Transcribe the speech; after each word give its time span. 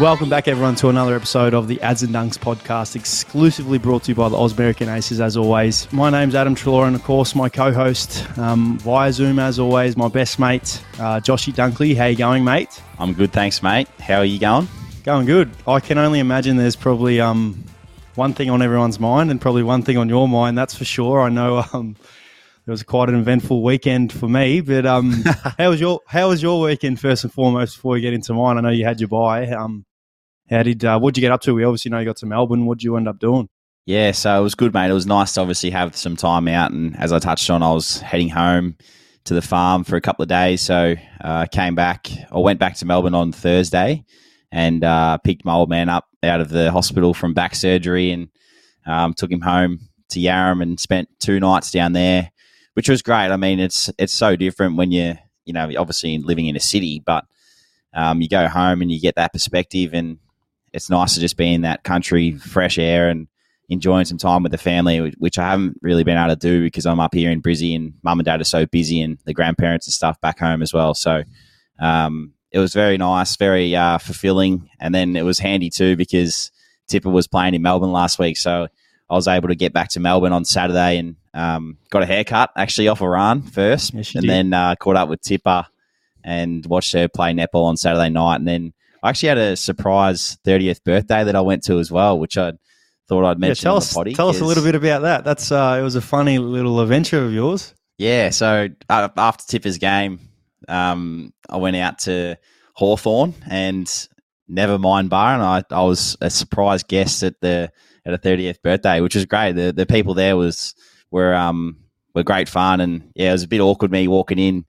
Welcome 0.00 0.28
back, 0.28 0.48
everyone, 0.48 0.74
to 0.76 0.88
another 0.88 1.14
episode 1.14 1.54
of 1.54 1.68
the 1.68 1.80
Ads 1.80 2.02
and 2.02 2.12
Dunks 2.12 2.36
podcast, 2.36 2.96
exclusively 2.96 3.78
brought 3.78 4.02
to 4.02 4.10
you 4.10 4.16
by 4.16 4.28
the 4.28 4.36
Ausmerican 4.36 4.92
Aces, 4.92 5.20
as 5.20 5.36
always. 5.36 5.90
My 5.92 6.10
name's 6.10 6.34
Adam 6.34 6.56
Treloar, 6.56 6.88
and 6.88 6.96
of 6.96 7.04
course, 7.04 7.36
my 7.36 7.48
co 7.48 7.72
host 7.72 8.26
um, 8.36 8.76
via 8.78 9.12
Zoom, 9.12 9.38
as 9.38 9.60
always, 9.60 9.96
my 9.96 10.08
best 10.08 10.40
mate, 10.40 10.82
uh, 10.94 11.20
Joshy 11.20 11.54
Dunkley. 11.54 11.96
How 11.96 12.06
you 12.06 12.16
going, 12.16 12.42
mate? 12.42 12.82
I'm 12.98 13.12
good, 13.12 13.32
thanks, 13.32 13.62
mate. 13.62 13.86
How 14.00 14.18
are 14.18 14.24
you 14.24 14.40
going? 14.40 14.66
Going 15.04 15.26
good. 15.26 15.52
I 15.64 15.78
can 15.78 15.96
only 15.96 16.18
imagine 16.18 16.56
there's 16.56 16.74
probably 16.74 17.20
um, 17.20 17.62
one 18.16 18.34
thing 18.34 18.50
on 18.50 18.62
everyone's 18.62 18.98
mind 18.98 19.30
and 19.30 19.40
probably 19.40 19.62
one 19.62 19.82
thing 19.82 19.96
on 19.96 20.08
your 20.08 20.26
mind, 20.26 20.58
that's 20.58 20.74
for 20.74 20.84
sure. 20.84 21.20
I 21.20 21.28
know 21.28 21.64
um, 21.72 21.94
it 22.66 22.70
was 22.70 22.82
quite 22.82 23.10
an 23.10 23.16
eventful 23.16 23.62
weekend 23.62 24.12
for 24.12 24.28
me. 24.28 24.60
But 24.60 24.86
um, 24.86 25.12
how 25.58 25.70
was 25.70 25.80
your 25.80 26.00
how 26.06 26.28
was 26.28 26.42
your 26.42 26.60
weekend 26.60 27.00
first 27.00 27.24
and 27.24 27.32
foremost 27.32 27.76
before 27.76 27.92
we 27.92 28.00
get 28.00 28.14
into 28.14 28.32
mine? 28.32 28.58
I 28.58 28.62
know 28.62 28.70
you 28.70 28.84
had 28.84 29.00
your 29.00 29.08
buy. 29.08 29.48
Um, 29.48 29.84
how 30.48 30.62
did 30.62 30.84
uh, 30.84 30.98
what'd 30.98 31.16
you 31.16 31.20
get 31.20 31.32
up 31.32 31.42
to? 31.42 31.54
We 31.54 31.64
obviously 31.64 31.90
know 31.90 31.98
you 31.98 32.06
got 32.06 32.16
to 32.18 32.26
Melbourne. 32.26 32.66
What 32.66 32.78
did 32.78 32.84
you 32.84 32.96
end 32.96 33.08
up 33.08 33.18
doing? 33.18 33.48
Yeah, 33.86 34.12
so 34.12 34.38
it 34.38 34.42
was 34.42 34.54
good, 34.54 34.72
mate. 34.72 34.90
It 34.90 34.94
was 34.94 35.06
nice 35.06 35.34
to 35.34 35.42
obviously 35.42 35.70
have 35.70 35.94
some 35.94 36.16
time 36.16 36.48
out, 36.48 36.70
and 36.70 36.98
as 36.98 37.12
I 37.12 37.18
touched 37.18 37.50
on, 37.50 37.62
I 37.62 37.72
was 37.72 38.00
heading 38.00 38.30
home 38.30 38.76
to 39.24 39.34
the 39.34 39.42
farm 39.42 39.84
for 39.84 39.96
a 39.96 40.00
couple 40.00 40.22
of 40.22 40.28
days. 40.28 40.62
So 40.62 40.94
I 41.20 41.42
uh, 41.42 41.46
came 41.46 41.74
back. 41.74 42.10
I 42.32 42.38
went 42.38 42.60
back 42.60 42.76
to 42.76 42.86
Melbourne 42.86 43.14
on 43.14 43.32
Thursday 43.32 44.04
and 44.52 44.84
uh, 44.84 45.18
picked 45.18 45.44
my 45.44 45.54
old 45.54 45.68
man 45.68 45.88
up 45.88 46.06
out 46.22 46.40
of 46.40 46.50
the 46.50 46.70
hospital 46.70 47.14
from 47.14 47.34
back 47.34 47.54
surgery 47.54 48.10
and 48.10 48.28
um, 48.86 49.14
took 49.14 49.30
him 49.30 49.40
home 49.40 49.80
to 50.10 50.20
Yarram 50.20 50.62
and 50.62 50.78
spent 50.78 51.08
two 51.18 51.40
nights 51.40 51.70
down 51.70 51.92
there 51.92 52.30
which 52.74 52.88
was 52.88 53.02
great. 53.02 53.30
I 53.30 53.36
mean, 53.36 53.58
it's 53.58 53.90
it's 53.98 54.12
so 54.12 54.36
different 54.36 54.76
when 54.76 54.92
you 54.92 55.14
you 55.44 55.52
know 55.52 55.70
obviously 55.78 56.18
living 56.18 56.46
in 56.46 56.56
a 56.56 56.60
city, 56.60 57.02
but 57.04 57.24
um, 57.94 58.20
you 58.20 58.28
go 58.28 58.48
home 58.48 58.82
and 58.82 58.90
you 58.90 59.00
get 59.00 59.16
that 59.16 59.32
perspective, 59.32 59.94
and 59.94 60.18
it's 60.72 60.90
nice 60.90 61.14
to 61.14 61.20
just 61.20 61.36
be 61.36 61.52
in 61.52 61.62
that 61.62 61.84
country, 61.84 62.32
fresh 62.32 62.78
air, 62.78 63.08
and 63.08 63.28
enjoying 63.68 64.04
some 64.04 64.18
time 64.18 64.42
with 64.42 64.52
the 64.52 64.58
family, 64.58 65.14
which 65.18 65.38
I 65.38 65.50
haven't 65.50 65.78
really 65.80 66.04
been 66.04 66.18
able 66.18 66.34
to 66.34 66.36
do 66.36 66.62
because 66.62 66.84
I'm 66.84 67.00
up 67.00 67.14
here 67.14 67.30
in 67.30 67.40
Brizzy 67.40 67.74
and 67.74 67.94
mum 68.02 68.18
and 68.18 68.26
dad 68.26 68.40
are 68.40 68.44
so 68.44 68.66
busy, 68.66 69.00
and 69.00 69.18
the 69.24 69.34
grandparents 69.34 69.86
and 69.86 69.94
stuff 69.94 70.20
back 70.20 70.38
home 70.38 70.62
as 70.62 70.74
well. 70.74 70.94
So 70.94 71.22
um, 71.80 72.34
it 72.50 72.58
was 72.58 72.74
very 72.74 72.98
nice, 72.98 73.36
very 73.36 73.74
uh, 73.74 73.98
fulfilling, 73.98 74.68
and 74.80 74.94
then 74.94 75.16
it 75.16 75.24
was 75.24 75.38
handy 75.38 75.70
too 75.70 75.96
because 75.96 76.50
Tipper 76.88 77.10
was 77.10 77.26
playing 77.26 77.54
in 77.54 77.62
Melbourne 77.62 77.92
last 77.92 78.18
week, 78.18 78.36
so 78.36 78.68
I 79.08 79.14
was 79.14 79.28
able 79.28 79.48
to 79.48 79.54
get 79.54 79.72
back 79.72 79.90
to 79.90 80.00
Melbourne 80.00 80.32
on 80.32 80.44
Saturday 80.44 80.98
and 80.98 81.16
um, 81.34 81.78
got 81.90 82.02
a 82.02 82.06
haircut 82.06 82.50
actually 82.56 82.88
off 82.88 83.02
Iran 83.02 83.42
first, 83.42 83.92
yes, 83.92 84.14
and 84.14 84.22
did. 84.22 84.30
then 84.30 84.52
uh, 84.52 84.74
caught 84.76 84.96
up 84.96 85.08
with 85.08 85.20
Tipper 85.20 85.66
and 86.22 86.64
watched 86.66 86.92
her 86.94 87.08
play 87.08 87.32
netball 87.32 87.64
on 87.64 87.76
Saturday 87.76 88.08
night. 88.08 88.36
And 88.36 88.48
then 88.48 88.72
I 89.02 89.10
actually 89.10 89.28
had 89.28 89.38
a 89.38 89.56
surprise 89.56 90.38
30th 90.46 90.82
birthday 90.82 91.24
that 91.24 91.36
I 91.36 91.42
went 91.42 91.64
to 91.64 91.78
as 91.78 91.90
well, 91.92 92.18
which 92.18 92.38
I 92.38 92.52
thought 93.08 93.24
I'd 93.24 93.38
mention. 93.38 93.62
Yeah, 93.62 93.70
tell 93.70 93.76
us, 93.76 93.94
tell 94.14 94.28
us 94.28 94.40
a 94.40 94.44
little 94.44 94.64
bit 94.64 94.74
about 94.74 95.02
that. 95.02 95.24
That's 95.24 95.52
uh, 95.52 95.76
it 95.78 95.82
was 95.82 95.96
a 95.96 96.00
funny 96.00 96.38
little 96.38 96.80
adventure 96.80 97.22
of 97.22 97.32
yours. 97.32 97.74
Yeah, 97.98 98.30
so 98.30 98.68
uh, 98.88 99.08
after 99.16 99.44
Tipper's 99.46 99.78
game, 99.78 100.20
um, 100.66 101.32
I 101.48 101.58
went 101.58 101.76
out 101.76 101.98
to 102.00 102.36
Hawthorn 102.74 103.34
and 103.48 104.08
never 104.48 104.78
mind 104.78 105.10
bar, 105.10 105.34
and 105.34 105.42
I, 105.42 105.62
I 105.70 105.82
was 105.82 106.16
a 106.20 106.30
surprise 106.30 106.82
guest 106.82 107.22
at 107.22 107.40
the 107.40 107.70
at 108.06 108.14
a 108.14 108.18
30th 108.18 108.62
birthday, 108.62 109.00
which 109.00 109.14
was 109.14 109.26
great. 109.26 109.52
The 109.52 109.72
the 109.72 109.86
people 109.86 110.14
there 110.14 110.36
was 110.36 110.74
were 111.10 111.34
um 111.34 111.78
were 112.14 112.22
great 112.22 112.48
fun, 112.48 112.80
and 112.80 113.10
yeah, 113.14 113.30
it 113.30 113.32
was 113.32 113.42
a 113.42 113.48
bit 113.48 113.60
awkward 113.60 113.90
me 113.90 114.08
walking 114.08 114.38
in 114.38 114.64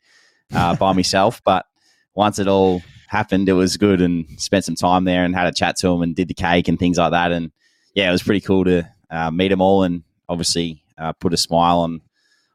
uh, 0.54 0.76
by 0.76 0.94
myself, 1.00 1.42
but 1.44 1.66
once 2.14 2.40
it 2.40 2.48
all 2.48 2.82
happened, 3.08 3.50
it 3.50 3.54
was 3.54 3.78
good, 3.78 4.02
and 4.02 4.26
spent 4.40 4.66
some 4.66 4.76
time 4.76 5.04
there 5.04 5.24
and 5.24 5.36
had 5.36 5.48
a 5.48 5.54
chat 5.54 5.76
to 5.78 5.88
them 5.88 6.02
and 6.02 6.16
did 6.16 6.28
the 6.28 6.34
cake 6.34 6.68
and 6.68 6.80
things 6.80 6.98
like 6.98 7.12
that, 7.12 7.32
and 7.32 7.52
yeah, 7.94 8.10
it 8.10 8.12
was 8.12 8.24
pretty 8.24 8.42
cool 8.42 8.66
to 8.66 8.88
uh, 9.10 9.32
meet 9.32 9.50
them 9.50 9.62
all 9.62 9.84
and 9.84 10.04
obviously 10.28 10.84
uh, 10.98 11.14
put 11.14 11.34
a 11.34 11.38
smile 11.38 11.80
on 11.80 12.02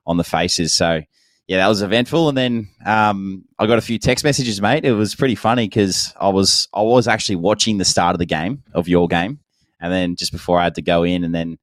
on 0.07 0.17
the 0.17 0.25
faces. 0.25 0.73
So 0.73 1.03
yeah, 1.47 1.57
that 1.57 1.69
was 1.69 1.83
eventful. 1.83 2.29
And 2.29 2.39
then 2.39 2.69
um, 2.87 3.45
I 3.59 3.67
got 3.67 3.79
a 3.79 3.83
few 3.83 3.99
text 3.99 4.25
messages, 4.25 4.61
mate. 4.63 4.85
It 4.85 4.93
was 4.93 5.17
pretty 5.17 5.35
funny 5.35 5.69
because 5.69 6.15
I 6.21 6.29
was 6.29 6.69
I 6.73 6.83
was 6.83 7.09
actually 7.09 7.37
watching 7.37 7.79
the 7.79 7.85
start 7.85 8.15
of 8.15 8.19
the 8.19 8.27
game 8.27 8.63
of 8.73 8.87
your 8.87 9.09
game, 9.09 9.41
and 9.81 9.93
then 9.93 10.17
just 10.17 10.33
before 10.33 10.59
I 10.59 10.65
had 10.65 10.75
to 10.77 10.83
go 10.83 11.03
in, 11.03 11.25
and 11.25 11.35
then 11.35 11.59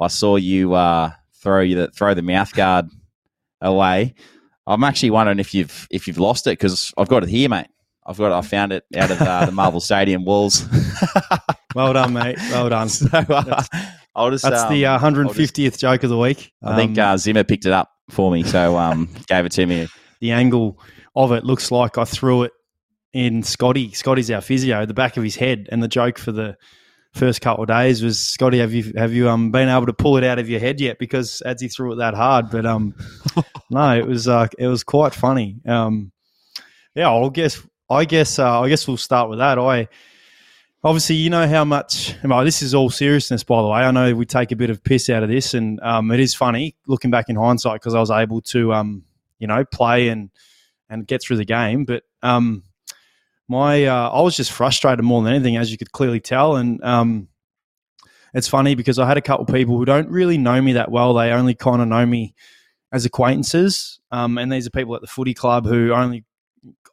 I 0.00 0.08
saw 0.08 0.36
you 0.36 0.74
uh, 0.74 1.12
throw 1.34 1.60
you 1.60 1.76
the, 1.76 1.90
throw 1.90 2.14
the 2.14 2.22
mouth 2.22 2.52
guard 2.54 2.86
away. 3.60 4.14
I'm 4.66 4.84
actually 4.84 5.10
wondering 5.10 5.38
if 5.38 5.54
you've 5.54 5.88
if 5.90 6.06
you've 6.06 6.18
lost 6.18 6.46
it 6.46 6.50
because 6.50 6.92
I've 6.98 7.08
got 7.08 7.22
it 7.22 7.28
here, 7.28 7.48
mate. 7.48 7.68
I've 8.06 8.16
got 8.16 8.32
it, 8.32 8.38
I 8.38 8.40
found 8.40 8.72
it 8.72 8.84
out 8.96 9.10
of 9.10 9.20
uh, 9.20 9.44
the 9.44 9.52
Marvel 9.52 9.80
Stadium 9.80 10.24
walls. 10.24 10.66
well 11.74 11.92
done, 11.92 12.14
mate. 12.14 12.38
Well 12.50 12.68
done. 12.70 12.88
So, 12.98 13.06
uh, 13.12 13.42
that's, 13.42 13.68
I'll 14.14 14.30
just, 14.30 14.44
that's 14.44 14.62
um, 14.62 14.72
the 14.72 14.82
150th 14.84 15.54
just, 15.54 15.80
joke 15.80 16.02
of 16.04 16.10
the 16.10 16.18
week. 16.18 16.52
I 16.62 16.70
um, 16.70 16.76
think 16.76 16.98
uh, 16.98 17.16
Zimmer 17.18 17.44
picked 17.44 17.66
it 17.66 17.72
up 17.72 17.90
for 18.08 18.32
me, 18.32 18.42
so 18.42 18.78
um, 18.78 19.08
gave 19.26 19.44
it 19.44 19.52
to 19.52 19.66
me. 19.66 19.88
The 20.20 20.32
angle 20.32 20.80
of 21.14 21.32
it 21.32 21.44
looks 21.44 21.70
like 21.70 21.98
I 21.98 22.04
threw 22.04 22.44
it 22.44 22.52
in 23.12 23.42
Scotty. 23.42 23.92
Scotty's 23.92 24.30
our 24.30 24.40
physio, 24.40 24.86
the 24.86 24.94
back 24.94 25.18
of 25.18 25.22
his 25.22 25.36
head, 25.36 25.68
and 25.70 25.82
the 25.82 25.88
joke 25.88 26.18
for 26.18 26.32
the 26.32 26.56
first 27.14 27.40
couple 27.40 27.64
of 27.64 27.68
days 27.68 28.02
was 28.02 28.18
Scotty, 28.18 28.58
have 28.58 28.72
you 28.72 28.92
have 28.96 29.12
you 29.12 29.28
um 29.28 29.50
been 29.50 29.68
able 29.68 29.86
to 29.86 29.92
pull 29.92 30.16
it 30.16 30.24
out 30.24 30.38
of 30.38 30.48
your 30.48 30.60
head 30.60 30.80
yet? 30.80 30.98
Because 30.98 31.40
as 31.42 31.60
he 31.60 31.68
threw 31.68 31.92
it 31.92 31.96
that 31.96 32.14
hard, 32.14 32.50
but 32.50 32.66
um 32.66 32.94
no, 33.70 33.96
it 33.96 34.06
was 34.06 34.28
uh 34.28 34.46
it 34.58 34.66
was 34.66 34.84
quite 34.84 35.14
funny. 35.14 35.56
Um 35.66 36.12
yeah, 36.94 37.12
I 37.12 37.28
guess 37.28 37.62
I 37.90 38.04
guess 38.04 38.38
uh, 38.38 38.60
I 38.60 38.68
guess 38.68 38.86
we'll 38.86 38.96
start 38.96 39.30
with 39.30 39.38
that. 39.38 39.58
I 39.58 39.88
obviously 40.84 41.16
you 41.16 41.30
know 41.30 41.46
how 41.46 41.64
much 41.64 42.14
well, 42.24 42.44
this 42.44 42.62
is 42.62 42.74
all 42.74 42.90
seriousness 42.90 43.42
by 43.42 43.62
the 43.62 43.68
way. 43.68 43.80
I 43.80 43.90
know 43.90 44.14
we 44.14 44.26
take 44.26 44.52
a 44.52 44.56
bit 44.56 44.70
of 44.70 44.82
piss 44.84 45.10
out 45.10 45.22
of 45.22 45.28
this, 45.28 45.54
and 45.54 45.80
um 45.80 46.10
it 46.10 46.20
is 46.20 46.34
funny 46.34 46.76
looking 46.86 47.10
back 47.10 47.28
in 47.28 47.36
hindsight 47.36 47.80
because 47.80 47.94
I 47.94 48.00
was 48.00 48.10
able 48.10 48.42
to 48.42 48.72
um 48.72 49.04
you 49.38 49.46
know 49.46 49.64
play 49.64 50.08
and 50.08 50.30
and 50.90 51.06
get 51.06 51.22
through 51.22 51.36
the 51.36 51.44
game, 51.44 51.84
but 51.84 52.02
um 52.22 52.62
my 53.48 53.86
uh, 53.86 54.10
I 54.10 54.20
was 54.20 54.36
just 54.36 54.52
frustrated 54.52 55.04
more 55.04 55.22
than 55.22 55.32
anything, 55.32 55.56
as 55.56 55.72
you 55.72 55.78
could 55.78 55.92
clearly 55.92 56.20
tell. 56.20 56.56
And 56.56 56.82
um, 56.84 57.28
it's 58.34 58.48
funny 58.48 58.74
because 58.74 58.98
I 58.98 59.06
had 59.06 59.16
a 59.16 59.22
couple 59.22 59.46
people 59.46 59.76
who 59.76 59.84
don't 59.84 60.08
really 60.10 60.38
know 60.38 60.60
me 60.60 60.74
that 60.74 60.90
well. 60.90 61.14
They 61.14 61.32
only 61.32 61.54
kind 61.54 61.80
of 61.80 61.88
know 61.88 62.04
me 62.04 62.34
as 62.92 63.04
acquaintances, 63.04 64.00
um, 64.10 64.38
and 64.38 64.52
these 64.52 64.66
are 64.66 64.70
people 64.70 64.94
at 64.94 65.00
the 65.00 65.06
footy 65.06 65.34
club 65.34 65.66
who 65.66 65.92
only, 65.92 66.24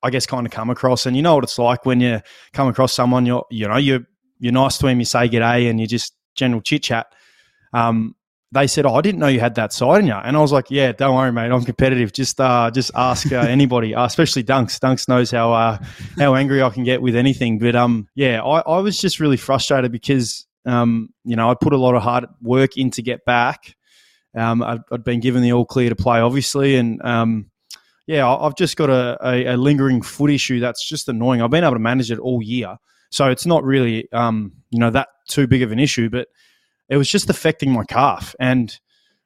I 0.01 0.09
guess, 0.09 0.25
kind 0.25 0.45
of 0.45 0.51
come 0.51 0.69
across. 0.69 1.05
And 1.05 1.15
you 1.15 1.21
know 1.21 1.35
what 1.35 1.43
it's 1.43 1.59
like 1.59 1.85
when 1.85 1.99
you 1.99 2.21
come 2.53 2.67
across 2.67 2.93
someone. 2.93 3.25
You're 3.25 3.45
you 3.51 3.67
know 3.67 3.77
you're 3.77 4.05
you're 4.39 4.53
nice 4.53 4.77
to 4.79 4.87
him, 4.87 4.99
you 4.99 5.05
say 5.05 5.27
g'day, 5.27 5.69
and 5.69 5.79
you 5.79 5.87
just 5.87 6.13
general 6.35 6.61
chit 6.61 6.83
chat. 6.83 7.07
Um, 7.73 8.15
they 8.51 8.67
said, 8.67 8.85
"Oh, 8.85 8.95
I 8.95 9.01
didn't 9.01 9.19
know 9.19 9.27
you 9.27 9.39
had 9.39 9.55
that 9.55 9.73
side 9.73 10.01
in 10.01 10.07
you," 10.07 10.13
and 10.13 10.37
I 10.37 10.39
was 10.39 10.51
like, 10.51 10.69
"Yeah, 10.69 10.91
don't 10.91 11.15
worry, 11.15 11.31
mate. 11.31 11.51
I'm 11.51 11.63
competitive. 11.63 12.13
Just, 12.13 12.39
uh, 12.39 12.71
just 12.71 12.91
ask 12.95 13.31
uh, 13.31 13.39
anybody, 13.39 13.95
uh, 13.95 14.05
especially 14.05 14.43
Dunks. 14.43 14.79
Dunks 14.79 15.07
knows 15.07 15.31
how 15.31 15.53
uh, 15.53 15.77
how 16.17 16.35
angry 16.35 16.61
I 16.61 16.69
can 16.69 16.83
get 16.83 17.01
with 17.01 17.15
anything. 17.15 17.59
But 17.59 17.75
um, 17.75 18.07
yeah, 18.15 18.41
I, 18.43 18.59
I 18.61 18.79
was 18.79 18.99
just 18.99 19.19
really 19.19 19.37
frustrated 19.37 19.91
because 19.91 20.45
um, 20.65 21.09
you 21.23 21.35
know, 21.35 21.49
I 21.49 21.55
put 21.55 21.73
a 21.73 21.77
lot 21.77 21.95
of 21.95 22.01
hard 22.01 22.25
work 22.41 22.77
in 22.77 22.91
to 22.91 23.01
get 23.01 23.25
back. 23.25 23.75
Um, 24.35 24.61
I'd, 24.63 24.81
I'd 24.91 25.03
been 25.03 25.19
given 25.19 25.41
the 25.41 25.53
all 25.53 25.65
clear 25.65 25.89
to 25.89 25.95
play, 25.95 26.19
obviously, 26.19 26.75
and 26.75 27.01
um, 27.03 27.51
yeah, 28.07 28.27
I've 28.27 28.55
just 28.55 28.75
got 28.75 28.89
a, 28.89 29.17
a, 29.23 29.53
a 29.53 29.57
lingering 29.57 30.01
foot 30.01 30.29
issue 30.29 30.59
that's 30.59 30.87
just 30.87 31.07
annoying. 31.07 31.41
I've 31.41 31.51
been 31.51 31.63
able 31.63 31.73
to 31.73 31.79
manage 31.79 32.11
it 32.11 32.19
all 32.19 32.41
year, 32.41 32.77
so 33.11 33.29
it's 33.29 33.45
not 33.45 33.63
really 33.63 34.11
um, 34.11 34.51
you 34.71 34.79
know, 34.79 34.89
that 34.89 35.07
too 35.29 35.47
big 35.47 35.61
of 35.61 35.71
an 35.71 35.79
issue, 35.79 36.09
but 36.09 36.27
it 36.89 36.97
was 36.97 37.09
just 37.09 37.29
affecting 37.29 37.71
my 37.71 37.83
calf. 37.83 38.35
And 38.39 38.77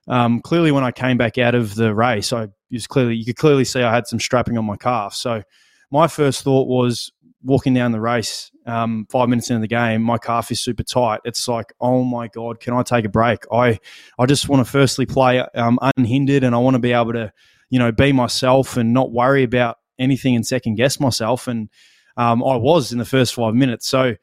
um, 0.08 0.42
clearly, 0.42 0.72
when 0.72 0.84
I 0.84 0.92
came 0.92 1.18
back 1.18 1.38
out 1.38 1.56
of 1.56 1.75
the 1.75 1.94
race, 1.94 2.34
I 2.34 2.47
was 2.72 2.88
clearly 2.88 3.16
you 3.16 3.25
could 3.25 3.38
clearly 3.38 3.66
see 3.66 3.81
I 3.81 3.94
had 3.94 4.08
some 4.08 4.20
strapping 4.20 4.58
on 4.58 4.66
my 4.66 4.78
calf. 4.78 5.14
So 5.14 5.44
my 5.91 6.08
first 6.08 6.44
thought 6.44 6.67
was 6.67 7.11
walking 7.44 7.73
down 7.73 7.91
the 7.91 8.02
race 8.02 8.52
um, 8.70 9.08
five 9.09 9.29
minutes 9.29 9.50
into 9.50 9.61
the 9.61 9.67
game, 9.67 10.02
my 10.02 10.17
calf 10.17 10.52
is 10.52 10.61
super 10.61 10.84
tight. 10.84 11.22
It's 11.26 11.47
like, 11.47 11.73
oh 11.82 12.03
my 12.03 12.28
god, 12.28 12.59
can 12.59 12.73
I 12.73 12.84
take 12.84 13.06
a 13.06 13.09
break? 13.09 13.40
I 13.52 13.79
I 14.17 14.26
just 14.26 14.47
want 14.47 14.66
to 14.66 14.72
firstly 14.72 15.05
play 15.05 15.40
um, 15.55 15.79
unhindered, 15.97 16.44
and 16.44 16.53
I 16.53 16.59
want 16.59 16.76
to 16.76 16.79
be 16.79 16.94
able 16.94 17.14
to 17.14 17.34
you 17.70 17.79
know 17.79 17.91
be 17.91 18.12
myself 18.12 18.78
and 18.78 18.94
not 18.94 19.12
worry 19.12 19.44
about 19.44 19.78
anything 19.97 20.35
and 20.35 20.46
second 20.46 20.76
guess 20.76 21.00
myself. 21.00 21.47
And 21.47 21.70
um, 22.16 22.44
I 22.44 22.55
was 22.55 22.91
in 22.91 23.00
the 23.00 23.05
first 23.05 23.34
five 23.34 23.55
minutes, 23.55 23.88
so 23.88 24.16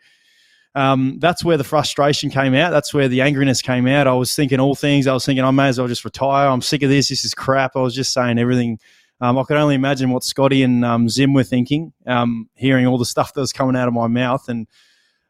um, 0.76 1.18
that's 1.20 1.42
where 1.42 1.56
the 1.56 1.64
frustration 1.64 2.28
came 2.28 2.54
out. 2.54 2.70
That's 2.70 2.92
where 2.92 3.08
the 3.08 3.20
angriness 3.20 3.62
came 3.62 3.86
out. 3.86 4.06
I 4.06 4.12
was 4.12 4.34
thinking 4.34 4.60
all 4.60 4.74
things. 4.74 5.06
I 5.06 5.14
was 5.14 5.24
thinking 5.24 5.42
I 5.42 5.50
may 5.50 5.68
as 5.68 5.78
well 5.78 5.88
just 5.88 6.04
retire. 6.04 6.48
I'm 6.48 6.60
sick 6.60 6.82
of 6.82 6.90
this. 6.90 7.08
This 7.08 7.24
is 7.24 7.32
crap. 7.32 7.76
I 7.76 7.80
was 7.80 7.94
just 7.94 8.12
saying 8.12 8.38
everything. 8.38 8.78
Um, 9.22 9.38
I 9.38 9.44
could 9.44 9.56
only 9.56 9.74
imagine 9.74 10.10
what 10.10 10.22
Scotty 10.22 10.62
and 10.62 10.84
um, 10.84 11.08
Zim 11.08 11.32
were 11.32 11.44
thinking, 11.44 11.94
um, 12.06 12.50
hearing 12.54 12.86
all 12.86 12.98
the 12.98 13.06
stuff 13.06 13.32
that 13.32 13.40
was 13.40 13.54
coming 13.54 13.74
out 13.74 13.88
of 13.88 13.94
my 13.94 14.06
mouth, 14.06 14.50
and 14.50 14.66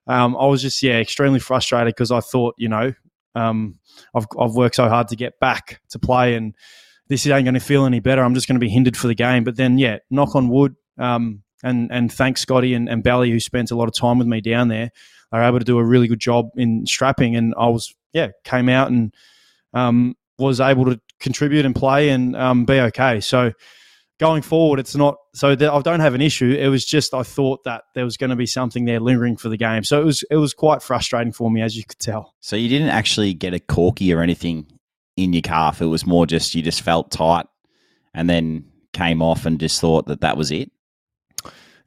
um, 0.09 0.37
I 0.37 0.47
was 0.47 0.63
just 0.63 0.83
yeah 0.83 0.99
extremely 0.99 1.39
frustrated 1.39 1.95
because 1.95 2.11
I 2.11 2.19
thought 2.19 2.57
you 2.59 2.69
know 2.69 2.93
um, 3.37 3.79
I've 4.17 4.27
I've 4.41 4.57
worked 4.57 4.75
so 4.75 4.89
hard 4.89 5.07
to 5.09 5.17
get 5.17 5.39
back 5.39 5.81
to 5.91 6.01
play, 6.01 6.35
and 6.35 6.57
this 7.07 7.25
ain't 7.25 7.45
going 7.45 7.55
to 7.55 7.61
feel 7.61 7.85
any 7.85 8.01
better. 8.01 8.25
I'm 8.25 8.35
just 8.35 8.49
going 8.49 8.57
to 8.57 8.61
be 8.61 8.69
hindered 8.69 8.97
for 8.97 9.07
the 9.07 9.15
game. 9.15 9.45
But 9.45 9.55
then 9.55 9.79
yeah, 9.79 9.99
knock 10.11 10.35
on 10.35 10.49
wood. 10.49 10.75
Um, 10.99 11.45
and 11.63 11.91
and 11.93 12.13
thanks 12.13 12.41
Scotty 12.41 12.75
and, 12.75 12.89
and 12.89 13.05
Belly 13.05 13.31
who 13.31 13.39
spent 13.39 13.71
a 13.71 13.77
lot 13.77 13.87
of 13.87 13.95
time 13.95 14.19
with 14.19 14.27
me 14.27 14.41
down 14.41 14.67
there. 14.67 14.91
Were 15.37 15.45
able 15.45 15.59
to 15.59 15.65
do 15.65 15.79
a 15.79 15.85
really 15.85 16.09
good 16.09 16.21
job 16.21 16.51
in 16.57 16.87
strapping, 16.87 17.37
and 17.37 17.55
I 17.59 17.69
was 17.69 17.95
yeah 18.13 18.29
came 18.45 18.69
out 18.69 18.91
and 18.91 19.15
um, 19.75 20.17
was 20.39 20.61
able 20.61 20.87
to 20.87 21.01
contribute 21.21 21.65
and 21.65 21.75
play 21.75 22.11
and 22.11 22.37
um, 22.37 22.65
be 22.65 22.81
okay. 22.81 23.21
So 23.21 23.53
going 24.19 24.43
forward, 24.43 24.81
it's 24.81 24.97
not 24.97 25.17
so 25.35 25.55
that 25.55 25.73
I 25.73 25.81
don't 25.81 26.01
have 26.01 26.15
an 26.15 26.21
issue. 26.21 26.57
It 26.59 26.69
was 26.69 26.85
just 26.85 27.15
I 27.15 27.23
thought 27.23 27.65
that 27.65 27.85
there 27.95 28.05
was 28.05 28.17
going 28.17 28.31
to 28.31 28.37
be 28.37 28.47
something 28.47 28.85
there 28.85 29.01
lingering 29.01 29.37
for 29.37 29.49
the 29.49 29.57
game. 29.57 29.85
So 29.85 30.01
it 30.01 30.05
was 30.05 30.25
it 30.31 30.37
was 30.37 30.55
quite 30.55 30.83
frustrating 30.83 31.33
for 31.33 31.51
me, 31.51 31.63
as 31.63 31.77
you 31.77 31.85
could 31.85 31.99
tell. 31.99 32.35
So 32.41 32.57
you 32.57 32.69
didn't 32.69 32.89
actually 32.89 33.35
get 33.35 33.55
a 33.55 33.61
corky 33.61 34.13
or 34.13 34.23
anything 34.23 34.67
in 35.17 35.33
your 35.33 35.43
calf. 35.43 35.81
It 35.81 35.87
was 35.87 36.07
more 36.07 36.27
just 36.27 36.55
you 36.55 36.63
just 36.63 36.83
felt 36.83 37.11
tight, 37.11 37.47
and 38.15 38.29
then 38.29 38.65
came 38.93 39.23
off 39.23 39.47
and 39.47 39.61
just 39.61 39.81
thought 39.81 40.07
that 40.07 40.23
that 40.23 40.37
was 40.37 40.51
it. 40.51 40.71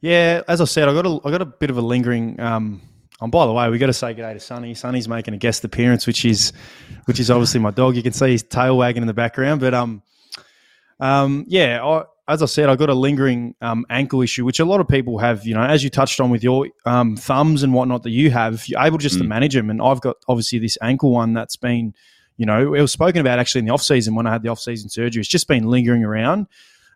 Yeah, 0.00 0.42
as 0.48 0.60
I 0.60 0.64
said, 0.64 0.88
I 0.88 0.94
got 0.94 1.06
a 1.06 1.20
I 1.24 1.30
got 1.30 1.42
a 1.42 1.46
bit 1.46 1.70
of 1.70 1.76
a 1.76 1.82
lingering. 1.82 2.40
Um, 2.40 2.80
and 3.20 3.30
by 3.30 3.46
the 3.46 3.52
way, 3.52 3.68
we 3.68 3.78
got 3.78 3.86
to 3.86 3.92
say 3.92 4.14
good 4.14 4.22
day 4.22 4.32
to 4.32 4.40
Sonny. 4.40 4.74
Sonny's 4.74 5.08
making 5.08 5.34
a 5.34 5.36
guest 5.36 5.64
appearance, 5.64 6.06
which 6.06 6.24
is 6.24 6.52
which 7.04 7.20
is 7.20 7.30
obviously 7.30 7.60
my 7.60 7.70
dog. 7.70 7.96
You 7.96 8.02
can 8.02 8.12
see 8.12 8.32
his 8.32 8.42
tail 8.42 8.78
wagging 8.78 9.02
in 9.02 9.06
the 9.06 9.14
background, 9.14 9.60
but 9.60 9.74
um, 9.74 10.02
um, 11.00 11.44
yeah, 11.48 11.84
I, 11.84 12.04
as 12.32 12.42
I 12.42 12.46
said, 12.46 12.68
I 12.68 12.76
got 12.76 12.88
a 12.88 12.94
lingering 12.94 13.54
um, 13.60 13.84
ankle 13.90 14.22
issue, 14.22 14.44
which 14.44 14.60
a 14.60 14.64
lot 14.64 14.80
of 14.80 14.88
people 14.88 15.18
have. 15.18 15.44
You 15.44 15.54
know, 15.54 15.62
as 15.62 15.82
you 15.84 15.90
touched 15.90 16.20
on 16.20 16.30
with 16.30 16.42
your 16.42 16.68
um, 16.86 17.16
thumbs 17.16 17.62
and 17.62 17.74
whatnot 17.74 18.04
that 18.04 18.10
you 18.10 18.30
have, 18.30 18.66
you're 18.68 18.80
able 18.80 18.98
just 18.98 19.16
mm. 19.16 19.22
to 19.22 19.24
manage 19.24 19.54
them. 19.54 19.68
And 19.68 19.82
I've 19.82 20.00
got 20.00 20.16
obviously 20.28 20.58
this 20.58 20.78
ankle 20.80 21.10
one 21.10 21.34
that's 21.34 21.56
been, 21.56 21.94
you 22.36 22.46
know, 22.46 22.74
it 22.74 22.80
was 22.80 22.92
spoken 22.92 23.20
about 23.20 23.38
actually 23.38 23.60
in 23.60 23.64
the 23.66 23.72
off 23.72 23.82
season 23.82 24.14
when 24.14 24.26
I 24.26 24.32
had 24.32 24.42
the 24.42 24.48
off 24.48 24.60
season 24.60 24.88
surgery. 24.88 25.20
It's 25.20 25.28
just 25.28 25.48
been 25.48 25.64
lingering 25.64 26.04
around. 26.04 26.46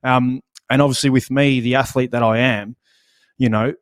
Um, 0.04 0.42
and 0.70 0.80
obviously, 0.80 1.10
with 1.10 1.30
me, 1.30 1.60
the 1.60 1.74
athlete 1.74 2.12
that 2.12 2.22
I 2.22 2.38
am, 2.38 2.76
you 3.36 3.48
know, 3.48 3.74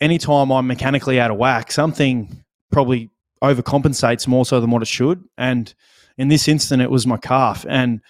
anytime 0.00 0.50
I'm 0.50 0.66
mechanically 0.66 1.20
out 1.20 1.30
of 1.30 1.36
whack, 1.36 1.72
something 1.72 2.44
probably 2.70 3.10
overcompensates 3.42 4.26
more 4.26 4.44
so 4.44 4.60
than 4.60 4.70
what 4.70 4.82
it 4.82 4.88
should. 4.88 5.24
And 5.36 5.72
in 6.16 6.28
this 6.28 6.48
instant, 6.48 6.82
it 6.82 6.90
was 6.90 7.06
my 7.06 7.16
calf. 7.16 7.64
And 7.68 8.00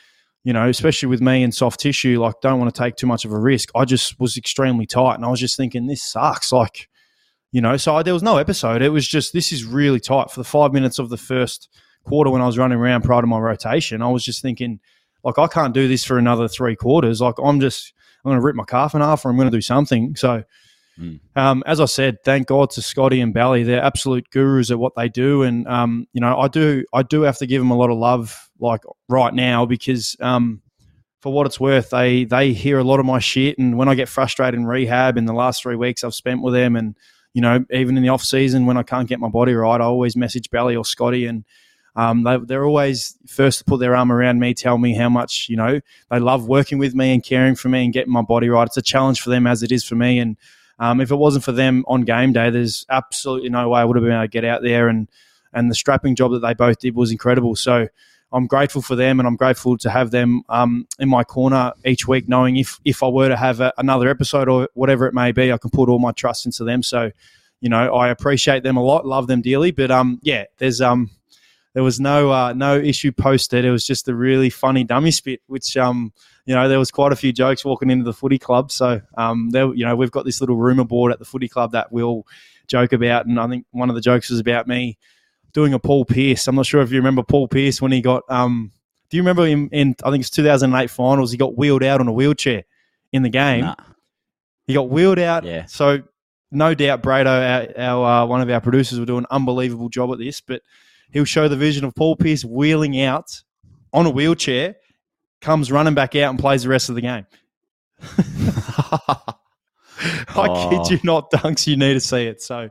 you 0.44 0.52
know, 0.52 0.69
especially 0.69 1.08
with 1.08 1.20
me 1.20 1.43
and 1.43 1.55
soft 1.55 1.81
tissue, 1.81 2.20
like 2.20 2.40
don't 2.40 2.58
want 2.58 2.75
to 2.75 2.82
take 2.82 2.96
too 2.96 3.06
much 3.06 3.25
of 3.25 3.32
a 3.32 3.38
risk. 3.38 3.70
I 3.75 3.85
just 3.85 4.19
was 4.19 4.37
extremely 4.37 4.87
tight, 4.87 5.17
and 5.17 5.25
I 5.25 5.29
was 5.29 5.40
just 5.40 5.56
thinking, 5.56 5.87
this 5.87 6.02
sucks. 6.02 6.52
Like, 6.52 6.88
you 7.52 7.61
know, 7.61 7.76
so 7.76 7.96
I, 7.96 8.02
there 8.02 8.14
was 8.14 8.23
no 8.23 8.38
episode. 8.38 8.81
It 8.81 8.88
was 8.90 9.06
just 9.06 9.32
this 9.32 9.52
is 9.52 9.64
really 9.64 10.00
tight 10.00 10.31
for 10.31 10.40
the 10.40 10.44
five 10.44 10.73
minutes 10.73 10.99
of 10.99 11.11
the 11.11 11.19
first 11.19 11.69
quarter 12.05 12.31
when 12.31 12.40
I 12.40 12.46
was 12.46 12.56
running 12.56 12.79
around 12.79 13.02
prior 13.02 13.20
to 13.20 13.26
my 13.26 13.38
rotation. 13.38 14.00
I 14.00 14.08
was 14.08 14.25
just 14.25 14.40
thinking, 14.40 14.81
like, 15.23 15.38
I 15.38 15.49
can't 15.49 15.75
do 15.75 15.87
this 15.87 16.05
for 16.05 16.17
another 16.17 16.49
three 16.49 16.76
quarters. 16.76 17.20
Like, 17.20 17.35
I'm 17.43 17.61
just 17.61 17.93
I'm 18.25 18.31
going 18.31 18.40
to 18.40 18.46
rip 18.46 18.56
my 18.56 18.64
calf 18.64 18.94
in 18.94 19.02
half, 19.02 19.26
or 19.26 19.31
I'm 19.31 19.37
going 19.37 19.50
to 19.50 19.56
do 19.56 19.61
something. 19.61 20.17
So. 20.17 20.44
Mm. 20.98 21.20
Um, 21.36 21.62
as 21.66 21.80
I 21.80 21.84
said, 21.84 22.24
thank 22.24 22.48
God 22.48 22.70
to 22.70 22.82
Scotty 22.82 23.20
and 23.20 23.32
Bally. 23.32 23.62
They're 23.62 23.82
absolute 23.82 24.28
gurus 24.30 24.70
at 24.70 24.78
what 24.78 24.94
they 24.96 25.08
do, 25.08 25.42
and 25.42 25.66
um, 25.68 26.06
you 26.12 26.20
know, 26.20 26.38
I 26.38 26.48
do 26.48 26.84
I 26.92 27.02
do 27.02 27.22
have 27.22 27.38
to 27.38 27.46
give 27.46 27.60
them 27.60 27.70
a 27.70 27.76
lot 27.76 27.90
of 27.90 27.98
love 27.98 28.50
like 28.58 28.82
right 29.08 29.32
now 29.32 29.64
because 29.64 30.16
um, 30.20 30.60
for 31.20 31.32
what 31.32 31.46
it's 31.46 31.60
worth, 31.60 31.90
they 31.90 32.24
they 32.24 32.52
hear 32.52 32.78
a 32.78 32.84
lot 32.84 33.00
of 33.00 33.06
my 33.06 33.20
shit, 33.20 33.58
and 33.58 33.78
when 33.78 33.88
I 33.88 33.94
get 33.94 34.08
frustrated 34.08 34.58
in 34.58 34.66
rehab 34.66 35.16
in 35.16 35.24
the 35.24 35.32
last 35.32 35.62
three 35.62 35.76
weeks 35.76 36.02
I've 36.02 36.14
spent 36.14 36.42
with 36.42 36.54
them, 36.54 36.74
and 36.74 36.96
you 37.32 37.42
know 37.42 37.64
even 37.70 37.96
in 37.96 38.02
the 38.02 38.08
off 38.08 38.24
season 38.24 38.66
when 38.66 38.76
I 38.76 38.82
can't 38.82 39.08
get 39.08 39.20
my 39.20 39.28
body 39.28 39.54
right, 39.54 39.80
I 39.80 39.84
always 39.84 40.16
message 40.16 40.50
Belly 40.50 40.74
or 40.74 40.84
Scotty, 40.84 41.26
and 41.26 41.44
um, 41.94 42.24
they, 42.24 42.38
they're 42.38 42.64
always 42.64 43.16
first 43.26 43.58
to 43.58 43.64
put 43.64 43.78
their 43.78 43.94
arm 43.94 44.10
around 44.10 44.38
me, 44.40 44.54
tell 44.54 44.78
me 44.78 44.94
how 44.94 45.08
much 45.08 45.46
you 45.48 45.56
know 45.56 45.80
they 46.10 46.18
love 46.18 46.48
working 46.48 46.78
with 46.78 46.94
me 46.94 47.12
and 47.12 47.22
caring 47.22 47.54
for 47.54 47.68
me 47.68 47.84
and 47.84 47.92
getting 47.92 48.12
my 48.12 48.22
body 48.22 48.48
right. 48.48 48.66
It's 48.66 48.76
a 48.76 48.82
challenge 48.82 49.20
for 49.20 49.30
them 49.30 49.46
as 49.46 49.62
it 49.62 49.70
is 49.70 49.84
for 49.84 49.94
me, 49.94 50.18
and 50.18 50.36
um, 50.78 51.00
if 51.00 51.10
it 51.10 51.16
wasn't 51.16 51.44
for 51.44 51.52
them 51.52 51.84
on 51.88 52.02
game 52.02 52.32
day, 52.32 52.50
there's 52.50 52.86
absolutely 52.88 53.48
no 53.48 53.69
way 53.69 53.80
I 53.80 53.84
would 53.84 53.96
have 53.96 54.04
been 54.04 54.12
able 54.12 54.25
to 54.25 54.28
get 54.28 54.44
out 54.44 54.62
there 54.62 54.88
and 54.88 55.08
and 55.52 55.70
the 55.70 55.75
strapping 55.75 56.14
job 56.14 56.32
that 56.32 56.40
they 56.40 56.54
both 56.54 56.78
did 56.78 56.94
was 56.94 57.10
incredible. 57.10 57.56
So 57.56 57.88
I'm 58.32 58.46
grateful 58.46 58.82
for 58.82 58.94
them, 58.94 59.19
and 59.19 59.26
I'm 59.26 59.36
grateful 59.36 59.78
to 59.78 59.90
have 59.90 60.10
them 60.10 60.42
um, 60.48 60.86
in 60.98 61.08
my 61.08 61.25
corner 61.25 61.72
each 61.84 62.06
week, 62.06 62.28
knowing 62.28 62.56
if 62.56 62.78
if 62.84 63.02
I 63.02 63.08
were 63.08 63.28
to 63.28 63.36
have 63.36 63.60
a, 63.60 63.72
another 63.78 64.08
episode 64.08 64.48
or 64.48 64.69
whatever 64.75 65.06
it 65.06 65.14
may 65.14 65.32
be, 65.32 65.52
I 65.52 65.58
can 65.58 65.70
put 65.70 65.88
all 65.88 65.98
my 65.98 66.12
trust 66.12 66.44
into 66.44 66.64
them. 66.64 66.82
So, 66.82 67.10
you 67.60 67.70
know, 67.70 67.94
I 67.94 68.08
appreciate 68.08 68.62
them 68.62 68.76
a 68.76 68.82
lot, 68.82 69.06
love 69.06 69.26
them 69.26 69.40
dearly. 69.40 69.70
But 69.70 69.90
um, 69.90 70.20
yeah, 70.22 70.44
there's 70.58 70.80
um, 70.82 71.10
there 71.78 71.84
was 71.84 72.00
no 72.00 72.32
uh, 72.32 72.52
no 72.54 72.76
issue 72.76 73.12
posted. 73.12 73.64
It 73.64 73.70
was 73.70 73.84
just 73.84 74.08
a 74.08 74.12
really 74.12 74.50
funny 74.50 74.82
dummy 74.82 75.12
spit, 75.12 75.42
which 75.46 75.76
um, 75.76 76.12
you 76.44 76.52
know, 76.52 76.69
there 76.69 76.80
was 76.80 76.90
quite 76.90 77.12
a 77.12 77.14
few 77.14 77.32
jokes 77.32 77.64
walking 77.64 77.88
into 77.88 78.04
the 78.04 78.12
footy 78.12 78.36
club. 78.36 78.72
So 78.72 79.00
um, 79.16 79.50
there, 79.50 79.72
you 79.72 79.84
know, 79.84 79.94
we've 79.94 80.10
got 80.10 80.25
this 80.25 80.40
little 80.40 80.56
rumor 80.56 80.82
board 80.82 81.12
at 81.12 81.20
the 81.20 81.25
footy 81.25 81.46
club 81.46 81.70
that 81.70 81.92
we'll 81.92 82.26
joke 82.66 82.92
about, 82.92 83.26
and 83.26 83.38
I 83.38 83.46
think 83.46 83.64
one 83.70 83.90
of 83.90 83.94
the 83.94 84.00
jokes 84.00 84.28
was 84.28 84.40
about 84.40 84.66
me 84.66 84.98
doing 85.52 85.72
a 85.72 85.78
Paul 85.78 86.04
Pierce. 86.04 86.48
I'm 86.48 86.56
not 86.56 86.66
sure 86.66 86.82
if 86.82 86.90
you 86.90 86.96
remember 86.96 87.22
Paul 87.22 87.46
Pierce 87.46 87.80
when 87.80 87.92
he 87.92 88.00
got. 88.00 88.25
Um, 88.28 88.72
do 89.08 89.16
you 89.16 89.22
remember 89.22 89.46
him 89.46 89.69
in? 89.70 89.94
I 90.02 90.10
think 90.10 90.22
it's 90.22 90.30
2008 90.30 90.90
finals. 90.90 91.30
He 91.30 91.38
got 91.38 91.56
wheeled 91.56 91.84
out 91.84 92.00
on 92.00 92.08
a 92.08 92.12
wheelchair 92.12 92.64
in 93.12 93.22
the 93.22 93.28
game. 93.28 93.60
Nah. 93.60 93.76
He 94.66 94.75
got 94.75 94.90
wheeled 94.90 95.20
out. 95.20 95.44
Yeah. 95.44 95.66
So 95.66 96.02
no 96.50 96.75
doubt, 96.75 97.04
Brado, 97.04 97.78
our, 97.78 97.80
our 97.80 98.22
uh, 98.22 98.26
one 98.26 98.40
of 98.40 98.50
our 98.50 98.60
producers, 98.60 98.98
will 98.98 99.06
do 99.06 99.19
an 99.19 99.26
unbelievable 99.30 99.90
job 99.90 100.10
at 100.10 100.19
this. 100.19 100.40
But 100.40 100.62
he'll 101.10 101.25
show 101.25 101.49
the 101.49 101.56
vision 101.56 101.84
of 101.84 101.94
Paul 101.94 102.16
Pierce 102.16 102.44
wheeling 102.44 103.00
out 103.00 103.43
on 103.93 104.06
a 104.06 104.10
wheelchair, 104.10 104.76
comes 105.40 105.72
running 105.72 105.94
back 105.94 106.14
out 106.16 106.31
and 106.31 106.38
plays 106.38 106.62
the 106.62 106.69
rest 106.69 106.88
of 106.88 106.94
the 106.94 107.02
game. 107.02 107.26
I 110.28 110.46
oh. 110.49 110.70
kid 110.70 110.90
you 110.90 111.00
not, 111.05 111.31
Dunks. 111.31 111.66
You 111.66 111.76
need 111.76 111.94
to 111.94 112.00
see 112.00 112.26
it. 112.26 112.43
So 112.43 112.69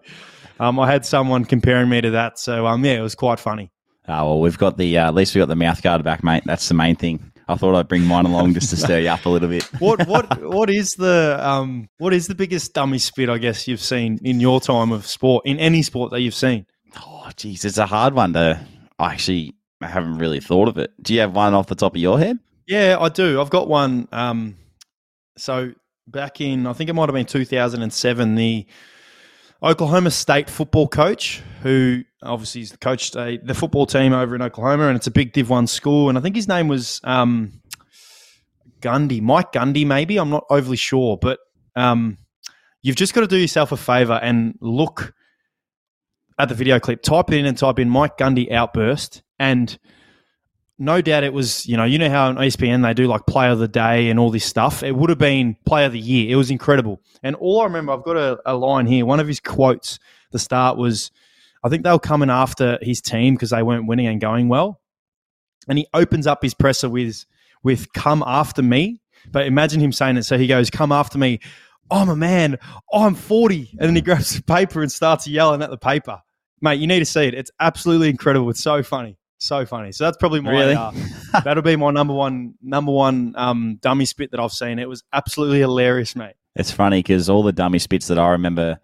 um, 0.60 0.80
I 0.80 0.90
had 0.90 1.06
someone 1.06 1.46
comparing 1.46 1.90
me 1.90 2.02
to 2.02 2.12
that, 2.12 2.40
so 2.40 2.66
um, 2.66 2.84
yeah, 2.86 2.94
it 2.94 3.02
was 3.02 3.16
quite 3.16 3.40
funny. 3.40 3.72
Oh 4.08 4.26
well, 4.26 4.40
we've 4.40 4.58
got 4.58 4.78
the 4.78 4.98
uh, 4.98 5.08
at 5.08 5.16
least 5.16 5.36
we 5.36 5.40
got 5.40 5.50
the 5.50 5.56
mouth 5.56 5.82
guard 5.82 6.04
back, 6.04 6.24
mate. 6.24 6.44
That's 6.46 6.68
the 6.68 6.74
main 6.74 6.96
thing. 6.96 7.32
I 7.50 7.56
thought 7.56 7.76
I'd 7.76 7.88
bring 7.88 8.04
mine 8.04 8.26
along 8.26 8.54
just 8.54 8.70
to 8.72 8.78
stir 8.78 9.00
you 9.00 9.10
up 9.10 9.26
a 9.26 9.30
little 9.30 9.50
bit. 9.50 9.64
what 9.80 10.08
what 10.08 10.42
what 10.42 10.70
is 10.70 10.92
the 10.92 11.38
um 11.42 11.90
what 11.98 12.14
is 12.14 12.28
the 12.28 12.36
biggest 12.36 12.74
dummy 12.74 12.98
spit 12.98 13.30
I 13.30 13.38
guess 13.38 13.68
you've 13.68 13.82
seen 13.82 14.20
in 14.24 14.40
your 14.40 14.60
time 14.60 14.92
of 14.92 15.06
sport 15.06 15.46
in 15.46 15.58
any 15.60 15.82
sport 15.82 16.12
that 16.12 16.22
you've 16.22 16.36
seen? 16.36 16.66
Oh, 17.28 17.32
geez, 17.36 17.66
it's 17.66 17.78
a 17.78 17.86
hard 17.86 18.14
one 18.14 18.32
to. 18.34 18.58
I 18.98 19.12
actually 19.12 19.54
haven't 19.82 20.18
really 20.18 20.40
thought 20.40 20.70
of 20.70 20.78
it. 20.78 20.92
Do 21.04 21.14
you 21.14 21.20
have 21.20 21.36
one 21.36 21.54
off 21.54 21.68
the 21.68 21.76
top 21.76 21.94
of 21.94 22.02
your 22.02 22.18
head? 22.18 22.40
Yeah, 22.68 22.96
I 23.00 23.10
do. 23.10 23.42
I've 23.42 23.50
got 23.50 23.68
one. 23.68 24.08
Um, 24.14 24.56
so 25.38 25.74
back 26.08 26.40
in 26.40 26.66
I 26.66 26.72
think 26.72 26.90
it 26.90 26.94
might 26.94 27.10
have 27.10 27.14
been 27.14 27.26
2007, 27.26 28.36
the 28.36 28.66
Oklahoma 29.62 30.10
State 30.10 30.50
football 30.50 30.88
coach, 30.88 31.44
who 31.64 32.04
obviously 32.24 32.62
is 32.62 32.72
the 32.72 32.78
coach 32.78 33.14
a, 33.18 33.38
the 33.44 33.54
football 33.54 33.86
team 33.86 34.14
over 34.14 34.34
in 34.34 34.42
Oklahoma, 34.42 34.88
and 34.88 34.96
it's 34.96 35.08
a 35.08 35.12
big 35.12 35.34
Div 35.34 35.50
One 35.50 35.68
school. 35.68 36.08
And 36.08 36.18
I 36.18 36.22
think 36.22 36.38
his 36.38 36.48
name 36.48 36.70
was 36.70 37.02
um, 37.04 37.60
Gundy, 38.80 39.22
Mike 39.22 39.52
Gundy, 39.52 39.86
maybe. 39.86 40.18
I'm 40.18 40.30
not 40.30 40.46
overly 40.50 40.78
sure, 40.78 41.18
but 41.18 41.40
um, 41.76 42.20
you've 42.84 42.96
just 42.96 43.14
got 43.14 43.22
to 43.22 43.28
do 43.28 43.38
yourself 43.38 43.74
a 43.74 43.78
favor 43.78 44.14
and 44.14 44.58
look 44.62 45.14
at 46.40 46.50
the 46.50 46.56
video 46.56 46.80
clip. 46.80 47.02
Type 47.02 47.32
it 47.32 47.38
in 47.38 47.46
and 47.46 47.58
type 47.58 47.80
in 47.80 47.90
Mike 47.90 48.18
Gundy 48.18 48.52
outburst, 48.52 49.24
and 49.40 49.78
no 50.80 51.02
doubt 51.02 51.24
it 51.24 51.34
was, 51.34 51.66
you 51.66 51.76
know, 51.76 51.86
you 51.86 51.98
know 51.98 52.10
how 52.10 52.28
on 52.28 52.36
ESPN 52.36 52.84
they 52.84 52.94
do 52.94 53.08
like 53.08 53.26
player 53.26 53.50
of 53.50 53.60
the 53.60 53.68
day 53.68 54.10
and 54.10 54.20
all 54.20 54.30
this 54.30 54.46
stuff. 54.46 54.84
It 54.84 54.96
would 54.96 55.10
have 55.10 55.18
been 55.18 55.56
player 55.66 55.88
of 55.88 55.94
the 55.94 56.00
year. 56.00 56.32
It 56.32 56.36
was 56.36 56.52
incredible. 56.52 57.02
And 57.24 57.36
all 57.36 57.62
I 57.62 57.64
remember, 57.64 57.94
I've 57.94 58.04
got 58.04 58.16
a, 58.16 58.40
a 58.46 58.56
line 58.56 58.86
here. 58.86 59.06
One 59.06 59.20
of 59.20 59.28
his 59.28 59.40
quotes, 59.40 59.98
the 60.32 60.40
start 60.40 60.78
was, 60.78 61.12
I 61.64 61.70
think 61.70 61.84
they 61.84 61.92
were 61.92 62.00
coming 62.00 62.30
after 62.30 62.78
his 62.82 63.02
team 63.02 63.34
because 63.34 63.50
they 63.50 63.64
weren't 63.64 63.88
winning 63.88 64.06
and 64.06 64.22
going 64.22 64.50
well. 64.50 64.80
And 65.68 65.80
he 65.80 65.88
opens 65.94 66.28
up 66.28 66.44
his 66.44 66.54
presser 66.54 66.90
with, 66.90 67.26
with 67.64 67.92
come 67.94 68.24
after 68.26 68.62
me. 68.62 69.02
But 69.32 69.48
imagine 69.48 69.82
him 69.82 69.92
saying 69.92 70.18
it. 70.18 70.24
So 70.24 70.38
he 70.38 70.48
goes, 70.48 70.70
come 70.70 70.92
after 70.92 71.18
me. 71.18 71.40
I'm 71.90 72.10
a 72.10 72.16
man. 72.16 72.60
I'm 72.94 73.16
40. 73.16 73.78
And 73.80 73.90
then 73.90 73.96
he 73.96 74.02
grabs 74.02 74.36
the 74.36 74.44
paper 74.44 74.82
and 74.84 74.92
starts 74.92 75.28
yelling 75.28 75.64
at 75.64 75.72
the 75.72 75.78
paper. 75.78 76.22
Mate, 76.62 76.80
you 76.80 76.88
need 76.88 77.00
to 77.00 77.06
see 77.06 77.24
it. 77.24 77.34
It's 77.34 77.52
absolutely 77.60 78.10
incredible. 78.10 78.50
It's 78.50 78.64
so 78.64 78.82
funny. 78.84 79.18
So 79.40 79.66
funny. 79.66 79.92
So 79.92 80.04
that's 80.04 80.18
probably 80.18 80.42
my 80.42 80.52
really? 80.52 80.74
uh, 80.74 80.92
that'll 81.44 81.62
be 81.62 81.76
my 81.76 81.92
number 81.92 82.14
one 82.14 82.56
number 82.62 82.92
one 82.92 83.34
um, 83.38 83.78
dummy 83.82 84.06
spit 84.06 84.32
that 84.32 84.40
I've 84.40 84.52
seen. 84.52 84.80
It 84.80 84.90
was 84.90 85.04
absolutely 85.14 85.60
hilarious, 85.60 86.16
mate. 86.16 86.34
It's 86.56 86.72
funny 86.72 87.00
because 87.00 87.30
all 87.30 87.44
the 87.44 87.52
dummy 87.52 87.78
spits 87.78 88.08
that 88.08 88.18
I 88.18 88.30
remember 88.32 88.80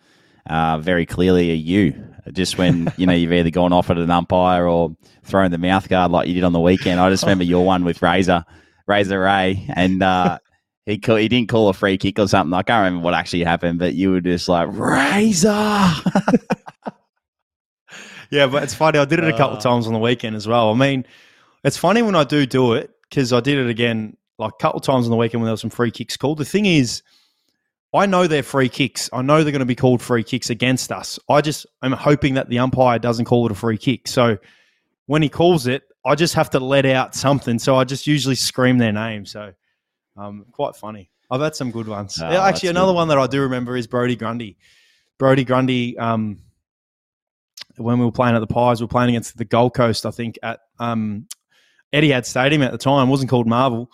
uh, 0.48 0.78
very 0.78 1.06
clearly 1.06 1.52
are 1.52 1.56
you. 1.56 1.96
Just 2.32 2.58
when 2.58 2.94
you 2.98 3.08
know 3.08 3.14
you've 3.14 3.34
either 3.34 3.50
gone 3.50 3.74
off 3.74 3.90
at 3.90 3.98
an 3.98 4.12
umpire 4.12 4.68
or 4.68 4.96
thrown 5.24 5.52
the 5.52 5.58
mouth 5.58 5.90
guard 5.90 6.12
like 6.12 6.28
you 6.28 6.36
did 6.36 6.44
on 6.44 6.54
the 6.54 6.60
weekend. 6.60 7.00
I 7.00 7.10
just 7.10 7.24
remember 7.24 7.44
your 7.44 7.66
one 7.66 7.84
with 7.84 8.02
Razor, 8.02 8.46
Razor 8.88 9.20
Ray, 9.20 9.66
and 9.76 10.02
uh, 10.04 10.38
he 10.86 11.00
call, 11.00 11.16
he 11.16 11.28
didn't 11.28 11.50
call 11.50 11.68
a 11.70 11.74
free 11.74 11.98
kick 11.98 12.20
or 12.20 12.28
something. 12.28 12.54
I 12.54 12.62
can't 12.62 12.86
remember 12.86 13.04
what 13.04 13.14
actually 13.14 13.44
happened, 13.44 13.80
but 13.80 13.96
you 13.96 14.12
were 14.12 14.22
just 14.22 14.48
like 14.48 14.70
Razor. 14.72 15.92
yeah, 18.34 18.48
but 18.48 18.64
it's 18.64 18.74
funny. 18.74 18.98
I 18.98 19.06
did 19.06 19.20
it 19.20 19.26
a 19.26 19.38
couple 19.38 19.58
uh, 19.58 19.62
times 19.62 19.86
on 19.86 19.94
the 19.94 20.00
weekend 20.00 20.36
as 20.36 20.48
well. 20.48 20.72
I 20.72 20.74
mean, 20.74 21.06
it's 21.64 21.78
funny 21.78 22.02
when 22.02 22.16
I 22.16 22.24
do 22.24 22.48
do 22.48 22.74
it 22.74 22.90
because 23.08 23.32
I 23.32 23.40
did 23.42 23.60
it 23.60 23.70
again 23.70 24.18
like 24.40 24.54
a 24.54 24.62
couple 24.62 24.80
times 24.80 25.06
on 25.06 25.12
the 25.12 25.18
weekend 25.18 25.42
when 25.42 25.46
there 25.46 25.54
was 25.54 25.62
some 25.62 25.70
free 25.70 25.92
kicks 25.92 26.18
called. 26.18 26.40
The 26.40 26.46
thing 26.46 26.66
is, 26.66 27.04
I 27.94 28.08
know 28.08 28.26
they're 28.26 28.42
free 28.42 28.70
kicks. 28.70 29.08
I 29.14 29.22
know 29.22 29.44
they're 29.44 29.52
going 29.52 29.60
to 29.60 29.66
be 29.66 29.76
called 29.76 30.02
free 30.02 30.24
kicks 30.24 30.50
against 30.50 30.92
us. 30.92 31.20
I 31.30 31.42
just 31.42 31.68
am 31.84 31.92
hoping 31.92 32.34
that 32.34 32.50
the 32.50 32.58
umpire 32.58 32.98
doesn't 32.98 33.26
call 33.26 33.46
it 33.46 33.52
a 33.52 33.56
free 33.56 33.78
kick. 33.78 34.08
So 34.08 34.40
when 35.06 35.22
he 35.22 35.30
calls 35.30 35.68
it, 35.68 35.84
I 36.04 36.16
just 36.16 36.34
have 36.34 36.50
to 36.50 36.60
let 36.60 36.88
out 36.88 37.14
something. 37.14 37.60
So 37.60 37.76
I 37.76 37.84
just 37.84 38.08
usually 38.08 38.34
scream 38.34 38.80
their 38.80 38.92
name. 38.92 39.28
So 39.28 39.54
um, 40.18 40.46
quite 40.52 40.76
funny. 40.76 41.12
I've 41.30 41.42
had 41.42 41.56
some 41.56 41.70
good 41.70 41.88
ones. 41.88 42.20
Oh, 42.20 42.26
Actually, 42.26 42.70
another 42.70 42.94
good. 42.94 42.96
one 42.96 43.08
that 43.10 43.20
I 43.20 43.28
do 43.28 43.42
remember 43.42 43.78
is 43.78 43.86
Brodie 43.86 44.16
Grundy. 44.16 44.58
Brodie 45.20 45.46
Grundy, 45.46 45.98
um, 46.00 46.40
when 47.78 48.00
we 48.00 48.06
were 48.06 48.12
playing 48.12 48.36
at 48.36 48.40
the 48.40 48.48
Pies, 48.48 48.80
we 48.80 48.86
were 48.86 48.90
playing 48.90 49.10
against 49.10 49.38
the 49.38 49.46
Gold 49.46 49.74
Coast, 49.74 50.06
I 50.06 50.12
think, 50.12 50.38
at 50.44 50.60
um, 50.80 51.28
Etihad 51.94 52.26
Stadium 52.26 52.62
at 52.62 52.72
the 52.72 52.78
time. 52.78 53.08
It 53.08 53.12
wasn't 53.12 53.30
called 53.30 53.48
Marvel. 53.48 53.92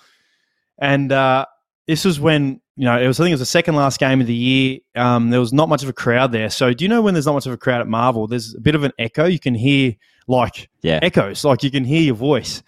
And 0.78 1.12
uh, 1.12 1.46
this 1.88 2.06
was 2.06 2.20
when, 2.20 2.62
you 2.76 2.86
know, 2.86 3.00
it 3.00 3.08
was, 3.08 3.20
I 3.20 3.24
think 3.24 3.32
it 3.32 3.34
was 3.36 3.42
the 3.42 3.46
second 3.46 3.76
last 3.76 4.00
game 4.00 4.22
of 4.22 4.28
the 4.28 4.34
year. 4.34 4.80
Um, 4.96 5.30
there 5.30 5.40
was 5.40 5.52
not 5.54 5.70
much 5.70 5.84
of 5.84 5.90
a 5.90 5.94
crowd 5.94 6.32
there. 6.32 6.50
So 6.50 6.74
do 6.74 6.84
you 6.86 6.90
know 6.90 7.02
when 7.02 7.14
there's 7.14 7.26
not 7.26 7.34
much 7.34 7.46
of 7.46 7.54
a 7.54 7.58
crowd 7.58 7.82
at 7.82 7.88
Marvel, 7.88 8.28
there's 8.28 8.56
a 8.56 8.62
bit 8.62 8.76
of 8.76 8.84
an 8.84 8.94
echo. 8.98 9.26
You 9.26 9.40
can 9.40 9.56
hear 9.56 9.96
like 10.28 10.70
Yeah. 10.82 11.00
echoes, 11.02 11.44
like 11.44 11.64
you 11.64 11.72
can 11.72 11.84
hear 11.84 12.02
your 12.02 12.16
voice. 12.16 12.64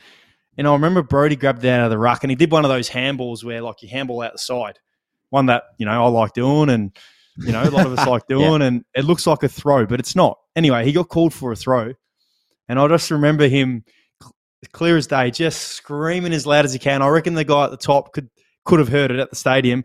And 0.57 0.67
I 0.67 0.73
remember 0.73 1.01
Brodie 1.01 1.37
grabbed 1.37 1.63
it 1.63 1.69
out 1.69 1.85
of 1.85 1.91
the 1.91 1.97
ruck 1.97 2.23
and 2.23 2.31
he 2.31 2.35
did 2.35 2.51
one 2.51 2.65
of 2.65 2.69
those 2.69 2.89
handballs 2.89 3.43
where 3.43 3.61
like 3.61 3.81
you 3.81 3.89
handball 3.89 4.21
out 4.21 4.33
the 4.33 4.39
side. 4.39 4.79
One 5.29 5.45
that, 5.45 5.63
you 5.77 5.85
know, 5.85 6.03
I 6.03 6.07
like 6.09 6.33
doing 6.33 6.69
and, 6.69 6.91
you 7.37 7.51
know, 7.51 7.63
a 7.63 7.69
lot 7.69 7.85
of 7.85 7.97
us 7.97 8.07
like 8.07 8.27
doing 8.27 8.61
and 8.61 8.83
it 8.95 9.05
looks 9.05 9.25
like 9.27 9.43
a 9.43 9.49
throw, 9.49 9.85
but 9.85 9.99
it's 9.99 10.15
not. 10.15 10.37
Anyway, 10.55 10.85
he 10.85 10.91
got 10.91 11.09
called 11.09 11.33
for 11.33 11.51
a 11.51 11.55
throw. 11.55 11.93
And 12.69 12.79
I 12.79 12.87
just 12.87 13.11
remember 13.11 13.47
him 13.47 13.83
cl- 14.21 14.35
clear 14.71 14.97
as 14.97 15.07
day, 15.07 15.31
just 15.31 15.61
screaming 15.61 16.33
as 16.33 16.45
loud 16.45 16.65
as 16.65 16.73
he 16.73 16.79
can. 16.79 17.01
I 17.01 17.07
reckon 17.09 17.33
the 17.33 17.43
guy 17.43 17.65
at 17.65 17.71
the 17.71 17.77
top 17.77 18.13
could 18.13 18.29
could 18.65 18.79
have 18.79 18.89
heard 18.89 19.11
it 19.11 19.19
at 19.19 19.29
the 19.29 19.35
stadium. 19.35 19.83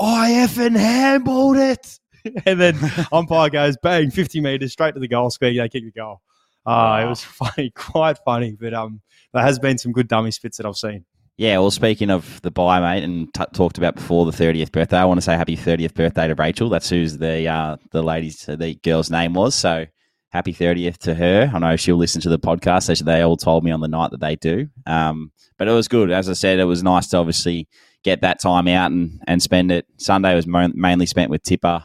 I 0.00 0.30
effing 0.30 0.76
handballed 0.76 1.72
it. 1.72 1.98
and 2.46 2.60
then 2.60 2.78
umpire 3.12 3.50
goes 3.50 3.76
bang, 3.82 4.10
50 4.10 4.40
meters 4.40 4.72
straight 4.72 4.94
to 4.94 5.00
the 5.00 5.08
goal 5.08 5.30
square. 5.30 5.52
They 5.52 5.68
kick 5.68 5.84
the 5.84 5.90
goal. 5.92 6.20
Uh, 6.64 7.02
It 7.04 7.08
was 7.08 7.22
funny, 7.22 7.70
quite 7.74 8.18
funny. 8.24 8.56
But 8.58 8.72
um, 8.72 9.02
there 9.34 9.42
has 9.42 9.58
been 9.58 9.76
some 9.78 9.92
good 9.92 10.08
dummy 10.08 10.30
spits 10.30 10.56
that 10.56 10.66
I've 10.66 10.76
seen. 10.76 11.04
Yeah, 11.36 11.58
well, 11.58 11.72
speaking 11.72 12.10
of 12.10 12.40
the 12.42 12.52
bye, 12.52 12.78
mate, 12.80 13.02
and 13.02 13.32
t- 13.34 13.44
talked 13.52 13.76
about 13.76 13.96
before 13.96 14.24
the 14.24 14.30
30th 14.30 14.70
birthday, 14.70 14.98
I 14.98 15.04
want 15.04 15.18
to 15.18 15.22
say 15.22 15.36
happy 15.36 15.56
30th 15.56 15.94
birthday 15.94 16.28
to 16.28 16.34
Rachel. 16.36 16.68
That's 16.68 16.88
who's 16.88 17.18
the 17.18 17.48
uh, 17.48 17.76
the 17.90 18.02
lady's, 18.02 18.44
the 18.46 18.78
girl's 18.84 19.10
name 19.10 19.34
was. 19.34 19.56
So 19.56 19.86
happy 20.30 20.52
30th 20.52 20.98
to 20.98 21.14
her. 21.14 21.50
I 21.52 21.58
know 21.58 21.74
she'll 21.76 21.96
listen 21.96 22.20
to 22.20 22.28
the 22.28 22.38
podcast. 22.38 22.86
They, 22.86 22.94
they 22.94 23.22
all 23.22 23.36
told 23.36 23.64
me 23.64 23.72
on 23.72 23.80
the 23.80 23.88
night 23.88 24.12
that 24.12 24.20
they 24.20 24.36
do. 24.36 24.68
Um, 24.86 25.32
but 25.58 25.66
it 25.66 25.72
was 25.72 25.88
good. 25.88 26.12
As 26.12 26.28
I 26.28 26.34
said, 26.34 26.60
it 26.60 26.64
was 26.64 26.84
nice 26.84 27.08
to 27.08 27.16
obviously 27.16 27.68
get 28.04 28.20
that 28.20 28.40
time 28.40 28.68
out 28.68 28.92
and, 28.92 29.20
and 29.26 29.42
spend 29.42 29.72
it. 29.72 29.86
Sunday 29.96 30.36
was 30.36 30.46
mo- 30.46 30.72
mainly 30.74 31.06
spent 31.06 31.30
with 31.30 31.42
Tipper 31.42 31.84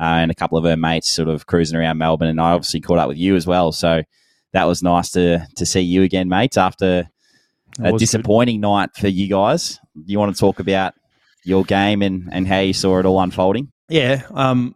uh, 0.00 0.02
and 0.02 0.30
a 0.30 0.34
couple 0.34 0.58
of 0.58 0.64
her 0.64 0.76
mates 0.76 1.10
sort 1.10 1.28
of 1.28 1.46
cruising 1.46 1.78
around 1.78 1.98
Melbourne. 1.98 2.28
And 2.28 2.40
I 2.40 2.50
obviously 2.50 2.80
caught 2.80 2.98
up 2.98 3.08
with 3.08 3.18
you 3.18 3.36
as 3.36 3.46
well. 3.46 3.70
So 3.70 4.02
that 4.52 4.64
was 4.64 4.82
nice 4.82 5.10
to, 5.10 5.46
to 5.56 5.66
see 5.66 5.80
you 5.80 6.02
again, 6.02 6.28
mates, 6.28 6.56
after 6.56 7.08
a 7.78 7.92
was 7.92 7.92
good. 7.92 7.98
disappointing 7.98 8.60
night 8.60 8.90
for 8.96 9.08
you 9.08 9.28
guys. 9.28 9.78
You 10.06 10.18
want 10.18 10.34
to 10.34 10.38
talk 10.40 10.58
about 10.60 10.94
your 11.44 11.64
game 11.64 12.02
and, 12.02 12.28
and 12.32 12.46
how 12.46 12.60
you 12.60 12.72
saw 12.72 12.98
it 12.98 13.06
all 13.06 13.20
unfolding? 13.20 13.70
Yeah, 13.88 14.22
um, 14.34 14.74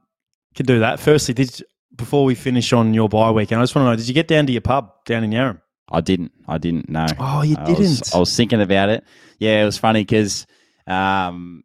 could 0.54 0.66
do 0.66 0.80
that. 0.80 1.00
Firstly, 1.00 1.34
did 1.34 1.58
you- 1.61 1.66
before 1.94 2.25
we 2.25 2.34
finish 2.34 2.72
on 2.72 2.94
your 2.94 3.08
bye 3.08 3.30
weekend, 3.30 3.61
I 3.61 3.64
just 3.64 3.75
want 3.75 3.84
to 3.87 3.90
know: 3.90 3.96
Did 3.96 4.08
you 4.08 4.14
get 4.14 4.26
down 4.26 4.46
to 4.46 4.52
your 4.52 4.62
pub 4.62 4.90
down 5.04 5.25
in 5.25 5.30
Yarram? 5.30 5.61
I 5.90 6.00
didn't. 6.00 6.32
I 6.49 6.56
didn't 6.56 6.88
know. 6.88 7.06
Oh, 7.18 7.42
you 7.42 7.54
I 7.58 7.64
didn't. 7.64 7.80
was, 7.80 8.14
I 8.14 8.18
was 8.18 8.34
thinking 8.34 8.62
about 8.62 8.88
it. 8.88 9.04
Yeah, 9.38 9.62
it 9.62 9.66
was 9.66 9.76
funny 9.76 10.00
because 10.02 10.46
um, 10.87 11.64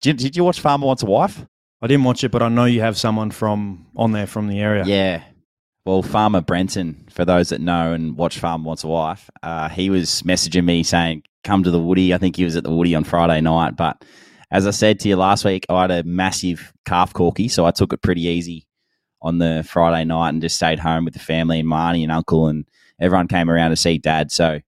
did, 0.00 0.16
did 0.16 0.36
you 0.36 0.44
watch 0.44 0.60
Farmer 0.60 0.86
Wants 0.86 1.02
a 1.02 1.06
Wife? 1.06 1.44
I 1.82 1.86
didn't 1.86 2.04
watch 2.04 2.24
it, 2.24 2.30
but 2.30 2.42
I 2.42 2.48
know 2.48 2.64
you 2.64 2.80
have 2.80 2.96
someone 2.96 3.30
from 3.30 3.86
on 3.94 4.12
there 4.12 4.26
from 4.26 4.48
the 4.48 4.58
area. 4.60 4.84
Yeah. 4.86 5.22
Well, 5.84 6.02
Farmer 6.02 6.42
Brenton, 6.42 7.06
for 7.10 7.24
those 7.24 7.48
that 7.48 7.60
know 7.60 7.92
and 7.92 8.16
watch 8.16 8.38
Farmer 8.38 8.64
Wants 8.64 8.84
a 8.84 8.88
Wife, 8.88 9.30
uh, 9.42 9.68
he 9.70 9.88
was 9.88 10.22
messaging 10.22 10.64
me 10.64 10.82
saying, 10.82 11.22
come 11.44 11.62
to 11.62 11.70
the 11.70 11.80
Woody. 11.80 12.12
I 12.12 12.18
think 12.18 12.36
he 12.36 12.44
was 12.44 12.56
at 12.56 12.64
the 12.64 12.74
Woody 12.74 12.94
on 12.94 13.04
Friday 13.04 13.40
night. 13.40 13.76
But 13.76 14.04
as 14.50 14.66
I 14.66 14.70
said 14.70 15.00
to 15.00 15.08
you 15.08 15.16
last 15.16 15.44
week, 15.44 15.64
I 15.68 15.82
had 15.82 15.90
a 15.90 16.02
massive 16.04 16.72
calf 16.84 17.12
corky, 17.12 17.48
so 17.48 17.64
I 17.64 17.70
took 17.70 17.92
it 17.92 18.02
pretty 18.02 18.22
easy 18.22 18.66
on 19.22 19.38
the 19.38 19.66
Friday 19.68 20.04
night 20.04 20.30
and 20.30 20.42
just 20.42 20.56
stayed 20.56 20.78
home 20.78 21.04
with 21.04 21.14
the 21.14 21.20
family 21.20 21.58
and 21.58 21.68
my 21.68 21.88
auntie 21.88 22.02
and 22.02 22.12
uncle, 22.12 22.48
and 22.48 22.66
everyone 23.00 23.28
came 23.28 23.50
around 23.50 23.70
to 23.70 23.76
see 23.76 23.98
dad. 23.98 24.30
So 24.30 24.60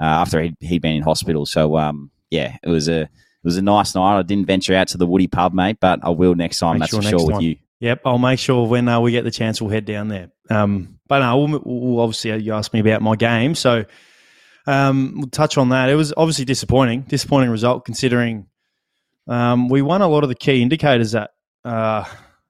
uh, 0.00 0.04
after 0.04 0.42
he'd, 0.42 0.56
he'd 0.60 0.82
been 0.82 0.96
in 0.96 1.02
hospital. 1.02 1.46
So, 1.46 1.76
um, 1.76 2.10
yeah, 2.30 2.56
it 2.62 2.68
was 2.68 2.88
a 2.88 3.02
it 3.02 3.46
was 3.46 3.56
a 3.56 3.62
nice 3.62 3.94
night. 3.94 4.18
I 4.18 4.22
didn't 4.22 4.46
venture 4.46 4.74
out 4.74 4.88
to 4.88 4.98
the 4.98 5.06
Woody 5.06 5.26
pub, 5.26 5.52
mate, 5.52 5.78
but 5.80 6.00
I 6.02 6.10
will 6.10 6.34
next 6.34 6.60
time. 6.60 6.78
Make 6.78 6.80
that's 6.80 6.90
sure 6.92 7.02
for 7.02 7.08
sure 7.08 7.26
with 7.26 7.34
time. 7.34 7.42
you. 7.42 7.56
Yep, 7.82 8.02
I'll 8.04 8.18
make 8.18 8.38
sure 8.38 8.68
when 8.68 8.86
uh, 8.86 9.00
we 9.00 9.10
get 9.10 9.24
the 9.24 9.32
chance, 9.32 9.60
we'll 9.60 9.72
head 9.72 9.84
down 9.84 10.06
there. 10.06 10.28
Um, 10.48 11.00
but 11.08 11.18
no, 11.18 11.36
we'll, 11.38 11.62
we'll 11.64 12.00
obviously 12.00 12.30
uh, 12.30 12.36
you 12.36 12.54
asked 12.54 12.72
me 12.72 12.78
about 12.78 13.02
my 13.02 13.16
game, 13.16 13.56
so 13.56 13.84
um, 14.68 15.14
we'll 15.16 15.30
touch 15.30 15.58
on 15.58 15.70
that. 15.70 15.90
It 15.90 15.96
was 15.96 16.14
obviously 16.16 16.44
disappointing, 16.44 17.02
disappointing 17.02 17.50
result 17.50 17.84
considering 17.84 18.46
um, 19.26 19.68
we 19.68 19.82
won 19.82 20.00
a 20.00 20.06
lot 20.06 20.22
of 20.22 20.28
the 20.28 20.36
key 20.36 20.62
indicators 20.62 21.10
that 21.10 21.30
uh, 21.64 22.04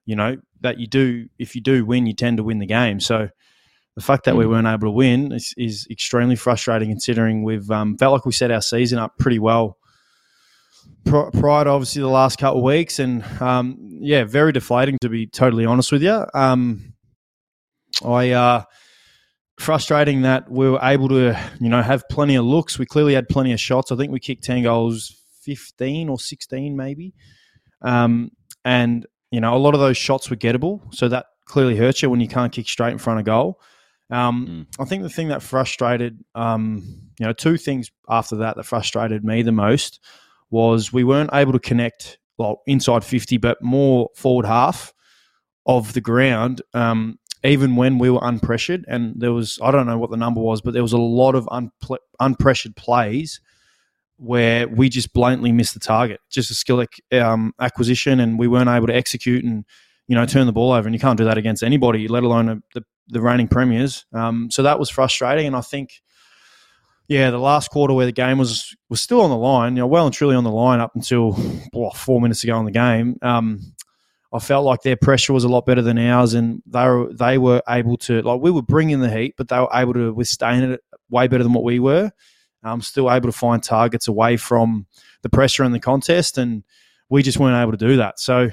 you 0.04 0.16
know 0.16 0.36
that 0.60 0.78
you 0.78 0.86
do. 0.86 1.28
If 1.38 1.54
you 1.54 1.62
do 1.62 1.86
win, 1.86 2.06
you 2.06 2.12
tend 2.12 2.36
to 2.36 2.42
win 2.44 2.58
the 2.58 2.66
game. 2.66 3.00
So 3.00 3.30
the 3.96 4.02
fact 4.02 4.26
that 4.26 4.36
we 4.36 4.44
Mm. 4.44 4.50
weren't 4.50 4.66
able 4.66 4.88
to 4.88 4.90
win 4.90 5.32
is, 5.32 5.54
is 5.56 5.86
extremely 5.90 6.36
frustrating 6.36 6.90
considering 6.90 7.42
we've 7.42 7.70
um, 7.70 7.96
felt 7.96 8.12
like 8.12 8.26
we 8.26 8.32
set 8.32 8.50
our 8.50 8.60
season 8.60 8.98
up 8.98 9.16
pretty 9.18 9.38
well 9.38 9.78
prior 11.04 11.64
to 11.64 11.70
obviously 11.70 12.02
the 12.02 12.08
last 12.08 12.38
couple 12.38 12.58
of 12.58 12.64
weeks, 12.64 12.98
and 12.98 13.24
um, 13.40 13.76
yeah, 14.00 14.24
very 14.24 14.52
deflating 14.52 14.98
to 15.00 15.08
be 15.08 15.26
totally 15.26 15.64
honest 15.64 15.92
with 15.92 16.02
you. 16.02 16.24
Um, 16.34 16.94
I 18.04 18.30
uh, 18.30 18.64
frustrating 19.58 20.22
that 20.22 20.50
we 20.50 20.68
were 20.68 20.80
able 20.82 21.08
to 21.08 21.38
you 21.60 21.68
know 21.68 21.82
have 21.82 22.08
plenty 22.08 22.34
of 22.34 22.44
looks. 22.44 22.78
We 22.78 22.86
clearly 22.86 23.14
had 23.14 23.28
plenty 23.28 23.52
of 23.52 23.60
shots. 23.60 23.92
I 23.92 23.96
think 23.96 24.12
we 24.12 24.20
kicked 24.20 24.44
ten 24.44 24.62
goals, 24.62 25.14
fifteen 25.42 26.08
or 26.08 26.18
sixteen 26.18 26.76
maybe, 26.76 27.14
um, 27.82 28.30
and 28.64 29.06
you 29.30 29.40
know 29.40 29.56
a 29.56 29.58
lot 29.58 29.74
of 29.74 29.80
those 29.80 29.96
shots 29.96 30.30
were 30.30 30.36
gettable. 30.36 30.82
So 30.94 31.08
that 31.08 31.26
clearly 31.44 31.76
hurts 31.76 32.02
you 32.02 32.10
when 32.10 32.20
you 32.20 32.28
can't 32.28 32.52
kick 32.52 32.68
straight 32.68 32.92
in 32.92 32.98
front 32.98 33.20
of 33.20 33.26
goal. 33.26 33.60
Um, 34.10 34.66
I 34.78 34.84
think 34.84 35.02
the 35.02 35.08
thing 35.08 35.28
that 35.28 35.42
frustrated, 35.42 36.22
um, 36.34 36.82
you 37.18 37.26
know, 37.26 37.32
two 37.32 37.56
things 37.56 37.90
after 38.10 38.36
that 38.36 38.56
that 38.56 38.64
frustrated 38.64 39.24
me 39.24 39.40
the 39.40 39.52
most 39.52 40.00
was 40.52 40.92
we 40.92 41.02
weren't 41.02 41.30
able 41.32 41.52
to 41.52 41.58
connect 41.58 42.18
well 42.38 42.62
inside 42.66 43.04
50 43.04 43.38
but 43.38 43.60
more 43.62 44.10
forward 44.14 44.46
half 44.46 44.92
of 45.66 45.94
the 45.94 46.00
ground 46.00 46.62
um, 46.74 47.18
even 47.44 47.74
when 47.74 47.98
we 47.98 48.10
were 48.10 48.20
unpressured. 48.20 48.84
And 48.86 49.14
there 49.16 49.32
was 49.32 49.58
i 49.62 49.70
don't 49.70 49.86
know 49.86 49.98
what 49.98 50.10
the 50.10 50.16
number 50.16 50.40
was 50.40 50.60
but 50.60 50.74
there 50.74 50.82
was 50.82 50.92
a 50.92 50.98
lot 50.98 51.34
of 51.34 51.46
unple- 51.46 51.98
unpressured 52.20 52.76
plays 52.76 53.40
where 54.18 54.68
we 54.68 54.88
just 54.88 55.12
blatantly 55.12 55.50
missed 55.50 55.74
the 55.74 55.80
target. 55.80 56.20
Just 56.30 56.50
a 56.50 56.54
skill 56.54 56.84
um, 57.12 57.52
acquisition 57.60 58.20
and 58.20 58.38
we 58.38 58.46
weren't 58.46 58.68
able 58.68 58.86
to 58.86 58.94
execute 58.94 59.44
and 59.44 59.64
you 60.06 60.14
know 60.14 60.26
turn 60.26 60.46
the 60.46 60.52
ball 60.52 60.72
over. 60.72 60.86
And 60.86 60.94
you 60.94 61.00
can't 61.00 61.18
do 61.18 61.24
that 61.24 61.38
against 61.38 61.62
anybody 61.62 62.06
let 62.08 62.22
alone 62.22 62.48
a, 62.48 62.62
the, 62.74 62.84
the 63.08 63.20
reigning 63.20 63.48
premiers. 63.48 64.04
Um, 64.12 64.50
so 64.50 64.62
that 64.62 64.78
was 64.78 64.90
frustrating. 64.90 65.46
And 65.46 65.56
i 65.56 65.60
think 65.60 66.02
yeah, 67.08 67.30
the 67.30 67.38
last 67.38 67.70
quarter 67.70 67.94
where 67.94 68.06
the 68.06 68.12
game 68.12 68.38
was 68.38 68.74
was 68.88 69.00
still 69.00 69.20
on 69.20 69.30
the 69.30 69.36
line, 69.36 69.76
you 69.76 69.82
know, 69.82 69.86
well 69.86 70.06
and 70.06 70.14
truly 70.14 70.34
on 70.34 70.44
the 70.44 70.50
line 70.50 70.80
up 70.80 70.92
until 70.94 71.36
oh, 71.74 71.90
four 71.90 72.20
minutes 72.20 72.40
to 72.42 72.46
go 72.46 72.58
in 72.58 72.64
the 72.64 72.70
game. 72.70 73.18
Um, 73.22 73.60
I 74.32 74.38
felt 74.38 74.64
like 74.64 74.82
their 74.82 74.96
pressure 74.96 75.32
was 75.32 75.44
a 75.44 75.48
lot 75.48 75.66
better 75.66 75.82
than 75.82 75.98
ours, 75.98 76.34
and 76.34 76.62
they 76.66 76.86
were 76.86 77.12
they 77.12 77.38
were 77.38 77.62
able 77.68 77.98
to 77.98 78.22
like 78.22 78.40
we 78.40 78.50
were 78.50 78.62
bringing 78.62 79.00
the 79.00 79.10
heat, 79.10 79.34
but 79.36 79.48
they 79.48 79.58
were 79.58 79.68
able 79.72 79.94
to 79.94 80.12
withstand 80.12 80.72
it 80.72 80.80
way 81.10 81.28
better 81.28 81.42
than 81.42 81.52
what 81.52 81.64
we 81.64 81.78
were. 81.78 82.10
Um, 82.64 82.80
still 82.80 83.10
able 83.10 83.28
to 83.28 83.36
find 83.36 83.62
targets 83.62 84.06
away 84.06 84.36
from 84.36 84.86
the 85.22 85.28
pressure 85.28 85.64
in 85.64 85.72
the 85.72 85.80
contest, 85.80 86.38
and 86.38 86.62
we 87.10 87.22
just 87.22 87.38
weren't 87.38 87.60
able 87.60 87.72
to 87.72 87.76
do 87.76 87.96
that. 87.96 88.20
So 88.20 88.50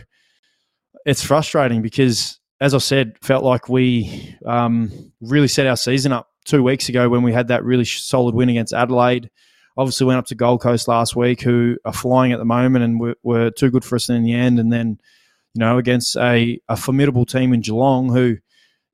it's 1.05 1.23
frustrating 1.23 1.81
because, 1.81 2.39
as 2.59 2.73
I 2.73 2.79
said, 2.79 3.17
felt 3.21 3.43
like 3.43 3.69
we 3.69 4.35
um, 4.45 5.13
really 5.21 5.47
set 5.47 5.67
our 5.67 5.77
season 5.77 6.11
up 6.11 6.27
two 6.49 6.63
weeks 6.63 6.89
ago 6.89 7.07
when 7.07 7.23
we 7.23 7.31
had 7.31 7.47
that 7.49 7.63
really 7.63 7.85
solid 7.85 8.35
win 8.35 8.49
against 8.49 8.73
Adelaide. 8.73 9.29
Obviously, 9.77 10.07
went 10.07 10.17
up 10.17 10.25
to 10.25 10.35
Gold 10.35 10.61
Coast 10.61 10.87
last 10.87 11.15
week, 11.15 11.41
who 11.41 11.77
are 11.85 11.93
flying 11.93 12.33
at 12.33 12.39
the 12.39 12.45
moment 12.45 12.83
and 12.83 12.99
were, 12.99 13.15
were 13.23 13.51
too 13.51 13.69
good 13.69 13.85
for 13.85 13.95
us 13.95 14.09
in 14.09 14.23
the 14.23 14.33
end. 14.33 14.59
And 14.59 14.73
then, 14.73 14.99
you 15.53 15.59
know, 15.59 15.77
against 15.77 16.17
a, 16.17 16.59
a 16.67 16.75
formidable 16.75 17.25
team 17.25 17.53
in 17.53 17.61
Geelong, 17.61 18.09
who 18.09 18.37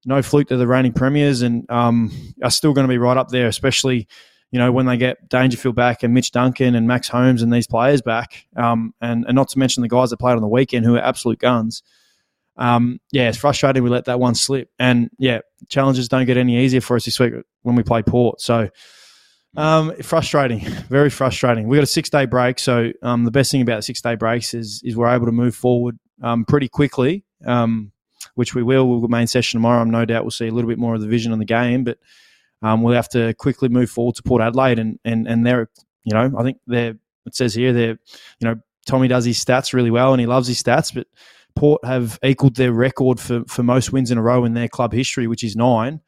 no 0.06 0.22
fluke 0.22 0.50
to 0.50 0.58
the 0.58 0.68
reigning 0.68 0.94
premiers 0.94 1.42
and 1.42 1.70
um, 1.72 2.12
are 2.44 2.52
still 2.52 2.74
going 2.74 2.86
to 2.86 2.92
be 2.92 3.00
right 3.00 3.18
up 3.18 3.30
there, 3.30 3.48
especially 3.48 4.08
you 4.52 4.60
know 4.60 4.72
when 4.72 4.86
they 4.86 4.98
get 4.98 5.28
Dangerfield 5.28 5.76
back 5.76 6.04
and 6.04 6.14
Mitch 6.14 6.32
Duncan 6.32 6.76
and 6.76 6.88
Max 6.88 7.08
Holmes 7.08 7.42
and 7.42 7.52
these 7.52 7.68
players 7.68 8.02
back, 8.02 8.46
um, 8.56 8.94
and 9.02 9.26
and 9.26 9.36
not 9.36 9.50
to 9.50 9.60
mention 9.60 9.82
the 9.82 9.90
guys 9.90 10.12
that 10.12 10.18
played 10.18 10.36
on 10.36 10.42
the 10.42 10.48
weekend 10.48 10.86
who 10.86 10.96
are 10.96 11.04
absolute 11.04 11.40
guns. 11.40 11.82
Um, 12.58 13.00
yeah, 13.12 13.30
it's 13.30 13.38
frustrating 13.38 13.84
we 13.84 13.90
let 13.90 14.06
that 14.06 14.20
one 14.20 14.36
slip, 14.36 14.70
and 14.80 15.10
yeah, 15.18 15.40
challenges 15.68 16.08
don't 16.08 16.26
get 16.26 16.38
any 16.38 16.64
easier 16.64 16.82
for 16.82 16.96
us 16.96 17.06
this 17.06 17.20
week 17.20 17.34
when 17.64 17.76
we 17.76 17.84
play 17.84 18.02
Port. 18.02 18.42
So. 18.42 18.70
Um, 19.58 19.96
frustrating, 20.02 20.60
very 20.90 21.10
frustrating. 21.10 21.70
We 21.70 21.78
got 21.78 21.84
a 21.84 21.88
six 21.88 22.10
day 22.10 22.26
break, 22.26 22.60
so 22.60 22.92
um, 23.02 23.24
the 23.24 23.32
best 23.32 23.52
thing 23.52 23.62
about 23.62 23.86
six 23.86 24.02
day 24.02 24.16
breaks 24.16 24.54
is 24.54 24.82
is 24.84 24.98
we're 24.98 25.08
able 25.08 25.28
to 25.28 25.32
move 25.32 25.56
forward 25.56 25.98
um, 26.22 26.44
pretty 26.44 26.68
quickly, 26.68 27.24
um, 27.46 27.94
which 28.34 28.54
we 28.54 28.64
will. 28.64 28.86
We'll 28.86 29.08
main 29.08 29.28
session 29.28 29.58
tomorrow. 29.60 29.82
I'm 29.82 29.90
no 29.90 30.04
doubt 30.04 30.26
we'll 30.26 30.32
see 30.32 30.50
a 30.50 30.52
little 30.52 30.68
bit 30.68 30.78
more 30.78 30.94
of 30.94 31.00
the 31.00 31.08
vision 31.08 31.32
on 31.32 31.40
the 31.40 31.46
game, 31.46 31.86
but 31.86 32.00
um, 32.62 32.82
we'll 32.82 32.96
have 32.96 33.08
to 33.10 33.34
quickly 33.36 33.70
move 33.70 33.90
forward 33.90 34.16
to 34.16 34.24
Port 34.24 34.42
Adelaide, 34.42 34.78
and 34.78 35.00
and 35.06 35.26
and 35.26 35.46
they're 35.46 35.70
you 36.04 36.14
know 36.14 36.34
I 36.38 36.44
think 36.44 36.58
they're 36.68 36.98
it 37.26 37.36
says 37.36 37.54
here 37.54 37.72
they're 37.72 37.98
you 38.40 38.48
know 38.50 38.56
Tommy 38.86 39.08
does 39.08 39.26
his 39.26 39.44
stats 39.44 39.74
really 39.74 39.92
well 39.92 40.14
and 40.14 40.20
he 40.20 40.28
loves 40.28 40.48
his 40.48 40.62
stats, 40.62 40.94
but 40.94 41.08
Port 41.56 41.84
have 41.86 42.20
equalled 42.24 42.56
their 42.56 42.74
record 42.74 43.20
for 43.20 43.44
for 43.48 43.64
most 43.64 43.92
wins 43.92 44.12
in 44.12 44.18
a 44.18 44.22
row 44.22 44.46
in 44.46 44.54
their 44.54 44.68
club 44.68 44.94
history, 44.94 45.28
which 45.28 45.44
is 45.44 45.56
nine. 45.56 46.02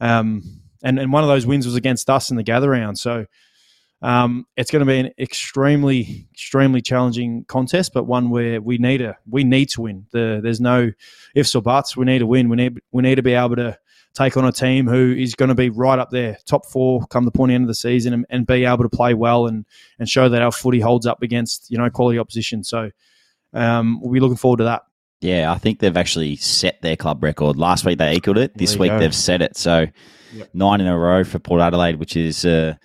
Um, 0.00 0.42
and 0.82 0.98
and 0.98 1.12
one 1.12 1.24
of 1.24 1.28
those 1.28 1.46
wins 1.46 1.66
was 1.66 1.76
against 1.76 2.10
us 2.10 2.30
in 2.30 2.36
the 2.36 2.42
gather 2.42 2.70
round, 2.70 2.98
so. 2.98 3.26
Um, 4.02 4.44
it's 4.54 4.70
going 4.70 4.80
to 4.80 4.86
be 4.86 4.98
an 4.98 5.12
extremely, 5.18 6.28
extremely 6.30 6.82
challenging 6.82 7.46
contest, 7.46 7.92
but 7.94 8.04
one 8.04 8.28
where 8.28 8.60
we 8.60 8.76
need 8.76 9.00
a 9.00 9.16
we 9.26 9.44
need 9.44 9.70
to 9.70 9.80
win. 9.80 10.04
The, 10.10 10.40
there's 10.42 10.60
no 10.60 10.90
ifs 11.34 11.54
or 11.54 11.62
buts. 11.62 11.96
We 11.96 12.04
need 12.04 12.18
to 12.18 12.26
win. 12.26 12.50
We 12.50 12.56
need 12.56 12.80
we 12.92 13.02
need 13.02 13.14
to 13.14 13.22
be 13.22 13.32
able 13.32 13.56
to 13.56 13.78
take 14.14 14.36
on 14.36 14.44
a 14.44 14.52
team 14.52 14.86
who 14.86 15.12
is 15.12 15.34
going 15.34 15.48
to 15.48 15.54
be 15.54 15.70
right 15.70 15.98
up 15.98 16.10
there, 16.10 16.38
top 16.46 16.66
four, 16.66 17.06
come 17.06 17.24
the 17.24 17.30
pointy 17.30 17.54
end 17.54 17.64
of 17.64 17.68
the 17.68 17.74
season, 17.74 18.12
and, 18.12 18.26
and 18.30 18.46
be 18.46 18.64
able 18.64 18.84
to 18.84 18.88
play 18.88 19.14
well 19.14 19.46
and 19.46 19.64
and 19.98 20.08
show 20.08 20.28
that 20.28 20.42
our 20.42 20.52
footy 20.52 20.80
holds 20.80 21.06
up 21.06 21.22
against 21.22 21.70
you 21.70 21.78
know 21.78 21.88
quality 21.88 22.18
opposition. 22.18 22.62
So 22.62 22.90
um, 23.54 24.00
we'll 24.00 24.12
be 24.12 24.20
looking 24.20 24.36
forward 24.36 24.58
to 24.58 24.64
that. 24.64 24.82
Yeah, 25.24 25.52
I 25.52 25.58
think 25.58 25.78
they've 25.80 25.96
actually 25.96 26.36
set 26.36 26.82
their 26.82 26.96
club 26.96 27.22
record. 27.22 27.56
Last 27.56 27.84
week 27.84 27.98
they 27.98 28.14
equaled 28.14 28.38
it. 28.38 28.56
This 28.56 28.76
week 28.76 28.90
go. 28.90 28.98
they've 28.98 29.14
set 29.14 29.40
it. 29.40 29.56
So 29.56 29.86
yep. 30.32 30.50
nine 30.52 30.80
in 30.80 30.86
a 30.86 30.98
row 30.98 31.24
for 31.24 31.38
Port 31.38 31.60
Adelaide, 31.60 31.96
which 31.96 32.16
is. 32.16 32.44
a 32.44 32.78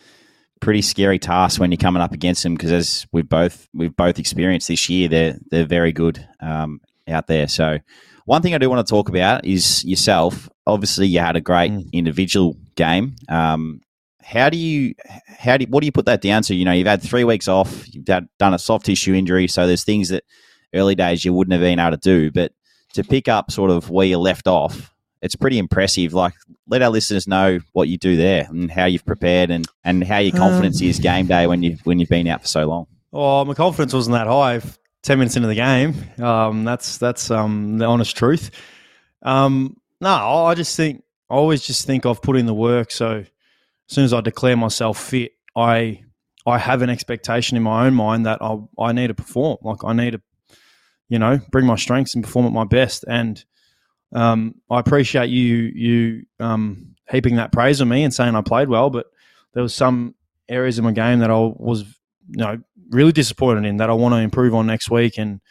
pretty 0.62 0.81
scary 0.81 1.17
task 1.17 1.60
when 1.60 1.72
you're 1.72 1.77
coming 1.77 2.01
up 2.01 2.12
against 2.12 2.43
them 2.43 2.53
because 2.53 2.72
as 2.72 3.08
we've 3.13 3.29
both 3.29 3.69
we've 3.74 3.96
both 3.96 4.19
experienced 4.19 4.67
this 4.67 4.89
year, 4.89 5.08
they're 5.08 5.39
they're 5.50 5.65
very 5.65 5.91
good 5.91 6.27
um, 6.41 6.81
out 7.08 7.27
there. 7.27 7.48
So 7.48 7.79
one 8.25 8.41
thing 8.41 8.53
I 8.53 8.58
do 8.58 8.69
want 8.69 8.86
to 8.86 8.89
talk 8.89 9.10
about 9.10 9.46
is 9.46 9.84
yourself. 9.86 10.50
Obviously, 10.67 11.08
you 11.08 11.19
had 11.19 11.36
a 11.36 11.41
great 11.41 11.72
mm. 11.72 11.91
individual 11.93 12.58
game. 12.75 13.15
Um, 13.27 13.81
how 14.22 14.50
do 14.50 14.58
you 14.58 14.93
how 15.25 15.58
do 15.58 15.65
what 15.65 15.79
do 15.79 15.86
you 15.86 15.91
put 15.91 16.05
that 16.05 16.22
down 16.22 16.43
to? 16.43 16.55
You 16.55 16.65
know, 16.65 16.74
you've 16.74 16.88
had 16.88 17.01
three 17.01 17.24
weeks 17.24 17.48
off. 17.48 17.88
You've 17.93 18.08
had, 18.08 18.27
done 18.38 18.53
a 18.53 18.60
soft 18.60 18.86
tissue 18.86 19.13
injury, 19.13 19.48
so 19.48 19.65
there's 19.65 19.84
things 19.84 20.10
that 20.10 20.24
early 20.73 20.95
days 20.95 21.23
you 21.25 21.33
wouldn't 21.33 21.53
have 21.53 21.61
been 21.61 21.79
able 21.79 21.91
to 21.91 21.97
do. 21.97 22.31
But 22.31 22.53
to 22.93 23.03
pick 23.03 23.27
up 23.27 23.51
sort 23.51 23.71
of 23.71 23.89
where 23.89 24.07
you 24.07 24.17
left 24.17 24.47
off, 24.47 24.93
it's 25.21 25.35
pretty 25.35 25.57
impressive. 25.57 26.13
Like, 26.13 26.33
let 26.67 26.81
our 26.81 26.89
listeners 26.89 27.27
know 27.27 27.59
what 27.73 27.88
you 27.89 27.97
do 27.97 28.15
there 28.15 28.47
and 28.49 28.71
how 28.71 28.85
you've 28.85 29.05
prepared 29.05 29.51
and, 29.51 29.67
and 29.83 30.03
how 30.03 30.17
your 30.19 30.35
confidence 30.35 30.81
um, 30.81 30.88
is 30.88 30.99
game 30.99 31.27
day 31.27 31.47
when 31.47 31.61
you 31.63 31.77
when 31.83 31.99
you've 31.99 32.09
been 32.09 32.27
out 32.27 32.41
for 32.41 32.47
so 32.47 32.65
long. 32.65 32.88
Oh, 33.11 33.43
my 33.45 33.53
confidence 33.53 33.93
wasn't 33.93 34.13
that 34.13 34.27
high. 34.27 34.61
Ten 35.01 35.17
minutes 35.17 35.38
into 35.38 35.47
the 35.47 35.55
game, 35.55 35.95
um, 36.19 36.65
that's 36.65 36.97
that's 36.97 37.31
um, 37.31 37.77
the 37.77 37.85
honest 37.85 38.17
truth. 38.17 38.51
Um, 39.23 39.77
no, 40.01 40.09
I 40.09 40.55
just 40.55 40.75
think 40.75 41.03
I 41.29 41.35
always 41.35 41.61
just 41.61 41.85
think 41.85 42.05
I've 42.05 42.21
put 42.21 42.35
in 42.35 42.45
the 42.45 42.53
work. 42.53 42.91
So 42.91 43.19
as 43.19 43.27
soon 43.88 44.03
as 44.03 44.13
I 44.13 44.21
declare 44.21 44.57
myself 44.57 44.99
fit, 45.01 45.31
I 45.55 46.03
I 46.45 46.57
have 46.57 46.81
an 46.81 46.89
expectation 46.89 47.55
in 47.55 47.63
my 47.63 47.88
own 47.88 47.93
mind 47.93 48.25
that 48.25 48.41
I 48.41 48.57
I 48.77 48.91
need 48.91 49.07
to 49.07 49.13
perform. 49.13 49.57
Like 49.61 49.83
I 49.85 49.93
need 49.93 50.11
to, 50.11 50.21
you 51.09 51.19
know, 51.19 51.39
bring 51.51 51.65
my 51.65 51.75
strengths 51.75 52.15
and 52.15 52.23
perform 52.23 52.45
at 52.45 52.53
my 52.53 52.63
best. 52.63 53.03
And 53.07 53.43
um, 54.13 54.55
I 54.69 54.79
appreciate 54.79 55.29
you 55.29 55.71
you 55.75 56.23
um, 56.39 56.95
heaping 57.09 57.35
that 57.35 57.51
praise 57.51 57.81
on 57.81 57.89
me 57.89 58.03
and 58.03 58.13
saying 58.13 58.35
I 58.35 58.41
played 58.41 58.69
well, 58.69 58.89
but 58.89 59.07
there 59.53 59.63
was 59.63 59.73
some 59.73 60.15
areas 60.47 60.77
of 60.77 60.85
my 60.85 60.91
game 60.91 61.19
that 61.19 61.31
I 61.31 61.37
was 61.37 61.81
you 62.27 62.37
know 62.37 62.57
really 62.91 63.11
disappointed 63.11 63.65
in 63.65 63.77
that 63.77 63.89
I 63.89 63.93
want 63.93 64.13
to 64.13 64.19
improve 64.19 64.55
on 64.55 64.67
next 64.67 64.89
week 64.89 65.17
and 65.17 65.41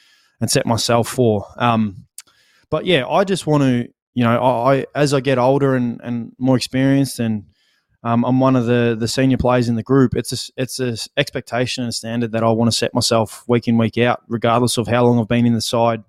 and 0.41 0.51
set 0.51 0.67
myself 0.67 1.09
for. 1.09 1.47
Um, 1.57 2.07
but 2.71 2.87
yeah, 2.87 3.07
I 3.07 3.25
just 3.25 3.47
want 3.47 3.63
to 3.63 3.89
you 4.15 4.25
know 4.25 4.41
I, 4.41 4.75
I, 4.79 4.87
as 4.95 5.13
I 5.13 5.21
get 5.21 5.39
older 5.39 5.75
and 5.75 6.01
and 6.03 6.33
more 6.39 6.57
experienced 6.57 7.19
and 7.19 7.45
um, 8.05 8.25
I'm 8.25 8.41
one 8.41 8.57
of 8.57 8.67
the 8.67 8.97
the 8.99 9.09
senior 9.09 9.39
players 9.39 9.69
in 9.69 9.75
the 9.75 9.83
group. 9.83 10.15
It's 10.15 10.33
a, 10.33 10.53
it's 10.57 10.81
a 10.81 10.97
expectation 11.19 11.83
and 11.83 11.91
a 11.91 11.93
standard 11.93 12.33
that 12.33 12.43
I 12.43 12.51
want 12.51 12.71
to 12.71 12.77
set 12.77 12.95
myself 12.95 13.45
week 13.49 13.69
in 13.69 13.79
week 13.79 13.99
out, 13.99 14.23
regardless 14.29 14.79
of 14.79 14.87
how 14.87 15.05
long 15.05 15.19
I've 15.19 15.29
been 15.29 15.47
in 15.47 15.55
the 15.55 15.61
side 15.61 16.05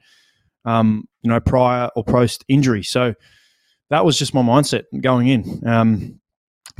um, 0.65 1.07
you 1.21 1.29
know, 1.29 1.39
prior 1.39 1.89
or 1.95 2.03
post 2.03 2.45
injury. 2.47 2.83
So 2.83 3.15
that 3.89 4.05
was 4.05 4.17
just 4.17 4.33
my 4.33 4.41
mindset 4.41 4.83
going 5.01 5.27
in. 5.27 5.67
Um, 5.67 6.19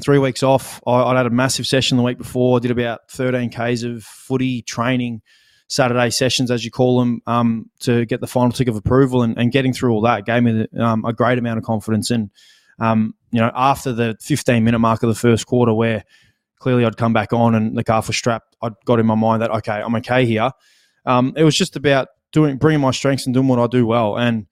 three 0.01 0.19
weeks 0.19 0.43
off. 0.43 0.81
I, 0.85 1.07
would 1.07 1.17
had 1.17 1.25
a 1.25 1.31
massive 1.31 1.67
session 1.67 1.97
the 1.97 2.03
week 2.03 2.17
before. 2.17 2.57
I 2.57 2.59
did 2.59 2.71
about 2.71 3.09
13 3.11 3.49
Ks 3.49 3.83
of 3.83 4.03
footy 4.03 4.61
training, 4.61 5.21
Saturday 5.67 6.09
sessions, 6.09 6.51
as 6.51 6.63
you 6.63 6.71
call 6.71 6.99
them, 6.99 7.21
um, 7.27 7.69
to 7.81 8.05
get 8.05 8.21
the 8.21 8.27
final 8.27 8.51
tick 8.51 8.67
of 8.67 8.75
approval. 8.75 9.23
And, 9.23 9.37
and 9.37 9.51
getting 9.51 9.73
through 9.73 9.91
all 9.91 10.01
that 10.01 10.25
gave 10.25 10.43
me 10.43 10.67
the, 10.71 10.83
um, 10.83 11.03
a 11.05 11.13
great 11.13 11.37
amount 11.37 11.57
of 11.57 11.63
confidence. 11.63 12.11
And, 12.11 12.29
um, 12.79 13.15
you 13.31 13.39
know, 13.39 13.51
after 13.53 13.93
the 13.93 14.17
15 14.21 14.63
minute 14.63 14.79
mark 14.79 15.03
of 15.03 15.09
the 15.09 15.15
first 15.15 15.45
quarter, 15.45 15.73
where 15.73 16.03
clearly 16.59 16.85
I'd 16.85 16.97
come 16.97 17.13
back 17.13 17.33
on 17.33 17.55
and 17.55 17.77
the 17.77 17.83
calf 17.83 18.07
was 18.07 18.17
strapped, 18.17 18.55
I'd 18.61 18.73
got 18.85 18.99
in 18.99 19.05
my 19.05 19.15
mind 19.15 19.41
that, 19.41 19.51
okay, 19.51 19.81
I'm 19.81 19.95
okay 19.95 20.25
here. 20.25 20.51
Um, 21.05 21.33
it 21.35 21.43
was 21.43 21.55
just 21.55 21.75
about 21.75 22.09
doing 22.31 22.57
bringing 22.57 22.81
my 22.81 22.91
strengths 22.91 23.25
and 23.25 23.33
doing 23.33 23.47
what 23.47 23.59
I 23.59 23.67
do 23.67 23.85
well, 23.85 24.17
and 24.17 24.47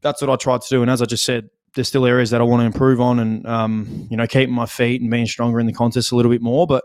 that's 0.00 0.20
what 0.20 0.30
I 0.30 0.36
tried 0.36 0.60
to 0.62 0.68
do. 0.68 0.82
And 0.82 0.90
as 0.90 1.02
I 1.02 1.06
just 1.06 1.24
said, 1.24 1.48
there's 1.74 1.88
still 1.88 2.06
areas 2.06 2.30
that 2.30 2.40
I 2.40 2.44
want 2.44 2.60
to 2.60 2.66
improve 2.66 3.00
on, 3.00 3.18
and 3.18 3.46
um, 3.46 4.06
you 4.10 4.16
know, 4.16 4.26
keeping 4.26 4.54
my 4.54 4.66
feet 4.66 5.00
and 5.00 5.10
being 5.10 5.26
stronger 5.26 5.58
in 5.60 5.66
the 5.66 5.72
contest 5.72 6.12
a 6.12 6.16
little 6.16 6.30
bit 6.30 6.42
more. 6.42 6.66
But 6.66 6.84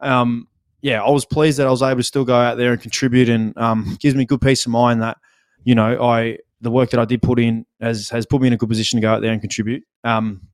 um, 0.00 0.48
yeah, 0.80 1.02
I 1.02 1.10
was 1.10 1.24
pleased 1.24 1.58
that 1.58 1.66
I 1.66 1.70
was 1.70 1.82
able 1.82 1.96
to 1.98 2.04
still 2.04 2.24
go 2.24 2.36
out 2.36 2.56
there 2.56 2.72
and 2.72 2.80
contribute, 2.80 3.28
and 3.28 3.56
um, 3.56 3.96
gives 4.00 4.14
me 4.14 4.24
good 4.24 4.40
peace 4.40 4.66
of 4.66 4.72
mind 4.72 5.02
that 5.02 5.18
you 5.64 5.74
know 5.74 6.02
I 6.02 6.38
the 6.60 6.70
work 6.70 6.90
that 6.90 7.00
I 7.00 7.04
did 7.04 7.22
put 7.22 7.38
in 7.38 7.66
has 7.80 8.08
has 8.10 8.26
put 8.26 8.40
me 8.40 8.48
in 8.48 8.52
a 8.52 8.56
good 8.56 8.68
position 8.68 8.98
to 8.98 9.02
go 9.02 9.12
out 9.12 9.22
there 9.22 9.32
and 9.32 9.40
contribute, 9.40 9.84
um, 10.04 10.48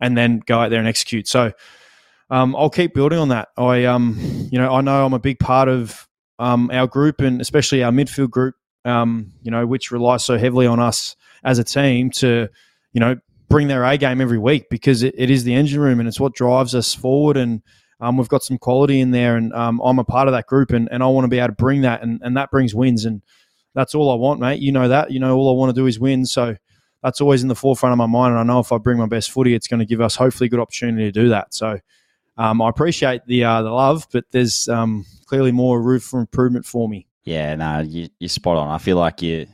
and 0.00 0.16
then 0.16 0.42
go 0.46 0.60
out 0.60 0.70
there 0.70 0.78
and 0.78 0.88
execute. 0.88 1.28
So. 1.28 1.52
Um, 2.28 2.56
I'll 2.56 2.70
keep 2.70 2.92
building 2.92 3.20
on 3.20 3.28
that. 3.28 3.50
I, 3.56 3.84
um, 3.84 4.18
you 4.50 4.58
know, 4.58 4.74
I 4.74 4.80
know 4.80 5.06
I'm 5.06 5.12
a 5.12 5.18
big 5.20 5.38
part 5.38 5.68
of 5.68 6.08
um, 6.40 6.72
our 6.72 6.88
group 6.88 7.20
and 7.20 7.40
especially 7.40 7.84
our 7.84 7.92
midfield 7.92 8.30
group, 8.30 8.56
um, 8.84 9.32
you 9.42 9.50
know, 9.52 9.64
which 9.64 9.92
relies 9.92 10.24
so 10.24 10.36
heavily 10.36 10.66
on 10.66 10.80
us 10.80 11.14
as 11.44 11.60
a 11.60 11.64
team 11.64 12.10
to, 12.10 12.48
you 12.92 13.00
know, 13.00 13.16
bring 13.48 13.68
their 13.68 13.84
A 13.84 13.96
game 13.96 14.20
every 14.20 14.38
week 14.38 14.64
because 14.70 15.04
it, 15.04 15.14
it 15.16 15.30
is 15.30 15.44
the 15.44 15.54
engine 15.54 15.80
room 15.80 16.00
and 16.00 16.08
it's 16.08 16.18
what 16.18 16.34
drives 16.34 16.74
us 16.74 16.92
forward. 16.92 17.36
And 17.36 17.62
um, 18.00 18.16
we've 18.16 18.28
got 18.28 18.42
some 18.42 18.58
quality 18.58 19.00
in 19.00 19.12
there, 19.12 19.36
and 19.36 19.52
um, 19.54 19.80
I'm 19.84 19.98
a 20.00 20.04
part 20.04 20.26
of 20.28 20.32
that 20.32 20.46
group, 20.46 20.70
and, 20.70 20.88
and 20.90 21.02
I 21.02 21.06
want 21.06 21.24
to 21.24 21.28
be 21.28 21.38
able 21.38 21.48
to 21.48 21.52
bring 21.54 21.82
that, 21.82 22.02
and, 22.02 22.20
and 22.22 22.36
that 22.36 22.50
brings 22.50 22.74
wins, 22.74 23.04
and 23.04 23.22
that's 23.76 23.94
all 23.94 24.10
I 24.10 24.14
want, 24.14 24.40
mate. 24.40 24.60
You 24.60 24.72
know 24.72 24.88
that. 24.88 25.12
You 25.12 25.20
know 25.20 25.36
all 25.36 25.50
I 25.50 25.52
want 25.52 25.68
to 25.72 25.80
do 25.80 25.86
is 25.86 26.00
win, 26.00 26.24
so 26.24 26.56
that's 27.02 27.20
always 27.20 27.42
in 27.42 27.48
the 27.48 27.54
forefront 27.54 27.92
of 27.92 27.98
my 27.98 28.06
mind. 28.06 28.32
And 28.32 28.40
I 28.40 28.42
know 28.42 28.58
if 28.58 28.72
I 28.72 28.78
bring 28.78 28.98
my 28.98 29.06
best 29.06 29.30
footy, 29.30 29.54
it's 29.54 29.68
going 29.68 29.80
to 29.80 29.86
give 29.86 30.00
us 30.00 30.16
hopefully 30.16 30.46
a 30.46 30.50
good 30.50 30.58
opportunity 30.58 31.04
to 31.04 31.12
do 31.12 31.28
that. 31.28 31.52
So 31.52 31.78
um, 32.38 32.62
I 32.62 32.70
appreciate 32.70 33.26
the 33.26 33.44
uh, 33.44 33.62
the 33.62 33.70
love, 33.70 34.08
but 34.10 34.24
there's 34.32 34.66
um, 34.68 35.04
clearly 35.26 35.52
more 35.52 35.80
room 35.80 36.00
for 36.00 36.18
improvement 36.20 36.64
for 36.64 36.88
me. 36.88 37.06
Yeah, 37.24 37.54
no, 37.54 37.80
you, 37.80 38.08
you're 38.18 38.30
spot 38.30 38.56
on. 38.56 38.68
I 38.68 38.78
feel 38.78 38.96
like 38.96 39.20
you, 39.20 39.46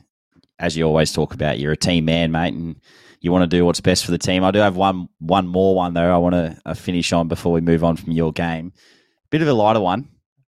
as 0.57 0.77
you 0.77 0.85
always 0.85 1.11
talk 1.11 1.33
about, 1.33 1.59
you're 1.59 1.73
a 1.73 1.77
team 1.77 2.05
man, 2.05 2.31
mate, 2.31 2.53
and 2.53 2.79
you 3.19 3.31
want 3.31 3.43
to 3.43 3.57
do 3.57 3.65
what's 3.65 3.81
best 3.81 4.05
for 4.05 4.11
the 4.11 4.17
team. 4.17 4.45
I 4.45 4.51
do 4.51 4.59
have 4.59 4.77
one 4.77 5.09
one 5.19 5.47
more 5.47 5.75
one 5.75 5.93
though. 5.93 6.13
I 6.13 6.17
want 6.17 6.33
to 6.33 6.57
uh, 6.65 6.73
finish 6.75 7.11
on 7.11 7.27
before 7.27 7.51
we 7.51 7.59
move 7.59 7.83
on 7.83 7.97
from 7.97 8.13
your 8.13 8.31
game. 8.31 8.71
Bit 9.31 9.41
of 9.41 9.49
a 9.49 9.53
lighter 9.53 9.81
one. 9.81 10.07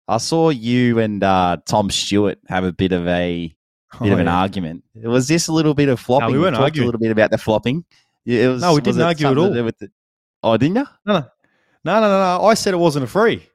I 0.08 0.18
saw 0.18 0.50
you 0.50 0.98
and 0.98 1.24
uh, 1.24 1.56
Tom 1.64 1.88
Stewart 1.90 2.38
have 2.48 2.64
a 2.64 2.72
bit 2.72 2.92
of 2.92 3.06
a 3.08 3.54
bit 4.00 4.10
oh, 4.10 4.12
of 4.12 4.18
an 4.18 4.28
oh, 4.28 4.30
yeah. 4.30 4.38
argument. 4.38 4.84
Was 4.94 5.28
this 5.28 5.48
a 5.48 5.52
little 5.52 5.74
bit 5.74 5.88
of 5.88 6.00
flopping? 6.00 6.28
No, 6.28 6.32
we 6.32 6.38
weren't 6.38 6.56
arguing. 6.56 6.84
a 6.84 6.86
little 6.86 7.00
bit 7.00 7.10
about 7.10 7.30
the 7.30 7.38
flopping. 7.38 7.84
It 8.24 8.48
was, 8.48 8.62
no, 8.62 8.74
we 8.74 8.80
didn't 8.80 9.02
argue 9.02 9.26
at 9.26 9.38
all. 9.38 9.50
The, 9.50 9.90
oh, 10.42 10.56
didn't 10.56 10.76
you? 10.76 10.86
No, 11.04 11.14
no, 11.14 11.20
no, 11.84 12.00
no, 12.00 12.08
no, 12.08 12.38
no. 12.38 12.44
I 12.46 12.54
said 12.54 12.74
it 12.74 12.78
wasn't 12.78 13.04
a 13.04 13.08
free. 13.08 13.48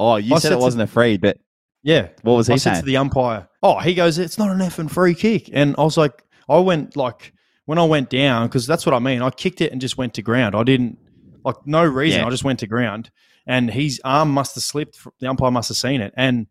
Oh, 0.00 0.16
you 0.16 0.30
said, 0.30 0.42
said, 0.42 0.52
it 0.52 0.58
wasn't 0.58 0.80
to, 0.80 0.84
a 0.84 0.86
free, 0.88 1.16
but 1.16 1.38
yeah, 1.82 2.08
what 2.22 2.34
was 2.34 2.48
he 2.48 2.54
I 2.54 2.56
saying? 2.56 2.74
said 2.76 2.80
to 2.80 2.86
the 2.86 2.96
umpire, 2.96 3.48
"Oh, 3.62 3.78
he 3.78 3.94
goes, 3.94 4.18
it's 4.18 4.38
not 4.38 4.50
an 4.50 4.58
effing 4.58 4.90
free 4.90 5.14
kick," 5.14 5.50
and 5.52 5.74
I 5.78 5.82
was 5.82 5.96
like, 5.96 6.24
I 6.48 6.58
went 6.58 6.96
like 6.96 7.32
when 7.66 7.78
I 7.78 7.84
went 7.84 8.10
down 8.10 8.48
because 8.48 8.66
that's 8.66 8.84
what 8.84 8.94
I 8.94 8.98
mean. 8.98 9.22
I 9.22 9.30
kicked 9.30 9.60
it 9.60 9.70
and 9.70 9.80
just 9.80 9.96
went 9.96 10.14
to 10.14 10.22
ground. 10.22 10.56
I 10.56 10.64
didn't 10.64 10.98
like 11.44 11.56
no 11.64 11.84
reason. 11.84 12.20
Yeah. 12.20 12.26
I 12.26 12.30
just 12.30 12.42
went 12.42 12.58
to 12.60 12.66
ground, 12.66 13.10
and 13.46 13.70
his 13.70 14.00
arm 14.04 14.30
must 14.30 14.56
have 14.56 14.64
slipped. 14.64 14.98
The 15.20 15.28
umpire 15.28 15.52
must 15.52 15.68
have 15.68 15.76
seen 15.76 16.00
it, 16.00 16.12
and 16.16 16.48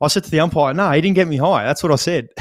I 0.00 0.08
said 0.08 0.24
to 0.24 0.30
the 0.30 0.40
umpire, 0.40 0.74
"No, 0.74 0.90
he 0.92 1.00
didn't 1.00 1.16
get 1.16 1.28
me 1.28 1.36
high." 1.36 1.64
That's 1.64 1.82
what 1.82 1.92
I 1.92 1.96
said. 1.96 2.28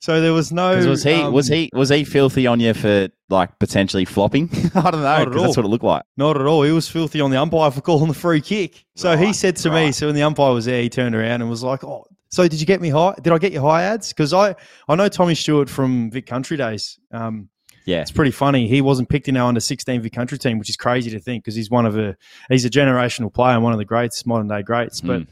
So 0.00 0.20
there 0.20 0.32
was 0.32 0.52
no. 0.52 0.88
Was 0.88 1.02
he 1.02 1.14
um, 1.14 1.32
was 1.32 1.48
he 1.48 1.70
was 1.72 1.88
he 1.88 2.04
filthy 2.04 2.46
on 2.46 2.60
you 2.60 2.72
for 2.72 3.08
like 3.28 3.58
potentially 3.58 4.04
flopping? 4.04 4.48
I 4.74 4.90
don't 4.90 5.02
know 5.02 5.42
that's 5.42 5.56
what 5.56 5.66
it 5.66 5.68
looked 5.68 5.84
like. 5.84 6.04
Not 6.16 6.40
at 6.40 6.46
all. 6.46 6.62
He 6.62 6.70
was 6.70 6.88
filthy 6.88 7.20
on 7.20 7.30
the 7.30 7.36
umpire 7.36 7.70
for 7.72 7.80
calling 7.80 8.06
the 8.06 8.14
free 8.14 8.40
kick. 8.40 8.84
So 8.94 9.10
right, 9.10 9.18
he 9.18 9.32
said 9.32 9.56
to 9.56 9.70
right. 9.70 9.86
me, 9.86 9.92
so 9.92 10.06
when 10.06 10.14
the 10.14 10.22
umpire 10.22 10.54
was 10.54 10.66
there, 10.66 10.80
he 10.80 10.88
turned 10.88 11.16
around 11.16 11.40
and 11.40 11.50
was 11.50 11.64
like, 11.64 11.82
"Oh, 11.82 12.06
so 12.30 12.46
did 12.46 12.60
you 12.60 12.66
get 12.66 12.80
me 12.80 12.90
high? 12.90 13.16
Did 13.20 13.32
I 13.32 13.38
get 13.38 13.52
you 13.52 13.60
high 13.60 13.82
ads? 13.82 14.12
Because 14.12 14.32
I 14.32 14.54
I 14.88 14.94
know 14.94 15.08
Tommy 15.08 15.34
Stewart 15.34 15.68
from 15.68 16.10
Vic 16.12 16.26
Country 16.26 16.56
days. 16.56 16.98
Um, 17.10 17.48
yeah, 17.84 18.00
it's 18.00 18.12
pretty 18.12 18.30
funny. 18.30 18.68
He 18.68 18.80
wasn't 18.80 19.08
picked 19.08 19.28
in 19.28 19.36
our 19.36 19.48
under 19.48 19.60
sixteen 19.60 20.00
Vic 20.00 20.12
Country 20.12 20.38
team, 20.38 20.60
which 20.60 20.70
is 20.70 20.76
crazy 20.76 21.10
to 21.10 21.18
think 21.18 21.42
because 21.42 21.56
he's 21.56 21.70
one 21.70 21.86
of 21.86 21.98
a 21.98 22.16
he's 22.48 22.64
a 22.64 22.70
generational 22.70 23.34
player 23.34 23.56
and 23.56 23.64
one 23.64 23.72
of 23.72 23.78
the 23.78 23.84
greats, 23.84 24.24
modern 24.24 24.46
day 24.46 24.62
greats. 24.62 25.00
But 25.00 25.22
mm. 25.22 25.26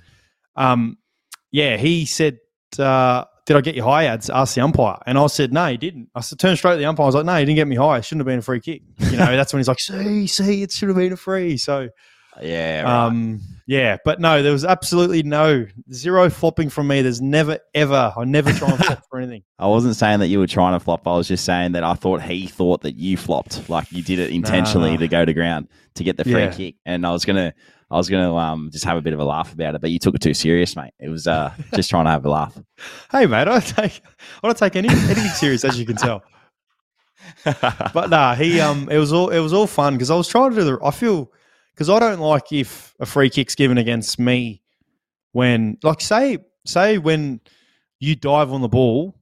Um, 0.56 0.98
yeah, 1.50 1.76
he 1.76 2.04
said. 2.06 2.38
Uh, 2.78 3.24
did 3.46 3.56
I 3.56 3.60
get 3.60 3.76
you 3.76 3.84
high 3.84 4.06
ads? 4.06 4.28
Asked 4.28 4.56
the 4.56 4.60
umpire. 4.62 4.98
And 5.06 5.16
I 5.16 5.24
said, 5.28 5.52
no, 5.52 5.68
he 5.68 5.76
didn't. 5.76 6.08
I 6.16 6.20
said, 6.20 6.40
turned 6.40 6.58
straight 6.58 6.72
to 6.72 6.78
the 6.78 6.84
umpire. 6.84 7.04
I 7.04 7.06
was 7.06 7.14
like, 7.14 7.24
no, 7.26 7.36
he 7.36 7.44
didn't 7.44 7.54
get 7.54 7.68
me 7.68 7.76
high. 7.76 7.98
It 7.98 8.04
shouldn't 8.04 8.22
have 8.22 8.26
been 8.26 8.40
a 8.40 8.42
free 8.42 8.58
kick. 8.58 8.82
You 8.98 9.16
know, 9.16 9.36
that's 9.36 9.52
when 9.52 9.60
he's 9.60 9.68
like, 9.68 9.78
see, 9.78 10.26
see, 10.26 10.62
it 10.64 10.72
should 10.72 10.88
have 10.88 10.96
been 10.96 11.12
a 11.12 11.16
free. 11.16 11.56
So, 11.56 11.88
Yeah, 12.42 12.82
right. 12.82 13.06
um, 13.06 13.40
yeah, 13.66 13.96
but 14.04 14.20
no, 14.20 14.42
there 14.42 14.52
was 14.52 14.64
absolutely 14.64 15.22
no 15.22 15.64
zero 15.92 16.28
flopping 16.28 16.68
from 16.68 16.88
me. 16.88 17.00
There's 17.00 17.22
never, 17.22 17.58
ever, 17.72 18.12
I 18.16 18.24
never 18.24 18.52
try 18.52 18.68
and 18.68 18.84
flop 18.84 19.02
for 19.08 19.18
anything. 19.20 19.42
I 19.58 19.68
wasn't 19.68 19.96
saying 19.96 20.20
that 20.20 20.26
you 20.26 20.38
were 20.38 20.46
trying 20.46 20.74
to 20.78 20.80
flop. 20.80 21.06
I 21.06 21.12
was 21.16 21.28
just 21.28 21.44
saying 21.44 21.72
that 21.72 21.84
I 21.84 21.94
thought 21.94 22.20
he 22.20 22.46
thought 22.46 22.82
that 22.82 22.96
you 22.96 23.16
flopped, 23.16 23.70
like 23.70 23.90
you 23.90 24.02
did 24.02 24.18
it 24.18 24.32
intentionally 24.32 24.90
no. 24.92 24.96
to 24.98 25.08
go 25.08 25.24
to 25.24 25.32
ground 25.32 25.68
to 25.94 26.04
get 26.04 26.16
the 26.16 26.24
free 26.24 26.32
Yeah. 26.42 26.52
kick. 26.52 26.74
And 26.84 27.06
I 27.06 27.12
was 27.12 27.24
gonna, 27.24 27.54
I 27.90 27.96
was 27.96 28.08
gonna 28.08 28.34
um 28.34 28.70
just 28.72 28.84
have 28.84 28.96
a 28.96 29.02
bit 29.02 29.12
of 29.12 29.20
a 29.20 29.24
laugh 29.24 29.52
about 29.52 29.74
it, 29.74 29.80
but 29.80 29.90
you 29.90 29.98
took 29.98 30.14
it 30.14 30.20
too 30.20 30.34
serious, 30.34 30.74
mate. 30.76 30.92
It 30.98 31.08
was 31.08 31.26
uh 31.26 31.54
just 31.74 31.90
trying 31.90 32.06
to 32.06 32.10
have 32.10 32.24
a 32.24 32.30
laugh. 32.30 32.58
Hey, 33.10 33.26
mate, 33.26 33.42
I 33.42 33.44
don't 33.44 33.66
take, 33.66 34.00
I 34.42 34.48
don't 34.48 34.58
take 34.58 34.76
any, 34.76 34.88
anything 34.88 35.28
serious, 35.28 35.64
as 35.64 35.78
you 35.78 35.86
can 35.86 35.96
tell. 35.96 36.22
But 37.44 38.10
nah, 38.10 38.34
he 38.34 38.60
um, 38.60 38.88
it 38.90 38.98
was 38.98 39.12
all 39.12 39.30
it 39.30 39.40
was 39.40 39.52
all 39.52 39.66
fun 39.66 39.94
because 39.94 40.10
I 40.10 40.16
was 40.16 40.28
trying 40.28 40.50
to 40.50 40.56
do 40.56 40.64
the. 40.64 40.78
I 40.84 40.90
feel 40.90 41.32
because 41.74 41.90
I 41.90 41.98
don't 41.98 42.20
like 42.20 42.52
if 42.52 42.94
a 43.00 43.06
free 43.06 43.30
kick's 43.30 43.54
given 43.54 43.78
against 43.78 44.18
me 44.18 44.62
when, 45.32 45.76
like, 45.82 46.00
say 46.00 46.38
say 46.64 46.98
when 46.98 47.40
you 48.00 48.16
dive 48.16 48.52
on 48.52 48.60
the 48.62 48.68
ball 48.68 49.14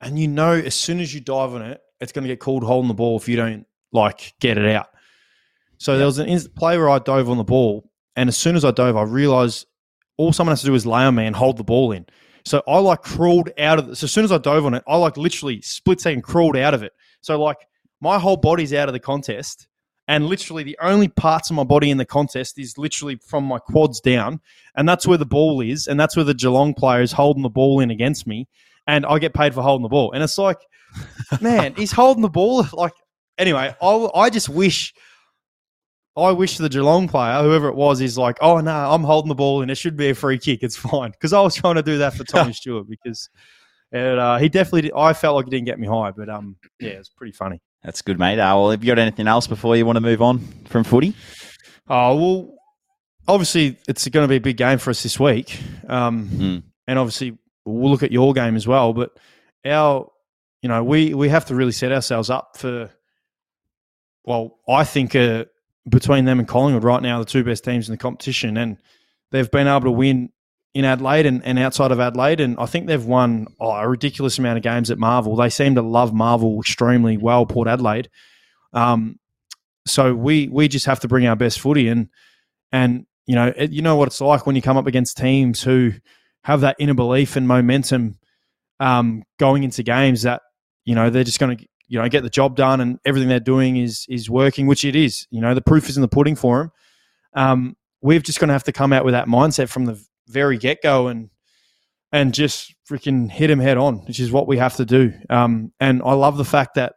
and 0.00 0.18
you 0.18 0.28
know 0.28 0.52
as 0.52 0.74
soon 0.74 1.00
as 1.00 1.14
you 1.14 1.20
dive 1.20 1.54
on 1.54 1.62
it, 1.62 1.80
it's 2.00 2.12
going 2.12 2.24
to 2.24 2.28
get 2.28 2.40
called 2.40 2.64
holding 2.64 2.88
the 2.88 2.94
ball 2.94 3.16
if 3.16 3.28
you 3.28 3.36
don't 3.36 3.66
like 3.92 4.34
get 4.40 4.58
it 4.58 4.68
out. 4.74 4.88
So 5.82 5.96
there 5.96 6.06
was 6.06 6.18
an 6.18 6.38
play 6.54 6.78
where 6.78 6.88
I 6.88 7.00
dove 7.00 7.28
on 7.28 7.38
the 7.38 7.42
ball, 7.42 7.90
and 8.14 8.28
as 8.28 8.36
soon 8.36 8.54
as 8.54 8.64
I 8.64 8.70
dove, 8.70 8.96
I 8.96 9.02
realized 9.02 9.66
all 10.16 10.32
someone 10.32 10.52
has 10.52 10.60
to 10.60 10.68
do 10.68 10.74
is 10.74 10.86
lay 10.86 11.02
on 11.02 11.16
me 11.16 11.26
and 11.26 11.34
hold 11.34 11.56
the 11.56 11.64
ball 11.64 11.90
in. 11.90 12.06
So 12.44 12.62
I 12.68 12.78
like 12.78 13.02
crawled 13.02 13.50
out 13.58 13.80
of 13.80 13.88
it. 13.88 13.96
So 13.96 14.04
as 14.04 14.12
soon 14.12 14.22
as 14.22 14.30
I 14.30 14.38
dove 14.38 14.64
on 14.64 14.74
it, 14.74 14.84
I 14.86 14.96
like 14.96 15.16
literally 15.16 15.60
split 15.60 16.00
second 16.00 16.22
crawled 16.22 16.56
out 16.56 16.72
of 16.72 16.84
it. 16.84 16.92
So 17.20 17.42
like 17.42 17.56
my 18.00 18.20
whole 18.20 18.36
body's 18.36 18.72
out 18.72 18.88
of 18.88 18.92
the 18.92 19.00
contest, 19.00 19.66
and 20.06 20.26
literally 20.26 20.62
the 20.62 20.78
only 20.80 21.08
parts 21.08 21.50
of 21.50 21.56
my 21.56 21.64
body 21.64 21.90
in 21.90 21.98
the 21.98 22.04
contest 22.04 22.60
is 22.60 22.78
literally 22.78 23.16
from 23.16 23.42
my 23.42 23.58
quads 23.58 24.00
down, 24.00 24.40
and 24.76 24.88
that's 24.88 25.04
where 25.04 25.18
the 25.18 25.26
ball 25.26 25.60
is, 25.60 25.88
and 25.88 25.98
that's 25.98 26.14
where 26.14 26.24
the 26.24 26.32
Geelong 26.32 26.74
player 26.74 27.02
is 27.02 27.10
holding 27.10 27.42
the 27.42 27.50
ball 27.50 27.80
in 27.80 27.90
against 27.90 28.24
me, 28.24 28.46
and 28.86 29.04
I 29.04 29.18
get 29.18 29.34
paid 29.34 29.52
for 29.52 29.62
holding 29.62 29.82
the 29.82 29.88
ball, 29.88 30.12
and 30.12 30.22
it's 30.22 30.38
like, 30.38 30.58
man, 31.40 31.74
he's 31.74 31.90
holding 31.90 32.22
the 32.22 32.28
ball. 32.28 32.64
Like 32.72 32.94
anyway, 33.36 33.74
I 33.82 34.08
I 34.14 34.30
just 34.30 34.48
wish. 34.48 34.94
I 36.16 36.30
wish 36.32 36.58
the 36.58 36.68
Geelong 36.68 37.08
player, 37.08 37.42
whoever 37.42 37.68
it 37.68 37.74
was, 37.74 38.00
is 38.02 38.18
like, 38.18 38.36
oh 38.42 38.60
no, 38.60 38.70
I'm 38.92 39.02
holding 39.02 39.30
the 39.30 39.34
ball 39.34 39.62
and 39.62 39.70
it 39.70 39.76
should 39.76 39.96
be 39.96 40.10
a 40.10 40.14
free 40.14 40.38
kick. 40.38 40.62
It's 40.62 40.76
fine 40.76 41.10
because 41.10 41.32
I 41.32 41.40
was 41.40 41.54
trying 41.54 41.76
to 41.76 41.82
do 41.82 41.98
that 41.98 42.14
for 42.14 42.24
Tommy 42.24 42.52
Stewart 42.54 42.86
because 42.88 43.30
it, 43.92 44.18
uh, 44.18 44.36
he 44.38 44.48
definitely. 44.48 44.82
Did, 44.82 44.92
I 44.94 45.12
felt 45.14 45.36
like 45.36 45.46
he 45.46 45.50
didn't 45.50 45.66
get 45.66 45.78
me 45.78 45.86
high, 45.86 46.10
but 46.10 46.28
um, 46.28 46.56
yeah, 46.80 46.90
it's 46.90 47.08
pretty 47.08 47.32
funny. 47.32 47.60
That's 47.82 48.02
good, 48.02 48.18
mate. 48.18 48.38
Uh, 48.38 48.54
well, 48.56 48.70
have 48.70 48.84
you 48.84 48.88
got 48.88 48.98
anything 48.98 49.26
else 49.26 49.46
before 49.46 49.76
you 49.76 49.84
want 49.86 49.96
to 49.96 50.00
move 50.00 50.20
on 50.22 50.38
from 50.66 50.84
footy? 50.84 51.14
Oh 51.88 52.16
well, 52.16 52.54
obviously 53.26 53.78
it's 53.88 54.06
going 54.08 54.24
to 54.24 54.28
be 54.28 54.36
a 54.36 54.40
big 54.40 54.56
game 54.56 54.78
for 54.78 54.90
us 54.90 55.02
this 55.02 55.18
week, 55.18 55.58
um, 55.88 56.28
Mm. 56.28 56.62
and 56.86 56.98
obviously 56.98 57.36
we'll 57.64 57.90
look 57.90 58.02
at 58.02 58.12
your 58.12 58.32
game 58.34 58.54
as 58.56 58.66
well. 58.68 58.92
But 58.92 59.16
our, 59.64 60.10
you 60.62 60.68
know, 60.68 60.84
we 60.84 61.14
we 61.14 61.28
have 61.30 61.46
to 61.46 61.54
really 61.54 61.72
set 61.72 61.90
ourselves 61.90 62.28
up 62.30 62.56
for. 62.58 62.90
Well, 64.24 64.58
I 64.68 64.84
think 64.84 65.16
uh, 65.16 65.46
between 65.88 66.24
them 66.24 66.38
and 66.38 66.48
Collingwood 66.48 66.84
right 66.84 67.02
now, 67.02 67.18
the 67.18 67.24
two 67.24 67.44
best 67.44 67.64
teams 67.64 67.88
in 67.88 67.92
the 67.92 67.98
competition, 67.98 68.56
and 68.56 68.78
they've 69.30 69.50
been 69.50 69.66
able 69.66 69.82
to 69.82 69.90
win 69.90 70.30
in 70.74 70.84
Adelaide 70.84 71.26
and, 71.26 71.44
and 71.44 71.58
outside 71.58 71.92
of 71.92 72.00
Adelaide, 72.00 72.40
and 72.40 72.56
I 72.58 72.66
think 72.66 72.86
they've 72.86 73.04
won 73.04 73.46
oh, 73.60 73.72
a 73.72 73.88
ridiculous 73.88 74.38
amount 74.38 74.56
of 74.56 74.62
games 74.62 74.90
at 74.90 74.98
Marvel. 74.98 75.36
They 75.36 75.50
seem 75.50 75.74
to 75.74 75.82
love 75.82 76.14
Marvel 76.14 76.58
extremely 76.60 77.16
well, 77.18 77.44
Port 77.44 77.68
Adelaide. 77.68 78.08
Um, 78.72 79.18
so 79.86 80.14
we 80.14 80.48
we 80.48 80.68
just 80.68 80.86
have 80.86 81.00
to 81.00 81.08
bring 81.08 81.26
our 81.26 81.36
best 81.36 81.60
footy, 81.60 81.88
and 81.88 82.08
and 82.70 83.06
you 83.26 83.34
know 83.34 83.52
it, 83.54 83.70
you 83.70 83.82
know 83.82 83.96
what 83.96 84.08
it's 84.08 84.20
like 84.20 84.46
when 84.46 84.56
you 84.56 84.62
come 84.62 84.76
up 84.76 84.86
against 84.86 85.16
teams 85.18 85.62
who 85.62 85.92
have 86.44 86.62
that 86.62 86.76
inner 86.78 86.94
belief 86.94 87.36
and 87.36 87.46
momentum 87.46 88.18
um, 88.80 89.22
going 89.38 89.64
into 89.64 89.82
games 89.82 90.22
that 90.22 90.42
you 90.84 90.94
know 90.94 91.10
they're 91.10 91.24
just 91.24 91.38
going 91.38 91.56
to 91.56 91.66
you 91.92 91.98
know 91.98 92.08
get 92.08 92.22
the 92.22 92.30
job 92.30 92.56
done 92.56 92.80
and 92.80 92.98
everything 93.04 93.28
they're 93.28 93.38
doing 93.38 93.76
is 93.76 94.06
is 94.08 94.30
working, 94.30 94.66
which 94.66 94.82
it 94.82 94.96
is. 94.96 95.26
You 95.30 95.42
know 95.42 95.54
the 95.54 95.60
proof 95.60 95.90
is 95.90 95.98
in 95.98 96.00
the 96.00 96.08
pudding 96.08 96.36
for 96.36 96.58
them. 96.58 96.72
Um, 97.34 97.76
we're 98.00 98.18
just 98.18 98.40
going 98.40 98.48
to 98.48 98.54
have 98.54 98.64
to 98.64 98.72
come 98.72 98.94
out 98.94 99.04
with 99.04 99.12
that 99.12 99.26
mindset 99.26 99.68
from 99.68 99.84
the 99.84 100.02
very 100.26 100.56
get 100.56 100.82
go 100.82 101.08
and 101.08 101.28
and 102.10 102.32
just 102.32 102.74
freaking 102.90 103.30
hit 103.30 103.50
him 103.50 103.58
head 103.58 103.76
on, 103.76 103.98
which 104.06 104.20
is 104.20 104.32
what 104.32 104.48
we 104.48 104.56
have 104.56 104.76
to 104.76 104.86
do. 104.86 105.12
Um, 105.28 105.70
and 105.80 106.00
I 106.02 106.14
love 106.14 106.38
the 106.38 106.46
fact 106.46 106.76
that 106.76 106.94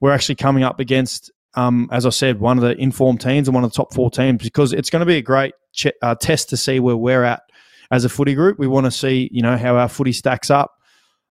we're 0.00 0.12
actually 0.12 0.36
coming 0.36 0.62
up 0.62 0.78
against, 0.78 1.32
um, 1.54 1.88
as 1.90 2.06
I 2.06 2.10
said, 2.10 2.38
one 2.38 2.58
of 2.58 2.62
the 2.62 2.80
informed 2.80 3.20
teams 3.20 3.48
and 3.48 3.56
one 3.56 3.64
of 3.64 3.72
the 3.72 3.76
top 3.76 3.92
four 3.92 4.08
teams 4.08 4.40
because 4.40 4.72
it's 4.72 4.88
going 4.88 5.00
to 5.00 5.06
be 5.06 5.16
a 5.16 5.22
great 5.22 5.54
uh, 6.00 6.14
test 6.14 6.50
to 6.50 6.56
see 6.56 6.78
where 6.78 6.96
we're 6.96 7.24
at 7.24 7.42
as 7.90 8.04
a 8.04 8.08
footy 8.08 8.34
group. 8.34 8.56
We 8.56 8.68
want 8.68 8.86
to 8.86 8.92
see, 8.92 9.28
you 9.32 9.42
know, 9.42 9.56
how 9.56 9.76
our 9.76 9.88
footy 9.88 10.12
stacks 10.12 10.48
up. 10.48 10.74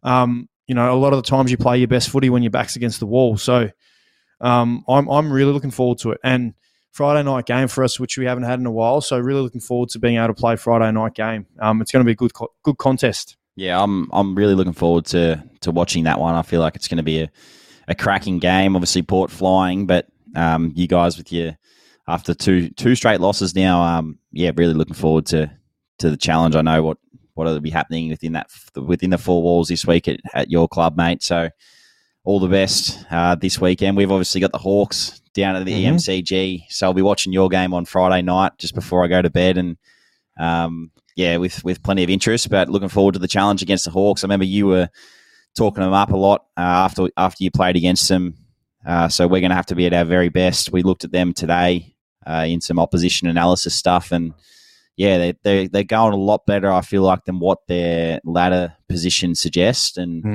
Um, 0.04 0.50
you 0.68 0.76
know, 0.76 0.94
a 0.94 1.00
lot 1.00 1.14
of 1.14 1.24
the 1.24 1.28
times 1.28 1.50
you 1.50 1.58
play 1.58 1.78
your 1.78 1.88
best 1.88 2.10
footy 2.10 2.30
when 2.30 2.44
your 2.44 2.52
back's 2.52 2.76
against 2.76 3.00
the 3.00 3.06
wall. 3.06 3.38
So 3.38 3.70
um, 4.42 4.84
I'm 4.88 5.08
I'm 5.08 5.32
really 5.32 5.54
looking 5.54 5.72
forward 5.72 5.98
to 6.00 6.12
it. 6.12 6.20
And 6.24 6.54
Friday 6.92 7.24
night 7.24 7.46
game 7.46 7.68
for 7.68 7.84
us, 7.84 8.00
which 8.00 8.18
we 8.18 8.26
haven't 8.26 8.44
had 8.44 8.60
in 8.60 8.66
a 8.66 8.72
while. 8.72 9.02
So 9.02 9.20
really 9.20 9.42
looking 9.42 9.62
forward 9.62 9.90
to 9.90 10.00
being 10.00 10.18
able 10.18 10.28
to 10.28 10.34
play 10.34 10.56
Friday 10.56 10.92
night 10.92 11.14
game. 11.14 11.46
Um, 11.60 11.82
it's 11.82 11.92
going 11.92 12.02
to 12.04 12.06
be 12.06 12.14
a 12.14 12.16
good 12.16 12.34
co- 12.34 12.54
good 12.64 12.78
contest. 12.78 13.38
Yeah, 13.56 13.82
I'm 13.82 14.10
I'm 14.12 14.36
really 14.36 14.56
looking 14.56 14.74
forward 14.74 15.06
to 15.08 15.44
to 15.62 15.72
watching 15.72 16.04
that 16.04 16.20
one. 16.20 16.36
I 16.36 16.42
feel 16.42 16.60
like 16.60 16.76
it's 16.76 16.88
going 16.88 16.98
to 16.98 17.04
be 17.04 17.22
a, 17.22 17.32
a 17.88 17.96
cracking 17.96 18.40
game. 18.40 18.76
Obviously, 18.76 19.02
Port 19.02 19.32
flying, 19.32 19.88
but 19.88 20.08
um, 20.36 20.74
you 20.76 20.88
guys 20.88 21.18
with 21.18 21.32
your 21.32 21.58
after 22.08 22.34
two 22.34 22.70
two 22.70 22.96
straight 22.96 23.22
losses 23.22 23.56
now, 23.56 23.82
um, 23.82 24.20
yeah, 24.32 24.52
really 24.56 24.74
looking 24.74 24.94
forward 24.94 25.26
to 25.28 25.52
to 26.00 26.10
the 26.10 26.18
challenge. 26.18 26.56
I 26.56 26.62
know 26.62 26.84
what 26.84 26.98
what 27.38 27.46
will 27.46 27.60
be 27.60 27.70
happening 27.70 28.10
within 28.10 28.34
that 28.34 28.50
within 28.76 29.12
the 29.12 29.18
four 29.18 29.42
walls 29.44 29.68
this 29.68 29.86
week 29.86 30.08
at, 30.08 30.20
at 30.34 30.50
your 30.50 30.68
club, 30.68 30.98
mate. 30.98 31.22
So 31.22 31.50
all 32.24 32.40
the 32.40 32.48
best 32.48 33.06
uh, 33.12 33.36
this 33.36 33.62
weekend. 33.62 33.96
We've 33.96 34.12
obviously 34.12 34.42
got 34.42 34.52
the 34.52 34.58
Hawks 34.58 35.22
down 35.34 35.56
at 35.56 35.66
the 35.66 35.72
Mhm. 35.86 35.94
MCG, 35.94 36.64
so 36.70 36.88
I'll 36.88 36.94
be 36.94 37.02
watching 37.02 37.32
your 37.32 37.48
game 37.48 37.74
on 37.74 37.86
Friday 37.86 38.22
night 38.24 38.54
just 38.58 38.74
before 38.76 39.04
I 39.04 39.08
go 39.08 39.22
to 39.22 39.30
bed, 39.30 39.58
and 39.58 39.78
um, 40.40 40.92
yeah, 41.16 41.38
with 41.38 41.64
with 41.64 41.84
plenty 41.84 42.04
of 42.04 42.10
interest. 42.10 42.50
But 42.50 42.70
looking 42.70 42.90
forward 42.90 43.14
to 43.14 43.20
the 43.20 43.28
challenge 43.28 43.62
against 43.62 43.86
the 43.86 43.92
Hawks. 43.92 44.24
I 44.24 44.26
remember 44.26 44.46
you 44.46 44.66
were 44.68 44.90
talking 45.56 45.84
them 45.84 45.94
up 45.94 46.12
a 46.12 46.18
lot 46.18 46.46
uh, 46.58 46.62
after 46.62 47.08
after 47.16 47.44
you 47.44 47.52
played 47.52 47.76
against 47.76 48.10
them. 48.10 48.36
Uh, 48.86 49.08
so 49.10 49.28
we're 49.28 49.42
going 49.42 49.50
to 49.52 49.56
have 49.56 49.66
to 49.68 49.76
be 49.76 49.86
at 49.86 49.94
our 49.94 50.06
very 50.06 50.30
best. 50.30 50.72
We 50.72 50.82
looked 50.82 51.04
at 51.04 51.12
them 51.12 51.34
today 51.34 51.94
uh, 52.26 52.46
in 52.48 52.62
some 52.62 52.80
opposition 52.80 53.28
analysis 53.28 53.76
stuff, 53.76 54.12
and 54.12 54.34
yeah, 54.98 55.18
they 55.20 55.34
they 55.44 55.68
they're 55.68 55.84
going 55.84 56.14
a 56.14 56.18
lot 56.18 56.46
better. 56.48 56.72
I 56.72 56.82
feel 56.82 57.04
like 57.04 57.24
than 57.26 57.40
what 57.40 57.60
their 57.68 58.20
ladder 58.26 58.76
position 58.90 59.36
suggests, 59.36 59.96
and 59.96 60.26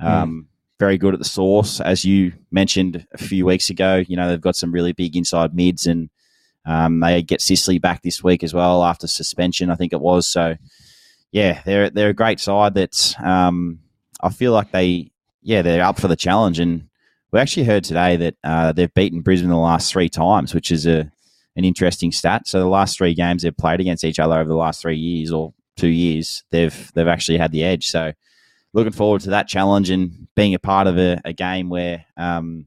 um, 0.00 0.48
very 0.78 0.96
good 0.96 1.12
at 1.12 1.18
the 1.18 1.24
source, 1.28 1.80
as 1.80 2.04
you 2.04 2.32
mentioned 2.50 3.06
a 3.12 3.18
few 3.18 3.44
weeks 3.44 3.68
ago. 3.68 4.04
You 4.06 4.16
know 4.16 4.28
they've 4.28 4.40
got 4.40 4.56
some 4.56 4.72
really 4.72 4.92
big 4.92 5.16
inside 5.16 5.54
mids, 5.54 5.86
and 5.86 6.08
um, 6.64 7.00
they 7.00 7.20
get 7.22 7.40
Sicily 7.40 7.78
back 7.78 8.02
this 8.02 8.22
week 8.22 8.44
as 8.44 8.54
well 8.54 8.84
after 8.84 9.06
suspension, 9.08 9.70
I 9.70 9.74
think 9.74 9.92
it 9.92 10.00
was. 10.00 10.26
So 10.26 10.56
yeah, 11.32 11.62
they're 11.64 11.90
they're 11.90 12.10
a 12.10 12.14
great 12.14 12.38
side. 12.38 12.74
That 12.74 13.14
um, 13.24 13.80
I 14.20 14.30
feel 14.30 14.52
like 14.52 14.70
they 14.70 15.10
yeah 15.42 15.62
they're 15.62 15.84
up 15.84 15.98
for 15.98 16.08
the 16.08 16.16
challenge, 16.16 16.60
and 16.60 16.88
we 17.32 17.40
actually 17.40 17.64
heard 17.64 17.82
today 17.82 18.16
that 18.16 18.34
uh, 18.44 18.70
they've 18.70 18.94
beaten 18.94 19.20
Brisbane 19.20 19.50
the 19.50 19.56
last 19.56 19.92
three 19.92 20.08
times, 20.08 20.54
which 20.54 20.70
is 20.70 20.86
a 20.86 21.10
an 21.56 21.64
interesting 21.64 22.12
stat. 22.12 22.46
So 22.46 22.60
the 22.60 22.66
last 22.66 22.98
three 22.98 23.14
games 23.14 23.42
they've 23.42 23.56
played 23.56 23.80
against 23.80 24.04
each 24.04 24.18
other 24.18 24.38
over 24.38 24.48
the 24.48 24.56
last 24.56 24.82
three 24.82 24.98
years 24.98 25.32
or 25.32 25.54
two 25.76 25.88
years, 25.88 26.44
they've 26.50 26.92
they've 26.94 27.08
actually 27.08 27.38
had 27.38 27.52
the 27.52 27.64
edge. 27.64 27.86
So 27.86 28.12
looking 28.72 28.92
forward 28.92 29.22
to 29.22 29.30
that 29.30 29.48
challenge 29.48 29.90
and 29.90 30.28
being 30.34 30.54
a 30.54 30.58
part 30.58 30.86
of 30.86 30.98
a, 30.98 31.20
a 31.24 31.32
game 31.32 31.68
where 31.68 32.04
um, 32.16 32.66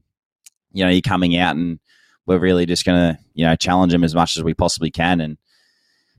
you 0.72 0.84
know 0.84 0.90
you're 0.90 1.00
coming 1.00 1.36
out 1.36 1.56
and 1.56 1.78
we're 2.26 2.38
really 2.38 2.66
just 2.66 2.84
going 2.84 3.14
to 3.14 3.18
you 3.34 3.44
know 3.44 3.56
challenge 3.56 3.92
them 3.92 4.04
as 4.04 4.14
much 4.14 4.36
as 4.36 4.42
we 4.42 4.54
possibly 4.54 4.90
can. 4.90 5.20
And 5.20 5.38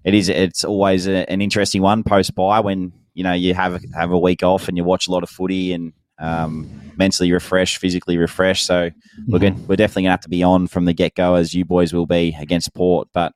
it 0.03 0.13
is 0.13 0.29
it's 0.29 0.63
always 0.63 1.07
a, 1.07 1.29
an 1.29 1.41
interesting 1.41 1.81
one 1.81 2.03
post 2.03 2.33
by 2.35 2.61
when 2.61 2.93
you 3.13 3.23
know 3.23 3.33
you 3.33 3.53
have 3.53 3.83
have 3.93 4.11
a 4.11 4.19
week 4.19 4.43
off 4.43 4.67
and 4.67 4.77
you 4.77 4.83
watch 4.83 5.07
a 5.07 5.11
lot 5.11 5.23
of 5.23 5.29
footy 5.29 5.73
and 5.73 5.93
um, 6.21 6.69
mentally 6.97 7.31
refreshed, 7.31 7.77
physically 7.77 8.17
refreshed. 8.17 8.65
So 8.65 8.91
we're 9.27 9.39
good. 9.39 9.67
We're 9.67 9.75
definitely 9.75 10.03
gonna 10.03 10.11
have 10.13 10.21
to 10.21 10.29
be 10.29 10.43
on 10.43 10.67
from 10.67 10.85
the 10.85 10.93
get 10.93 11.15
go, 11.15 11.35
as 11.35 11.53
you 11.53 11.65
boys 11.65 11.93
will 11.93 12.05
be 12.05 12.35
against 12.39 12.73
Port. 12.73 13.09
But 13.13 13.33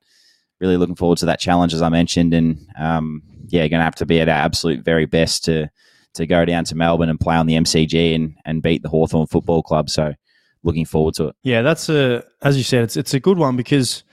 really 0.59 0.77
looking 0.77 0.95
forward 0.95 1.17
to 1.19 1.25
that 1.25 1.39
challenge, 1.39 1.73
as 1.73 1.81
I 1.81 1.89
mentioned, 1.89 2.33
and 2.33 2.65
um, 2.79 3.23
yeah, 3.47 3.67
gonna 3.67 3.83
have 3.83 3.95
to 3.95 4.05
be 4.05 4.21
at 4.21 4.29
our 4.29 4.35
absolute 4.35 4.85
very 4.85 5.05
best 5.05 5.43
to 5.45 5.69
to 6.13 6.25
go 6.25 6.45
down 6.45 6.63
to 6.65 6.75
Melbourne 6.75 7.09
and 7.09 7.19
play 7.19 7.35
on 7.35 7.47
the 7.47 7.55
MCG 7.55 8.15
and 8.15 8.35
and 8.45 8.61
beat 8.61 8.83
the 8.83 8.89
Hawthorn 8.89 9.27
Football 9.27 9.63
Club. 9.63 9.89
So 9.89 10.13
looking 10.63 10.85
forward 10.85 11.15
to 11.15 11.27
it. 11.27 11.35
Yeah, 11.43 11.61
that's 11.61 11.89
a 11.89 12.23
as 12.41 12.57
you 12.57 12.63
said, 12.63 12.83
it's 12.83 12.97
it's 12.97 13.13
a 13.13 13.19
good 13.19 13.37
one 13.37 13.55
because 13.55 14.03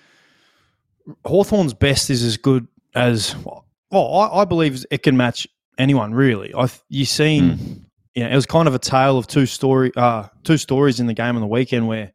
Hawthorn's 1.25 1.75
best 1.75 2.11
is 2.11 2.25
as 2.25 2.37
good 2.37 2.67
as 2.95 3.37
well. 3.37 3.67
I, 3.91 4.41
I 4.41 4.45
believe 4.45 4.85
it 4.91 5.03
can 5.03 5.17
match 5.17 5.47
anyone 5.79 6.15
really. 6.15 6.55
I 6.55 6.69
you 6.89 7.05
seen, 7.05 7.45
mm. 7.45 7.85
You 8.15 8.25
know, 8.25 8.31
it 8.31 8.35
was 8.35 8.47
kind 8.47 8.69
of 8.69 8.75
a 8.75 8.79
tale 8.79 9.19
of 9.19 9.27
two 9.27 9.47
story, 9.47 9.93
uh, 9.97 10.29
two 10.45 10.57
stories 10.57 11.01
in 11.01 11.07
the 11.07 11.15
game 11.15 11.35
on 11.35 11.41
the 11.41 11.47
weekend 11.47 11.89
where 11.89 12.13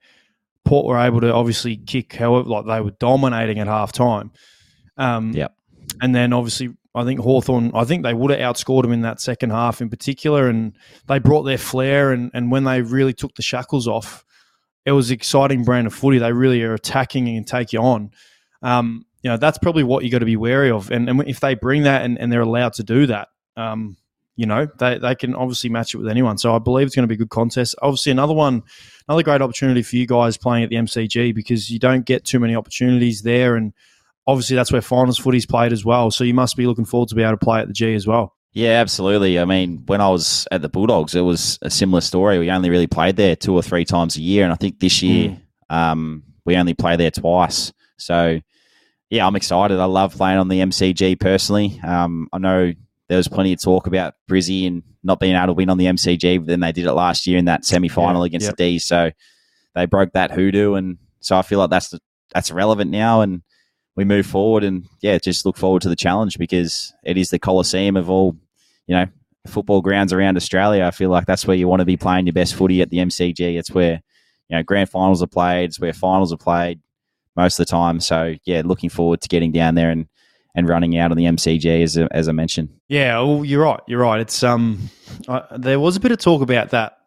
Port 0.65 0.85
were 0.85 0.97
able 0.97 1.21
to 1.21 1.33
obviously 1.33 1.77
kick 1.77 2.13
however 2.13 2.47
like 2.47 2.65
they 2.65 2.81
were 2.81 2.95
dominating 2.99 3.59
at 3.59 3.67
half 3.67 3.91
time. 3.91 4.31
Um, 4.97 5.31
yep. 5.33 5.55
And 6.01 6.13
then 6.13 6.33
obviously 6.33 6.73
I 6.97 7.03
think 7.03 7.19
Hawthorn. 7.19 7.71
I 7.75 7.83
think 7.83 8.03
they 8.03 8.13
would 8.13 8.31
have 8.31 8.39
outscored 8.39 8.81
them 8.81 8.91
in 8.91 9.01
that 9.01 9.21
second 9.21 9.51
half 9.51 9.81
in 9.81 9.89
particular, 9.89 10.49
and 10.49 10.75
they 11.07 11.19
brought 11.19 11.43
their 11.43 11.59
flair. 11.59 12.11
And, 12.11 12.31
and 12.33 12.51
when 12.51 12.63
they 12.63 12.81
really 12.81 13.13
took 13.13 13.35
the 13.35 13.43
shackles 13.43 13.87
off, 13.87 14.25
it 14.83 14.93
was 14.93 15.11
exciting 15.11 15.63
brand 15.63 15.85
of 15.85 15.93
footy. 15.93 16.17
They 16.17 16.33
really 16.33 16.63
are 16.63 16.73
attacking 16.73 17.27
and 17.29 17.45
take 17.45 17.71
you 17.71 17.81
on. 17.81 18.09
Um, 18.63 19.05
you 19.21 19.29
know, 19.29 19.37
that's 19.37 19.59
probably 19.59 19.83
what 19.83 20.03
you 20.03 20.09
got 20.09 20.19
to 20.19 20.25
be 20.25 20.37
wary 20.37 20.71
of. 20.71 20.89
And, 20.89 21.07
and 21.07 21.27
if 21.27 21.39
they 21.39 21.53
bring 21.53 21.83
that 21.83 22.03
and, 22.03 22.17
and 22.17 22.31
they're 22.31 22.41
allowed 22.41 22.73
to 22.73 22.83
do 22.83 23.05
that, 23.07 23.27
um, 23.55 23.97
you 24.37 24.45
know, 24.45 24.67
they, 24.77 24.99
they 24.99 25.15
can 25.15 25.35
obviously 25.35 25.69
match 25.69 25.93
it 25.93 25.97
with 25.97 26.07
anyone. 26.07 26.37
So 26.37 26.55
I 26.55 26.59
believe 26.59 26.85
it's 26.85 26.95
going 26.95 27.03
to 27.03 27.07
be 27.07 27.15
a 27.15 27.17
good 27.17 27.31
contest. 27.31 27.75
Obviously, 27.81 28.11
another 28.11 28.35
one, 28.35 28.63
another 29.09 29.23
great 29.23 29.41
opportunity 29.41 29.81
for 29.81 29.95
you 29.95 30.05
guys 30.05 30.37
playing 30.37 30.63
at 30.63 30.69
the 30.69 30.75
MCG 30.75 31.33
because 31.33 31.69
you 31.71 31.79
don't 31.79 32.05
get 32.05 32.23
too 32.23 32.39
many 32.39 32.55
opportunities 32.55 33.23
there. 33.23 33.55
And 33.55 33.73
obviously, 34.27 34.55
that's 34.55 34.71
where 34.71 34.81
finals 34.81 35.17
footy's 35.17 35.47
played 35.47 35.73
as 35.73 35.83
well. 35.83 36.11
So 36.11 36.23
you 36.23 36.35
must 36.35 36.55
be 36.55 36.67
looking 36.67 36.85
forward 36.85 37.09
to 37.09 37.15
be 37.15 37.23
able 37.23 37.31
to 37.31 37.37
play 37.37 37.59
at 37.59 37.67
the 37.67 37.73
G 37.73 37.95
as 37.95 38.05
well. 38.05 38.35
Yeah, 38.53 38.79
absolutely. 38.79 39.39
I 39.39 39.45
mean, 39.45 39.83
when 39.87 40.01
I 40.01 40.09
was 40.09 40.47
at 40.51 40.61
the 40.61 40.69
Bulldogs, 40.69 41.15
it 41.15 41.21
was 41.21 41.57
a 41.63 41.69
similar 41.71 42.01
story. 42.01 42.37
We 42.37 42.51
only 42.51 42.69
really 42.69 42.87
played 42.87 43.15
there 43.15 43.35
two 43.35 43.55
or 43.55 43.63
three 43.63 43.85
times 43.85 44.17
a 44.17 44.21
year, 44.21 44.43
and 44.43 44.53
I 44.53 44.55
think 44.55 44.79
this 44.79 45.01
year 45.01 45.37
mm. 45.71 45.75
um, 45.75 46.23
we 46.45 46.55
only 46.55 46.75
play 46.75 46.95
there 46.95 47.11
twice. 47.11 47.73
So, 47.97 48.39
yeah, 49.09 49.25
I'm 49.25 49.35
excited. 49.35 49.79
I 49.79 49.85
love 49.85 50.15
playing 50.15 50.37
on 50.37 50.47
the 50.47 50.59
MCG 50.59 51.19
personally. 51.19 51.79
Um, 51.83 52.29
I 52.31 52.37
know 52.37 52.73
there 53.09 53.17
was 53.17 53.27
plenty 53.27 53.53
of 53.53 53.61
talk 53.61 53.87
about 53.87 54.15
Brizzy 54.29 54.67
and 54.67 54.83
not 55.03 55.19
being 55.19 55.35
able 55.35 55.47
to 55.47 55.53
win 55.53 55.69
on 55.69 55.77
the 55.77 55.85
MCG, 55.85 56.39
but 56.39 56.47
then 56.47 56.59
they 56.59 56.71
did 56.71 56.85
it 56.85 56.93
last 56.93 57.25
year 57.25 57.37
in 57.37 57.45
that 57.45 57.65
semi 57.65 57.87
final 57.87 58.23
yeah, 58.23 58.27
against 58.27 58.45
yep. 58.47 58.57
the 58.57 58.63
D. 58.63 58.79
So 58.79 59.11
they 59.75 59.85
broke 59.85 60.13
that 60.13 60.31
hoodoo, 60.31 60.73
and 60.73 60.97
so 61.19 61.37
I 61.37 61.41
feel 61.41 61.59
like 61.59 61.69
that's 61.69 61.89
the, 61.89 61.99
that's 62.33 62.51
relevant 62.51 62.91
now. 62.91 63.21
And 63.21 63.41
we 63.95 64.05
move 64.05 64.25
forward 64.25 64.63
and 64.63 64.85
yeah, 65.01 65.17
just 65.17 65.45
look 65.45 65.57
forward 65.57 65.81
to 65.83 65.89
the 65.89 65.95
challenge 65.95 66.37
because 66.37 66.93
it 67.03 67.17
is 67.17 67.29
the 67.29 67.39
Coliseum 67.39 67.97
of 67.97 68.09
all 68.09 68.35
you 68.87 68.95
know, 68.95 69.05
football 69.45 69.81
grounds 69.81 70.11
around 70.11 70.37
Australia. 70.37 70.85
I 70.85 70.91
feel 70.91 71.09
like 71.09 71.25
that's 71.25 71.45
where 71.45 71.55
you 71.55 71.67
want 71.67 71.81
to 71.81 71.85
be 71.85 71.97
playing 71.97 72.25
your 72.25 72.33
best 72.33 72.55
footy 72.55 72.81
at 72.81 72.89
the 72.89 72.97
MCG. 72.97 73.57
It's 73.57 73.71
where, 73.71 74.01
you 74.49 74.57
know, 74.57 74.63
grand 74.63 74.89
finals 74.89 75.21
are 75.21 75.27
played. 75.27 75.65
It's 75.65 75.79
where 75.79 75.93
finals 75.93 76.33
are 76.33 76.37
played 76.37 76.79
most 77.35 77.59
of 77.59 77.65
the 77.65 77.71
time. 77.71 77.99
So, 77.99 78.35
yeah, 78.45 78.63
looking 78.65 78.89
forward 78.89 79.21
to 79.21 79.27
getting 79.27 79.51
down 79.51 79.75
there 79.75 79.91
and, 79.91 80.07
and 80.57 80.67
running 80.67 80.97
out 80.97 81.11
on 81.11 81.17
the 81.17 81.25
MCG 81.25 81.83
as, 81.83 81.97
as 81.97 82.27
I 82.27 82.31
mentioned. 82.31 82.69
Yeah, 82.89 83.19
well, 83.19 83.45
you're 83.45 83.63
right. 83.63 83.79
You're 83.87 84.01
right. 84.01 84.19
It's 84.19 84.41
um, 84.43 84.89
uh, 85.27 85.41
there 85.55 85.79
was 85.79 85.95
a 85.95 85.99
bit 85.99 86.11
of 86.11 86.17
talk 86.17 86.41
about 86.41 86.71
that 86.71 86.97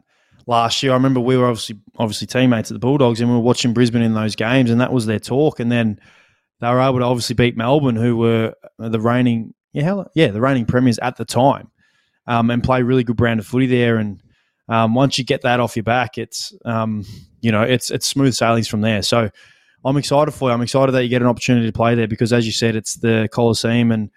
last 0.46 0.82
year. 0.82 0.92
I 0.92 0.94
remember 0.94 1.18
we 1.18 1.36
were 1.36 1.46
obviously 1.46 1.80
obviously 1.98 2.28
teammates 2.28 2.70
at 2.70 2.76
the 2.76 2.78
Bulldogs, 2.78 3.20
and 3.20 3.28
we 3.28 3.34
were 3.34 3.42
watching 3.42 3.74
Brisbane 3.74 4.02
in 4.02 4.14
those 4.14 4.36
games, 4.36 4.70
and 4.70 4.80
that 4.80 4.92
was 4.92 5.04
their 5.04 5.18
talk. 5.18 5.58
And 5.58 5.70
then 5.70 6.00
they 6.60 6.68
were 6.68 6.80
able 6.80 7.00
to 7.00 7.04
obviously 7.04 7.34
beat 7.34 7.56
Melbourne, 7.56 7.96
who 7.96 8.16
were 8.16 8.54
the 8.78 9.00
reigning 9.00 9.52
yeah, 9.72 10.04
yeah, 10.14 10.28
the 10.28 10.40
reigning 10.40 10.64
premiers 10.64 10.98
at 11.00 11.16
the 11.16 11.24
time, 11.24 11.70
um, 12.28 12.50
and 12.50 12.62
play 12.62 12.82
really 12.82 13.02
good 13.02 13.16
brand 13.16 13.40
of 13.40 13.46
footy 13.46 13.66
there. 13.66 13.96
And 13.96 14.22
um, 14.68 14.94
once 14.94 15.18
you 15.18 15.24
get 15.24 15.42
that 15.42 15.58
off 15.58 15.74
your 15.74 15.82
back, 15.82 16.18
it's 16.18 16.54
um, 16.64 17.04
you 17.40 17.50
know 17.50 17.62
it's 17.62 17.90
it's 17.90 18.06
smooth 18.06 18.34
sailings 18.34 18.68
from 18.68 18.80
there. 18.80 19.02
So 19.02 19.30
I'm 19.84 19.96
excited 19.96 20.32
for 20.32 20.48
you. 20.48 20.54
I'm 20.54 20.62
excited 20.62 20.92
that 20.92 21.02
you 21.02 21.08
get 21.08 21.22
an 21.22 21.28
opportunity 21.28 21.66
to 21.66 21.72
play 21.72 21.94
there 21.94 22.08
because, 22.08 22.32
as 22.32 22.46
you 22.46 22.52
said, 22.52 22.76
it's 22.76 22.96
the 22.96 23.28
Coliseum, 23.32 23.90
and 23.92 24.10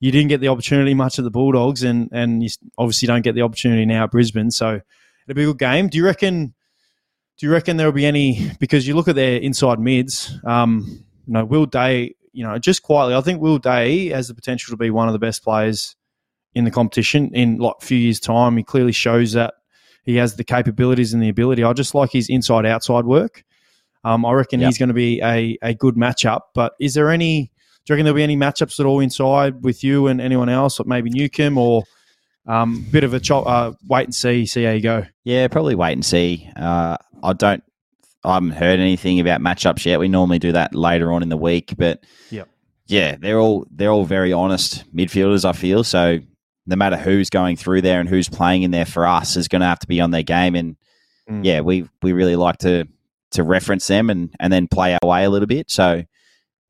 you 0.00 0.10
didn't 0.10 0.28
get 0.28 0.40
the 0.40 0.48
opportunity 0.48 0.94
much 0.94 1.18
at 1.18 1.24
the 1.24 1.30
Bulldogs, 1.30 1.82
and 1.82 2.08
and 2.12 2.42
you 2.42 2.50
obviously 2.78 3.06
don't 3.06 3.22
get 3.22 3.34
the 3.34 3.42
opportunity 3.42 3.86
now 3.86 4.04
at 4.04 4.10
Brisbane. 4.10 4.50
So 4.50 4.80
it'll 5.26 5.36
be 5.36 5.42
a 5.42 5.46
good 5.46 5.58
game. 5.58 5.88
Do 5.88 5.98
you 5.98 6.04
reckon? 6.04 6.54
Do 7.38 7.46
you 7.46 7.52
reckon 7.52 7.76
there 7.76 7.86
will 7.86 7.92
be 7.92 8.06
any? 8.06 8.50
Because 8.60 8.86
you 8.86 8.94
look 8.94 9.08
at 9.08 9.14
their 9.14 9.38
inside 9.38 9.78
mids. 9.78 10.38
Um, 10.44 11.04
you 11.26 11.32
know, 11.32 11.44
Will 11.44 11.66
Day 11.66 12.14
you 12.36 12.44
know, 12.44 12.58
just 12.58 12.82
quietly, 12.82 13.14
I 13.14 13.22
think 13.22 13.40
Will 13.40 13.56
Day 13.56 14.08
has 14.08 14.28
the 14.28 14.34
potential 14.34 14.70
to 14.70 14.76
be 14.76 14.90
one 14.90 15.08
of 15.08 15.14
the 15.14 15.18
best 15.18 15.42
players 15.42 15.96
in 16.54 16.64
the 16.64 16.70
competition 16.70 17.34
in 17.34 17.56
like 17.56 17.76
a 17.80 17.84
few 17.84 17.96
years' 17.96 18.20
time. 18.20 18.58
He 18.58 18.62
clearly 18.62 18.92
shows 18.92 19.32
that 19.32 19.54
he 20.04 20.16
has 20.16 20.36
the 20.36 20.44
capabilities 20.44 21.14
and 21.14 21.22
the 21.22 21.30
ability. 21.30 21.64
I 21.64 21.72
just 21.72 21.94
like 21.94 22.12
his 22.12 22.28
inside 22.28 22.66
outside 22.66 23.06
work. 23.06 23.42
Um, 24.06 24.24
I 24.24 24.32
reckon 24.32 24.60
yep. 24.60 24.68
he's 24.68 24.78
going 24.78 24.88
to 24.88 24.94
be 24.94 25.20
a, 25.20 25.58
a 25.62 25.74
good 25.74 25.96
matchup. 25.96 26.42
But 26.54 26.74
is 26.78 26.94
there 26.94 27.10
any, 27.10 27.50
do 27.84 27.92
you 27.92 27.94
reckon 27.94 28.04
there'll 28.04 28.14
be 28.14 28.22
any 28.22 28.36
matchups 28.36 28.78
at 28.78 28.86
all 28.86 29.00
inside 29.00 29.64
with 29.64 29.82
you 29.82 30.06
and 30.06 30.20
anyone 30.20 30.48
else, 30.48 30.78
like 30.78 30.86
maybe 30.86 31.10
Newcombe 31.10 31.58
or 31.58 31.82
um, 32.46 32.86
bit 32.92 33.02
of 33.02 33.14
a 33.14 33.18
chop, 33.18 33.48
uh, 33.48 33.72
wait 33.88 34.04
and 34.04 34.14
see, 34.14 34.46
see 34.46 34.62
how 34.62 34.70
you 34.70 34.80
go? 34.80 35.04
Yeah, 35.24 35.48
probably 35.48 35.74
wait 35.74 35.94
and 35.94 36.04
see. 36.04 36.48
Uh, 36.56 36.96
I 37.20 37.32
don't 37.32 37.64
I 38.22 38.34
haven't 38.34 38.50
heard 38.50 38.80
anything 38.80 39.20
about 39.20 39.40
matchups 39.40 39.84
yet. 39.84 40.00
We 40.00 40.08
normally 40.08 40.38
do 40.38 40.52
that 40.52 40.74
later 40.74 41.12
on 41.12 41.22
in 41.22 41.28
the 41.28 41.36
week, 41.36 41.74
but 41.76 42.04
yep. 42.30 42.48
yeah, 42.86 43.16
they're 43.18 43.40
all 43.40 43.66
they're 43.70 43.90
all 43.90 44.04
very 44.04 44.32
honest 44.32 44.84
midfielders. 44.94 45.44
I 45.44 45.52
feel 45.52 45.84
so. 45.84 46.18
No 46.68 46.74
matter 46.74 46.96
who's 46.96 47.30
going 47.30 47.56
through 47.56 47.82
there 47.82 48.00
and 48.00 48.08
who's 48.08 48.28
playing 48.28 48.62
in 48.62 48.72
there 48.72 48.86
for 48.86 49.06
us 49.06 49.36
is 49.36 49.46
going 49.46 49.60
to 49.60 49.68
have 49.68 49.78
to 49.78 49.86
be 49.86 50.00
on 50.00 50.10
their 50.10 50.24
game. 50.24 50.56
And 50.56 50.76
mm. 51.30 51.44
yeah, 51.44 51.60
we 51.60 51.88
we 52.02 52.12
really 52.12 52.34
like 52.34 52.58
to 52.58 52.88
to 53.32 53.42
reference 53.42 53.86
them 53.86 54.10
and 54.10 54.34
and 54.40 54.52
then 54.52 54.68
play 54.68 54.94
our 54.94 55.08
way 55.08 55.24
a 55.24 55.30
little 55.30 55.46
bit. 55.46 55.70
So 55.70 56.04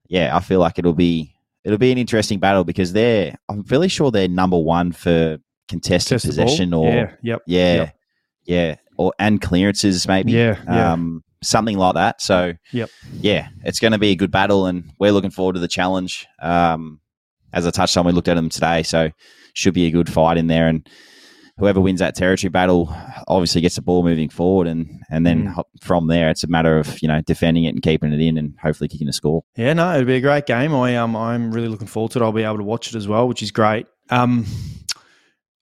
yeah, 0.09 0.37
I 0.37 0.41
feel 0.41 0.61
like 0.61 0.79
it'll 0.79 0.95
be 0.95 1.35
it'll 1.65 1.79
be 1.79 1.93
an 1.93 1.99
interesting 1.99 2.39
battle 2.39 2.65
because 2.65 2.93
they're 2.93 3.37
I'm 3.49 3.65
fairly 3.65 3.89
sure 3.89 4.11
they're 4.11 4.29
number 4.29 4.59
one 4.59 4.93
for 4.93 5.39
contested 5.69 6.21
possession 6.21 6.73
or 6.73 6.89
yeah, 6.89 7.13
yep, 7.23 7.43
yeah, 7.47 7.75
yep. 7.75 7.97
yeah, 8.45 8.77
or 8.97 9.13
and 9.19 9.41
clearances 9.41 10.07
maybe. 10.07 10.33
Yeah, 10.33 10.59
yeah. 10.67 10.93
Um, 10.93 11.25
something 11.43 11.79
like 11.79 11.95
that. 11.95 12.21
So, 12.21 12.55
yep. 12.73 12.91
yeah, 13.21 13.49
it's 13.65 13.81
going 13.81 13.93
to 13.93 13.99
be 13.99 14.11
a 14.11 14.17
good 14.17 14.31
battle, 14.31 14.67
and 14.67 14.93
we're 14.99 15.13
looking 15.13 15.31
forward 15.31 15.55
to 15.55 15.61
the 15.61 15.69
challenge. 15.69 16.27
Um, 16.41 17.01
as 17.53 17.67
I 17.67 17.71
touched 17.71 17.97
on, 17.97 18.07
we 18.07 18.13
looked 18.13 18.29
at 18.29 18.35
them 18.35 18.49
today, 18.49 18.83
so 18.83 19.11
should 19.55 19.75
be 19.75 19.87
a 19.87 19.91
good 19.91 20.13
fight 20.13 20.37
in 20.37 20.49
there. 20.49 20.69
And 20.69 20.89
whoever 21.59 21.81
wins 21.81 22.01
that 22.01 22.15
territory 22.15 22.51
battle 22.51 22.95
obviously 23.29 23.61
gets 23.61 23.77
the 23.77 23.83
ball 23.83 24.03
moving 24.03 24.29
forward, 24.29 24.67
and 24.67 25.03
and 25.11 25.27
then 25.27 25.49
mm. 25.49 25.65
from 25.81 26.07
there, 26.07 26.31
it's 26.31 26.45
a 26.45 26.49
matter 26.49 26.79
of 26.79 27.01
you 27.03 27.09
know 27.09 27.21
defending 27.23 27.65
it 27.65 27.71
and 27.71 27.83
keeping 27.83 28.13
it 28.13 28.21
in, 28.21 28.39
and 28.39 28.55
hopefully 28.61 28.89
kicking 28.89 29.09
a 29.09 29.13
score. 29.13 29.43
Yeah, 29.57 29.73
no, 29.73 29.95
it'd 29.95 30.07
be 30.07 30.17
a 30.17 30.21
great 30.21 30.47
game. 30.47 30.75
I 30.75 30.97
um, 30.97 31.17
I'm 31.17 31.53
really 31.53 31.69
looking 31.69 31.87
forward 31.87 32.13
to 32.13 32.21
it. 32.21 32.23
I'll 32.23 32.33
be 32.33 32.43
able 32.43 32.59
to 32.59 32.65
watch 32.65 32.89
it 32.89 32.95
as 32.95 33.09
well, 33.09 33.29
which 33.29 33.43
is 33.43 33.51
great. 33.51 33.87
Um, 34.11 34.47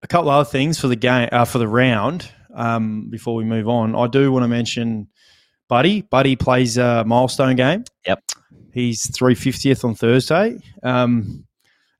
a 0.03 0.07
couple 0.07 0.31
other 0.31 0.49
things 0.49 0.79
for 0.79 0.89
the 0.89 0.97
game 0.97 1.29
uh, 1.33 1.45
for 1.45 1.59
the 1.59 1.69
round. 1.69 2.31
Um, 2.55 3.09
before 3.11 3.35
we 3.35 3.45
move 3.45 3.69
on, 3.69 3.97
I 3.97 4.07
do 4.07 4.31
want 4.31 4.45
to 4.45 4.49
mention 4.49 5.09
Buddy. 5.69 6.03
Buddy 6.03 6.37
plays 6.37 6.77
a 6.77 7.05
milestone 7.05 7.57
game. 7.57 7.85
Yep. 8.07 8.23
He's 8.73 9.07
350th 9.09 9.85
on 9.85 9.95
Thursday. 9.95 10.59
Um, 10.83 11.47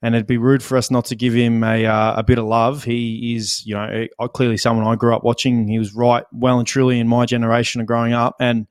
and 0.05 0.15
it'd 0.15 0.27
be 0.27 0.37
rude 0.37 0.63
for 0.63 0.77
us 0.77 0.91
not 0.91 1.07
to 1.07 1.17
give 1.17 1.33
him 1.33 1.65
a, 1.65 1.87
uh, 1.87 2.17
a 2.17 2.23
bit 2.23 2.39
of 2.39 2.45
love. 2.45 2.85
He 2.85 3.35
is, 3.37 3.65
you 3.65 3.75
know, 3.75 4.07
clearly 4.35 4.59
someone 4.59 4.87
I 4.87 4.97
grew 4.97 5.17
up 5.17 5.25
watching. 5.25 5.67
He 5.67 5.79
was 5.79 5.95
right 5.95 6.25
well 6.31 6.59
and 6.59 6.69
truly 6.69 7.01
in 7.01 7.09
my 7.09 7.25
generation 7.25 7.81
of 7.81 7.87
growing 7.87 8.13
up. 8.13 8.37
And, 8.39 8.67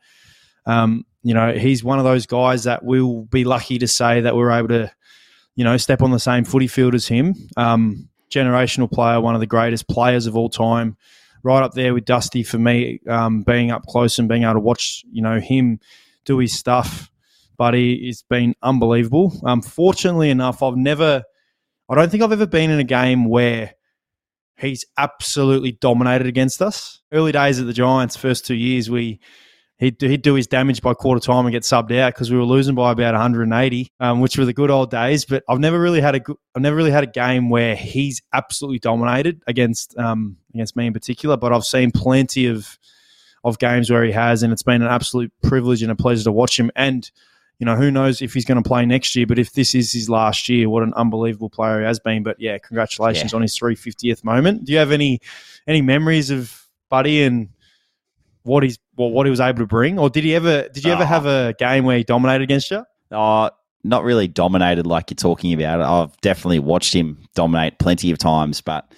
um, 0.67 1.07
you 1.23 1.33
know, 1.33 1.51
he's 1.53 1.83
one 1.83 1.97
of 1.97 2.05
those 2.05 2.27
guys 2.27 2.65
that 2.65 2.85
we'll 2.85 3.23
be 3.23 3.45
lucky 3.45 3.79
to 3.79 3.87
say 3.87 4.21
that 4.21 4.35
we're 4.35 4.51
able 4.51 4.67
to, 4.67 4.91
you 5.55 5.63
know, 5.63 5.75
step 5.77 6.03
on 6.03 6.11
the 6.11 6.19
same 6.19 6.43
footy 6.43 6.67
field 6.67 6.93
as 6.93 7.07
him. 7.07 7.33
Um, 7.57 8.09
generational 8.29 8.91
player, 8.91 9.19
one 9.19 9.33
of 9.33 9.41
the 9.41 9.47
greatest 9.47 9.87
players 9.87 10.27
of 10.27 10.37
all 10.37 10.49
time 10.49 10.97
right 11.41 11.63
up 11.63 11.73
there 11.73 11.95
with 11.95 12.05
Dusty 12.05 12.43
for 12.43 12.59
me, 12.59 12.99
um, 13.09 13.41
being 13.41 13.71
up 13.71 13.87
close 13.87 14.19
and 14.19 14.29
being 14.29 14.43
able 14.43 14.53
to 14.53 14.59
watch, 14.59 15.03
you 15.11 15.23
know, 15.23 15.39
him 15.39 15.79
do 16.25 16.37
his 16.37 16.53
stuff. 16.53 17.09
Has 17.71 18.23
been 18.29 18.55
unbelievable. 18.61 19.39
Um, 19.45 19.61
fortunately 19.61 20.29
enough, 20.29 20.61
I've 20.61 20.77
never, 20.77 21.23
I 21.89 21.95
don't 21.95 22.09
think 22.09 22.23
I've 22.23 22.31
ever 22.31 22.47
been 22.47 22.71
in 22.71 22.79
a 22.79 22.83
game 22.83 23.25
where 23.25 23.73
he's 24.57 24.85
absolutely 24.97 25.73
dominated 25.73 26.27
against 26.27 26.61
us. 26.61 27.01
Early 27.11 27.31
days 27.31 27.59
at 27.59 27.65
the 27.65 27.73
Giants, 27.73 28.15
first 28.15 28.45
two 28.45 28.55
years, 28.55 28.89
we 28.89 29.19
he'd, 29.77 29.99
he'd 30.01 30.21
do 30.21 30.33
his 30.33 30.47
damage 30.47 30.81
by 30.81 30.93
quarter 30.93 31.19
time 31.19 31.45
and 31.45 31.51
get 31.51 31.63
subbed 31.63 31.97
out 31.97 32.13
because 32.13 32.31
we 32.31 32.37
were 32.37 32.43
losing 32.43 32.75
by 32.75 32.91
about 32.91 33.13
180, 33.13 33.91
um, 33.99 34.21
which 34.21 34.37
were 34.37 34.45
the 34.45 34.53
good 34.53 34.71
old 34.71 34.91
days. 34.91 35.25
But 35.25 35.43
I've 35.49 35.59
never 35.59 35.79
really 35.79 36.01
had 36.01 36.15
a 36.15 36.21
I've 36.55 36.61
never 36.61 36.75
really 36.75 36.91
had 36.91 37.03
a 37.03 37.07
game 37.07 37.49
where 37.49 37.75
he's 37.75 38.21
absolutely 38.33 38.79
dominated 38.79 39.41
against 39.47 39.97
um, 39.97 40.37
against 40.53 40.75
me 40.75 40.87
in 40.87 40.93
particular. 40.93 41.37
But 41.37 41.53
I've 41.53 41.65
seen 41.65 41.91
plenty 41.91 42.47
of 42.47 42.77
of 43.43 43.59
games 43.59 43.91
where 43.91 44.03
he 44.03 44.11
has, 44.11 44.43
and 44.43 44.53
it's 44.53 44.63
been 44.63 44.81
an 44.81 44.87
absolute 44.87 45.31
privilege 45.41 45.83
and 45.83 45.91
a 45.91 45.95
pleasure 45.95 46.23
to 46.23 46.31
watch 46.31 46.59
him. 46.59 46.71
And 46.75 47.09
you 47.59 47.65
know, 47.65 47.75
who 47.75 47.91
knows 47.91 48.21
if 48.21 48.33
he's 48.33 48.45
going 48.45 48.61
to 48.61 48.67
play 48.67 48.85
next 48.85 49.15
year? 49.15 49.25
But 49.25 49.39
if 49.39 49.53
this 49.53 49.75
is 49.75 49.91
his 49.91 50.09
last 50.09 50.49
year, 50.49 50.69
what 50.69 50.83
an 50.83 50.93
unbelievable 50.95 51.49
player 51.49 51.79
he 51.79 51.85
has 51.85 51.99
been. 51.99 52.23
But 52.23 52.39
yeah, 52.39 52.57
congratulations 52.57 53.31
yeah. 53.31 53.35
on 53.35 53.41
his 53.41 53.57
350th 53.57 54.23
moment. 54.23 54.65
Do 54.65 54.71
you 54.71 54.79
have 54.79 54.91
any 54.91 55.19
any 55.67 55.81
memories 55.81 56.29
of 56.29 56.67
Buddy 56.89 57.23
and 57.23 57.49
what 58.43 58.63
he's 58.63 58.77
well, 58.95 59.09
what 59.09 59.25
he 59.25 59.29
was 59.29 59.39
able 59.39 59.59
to 59.59 59.65
bring, 59.65 59.97
or 59.97 60.09
did 60.09 60.23
he 60.23 60.35
ever? 60.35 60.67
Did 60.69 60.83
you 60.83 60.91
ever 60.91 61.05
have 61.05 61.25
a 61.25 61.53
game 61.57 61.85
where 61.85 61.97
he 61.97 62.03
dominated 62.03 62.43
against 62.43 62.69
you? 62.69 62.83
Uh, 63.11 63.49
not 63.83 64.03
really 64.03 64.27
dominated 64.27 64.85
like 64.85 65.09
you're 65.09 65.15
talking 65.15 65.53
about. 65.53 65.81
I've 65.81 66.19
definitely 66.21 66.59
watched 66.59 66.93
him 66.93 67.17
dominate 67.35 67.79
plenty 67.79 68.11
of 68.11 68.17
times, 68.17 68.61
but 68.61 68.91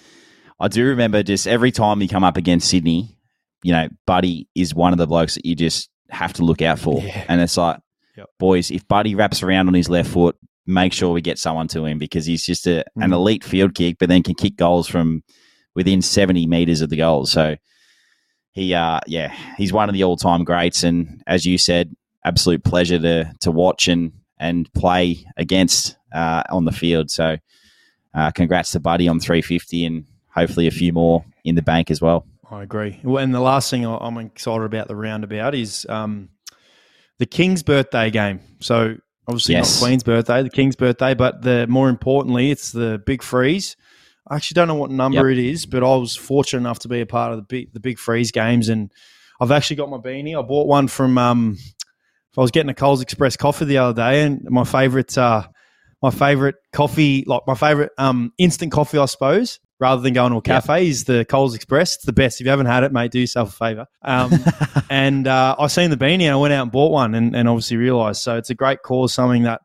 I 0.60 0.68
do 0.68 0.86
remember 0.86 1.22
just 1.22 1.46
every 1.46 1.70
time 1.70 2.00
you 2.00 2.08
come 2.08 2.24
up 2.24 2.36
against 2.36 2.68
Sydney, 2.68 3.18
you 3.62 3.72
know, 3.72 3.88
Buddy 4.06 4.48
is 4.54 4.74
one 4.74 4.92
of 4.92 4.98
the 4.98 5.06
blokes 5.06 5.34
that 5.34 5.44
you 5.44 5.54
just 5.54 5.90
have 6.08 6.32
to 6.34 6.44
look 6.44 6.62
out 6.62 6.78
for. 6.78 7.02
Yeah. 7.02 7.24
And 7.28 7.40
it's 7.40 7.56
like, 7.56 7.78
Yep. 8.16 8.30
boys, 8.38 8.70
if 8.70 8.86
Buddy 8.88 9.14
wraps 9.14 9.42
around 9.42 9.68
on 9.68 9.74
his 9.74 9.88
left 9.88 10.10
foot, 10.10 10.36
make 10.66 10.92
sure 10.92 11.12
we 11.12 11.20
get 11.20 11.38
someone 11.38 11.68
to 11.68 11.84
him 11.84 11.98
because 11.98 12.26
he's 12.26 12.44
just 12.44 12.66
a, 12.66 12.84
an 12.96 13.10
Mm. 13.10 13.14
elite 13.14 13.44
field 13.44 13.74
kick, 13.74 13.98
but 13.98 14.08
then 14.08 14.22
can 14.22 14.34
kick 14.34 14.56
goals 14.56 14.88
from 14.88 15.22
within 15.74 16.02
70 16.02 16.46
meters 16.46 16.80
of 16.80 16.88
the 16.90 16.96
goal. 16.96 17.26
So 17.26 17.56
he, 18.52 18.74
uh, 18.74 19.00
yeah, 19.06 19.34
he's 19.56 19.72
one 19.72 19.88
of 19.88 19.92
the 19.92 20.02
all 20.04 20.16
time 20.16 20.44
greats. 20.44 20.82
And 20.82 21.22
as 21.26 21.44
you 21.44 21.58
said, 21.58 21.94
absolute 22.24 22.64
pleasure 22.64 22.98
to, 22.98 23.32
to 23.40 23.50
watch 23.52 23.86
and, 23.88 24.12
and 24.38 24.72
play 24.72 25.24
against 25.36 25.96
uh, 26.12 26.42
on 26.50 26.64
the 26.64 26.72
field. 26.72 27.10
So 27.10 27.36
uh, 28.14 28.30
congrats 28.32 28.72
to 28.72 28.80
Buddy 28.80 29.06
on 29.08 29.20
350 29.20 29.84
and 29.84 30.04
hopefully 30.34 30.66
a 30.66 30.70
few 30.70 30.92
more 30.92 31.24
in 31.44 31.54
the 31.54 31.62
bank 31.62 31.90
as 31.90 32.00
well. 32.00 32.26
I 32.50 32.62
agree. 32.62 32.98
Well, 33.04 33.22
And 33.22 33.34
the 33.34 33.40
last 33.40 33.70
thing 33.70 33.84
I'm 33.84 34.18
excited 34.18 34.64
about 34.64 34.88
the 34.88 34.96
roundabout 34.96 35.54
is 35.54 35.84
um, 35.88 36.30
the 37.18 37.26
King's 37.26 37.62
birthday 37.62 38.10
game. 38.10 38.40
So 38.60 38.96
obviously 39.28 39.54
Yes. 39.54 39.80
not 39.80 39.86
Queen's 39.86 40.02
birthday, 40.02 40.42
the 40.42 40.50
King's 40.50 40.76
birthday, 40.76 41.14
but 41.14 41.42
the 41.42 41.66
more 41.66 41.88
importantly, 41.88 42.50
it's 42.50 42.72
the 42.72 43.00
Big 43.04 43.22
Freeze. 43.22 43.76
I 44.28 44.36
actually 44.36 44.56
don't 44.56 44.68
know 44.68 44.74
what 44.74 44.90
number 44.90 45.30
it 45.30 45.38
is, 45.38 45.66
but 45.66 45.82
I 45.84 45.96
was 45.96 46.16
fortunate 46.16 46.60
enough 46.60 46.80
to 46.80 46.88
be 46.88 47.00
a 47.00 47.06
part 47.06 47.32
of 47.32 47.38
the 47.38 47.42
big 47.44 47.72
the 47.72 47.80
Big 47.80 47.98
Freeze 47.98 48.32
games, 48.32 48.68
and 48.68 48.90
I've 49.40 49.52
actually 49.52 49.76
got 49.76 49.88
my 49.88 49.98
beanie. 49.98 50.36
I 50.38 50.42
bought 50.42 50.66
one 50.66 50.88
from. 50.88 51.16
Um, 51.16 51.56
I 52.36 52.40
was 52.42 52.50
getting 52.50 52.68
a 52.68 52.74
Coles 52.74 53.00
Express 53.00 53.36
coffee 53.36 53.64
the 53.66 53.78
other 53.78 53.94
day, 53.94 54.22
and 54.22 54.42
my 54.50 54.64
favorite, 54.64 55.16
uh, 55.16 55.46
my 56.02 56.10
favorite 56.10 56.56
coffee, 56.72 57.24
like 57.26 57.42
my 57.46 57.54
favorite 57.54 57.92
um, 57.98 58.32
instant 58.36 58.72
coffee, 58.72 58.98
I 58.98 59.06
suppose, 59.06 59.58
rather 59.78 60.00
than 60.02 60.14
going 60.14 60.32
to 60.32 60.38
a 60.38 60.42
cafe, 60.42 60.88
is 60.88 61.04
the 61.04 61.24
Coles 61.26 61.54
Express. 61.54 61.96
It's 61.96 62.04
the 62.04 62.12
best. 62.12 62.40
If 62.40 62.44
you 62.46 62.50
haven't 62.50 62.66
had 62.66 62.82
it, 62.84 62.92
mate, 62.92 63.10
do 63.10 63.20
yourself 63.20 63.50
a 63.50 63.52
favor. 63.52 63.86
Um, 64.02 64.32
and 64.90 65.26
uh, 65.26 65.56
I 65.58 65.66
seen 65.66 65.90
the 65.90 65.96
beanie, 65.96 66.22
and 66.22 66.32
I 66.32 66.36
went 66.36 66.54
out 66.54 66.62
and 66.62 66.72
bought 66.72 66.92
one, 66.92 67.14
and, 67.14 67.36
and 67.36 67.48
obviously 67.48 67.76
realised. 67.76 68.22
So 68.22 68.36
it's 68.36 68.50
a 68.50 68.54
great 68.54 68.82
cause, 68.82 69.12
something 69.12 69.42
that, 69.42 69.60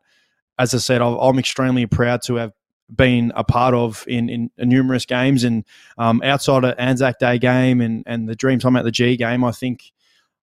as 0.60 0.74
I 0.74 0.80
said, 0.80 1.02
I've- 1.02 1.17
I'm 1.19 1.39
extremely 1.39 1.86
proud 1.86 2.21
to 2.24 2.36
have 2.36 2.52
been 2.93 3.32
a 3.36 3.43
part 3.43 3.74
of 3.74 4.04
in, 4.08 4.30
in 4.30 4.52
numerous 4.58 5.06
games 5.06 5.45
and 5.45 5.63
um, 5.97 6.21
outside 6.24 6.65
of 6.65 6.76
Anzac 6.78 7.19
Day 7.19 7.39
game 7.39 7.80
and, 7.80 8.04
and 8.06 8.28
the 8.28 8.36
Dream 8.36 8.60
Time 8.60 8.76
at 8.76 8.84
the 8.84 8.91
G 8.91 9.15
game, 9.15 9.43
I 9.45 9.52
think, 9.52 9.91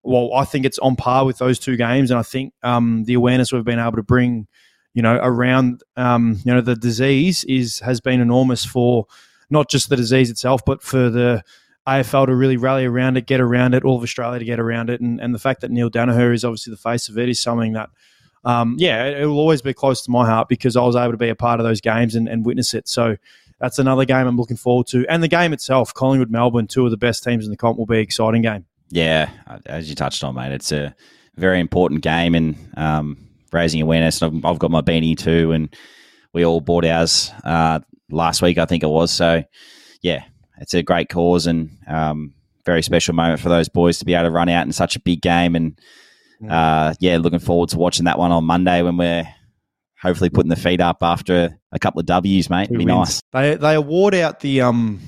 well, 0.03 0.31
I 0.33 0.45
think 0.45 0.63
it's 0.65 0.77
on 0.79 0.95
par 0.95 1.25
with 1.25 1.39
those 1.39 1.57
two 1.57 1.75
games. 1.75 2.11
And 2.11 2.19
I 2.19 2.23
think 2.23 2.53
um, 2.61 3.03
the 3.05 3.15
awareness 3.15 3.51
we've 3.51 3.63
been 3.63 3.79
able 3.79 3.93
to 3.93 4.03
bring, 4.03 4.47
you 4.93 5.01
know, 5.01 5.15
around, 5.15 5.81
um, 5.97 6.39
you 6.45 6.53
know, 6.53 6.61
the 6.61 6.75
disease 6.75 7.43
is 7.45 7.79
has 7.79 7.99
been 7.99 8.21
enormous 8.21 8.63
for 8.63 9.07
not 9.49 9.69
just 9.69 9.89
the 9.89 9.95
disease 9.95 10.29
itself, 10.29 10.61
but 10.65 10.81
for 10.81 11.09
the 11.09 11.43
AFL 11.87 12.27
to 12.27 12.35
really 12.35 12.57
rally 12.57 12.85
around 12.85 13.17
it, 13.17 13.27
get 13.27 13.39
around 13.39 13.73
it, 13.73 13.83
all 13.83 13.97
of 13.97 14.03
Australia 14.03 14.39
to 14.39 14.45
get 14.45 14.59
around 14.59 14.89
it. 14.89 15.01
And, 15.01 15.19
and 15.19 15.33
the 15.33 15.39
fact 15.39 15.61
that 15.61 15.71
Neale 15.71 15.89
Daniher 15.89 16.33
is 16.33 16.43
obviously 16.43 16.71
the 16.71 16.77
face 16.77 17.09
of 17.09 17.17
it 17.17 17.29
is 17.29 17.39
something 17.39 17.73
that 17.73 17.89
um, 18.43 18.75
yeah, 18.77 19.05
it, 19.05 19.21
it 19.21 19.25
will 19.25 19.39
always 19.39 19.61
be 19.61 19.73
close 19.73 20.03
to 20.03 20.11
my 20.11 20.25
heart 20.25 20.47
because 20.47 20.75
I 20.75 20.83
was 20.83 20.95
able 20.95 21.11
to 21.11 21.17
be 21.17 21.29
a 21.29 21.35
part 21.35 21.59
of 21.59 21.65
those 21.65 21.81
games 21.81 22.15
and, 22.15 22.29
and 22.29 22.45
witness 22.45 22.73
it. 22.73 22.87
So 22.87 23.17
that's 23.59 23.79
another 23.79 24.05
game 24.05 24.27
I'm 24.27 24.37
looking 24.37 24.57
forward 24.57 24.87
to. 24.87 25.05
And 25.07 25.23
the 25.23 25.27
game 25.27 25.51
itself, 25.51 25.93
Collingwood, 25.93 26.29
Melbourne, 26.29 26.67
two 26.67 26.85
of 26.85 26.91
the 26.91 26.97
best 26.97 27.23
teams 27.23 27.45
in 27.45 27.51
the 27.51 27.57
comp, 27.57 27.77
will 27.77 27.85
be 27.87 27.97
an 27.97 28.03
exciting 28.03 28.43
game. 28.43 28.65
Yeah, 28.89 29.29
as 29.65 29.89
you 29.89 29.95
touched 29.95 30.23
on, 30.23 30.35
mate, 30.35 30.51
it's 30.51 30.71
a 30.71 30.95
very 31.35 31.59
important 31.59 32.01
game 32.01 32.35
and 32.35 32.55
um, 32.77 33.17
raising 33.51 33.81
awareness. 33.81 34.21
I've, 34.21 34.45
I've 34.45 34.59
got 34.59 34.69
my 34.69 34.81
beanie 34.81 35.17
too, 35.17 35.51
and 35.51 35.75
we 36.33 36.45
all 36.45 36.61
bought 36.61 36.85
ours 36.85 37.31
uh, 37.43 37.79
last 38.09 38.41
week, 38.41 38.57
I 38.57 38.65
think 38.65 38.83
it 38.83 38.89
was. 38.89 39.11
So, 39.11 39.43
yeah, 40.01 40.23
it's 40.59 40.73
a 40.73 40.83
great 40.83 41.09
cause 41.09 41.47
and 41.47 41.69
um, 41.87 42.33
very 42.65 42.81
special 42.81 43.13
moment 43.13 43.39
for 43.39 43.49
those 43.49 43.69
boys 43.69 43.99
to 43.99 44.05
be 44.05 44.13
able 44.13 44.25
to 44.25 44.31
run 44.31 44.49
out 44.49 44.65
in 44.65 44.71
such 44.71 44.95
a 44.95 44.99
big 44.99 45.21
game. 45.21 45.55
And 45.55 45.79
uh, 46.49 46.93
yeah, 46.99 47.17
looking 47.17 47.39
forward 47.39 47.69
to 47.69 47.77
watching 47.77 48.05
that 48.05 48.19
one 48.19 48.31
on 48.31 48.43
Monday 48.43 48.81
when 48.81 48.97
we're 48.97 49.27
hopefully 50.01 50.29
putting 50.29 50.49
the 50.49 50.55
feet 50.55 50.81
up 50.81 50.97
after 51.01 51.57
a 51.71 51.79
couple 51.79 51.99
of 51.99 52.05
W's, 52.05 52.49
mate. 52.49 52.65
It'd 52.65 52.77
be 52.77 52.85
nice. 52.85 53.21
They 53.33 53.55
they 53.55 53.75
award 53.75 54.13
out 54.15 54.39
the 54.39 54.61
um 54.61 54.99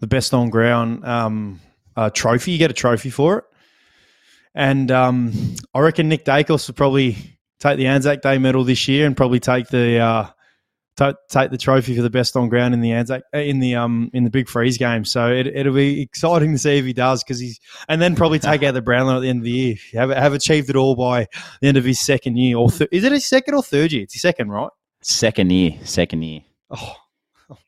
the 0.00 0.06
best 0.06 0.34
on 0.34 0.50
ground 0.50 1.04
um 1.04 1.60
uh, 1.96 2.10
trophy. 2.10 2.52
You 2.52 2.58
get 2.58 2.70
a 2.70 2.74
trophy 2.74 3.10
for 3.10 3.38
it, 3.38 3.44
and 4.54 4.90
um 4.90 5.56
I 5.74 5.80
reckon 5.80 6.08
Nick 6.08 6.24
Daicos 6.24 6.66
will 6.68 6.74
probably 6.74 7.16
take 7.60 7.78
the 7.78 7.86
Anzac 7.86 8.22
Day 8.22 8.38
medal 8.38 8.64
this 8.64 8.86
year 8.88 9.06
and 9.06 9.16
probably 9.16 9.40
take 9.40 9.68
the 9.68 9.98
uh 9.98 10.26
ta- 10.98 11.14
take 11.28 11.50
the 11.50 11.56
trophy 11.56 11.94
for 11.96 12.02
the 12.02 12.10
best 12.10 12.36
on 12.36 12.48
ground 12.48 12.74
in 12.74 12.80
the 12.80 12.92
Anzac 12.92 13.22
uh, 13.34 13.38
in 13.38 13.60
the 13.60 13.76
um 13.76 14.10
in 14.12 14.24
the 14.24 14.30
Big 14.30 14.48
Freeze 14.48 14.76
game. 14.76 15.04
So 15.04 15.28
it, 15.28 15.46
it'll 15.46 15.74
be 15.74 16.02
exciting 16.02 16.52
to 16.52 16.58
see 16.58 16.78
if 16.78 16.84
he 16.84 16.92
does 16.92 17.22
because 17.22 17.38
he's 17.38 17.58
and 17.88 18.02
then 18.02 18.16
probably 18.16 18.38
take 18.38 18.62
out 18.62 18.74
the 18.74 18.82
Brownlow 18.82 19.16
at 19.16 19.20
the 19.20 19.28
end 19.28 19.40
of 19.40 19.44
the 19.44 19.50
year. 19.50 19.76
Have 19.94 20.10
have 20.10 20.34
achieved 20.34 20.68
it 20.68 20.76
all 20.76 20.96
by 20.96 21.28
the 21.60 21.68
end 21.68 21.76
of 21.76 21.84
his 21.84 22.00
second 22.00 22.36
year 22.36 22.58
or 22.58 22.70
th- 22.70 22.90
is 22.92 23.04
it 23.04 23.12
his 23.12 23.24
second 23.24 23.54
or 23.54 23.62
third 23.62 23.92
year? 23.92 24.02
It's 24.02 24.14
his 24.14 24.22
second, 24.22 24.50
right? 24.50 24.70
Second 25.00 25.52
year, 25.52 25.78
second 25.84 26.22
year. 26.22 26.42
Oh, 26.70 26.96
oh 27.50 27.58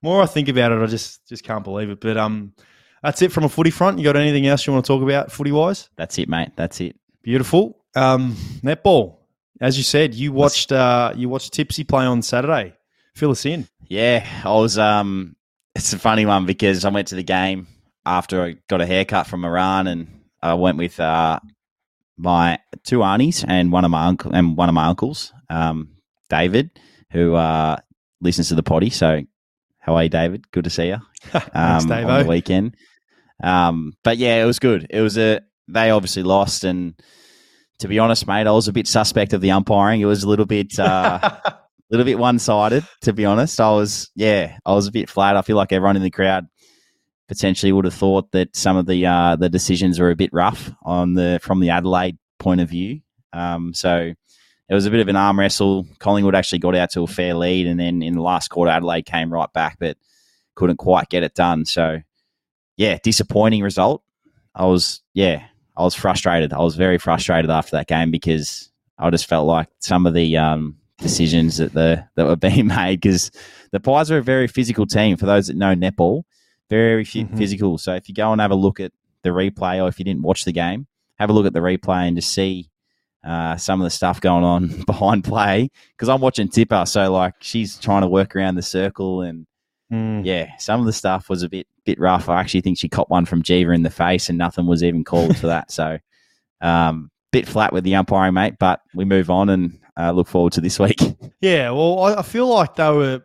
more 0.00 0.22
I 0.22 0.26
think 0.26 0.48
about 0.48 0.72
it, 0.72 0.80
I 0.80 0.86
just 0.86 1.26
just 1.28 1.44
can't 1.44 1.64
believe 1.64 1.90
it. 1.90 2.00
But 2.00 2.16
um, 2.16 2.54
that's 3.02 3.20
it 3.22 3.32
from 3.32 3.44
a 3.44 3.48
footy 3.48 3.70
front. 3.70 3.98
You 3.98 4.04
got 4.04 4.16
anything 4.16 4.46
else 4.46 4.66
you 4.66 4.72
want 4.72 4.84
to 4.84 4.88
talk 4.88 5.02
about 5.02 5.32
footy 5.32 5.52
wise? 5.52 5.90
That's 5.96 6.18
it, 6.18 6.28
mate. 6.28 6.50
That's 6.56 6.80
it. 6.80 6.96
Beautiful. 7.22 7.82
Um, 7.96 8.36
netball, 8.62 9.15
as 9.60 9.76
you 9.76 9.84
said, 9.84 10.14
you 10.14 10.32
watched 10.32 10.72
uh, 10.72 11.12
you 11.16 11.28
watched 11.28 11.52
Tipsy 11.52 11.84
play 11.84 12.04
on 12.04 12.22
Saturday. 12.22 12.74
Fill 13.14 13.30
us 13.30 13.46
in. 13.46 13.66
Yeah, 13.88 14.26
I 14.44 14.50
was. 14.50 14.78
Um, 14.78 15.36
it's 15.74 15.92
a 15.92 15.98
funny 15.98 16.26
one 16.26 16.46
because 16.46 16.84
I 16.84 16.90
went 16.90 17.08
to 17.08 17.14
the 17.14 17.22
game 17.22 17.66
after 18.04 18.42
I 18.42 18.56
got 18.68 18.80
a 18.80 18.86
haircut 18.86 19.26
from 19.26 19.44
Iran, 19.44 19.86
and 19.86 20.08
I 20.42 20.54
went 20.54 20.78
with 20.78 20.98
uh, 21.00 21.40
my 22.16 22.58
two 22.84 23.02
aunties 23.02 23.44
and 23.46 23.72
one 23.72 23.84
of 23.84 23.90
my 23.90 24.06
uncle 24.06 24.32
and 24.34 24.56
one 24.56 24.68
of 24.68 24.74
my 24.74 24.86
uncles, 24.86 25.32
um, 25.50 25.96
David, 26.28 26.70
who 27.10 27.34
uh, 27.34 27.76
listens 28.20 28.48
to 28.48 28.54
the 28.54 28.62
potty. 28.62 28.90
So, 28.90 29.22
how 29.78 29.96
are 29.96 30.04
you, 30.04 30.08
David? 30.08 30.50
Good 30.50 30.64
to 30.64 30.70
see 30.70 30.88
you 30.88 30.98
Thanks, 31.20 31.48
um, 31.54 31.90
on 31.90 32.22
the 32.22 32.28
weekend. 32.28 32.76
Um, 33.42 33.94
but 34.02 34.18
yeah, 34.18 34.42
it 34.42 34.46
was 34.46 34.58
good. 34.58 34.86
It 34.90 35.00
was 35.00 35.16
a. 35.18 35.40
They 35.68 35.90
obviously 35.90 36.22
lost, 36.22 36.64
and 36.64 36.94
to 37.78 37.88
be 37.88 37.98
honest, 37.98 38.26
mate, 38.26 38.46
I 38.46 38.52
was 38.52 38.68
a 38.68 38.72
bit 38.72 38.86
suspect 38.86 39.32
of 39.32 39.40
the 39.40 39.50
umpiring. 39.50 40.00
It 40.00 40.06
was 40.06 40.22
a 40.22 40.28
little 40.28 40.46
bit. 40.46 40.78
Uh, 40.78 41.38
little 41.90 42.06
bit 42.06 42.18
one 42.18 42.38
sided, 42.38 42.84
to 43.02 43.12
be 43.12 43.24
honest. 43.24 43.60
I 43.60 43.70
was, 43.70 44.10
yeah, 44.14 44.58
I 44.64 44.74
was 44.74 44.86
a 44.86 44.92
bit 44.92 45.08
flat. 45.08 45.36
I 45.36 45.42
feel 45.42 45.56
like 45.56 45.72
everyone 45.72 45.96
in 45.96 46.02
the 46.02 46.10
crowd 46.10 46.46
potentially 47.28 47.72
would 47.72 47.84
have 47.84 47.94
thought 47.94 48.30
that 48.32 48.54
some 48.56 48.76
of 48.76 48.86
the 48.86 49.06
uh, 49.06 49.36
the 49.36 49.48
decisions 49.48 49.98
were 49.98 50.10
a 50.10 50.16
bit 50.16 50.30
rough 50.32 50.70
on 50.82 51.14
the 51.14 51.38
from 51.42 51.60
the 51.60 51.70
Adelaide 51.70 52.18
point 52.38 52.60
of 52.60 52.68
view. 52.68 53.00
Um, 53.32 53.74
so 53.74 54.12
it 54.68 54.74
was 54.74 54.86
a 54.86 54.90
bit 54.90 55.00
of 55.00 55.08
an 55.08 55.16
arm 55.16 55.38
wrestle. 55.38 55.86
Collingwood 55.98 56.34
actually 56.34 56.58
got 56.58 56.74
out 56.74 56.90
to 56.90 57.02
a 57.02 57.06
fair 57.06 57.34
lead, 57.34 57.66
and 57.66 57.78
then 57.78 58.02
in 58.02 58.14
the 58.14 58.22
last 58.22 58.48
quarter, 58.48 58.70
Adelaide 58.70 59.06
came 59.06 59.32
right 59.32 59.52
back, 59.52 59.76
but 59.78 59.96
couldn't 60.54 60.78
quite 60.78 61.08
get 61.08 61.22
it 61.22 61.34
done. 61.34 61.64
So 61.64 62.00
yeah, 62.76 62.98
disappointing 63.02 63.62
result. 63.62 64.02
I 64.54 64.66
was, 64.66 65.02
yeah, 65.12 65.44
I 65.76 65.82
was 65.82 65.94
frustrated. 65.94 66.52
I 66.52 66.58
was 66.60 66.74
very 66.76 66.98
frustrated 66.98 67.50
after 67.50 67.72
that 67.72 67.86
game 67.88 68.10
because 68.10 68.70
I 68.98 69.10
just 69.10 69.26
felt 69.26 69.46
like 69.46 69.68
some 69.80 70.06
of 70.06 70.14
the 70.14 70.36
um, 70.36 70.76
decisions 70.98 71.58
that 71.58 71.72
the 71.74 72.06
that 72.14 72.26
were 72.26 72.36
being 72.48 72.66
made 72.68 73.00
because 73.00 73.30
the 73.72 73.80
Pies 73.80 74.10
are 74.10 74.18
a 74.18 74.22
very 74.22 74.46
physical 74.48 74.86
team. 74.86 75.16
For 75.16 75.26
those 75.26 75.48
that 75.48 75.56
know 75.56 75.74
netball, 75.74 76.22
very 76.70 77.04
phy- 77.04 77.24
Mhm. 77.24 77.36
physical. 77.36 77.78
So 77.78 77.94
if 77.94 78.08
you 78.08 78.14
go 78.14 78.32
and 78.32 78.40
have 78.40 78.50
a 78.50 78.54
look 78.56 78.80
at 78.80 78.92
the 79.22 79.30
replay, 79.30 79.82
or 79.82 79.88
if 79.88 79.98
you 79.98 80.04
didn't 80.04 80.22
watch 80.22 80.44
the 80.44 80.52
game, 80.52 80.86
have 81.18 81.30
a 81.30 81.32
look 81.32 81.46
at 81.46 81.52
the 81.52 81.60
replay 81.60 82.06
and 82.08 82.16
just 82.16 82.32
see 82.32 82.70
uh, 83.24 83.56
some 83.56 83.80
of 83.80 83.84
the 83.84 83.90
stuff 83.90 84.20
going 84.20 84.44
on 84.44 84.68
behind 84.86 85.24
play. 85.24 85.68
Because 85.90 86.08
I'm 86.08 86.20
watching 86.20 86.48
Tipper, 86.48 86.84
so 86.86 87.12
like 87.12 87.34
she's 87.40 87.76
trying 87.76 88.02
to 88.02 88.08
work 88.08 88.36
around 88.36 88.54
the 88.54 88.62
circle 88.62 89.22
and 89.22 89.46
Mm. 89.92 90.24
yeah, 90.24 90.56
some 90.58 90.80
of 90.80 90.86
the 90.86 90.92
stuff 90.92 91.28
was 91.28 91.42
a 91.42 91.48
bit 91.48 91.66
bit 91.84 92.00
rough. 92.00 92.28
I 92.28 92.40
actually 92.40 92.62
think 92.62 92.78
she 92.78 92.88
caught 92.88 93.08
one 93.08 93.24
from 93.24 93.42
Geva 93.42 93.70
in 93.70 93.82
the 93.82 93.90
face, 93.90 94.28
and 94.28 94.36
nothing 94.36 94.66
was 94.66 94.82
even 94.82 95.04
called 95.04 95.36
for 95.36 95.46
that. 95.46 95.70
So, 95.70 95.98
um, 96.60 97.10
bit 97.30 97.46
flat 97.46 97.72
with 97.72 97.84
the 97.84 97.94
umpiring, 97.94 98.34
mate. 98.34 98.54
But 98.58 98.80
we 98.94 99.04
move 99.04 99.30
on 99.30 99.48
and 99.48 99.78
uh, 99.96 100.10
look 100.10 100.26
forward 100.26 100.54
to 100.54 100.60
this 100.60 100.78
week. 100.78 101.00
Yeah, 101.42 101.70
well, 101.70 102.00
I, 102.00 102.14
I 102.16 102.22
feel 102.22 102.48
like 102.48 102.76
they 102.76 102.90
were. 102.90 103.22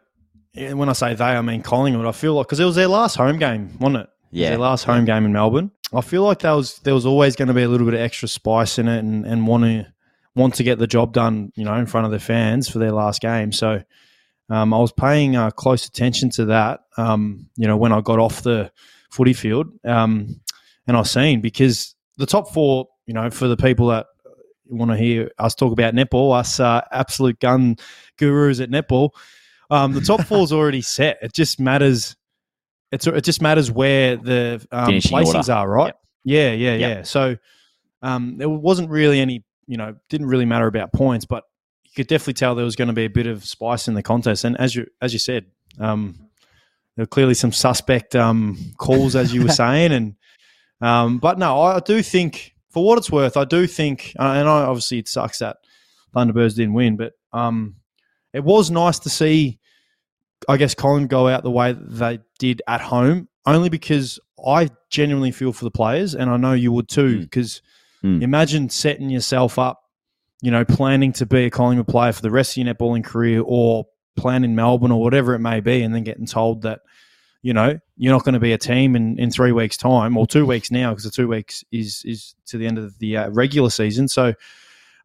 When 0.53 0.89
I 0.89 0.93
say 0.93 1.15
they, 1.15 1.23
I 1.23 1.41
mean 1.41 1.61
Collingwood. 1.61 2.05
I 2.05 2.11
feel 2.11 2.33
like 2.33 2.47
because 2.47 2.59
it 2.59 2.65
was 2.65 2.75
their 2.75 2.89
last 2.89 3.15
home 3.15 3.39
game, 3.39 3.71
wasn't 3.79 4.03
it? 4.03 4.09
Yeah, 4.31 4.49
their 4.49 4.59
last 4.59 4.83
home 4.83 5.05
game 5.05 5.25
in 5.25 5.31
Melbourne. 5.31 5.71
I 5.93 6.01
feel 6.01 6.23
like 6.23 6.39
there 6.39 6.55
was 6.55 6.79
there 6.79 6.93
was 6.93 7.05
always 7.05 7.37
going 7.37 7.47
to 7.47 7.53
be 7.53 7.63
a 7.63 7.69
little 7.69 7.85
bit 7.85 7.93
of 7.93 8.01
extra 8.01 8.27
spice 8.27 8.77
in 8.77 8.89
it, 8.89 8.99
and, 8.99 9.25
and 9.25 9.47
want 9.47 9.63
to 9.63 9.87
want 10.35 10.55
to 10.55 10.63
get 10.63 10.77
the 10.77 10.87
job 10.87 11.13
done, 11.13 11.51
you 11.55 11.63
know, 11.63 11.73
in 11.75 11.85
front 11.85 12.05
of 12.05 12.11
their 12.11 12.19
fans 12.19 12.69
for 12.69 12.79
their 12.79 12.91
last 12.91 13.21
game. 13.21 13.53
So 13.53 13.81
um, 14.51 14.73
I 14.73 14.77
was 14.79 14.91
paying 14.91 15.37
uh, 15.37 15.49
close 15.49 15.85
attention 15.87 16.29
to 16.31 16.45
that, 16.45 16.81
um, 16.97 17.49
you 17.55 17.67
know, 17.67 17.77
when 17.77 17.93
I 17.93 18.01
got 18.01 18.19
off 18.19 18.43
the 18.43 18.69
footy 19.09 19.31
field, 19.31 19.67
um, 19.85 20.41
and 20.85 20.97
I 20.97 21.03
seen 21.03 21.39
because 21.39 21.95
the 22.17 22.25
top 22.25 22.51
four, 22.51 22.89
you 23.05 23.13
know, 23.13 23.29
for 23.29 23.47
the 23.47 23.55
people 23.55 23.87
that 23.87 24.07
want 24.67 24.91
to 24.91 24.97
hear 24.97 25.31
us 25.39 25.55
talk 25.55 25.71
about 25.71 25.93
netball, 25.93 26.37
us 26.37 26.59
uh, 26.59 26.81
absolute 26.91 27.39
gun 27.39 27.77
gurus 28.17 28.59
at 28.59 28.69
netball, 28.69 29.11
um, 29.69 29.93
the 29.93 30.01
top 30.01 30.21
four 30.23 30.43
is 30.43 30.51
already 30.51 30.81
set. 30.81 31.19
It 31.21 31.31
just 31.31 31.57
matters. 31.57 32.17
It's 32.91 33.07
it 33.07 33.23
just 33.23 33.41
matters 33.41 33.71
where 33.71 34.17
the 34.17 34.67
um, 34.69 34.95
placings 34.95 35.35
order. 35.35 35.53
are, 35.53 35.69
right? 35.69 35.85
Yep. 35.87 35.99
Yeah, 36.25 36.51
yeah, 36.51 36.75
yep. 36.75 36.97
yeah. 36.97 37.03
So 37.03 37.37
um, 38.01 38.35
there 38.37 38.49
wasn't 38.49 38.89
really 38.89 39.21
any, 39.21 39.45
you 39.65 39.77
know, 39.77 39.95
didn't 40.09 40.27
really 40.27 40.45
matter 40.45 40.67
about 40.67 40.91
points, 40.91 41.23
but 41.23 41.45
you 41.91 41.95
could 41.95 42.07
definitely 42.07 42.33
tell 42.33 42.55
there 42.55 42.63
was 42.63 42.77
going 42.77 42.87
to 42.87 42.93
be 42.93 43.05
a 43.05 43.09
bit 43.09 43.27
of 43.27 43.43
spice 43.43 43.87
in 43.87 43.95
the 43.95 44.03
contest. 44.03 44.45
And 44.45 44.57
as 44.57 44.75
you 44.75 44.87
as 45.01 45.11
you 45.11 45.19
said, 45.19 45.45
um, 45.79 46.15
there 46.95 47.03
were 47.03 47.07
clearly 47.07 47.33
some 47.33 47.51
suspect 47.51 48.15
um, 48.15 48.57
calls, 48.77 49.15
as 49.15 49.33
you 49.33 49.43
were 49.43 49.49
saying, 49.63 49.91
and 49.91 50.15
um, 50.81 51.19
but 51.19 51.37
no, 51.37 51.61
I 51.61 51.79
do 51.79 52.01
think, 52.01 52.55
for 52.69 52.83
what 52.83 52.97
it's 52.97 53.11
worth, 53.11 53.37
I 53.37 53.45
do 53.45 53.67
think, 53.67 54.13
uh, 54.19 54.23
and 54.23 54.47
I, 54.47 54.63
obviously 54.63 54.99
it 54.99 55.07
sucks 55.07 55.39
that 55.39 55.57
Thunderbirds 56.15 56.55
didn't 56.55 56.73
win, 56.73 56.97
but 56.97 57.13
um, 57.33 57.75
it 58.33 58.43
was 58.43 58.71
nice 58.71 58.99
to 58.99 59.09
see, 59.09 59.59
I 60.49 60.57
guess, 60.57 60.73
Colin 60.73 61.07
go 61.07 61.27
out 61.27 61.43
the 61.43 61.51
way 61.51 61.73
they 61.73 62.19
did 62.39 62.61
at 62.67 62.81
home, 62.81 63.27
only 63.45 63.69
because 63.69 64.19
I 64.43 64.69
genuinely 64.89 65.31
feel 65.31 65.53
for 65.53 65.65
the 65.65 65.71
players, 65.71 66.15
and 66.15 66.29
I 66.29 66.37
know 66.37 66.53
you 66.53 66.71
would 66.71 66.89
too, 66.89 67.19
because 67.19 67.61
mm. 68.03 68.19
mm. 68.19 68.23
imagine 68.23 68.69
setting 68.69 69.09
yourself 69.09 69.59
up, 69.59 69.80
you 70.41 70.51
know, 70.51 70.65
planning 70.65 71.13
to 71.13 71.25
be 71.25 71.45
a 71.45 71.49
Collingwood 71.49 71.87
player 71.87 72.11
for 72.11 72.21
the 72.21 72.31
rest 72.31 72.57
of 72.57 72.63
your 72.63 72.73
netballing 72.73 73.03
career, 73.03 73.41
or 73.45 73.85
playing 74.17 74.43
in 74.43 74.55
Melbourne 74.55 74.91
or 74.91 75.01
whatever 75.01 75.33
it 75.33 75.39
may 75.39 75.59
be, 75.59 75.81
and 75.83 75.93
then 75.95 76.03
getting 76.03 76.25
told 76.25 76.63
that 76.63 76.81
you 77.41 77.53
know, 77.53 77.79
you're 77.97 78.13
not 78.13 78.23
going 78.23 78.33
to 78.33 78.39
be 78.39 78.53
a 78.53 78.57
team 78.57 78.95
in, 78.95 79.17
in 79.17 79.31
three 79.31 79.51
weeks' 79.51 79.77
time 79.77 80.15
or 80.15 80.27
two 80.27 80.45
weeks 80.45 80.69
now 80.69 80.91
because 80.91 81.03
the 81.03 81.09
two 81.09 81.27
weeks 81.27 81.63
is 81.71 82.03
is 82.05 82.35
to 82.45 82.57
the 82.57 82.67
end 82.67 82.77
of 82.77 82.97
the 82.99 83.17
uh, 83.17 83.29
regular 83.29 83.69
season. 83.69 84.07
So 84.07 84.33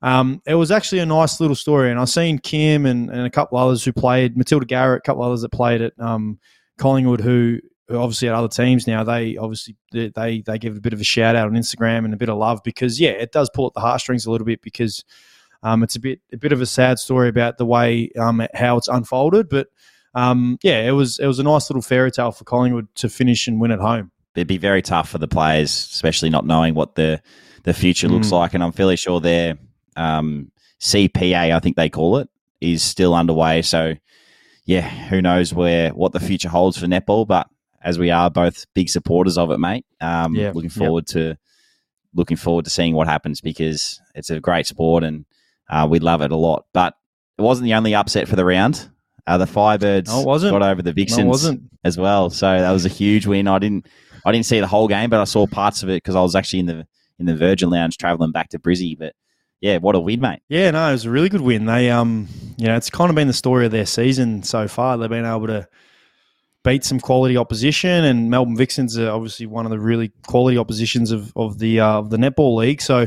um, 0.03 0.43
it 0.47 0.55
was 0.55 0.70
actually 0.70 0.99
a 0.99 1.07
nice 1.07 1.41
little 1.41 1.57
story. 1.57 1.91
And 1.91 1.99
I've 1.99 2.11
seen 2.11 2.39
Kim 2.39 2.84
and, 2.84 3.11
and 3.11 3.26
a 3.26 3.30
couple 3.30 3.59
others 3.59 3.84
who 3.84 3.93
played, 3.93 4.37
Matilda 4.37 4.66
Garrett, 4.66 4.99
a 4.99 5.03
couple 5.03 5.22
others 5.22 5.43
that 5.43 5.49
played 5.51 5.80
at 5.80 5.99
um, 5.99 6.39
Collingwood 6.78 7.20
who 7.20 7.61
obviously 7.91 8.28
at 8.28 8.34
other 8.34 8.49
teams 8.49 8.87
now, 8.87 9.05
they 9.05 9.37
obviously 9.37 9.76
they 9.93 10.43
they 10.45 10.59
give 10.59 10.76
a 10.76 10.80
bit 10.80 10.93
of 10.93 11.01
a 11.01 11.05
shout 11.05 11.37
out 11.37 11.47
on 11.47 11.55
Instagram 11.55 12.05
and 12.05 12.14
a 12.14 12.16
bit 12.16 12.28
of 12.28 12.39
love 12.39 12.61
because 12.64 13.01
yeah, 13.01 13.11
it 13.11 13.32
does 13.32 13.51
pull 13.55 13.66
at 13.66 13.74
the 13.74 13.80
heartstrings 13.80 14.26
a 14.26 14.30
little 14.30 14.47
bit 14.47 14.62
because 14.62 15.05
um, 15.62 15.82
it's 15.82 15.97
a 15.97 16.01
bit 16.01 16.20
a 16.32 16.37
bit 16.37 16.53
of 16.53 16.61
a 16.61 16.66
sad 16.66 16.99
story 16.99 17.28
about 17.28 17.59
the 17.59 17.66
way 17.66 18.11
um, 18.18 18.47
how 18.55 18.76
it's 18.76 18.89
unfolded, 18.89 19.49
but 19.49 19.68
um, 20.14 20.59
yeah, 20.62 20.80
it 20.80 20.93
was 20.93 21.18
it 21.18 21.26
was 21.26 21.39
a 21.39 21.43
nice 21.43 21.68
little 21.68 21.82
fairy 21.82 22.11
tale 22.11 22.32
for 22.32 22.45
Collingwood 22.45 22.89
to 22.97 23.09
finish 23.09 23.47
and 23.47 23.61
win 23.61 23.70
at 23.70 23.80
home. 23.80 24.11
It'd 24.34 24.49
be 24.49 24.59
very 24.59 24.82
tough 24.82 25.11
for 25.11 25.18
the 25.18 25.28
players, 25.28 25.70
especially 25.70 26.30
not 26.30 26.47
knowing 26.47 26.74
what 26.74 26.95
the 26.95 27.22
the 27.64 27.74
future 27.74 28.09
looks 28.09 28.28
mm. 28.28 28.32
like. 28.32 28.55
And 28.55 28.62
I'm 28.64 28.72
fairly 28.72 28.97
sure 28.97 29.20
their 29.20 29.59
um, 29.97 30.51
CPA, 30.80 31.55
I 31.55 31.61
think 31.61 31.76
they 31.76 31.91
call 31.91 32.18
it, 32.18 32.28
is 32.61 32.82
still 32.82 33.14
underway. 33.14 33.61
So 33.62 33.95
yeah, 34.64 34.80
who 34.80 35.20
knows 35.20 35.53
where 35.53 35.91
what 35.91 36.12
the 36.12 36.20
future 36.20 36.49
holds 36.49 36.78
for 36.78 36.87
netball? 36.87 37.26
But 37.26 37.49
as 37.83 37.99
we 37.99 38.11
are 38.11 38.31
both 38.31 38.66
big 38.74 38.89
supporters 38.89 39.39
of 39.39 39.51
it, 39.51 39.59
mate, 39.59 39.87
um, 40.01 40.35
yeah, 40.35 40.53
looking 40.55 40.70
forward 40.70 41.07
to 41.09 41.37
looking 42.14 42.37
forward 42.37 42.64
to 42.64 42.70
seeing 42.70 42.95
what 42.95 43.07
happens 43.07 43.41
because 43.41 44.01
it's 44.14 44.31
a 44.31 44.41
great 44.41 44.66
sport 44.66 45.05
and 45.05 45.27
uh, 45.68 45.87
we 45.89 45.99
love 45.99 46.22
it 46.22 46.33
a 46.33 46.37
lot. 46.37 46.64
But 46.72 46.95
it 47.39 47.43
wasn't 47.43 47.66
the 47.66 47.74
only 47.74 47.95
upset 47.95 48.27
for 48.27 48.37
the 48.37 48.45
round. 48.45 48.89
Uh, 49.27 49.39
the 49.39 49.45
Firebirds 49.45 50.07
no, 50.07 50.22
wasn't. 50.22 50.53
got 50.53 50.62
over 50.62 50.83
the 50.83 50.93
Vixens 50.93 51.18
no, 51.18 51.27
wasn't. 51.27 51.62
as 51.85 51.99
well, 51.99 52.31
so 52.31 52.47
that 52.47 52.70
was 52.70 52.87
a 52.87 52.91
huge 52.91 53.27
win. 53.27 53.49
I 53.49 53.59
didn't, 53.59 53.87
I 54.24 54.33
didn't 54.33 54.47
see 54.47 54.61
the 54.61 54.68
whole 54.68 54.87
game, 54.87 55.11
but 55.11 55.20
I 55.20 55.24
saw 55.24 55.47
parts 55.47 55.83
of 55.83 55.89
it 55.89 55.97
because 55.97 56.14
I 56.14 56.22
was 56.22 56.37
actually 56.37 56.61
in 56.61 56.66
the 56.66 56.87
in 57.18 57.27
the 57.27 57.37
Virgin 57.37 57.68
Lounge 57.70 57.97
traveling 57.99 58.31
back 58.31 58.51
to 58.51 58.61
Brizzy. 58.61 58.97
But 58.97 59.14
yeah, 59.61 59.79
what 59.79 59.97
a 59.97 60.01
win, 60.01 60.20
mate! 60.20 60.43
Yeah, 60.49 60.70
no, 60.70 60.89
it 60.89 60.93
was 60.93 61.07
a 61.07 61.11
really 61.11 61.29
good 61.29 61.41
win. 61.41 61.66
They, 61.66 61.91
um, 61.91 62.29
you 62.57 62.68
know, 62.68 62.77
it's 62.77 62.89
kind 62.89 63.11
of 63.11 63.16
been 63.16 63.27
the 63.27 63.33
story 63.33 63.66
of 63.66 63.72
their 63.72 63.87
season 63.87 64.45
so 64.45 64.68
far. 64.68 64.97
They've 64.97 65.11
been 65.11 65.27
able 65.27 65.49
to 65.49 65.66
beat 66.67 66.85
some 66.85 66.99
quality 66.99 67.37
opposition, 67.37 68.05
and 68.05 68.29
Melbourne 68.29 68.57
Vixens 68.57 68.99
are 68.99 69.11
obviously 69.11 69.47
one 69.47 69.67
of 69.67 69.71
the 69.71 69.79
really 69.79 70.11
quality 70.27 70.59
oppositions 70.59 71.12
of 71.12 71.33
of 71.37 71.61
the 71.61 71.81
uh, 71.81 71.99
of 71.99 72.11
the 72.11 72.17
netball 72.17 72.57
league. 72.57 72.83
So 72.83 73.07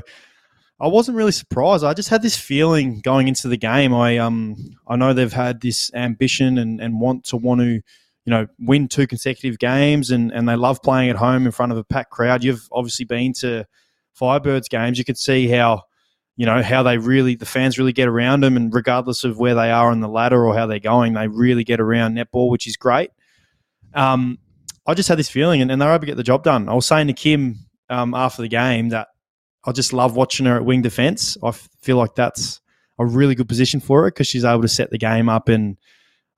I 0.79 0.87
wasn't 0.87 1.17
really 1.17 1.33
surprised. 1.33 1.83
I 1.83 1.93
just 1.93 2.07
had 2.07 2.21
this 2.21 2.37
feeling 2.37 3.01
going 3.01 3.27
into 3.27 3.49
the 3.49 3.57
game. 3.57 3.93
I 3.93 4.17
um 4.17 4.55
I 4.87 4.95
know 4.95 5.13
they've 5.13 5.31
had 5.31 5.59
this 5.59 5.91
ambition 5.93 6.57
and, 6.57 6.79
and 6.79 7.01
want 7.01 7.25
to 7.25 7.37
want 7.37 7.59
to 7.59 7.67
you 7.67 7.81
know 8.25 8.47
win 8.59 8.87
two 8.87 9.05
consecutive 9.05 9.59
games 9.59 10.09
and, 10.09 10.31
and 10.31 10.47
they 10.47 10.55
love 10.55 10.81
playing 10.81 11.09
at 11.09 11.17
home 11.17 11.45
in 11.45 11.51
front 11.51 11.73
of 11.73 11.77
a 11.77 11.83
packed 11.83 12.11
crowd. 12.11 12.45
You've 12.45 12.67
obviously 12.71 13.05
been 13.05 13.33
to 13.33 13.65
Firebirds 14.17 14.69
games. 14.69 14.97
You 14.97 15.03
could 15.03 15.17
see 15.17 15.49
how 15.49 15.83
you 16.37 16.45
know 16.45 16.63
how 16.63 16.81
they 16.81 16.97
really 16.97 17.35
the 17.35 17.45
fans 17.45 17.77
really 17.77 17.91
get 17.91 18.07
around 18.07 18.41
them 18.41 18.55
and 18.55 18.73
regardless 18.73 19.25
of 19.25 19.37
where 19.37 19.55
they 19.55 19.69
are 19.69 19.91
on 19.91 19.99
the 19.99 20.07
ladder 20.07 20.45
or 20.45 20.55
how 20.55 20.65
they're 20.65 20.79
going, 20.79 21.11
they 21.11 21.27
really 21.27 21.65
get 21.65 21.81
around 21.81 22.15
netball, 22.15 22.49
which 22.49 22.65
is 22.65 22.77
great. 22.77 23.11
Um, 23.93 24.37
I 24.85 24.93
just 24.93 25.09
had 25.09 25.19
this 25.19 25.29
feeling 25.29 25.61
and, 25.61 25.71
and 25.71 25.81
they're 25.81 25.89
able 25.89 25.99
to 25.99 26.05
get 26.05 26.17
the 26.17 26.23
job 26.23 26.43
done. 26.43 26.67
I 26.67 26.73
was 26.73 26.85
saying 26.85 27.07
to 27.07 27.13
Kim 27.13 27.57
um, 27.89 28.13
after 28.13 28.41
the 28.41 28.47
game 28.47 28.89
that 28.89 29.09
I 29.65 29.71
just 29.71 29.93
love 29.93 30.15
watching 30.15 30.45
her 30.45 30.55
at 30.55 30.65
wing 30.65 30.81
defence. 30.81 31.37
I 31.43 31.51
feel 31.51 31.97
like 31.97 32.15
that's 32.15 32.61
a 32.97 33.05
really 33.05 33.35
good 33.35 33.47
position 33.47 33.79
for 33.79 34.03
her 34.03 34.07
because 34.07 34.27
she's 34.27 34.45
able 34.45 34.61
to 34.61 34.67
set 34.67 34.89
the 34.89 34.97
game 34.97 35.29
up 35.29 35.47
and 35.49 35.77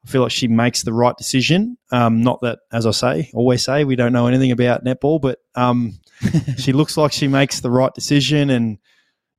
I 0.05 0.09
feel 0.09 0.21
like 0.23 0.31
she 0.31 0.47
makes 0.47 0.83
the 0.83 0.93
right 0.93 1.15
decision. 1.15 1.77
Um, 1.91 2.21
not 2.21 2.41
that, 2.41 2.59
as 2.71 2.85
I 2.85 2.91
say, 2.91 3.31
always 3.33 3.63
say, 3.63 3.83
we 3.83 3.95
don't 3.95 4.13
know 4.13 4.27
anything 4.27 4.51
about 4.51 4.83
netball, 4.83 5.21
but 5.21 5.39
um, 5.55 5.99
she 6.57 6.73
looks 6.73 6.97
like 6.97 7.11
she 7.11 7.27
makes 7.27 7.59
the 7.59 7.69
right 7.69 7.93
decision 7.93 8.49
and, 8.49 8.79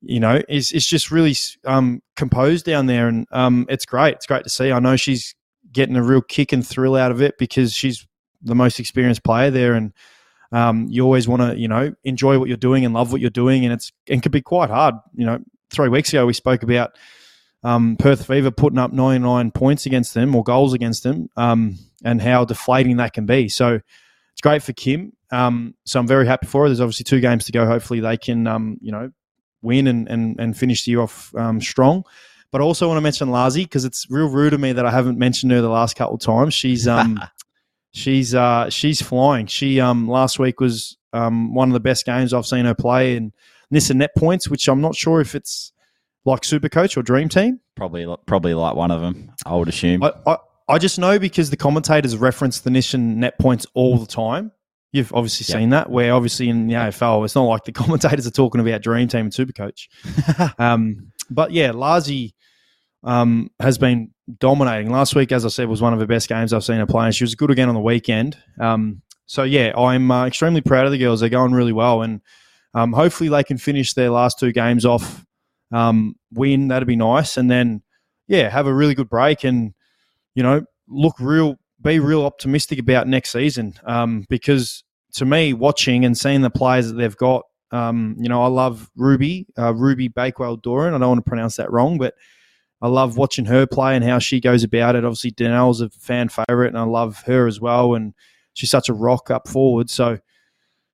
you 0.01 0.21
know, 0.21 0.41
is 0.49 0.71
it's 0.73 0.87
just 0.87 1.11
really 1.11 1.35
um, 1.65 2.01
composed 2.17 2.65
down 2.65 2.87
there. 2.87 3.09
And 3.09 3.27
um, 3.33 3.67
it's 3.69 3.85
great. 3.85 4.15
It's 4.15 4.27
great 4.27 4.45
to 4.45 4.51
see. 4.51 4.71
I 4.71 4.79
know 4.79 4.97
she's 4.97 5.35
getting 5.73 5.97
a 5.97 6.03
real 6.03 6.23
kick 6.23 6.53
and 6.53 6.67
thrill 6.67 6.97
out 6.97 7.11
of 7.11 7.23
it 7.23 7.39
because 7.39 7.73
she's 7.73 8.07
the 8.43 8.55
most 8.55 8.79
experienced 8.79 9.25
player 9.25 9.51
there. 9.51 9.75
And 9.75 9.93
um, 10.53 10.87
you 10.89 11.05
always 11.05 11.27
want 11.27 11.43
to, 11.43 11.59
you 11.59 11.69
know, 11.69 11.95
enjoy 12.05 12.39
what 12.39 12.49
you're 12.49 12.57
doing 12.57 12.85
and 12.85 12.93
love 12.95 13.11
what 13.11 13.21
you're 13.21 13.31
doing, 13.31 13.65
and 13.65 13.73
it's 13.73 13.91
and 14.09 14.23
can 14.23 14.33
be 14.33 14.43
quite 14.43 14.71
hard. 14.71 14.95
You 15.15 15.27
know, 15.27 15.39
three 15.71 15.89
weeks 15.89 16.11
ago 16.11 16.27
we 16.27 16.35
spoke 16.35 16.63
about 16.63 16.97
um, 17.65 17.97
Perth 17.99 18.27
Fever 18.27 18.51
putting 18.51 18.79
up 18.79 18.93
99 18.93 19.51
points 19.53 19.87
against 19.87 20.15
them 20.15 20.35
or 20.35 20.43
goals 20.43 20.75
against 20.75 21.05
them, 21.05 21.29
um, 21.37 21.79
and 22.05 22.21
how 22.21 22.45
deflating 22.45 22.99
that 22.99 23.15
can 23.15 23.25
be. 23.25 23.49
So 23.49 23.81
it's 24.33 24.41
great 24.43 24.63
for 24.63 24.73
Kim. 24.73 25.13
Um, 25.31 25.75
so 25.87 25.99
I'm 25.99 26.07
very 26.07 26.27
happy 26.27 26.47
for 26.47 26.63
her. 26.63 26.69
There's 26.69 26.81
obviously 26.81 27.05
two 27.05 27.21
games 27.21 27.47
to 27.47 27.53
go. 27.53 27.65
Hopefully 27.65 28.01
they 28.01 28.19
can, 28.19 28.47
um, 28.47 28.77
you 28.83 28.93
know, 28.93 29.11
win 29.63 29.87
and, 29.87 30.09
and, 30.09 30.39
and 30.39 30.57
finish 30.57 30.85
the 30.85 30.91
year 30.91 31.01
off 31.01 31.35
um, 31.35 31.61
strong. 31.61 32.05
But 32.53 32.61
I 32.61 32.65
also 32.65 32.87
want 32.87 32.99
to 32.99 33.03
mention 33.03 33.29
Lazi 33.29 33.65
because 33.65 33.87
it's 33.87 34.07
real 34.11 34.29
rude 34.29 34.53
of 34.53 34.61
me 34.61 34.73
that 34.73 34.85
I 34.85 34.91
haven't 34.91 35.19
mentioned 35.19 35.51
her 35.53 35.63
the 35.63 35.71
last 35.71 35.97
couple 35.97 36.17
of 36.17 36.21
times. 36.21 36.53
She's 36.53 36.87
um, 36.87 37.19
she's 37.93 38.35
uh, 38.35 38.69
she's 38.69 39.01
flying. 39.01 39.47
She 39.47 39.81
um, 39.81 40.07
last 40.07 40.39
week 40.39 40.61
was 40.61 40.99
um, 41.15 41.55
one 41.55 41.71
of 41.71 41.73
the 41.73 41.81
best 41.81 42.05
games 42.05 42.35
I've 42.35 42.47
seen 42.47 42.67
her 42.67 42.75
play, 42.75 43.17
in 43.17 43.33
Nissan 43.73 43.97
net 43.97 44.15
points, 44.17 44.49
which 44.49 44.69
I'm 44.69 44.83
not 44.83 44.95
sure 44.95 45.21
if 45.21 45.35
it's 45.35 45.73
like 46.25 46.45
Super 46.45 46.69
Coach 46.69 46.97
or 46.97 47.03
Dream 47.03 47.29
Team. 47.29 47.59
Probably, 47.75 48.07
probably 48.27 48.55
like 48.55 48.77
one 48.77 48.91
of 48.91 49.01
them. 49.01 49.33
I 49.47 49.57
would 49.57 49.69
assume. 49.69 50.03
I, 50.03 50.13
I, 50.27 50.37
I 50.69 50.79
just 50.79 50.99
know 50.99 51.19
because 51.19 51.51
the 51.51 51.57
commentators 51.57 52.17
reference 52.17 52.61
the 52.61 52.71
Nissan 52.71 53.17
net 53.17 53.39
points 53.39 53.67
all 53.75 53.99
the 53.99 54.07
time. 54.07 54.53
You've 54.93 55.13
obviously 55.15 55.51
yep. 55.51 55.61
seen 55.61 55.71
that. 55.71 55.89
Where 55.89 56.13
obviously 56.13 56.51
in 56.51 56.67
the 56.67 56.75
AFL, 56.75 57.25
it's 57.25 57.35
not 57.35 57.45
like 57.45 57.65
the 57.65 57.73
commentators 57.73 58.27
are 58.27 58.31
talking 58.31 58.61
about 58.61 58.83
Dream 58.83 59.09
Team 59.09 59.23
and 59.23 59.35
Super 59.35 59.53
Coach. 59.53 59.89
um, 60.59 61.13
but 61.31 61.53
yeah, 61.53 61.73
Lazi 61.73 62.35
um, 63.05 63.51
has 63.61 63.79
been 63.79 64.11
dominating. 64.39 64.91
Last 64.91 65.15
week, 65.15 65.33
as 65.33 65.45
I 65.45 65.49
said, 65.49 65.69
was 65.69 65.83
one 65.83 65.93
of 65.93 65.99
the 65.99 66.07
best 66.07 66.29
games 66.29 66.53
I've 66.53 66.65
seen 66.65 66.79
her 66.79 66.87
play, 66.87 67.07
and 67.07 67.15
she 67.15 67.25
was 67.25 67.35
good 67.35 67.51
again 67.51 67.69
on 67.69 67.75
the 67.75 67.81
weekend. 67.81 68.37
Um, 68.61 69.03
so 69.27 69.43
yeah, 69.43 69.73
I'm 69.77 70.11
uh, 70.11 70.27
extremely 70.27 70.61
proud 70.61 70.87
of 70.87 70.93
the 70.93 70.99
girls. 70.99 71.21
They're 71.21 71.29
going 71.29 71.53
really 71.53 71.73
well, 71.73 72.03
and 72.03 72.21
um, 72.75 72.93
hopefully 72.93 73.29
they 73.29 73.45
can 73.45 73.59
finish 73.59 73.95
their 73.95 74.11
last 74.11 74.39
two 74.39 74.53
games 74.53 74.85
off 74.85 75.25
um, 75.73 76.17
win. 76.33 76.69
That'd 76.69 76.89
be 76.89 76.97
nice, 76.97 77.37
and 77.37 77.51
then 77.51 77.83
yeah, 78.29 78.49
have 78.49 78.67
a 78.67 78.75
really 78.75 78.95
good 78.95 79.09
break, 79.09 79.45
and 79.45 79.75
you 80.35 80.43
know 80.43 80.63
look 80.89 81.17
real, 81.19 81.57
be 81.81 81.99
real 81.99 82.25
optimistic 82.25 82.79
about 82.79 83.09
next 83.09 83.31
season. 83.31 83.75
Um, 83.85 84.27
because 84.29 84.85
to 85.15 85.25
me, 85.25 85.53
watching 85.53 86.05
and 86.05 86.17
seeing 86.17 86.43
the 86.43 86.51
players 86.51 86.89
that 86.89 86.95
they've 86.95 87.17
got, 87.17 87.45
um, 87.71 88.17
you 88.19 88.29
know, 88.29 88.43
I 88.43 88.49
love 88.49 88.91
Ruby, 88.97 89.47
uh, 89.59 89.75
Ruby 89.75 90.09
Bakewell 90.09 90.57
Doran. 90.57 90.95
I 90.95 90.99
don't 90.99 91.09
want 91.09 91.25
to 91.25 91.29
pronounce 91.29 91.57
that 91.57 91.73
wrong, 91.73 91.99
but 91.99 92.15
I 92.83 92.89
love 92.89 93.17
watching 93.17 93.45
her 93.45 93.67
play 93.67 93.95
and 93.95 94.05
how 94.05 94.19
she 94.19 94.41
goes 94.41 94.65
about 94.65 94.97
it. 94.97 95.05
Obviously, 95.05 95.31
Donnell's 95.31 95.81
a 95.81 95.89
fan 95.91 96.29
favorite, 96.29 96.69
and 96.69 96.79
I 96.79 96.83
love 96.83 97.23
her 97.27 97.47
as 97.47 97.61
well. 97.61 97.95
And 97.95 98.13
she's 98.55 98.71
such 98.71 98.89
a 98.89 98.93
rock 98.93 99.31
up 99.31 99.47
forward. 99.49 99.89
So, 99.89 100.19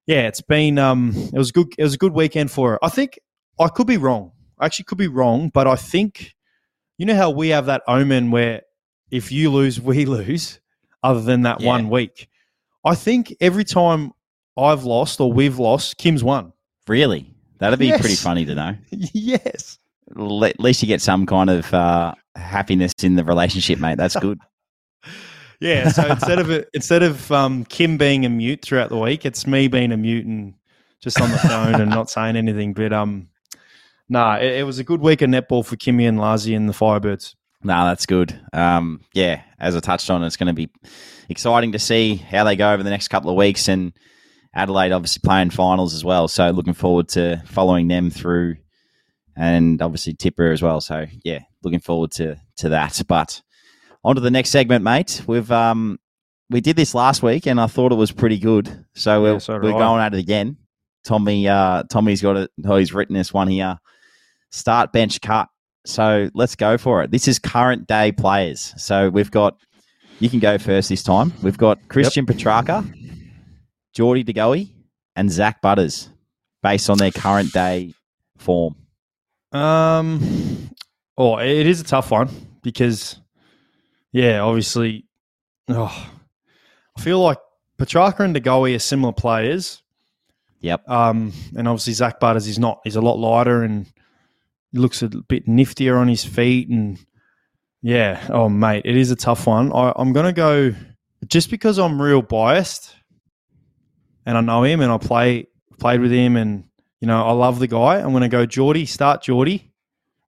yeah, 0.06 0.28
it's 0.28 0.42
been 0.42 0.78
um, 0.78 1.12
it 1.16 1.38
was 1.38 1.50
good. 1.50 1.68
It 1.78 1.82
was 1.82 1.94
a 1.94 1.98
good 1.98 2.12
weekend 2.12 2.50
for 2.50 2.72
her. 2.72 2.84
I 2.84 2.90
think 2.90 3.18
I 3.58 3.68
could 3.68 3.86
be 3.86 3.96
wrong. 3.96 4.32
I 4.58 4.66
actually 4.66 4.84
could 4.84 4.98
be 4.98 5.08
wrong, 5.08 5.48
but 5.48 5.66
I 5.66 5.76
think 5.76 6.34
you 6.98 7.06
know 7.06 7.14
how 7.16 7.30
we 7.30 7.48
have 7.48 7.66
that 7.66 7.82
omen 7.88 8.30
where 8.30 8.62
if 9.10 9.32
you 9.32 9.50
lose, 9.50 9.80
we 9.80 10.04
lose. 10.06 10.60
Other 11.02 11.20
than 11.22 11.42
that 11.42 11.60
yeah. 11.60 11.68
one 11.68 11.90
week, 11.90 12.28
I 12.84 12.96
think 12.96 13.32
every 13.40 13.64
time 13.64 14.12
I've 14.56 14.82
lost 14.84 15.20
or 15.20 15.32
we've 15.32 15.58
lost, 15.58 15.96
Kim's 15.96 16.24
won. 16.24 16.52
Really? 16.88 17.32
That'd 17.58 17.78
be 17.78 17.86
Yes. 17.86 18.00
pretty 18.00 18.16
funny 18.16 18.44
to 18.46 18.54
know. 18.56 18.74
yes. 18.90 19.78
At 20.10 20.60
least 20.60 20.82
you 20.82 20.88
get 20.88 21.00
some 21.00 21.26
kind 21.26 21.50
of 21.50 21.72
uh, 21.72 22.14
happiness 22.34 22.92
in 23.02 23.16
the 23.16 23.24
relationship, 23.24 23.78
mate. 23.78 23.98
That's 23.98 24.16
good. 24.16 24.38
Yeah. 25.60 25.88
So 25.88 26.06
instead 26.06 26.38
of 26.38 26.64
instead 26.72 27.02
of 27.02 27.32
um, 27.32 27.64
Kim 27.64 27.98
being 27.98 28.24
a 28.24 28.28
mute 28.28 28.62
throughout 28.62 28.90
the 28.90 28.96
week, 28.96 29.26
it's 29.26 29.44
me 29.44 29.66
being 29.66 29.90
a 29.90 29.96
mute 29.96 30.24
and 30.24 30.54
just 31.00 31.20
on 31.20 31.32
the 31.32 31.38
phone 31.38 31.80
and 31.80 31.90
not 31.90 32.08
saying 32.10 32.36
anything. 32.36 32.74
But 32.74 32.92
um, 32.92 33.28
nah, 34.08 34.36
it, 34.36 34.58
it 34.58 34.66
was 34.66 34.78
a 34.78 34.84
good 34.84 35.00
week 35.00 35.20
of 35.20 35.30
netball 35.30 35.64
for 35.64 35.74
Kimmy 35.74 36.08
and 36.08 36.18
Lazi 36.18 36.56
and 36.56 36.68
the 36.68 36.72
Firebirds. 36.72 37.34
No, 37.62 37.86
that's 37.86 38.06
good. 38.06 38.38
Um, 38.52 39.00
yeah, 39.14 39.42
as 39.58 39.74
I 39.74 39.80
touched 39.80 40.10
on, 40.10 40.22
it's 40.22 40.36
going 40.36 40.46
to 40.46 40.52
be 40.52 40.70
exciting 41.28 41.72
to 41.72 41.78
see 41.78 42.16
how 42.16 42.44
they 42.44 42.54
go 42.54 42.72
over 42.72 42.82
the 42.82 42.90
next 42.90 43.08
couple 43.08 43.30
of 43.30 43.36
weeks, 43.36 43.68
and 43.68 43.92
Adelaide 44.54 44.92
obviously 44.92 45.22
playing 45.24 45.50
finals 45.50 45.92
as 45.94 46.04
well. 46.04 46.28
So 46.28 46.50
looking 46.50 46.74
forward 46.74 47.08
to 47.10 47.42
following 47.46 47.88
them 47.88 48.10
through, 48.10 48.56
and 49.38 49.80
obviously 49.80 50.12
Tipper 50.14 50.50
as 50.50 50.60
well. 50.60 50.80
So 50.80 51.06
yeah, 51.24 51.40
looking 51.62 51.80
forward 51.80 52.10
to 52.12 52.36
to 52.58 52.70
that. 52.70 53.00
But 53.08 53.40
on 54.04 54.16
to 54.16 54.20
the 54.20 54.30
next 54.30 54.50
segment, 54.50 54.84
mate. 54.84 55.22
We've 55.26 55.50
um 55.50 55.98
we 56.50 56.60
did 56.60 56.76
this 56.76 56.94
last 56.94 57.22
week, 57.22 57.46
and 57.46 57.60
I 57.60 57.66
thought 57.66 57.92
it 57.92 57.96
was 57.96 58.10
pretty 58.10 58.38
good. 58.38 58.84
So 58.94 59.22
we're, 59.22 59.32
Yeah, 59.34 59.38
so 59.38 59.54
we're 59.54 59.72
going 59.72 60.02
at 60.02 60.14
it 60.14 60.18
again. 60.18 60.56
Tommy, 61.04 61.46
uh, 61.48 61.84
Tommy's 61.84 62.20
got 62.20 62.36
it. 62.36 62.50
Oh, 62.64 62.76
he's 62.76 62.92
written 62.92 63.14
this 63.14 63.32
one 63.32 63.48
here. 63.48 63.78
Start 64.50 64.92
bench 64.92 65.20
cut. 65.20 65.48
So 65.84 66.28
let's 66.34 66.54
go 66.56 66.76
for 66.76 67.02
it. 67.02 67.10
This 67.10 67.28
is 67.28 67.38
current 67.38 67.86
day 67.86 68.12
players. 68.12 68.74
So 68.76 69.08
we've 69.08 69.30
got, 69.30 69.58
you 70.20 70.28
can 70.28 70.38
go 70.38 70.58
first 70.58 70.88
this 70.88 71.02
time. 71.02 71.32
We've 71.42 71.56
got 71.56 71.86
Christian 71.88 72.26
Petracca, 72.26 72.84
Geordie 73.94 74.24
DeGoey, 74.24 74.70
and 75.16 75.30
Zak 75.30 75.62
Butters 75.62 76.10
based 76.62 76.90
on 76.90 76.98
their 76.98 77.10
current 77.10 77.52
day 77.52 77.94
form. 78.36 78.74
Um, 79.52 80.70
oh, 81.16 81.38
it 81.38 81.66
is 81.66 81.80
a 81.80 81.84
tough 81.84 82.10
one 82.10 82.28
because, 82.62 83.18
yeah, 84.12 84.40
obviously, 84.40 85.06
oh, 85.68 86.10
I 86.96 87.00
feel 87.00 87.20
like 87.20 87.38
Petracca 87.78 88.20
and 88.20 88.34
DeGoey 88.34 88.74
are 88.74 88.80
similar 88.80 89.12
players. 89.12 89.82
Yep. 90.60 90.88
Um, 90.88 91.32
and 91.56 91.68
obviously 91.68 91.92
Zak 91.92 92.18
Butters 92.18 92.48
is 92.48 92.58
not. 92.58 92.80
He's 92.84 92.96
a 92.96 93.00
lot 93.00 93.18
lighter 93.18 93.62
and 93.62 93.86
looks 94.72 95.02
a 95.02 95.08
bit 95.08 95.46
niftier 95.46 95.98
on 95.98 96.08
his 96.08 96.24
feet. 96.24 96.68
And 96.68 96.98
yeah, 97.82 98.26
oh 98.30 98.48
mate, 98.48 98.82
it 98.84 98.96
is 98.96 99.10
a 99.10 99.16
tough 99.16 99.46
one. 99.46 99.72
I, 99.72 99.92
I'm 99.96 100.12
gonna 100.12 100.32
go 100.32 100.74
just 101.26 101.50
because 101.50 101.78
I'm 101.78 102.00
real 102.00 102.22
biased, 102.22 102.94
and 104.26 104.36
I 104.36 104.40
know 104.40 104.64
him 104.64 104.80
and 104.80 104.90
I 104.90 104.98
play 104.98 105.46
played 105.78 106.00
with 106.00 106.10
him, 106.10 106.36
and 106.36 106.64
you 107.00 107.06
know 107.06 107.22
I 107.24 107.32
love 107.32 107.58
the 107.58 107.66
guy. 107.66 107.96
I'm 108.00 108.12
gonna 108.12 108.28
go 108.28 108.46
Geordie. 108.46 108.86
Start 108.86 109.22
Geordie, 109.22 109.72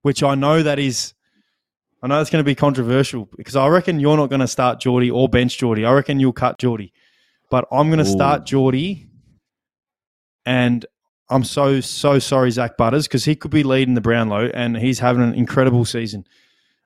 which 0.01 0.23
I 0.23 0.35
know 0.35 0.63
that 0.63 0.79
is. 0.79 1.13
I 2.03 2.07
know 2.07 2.19
it's 2.19 2.31
going 2.31 2.43
to 2.43 2.49
be 2.49 2.55
controversial 2.55 3.29
because 3.37 3.55
I 3.55 3.67
reckon 3.67 3.99
you're 3.99 4.17
not 4.17 4.31
going 4.31 4.39
to 4.39 4.47
start 4.47 4.79
Geordie 4.79 5.11
or 5.11 5.29
bench 5.29 5.59
Geordie. 5.59 5.85
I 5.85 5.93
reckon 5.93 6.19
you'll 6.19 6.33
cut 6.33 6.57
Geordie, 6.57 6.93
but 7.51 7.67
I'm 7.71 7.89
going 7.89 8.03
to 8.03 8.09
Ooh. 8.09 8.11
start 8.11 8.43
Geordie 8.43 9.07
and 10.43 10.83
I'm 11.29 11.43
so 11.43 11.79
so 11.79 12.19
sorry, 12.19 12.51
Zak 12.51 12.75
Butters, 12.75 13.07
because 13.07 13.23
he 13.23 13.35
could 13.35 13.51
be 13.51 13.63
leading 13.63 13.93
the 13.93 14.01
Brownlow, 14.01 14.51
and 14.53 14.75
he's 14.75 14.99
having 14.99 15.23
an 15.23 15.33
incredible 15.33 15.85
season. 15.85 16.25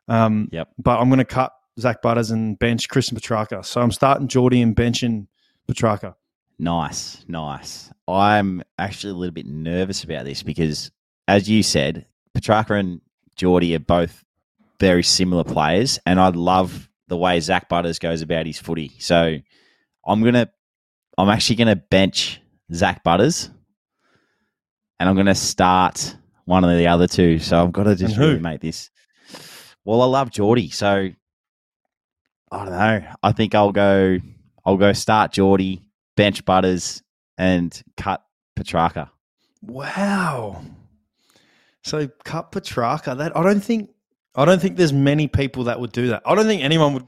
Um, 0.07 0.49
Yep. 0.51 0.69
But 0.77 0.99
I'm 0.99 1.09
going 1.09 1.17
to 1.19 1.25
cut 1.25 1.51
Zak 1.79 2.01
Butters 2.01 2.29
and 2.29 2.57
bench 2.59 2.87
Christian 2.87 3.17
Petracca. 3.17 3.65
So 3.65 3.81
I'm 3.81 3.91
starting 3.91 4.27
Geordie 4.27 4.61
and 4.61 4.75
benching 4.75 5.27
Petracca. 5.67 6.15
Nice, 6.57 7.23
nice. 7.27 7.91
I'm 8.07 8.63
actually 8.77 9.11
a 9.11 9.15
little 9.15 9.33
bit 9.33 9.45
nervous 9.45 10.03
about 10.03 10.25
this 10.25 10.43
because, 10.43 10.91
as 11.27 11.49
you 11.49 11.63
said, 11.63 12.05
Petracca 12.35 12.79
and 12.79 13.01
Geordie 13.35 13.75
are 13.75 13.79
both 13.79 14.23
very 14.79 15.03
similar 15.03 15.43
players, 15.43 15.99
and 16.05 16.19
I 16.19 16.29
love 16.29 16.89
the 17.07 17.17
way 17.17 17.39
Zak 17.39 17.67
Butters 17.69 17.99
goes 17.99 18.21
about 18.21 18.45
his 18.45 18.57
footy. 18.57 18.93
So 18.99 19.37
I'm 20.05 20.23
gonna, 20.23 20.49
I'm 21.17 21.29
actually 21.29 21.57
gonna 21.57 21.75
bench 21.75 22.41
Zak 22.73 23.03
Butters, 23.03 23.49
and 24.99 25.09
I'm 25.09 25.15
gonna 25.15 25.35
start 25.35 26.15
one 26.45 26.63
of 26.63 26.77
the 26.77 26.87
other 26.87 27.07
two. 27.07 27.39
So 27.39 27.61
I've 27.63 27.73
got 27.73 27.83
to 27.83 27.95
just 27.95 28.17
really 28.17 28.39
make 28.39 28.61
this. 28.61 28.89
Well, 29.83 30.01
I 30.01 30.05
love 30.05 30.31
Geordie, 30.31 30.69
so 30.69 31.09
I 32.51 32.57
don't 32.65 32.71
know. 32.71 33.03
I 33.21 33.31
think 33.33 33.53
I'll 33.55 33.71
go. 33.71 34.19
I'll 34.65 34.77
go 34.77 34.93
start 34.93 35.31
Geordie, 35.31 35.84
bench 36.15 36.43
Butters, 36.45 37.01
and 37.37 37.81
cut 37.97 38.23
Petracca. 38.57 39.09
Wow. 39.61 40.61
So 41.83 42.07
cut 42.23 42.51
Petracca. 42.51 43.17
That 43.17 43.35
I 43.37 43.43
don't 43.43 43.61
think 43.63 43.89
I 44.35 44.45
don't 44.45 44.61
think 44.61 44.77
there's 44.77 44.93
many 44.93 45.27
people 45.27 45.65
that 45.65 45.79
would 45.79 45.91
do 45.91 46.07
that. 46.07 46.23
I 46.25 46.35
don't 46.35 46.45
think 46.45 46.63
anyone 46.63 46.93
would 46.93 47.07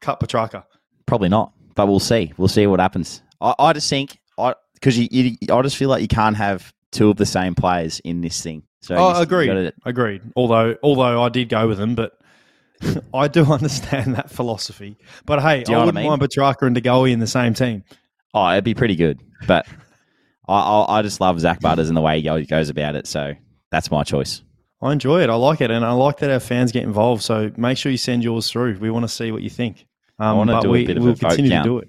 cut 0.00 0.20
Petracca. 0.20 0.64
Probably 1.06 1.28
not, 1.28 1.52
but 1.74 1.86
we'll 1.86 2.00
see. 2.00 2.32
We'll 2.36 2.48
see 2.48 2.66
what 2.66 2.80
happens. 2.80 3.22
I, 3.40 3.54
I 3.58 3.72
just 3.72 3.88
think 3.88 4.18
I 4.38 4.54
because 4.74 4.98
you, 4.98 5.08
you, 5.10 5.36
I 5.52 5.60
just 5.62 5.76
feel 5.76 5.88
like 5.88 6.02
you 6.02 6.08
can't 6.08 6.36
have 6.36 6.72
two 6.92 7.10
of 7.10 7.16
the 7.16 7.26
same 7.26 7.54
players 7.54 8.00
in 8.00 8.20
this 8.20 8.40
thing. 8.42 8.62
So 8.80 8.94
you 8.94 9.00
Oh, 9.00 9.16
you 9.16 9.22
agreed. 9.22 9.46
gotta- 9.48 9.72
Agreed. 9.84 10.22
Although 10.36 10.76
although 10.82 11.22
I 11.22 11.28
did 11.28 11.48
go 11.48 11.66
with 11.68 11.78
him, 11.80 11.94
but 11.94 12.18
I 13.14 13.28
do 13.28 13.44
understand 13.52 14.14
that 14.14 14.30
philosophy. 14.30 14.96
But 15.26 15.40
hey, 15.42 15.64
you 15.68 15.74
I 15.74 15.78
wouldn't 15.78 15.96
mean? 15.96 16.06
mind 16.08 16.22
Petracca 16.22 16.62
and 16.66 16.76
DeGoey 16.76 17.12
in 17.12 17.18
the 17.18 17.26
same 17.26 17.54
team. 17.54 17.84
Oh, 18.34 18.50
it'd 18.50 18.64
be 18.64 18.74
pretty 18.74 18.96
good. 18.96 19.20
But 19.46 19.66
I, 20.48 20.54
I, 20.58 20.98
I 20.98 21.02
just 21.02 21.20
love 21.20 21.38
Zak 21.40 21.60
Butters 21.60 21.88
and 21.88 21.96
the 21.96 22.00
way 22.00 22.16
he 22.16 22.22
go- 22.22 22.44
goes 22.44 22.68
about 22.68 22.94
it. 22.94 23.06
So 23.06 23.34
that's 23.70 23.90
my 23.90 24.02
choice. 24.04 24.42
I 24.80 24.92
enjoy 24.92 25.22
it. 25.22 25.30
I 25.30 25.34
like 25.34 25.60
it, 25.60 25.70
and 25.70 25.84
I 25.84 25.92
like 25.92 26.18
that 26.18 26.30
our 26.30 26.38
fans 26.40 26.70
get 26.70 26.84
involved. 26.84 27.22
So 27.22 27.50
make 27.56 27.76
sure 27.78 27.90
you 27.90 27.98
send 27.98 28.22
yours 28.22 28.50
through. 28.50 28.78
We 28.78 28.90
want 28.90 29.04
to 29.04 29.08
see 29.08 29.32
what 29.32 29.42
you 29.42 29.50
think. 29.50 29.86
Um, 30.20 30.36
wanna 30.36 30.52
but 30.52 30.60
do 30.62 30.68
a 30.68 30.70
we, 30.72 30.86
bit 30.86 30.96
of 30.96 31.02
a 31.02 31.06
we'll 31.06 31.14
vote 31.14 31.28
continue 31.30 31.50
count. 31.50 31.64
to 31.64 31.70
do 31.70 31.78
it. 31.78 31.88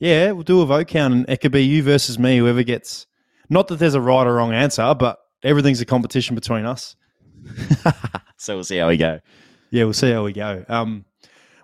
Yeah, 0.00 0.32
we'll 0.32 0.42
do 0.42 0.60
a 0.60 0.66
vote 0.66 0.86
count, 0.88 1.14
and 1.14 1.28
it 1.30 1.40
could 1.40 1.52
be 1.52 1.64
you 1.64 1.82
versus 1.82 2.18
me. 2.18 2.38
Whoever 2.38 2.62
gets. 2.62 3.06
Not 3.48 3.68
that 3.68 3.76
there's 3.78 3.94
a 3.94 4.00
right 4.00 4.26
or 4.26 4.34
wrong 4.34 4.52
answer, 4.52 4.94
but 4.94 5.18
everything's 5.42 5.80
a 5.80 5.86
competition 5.86 6.34
between 6.34 6.64
us. 6.66 6.96
so 8.38 8.54
we'll 8.54 8.64
see 8.64 8.78
how 8.78 8.88
we 8.88 8.96
go. 8.96 9.20
Yeah, 9.70 9.84
we'll 9.84 9.92
see 9.92 10.10
how 10.10 10.24
we 10.24 10.32
go. 10.32 10.64
Um, 10.68 11.04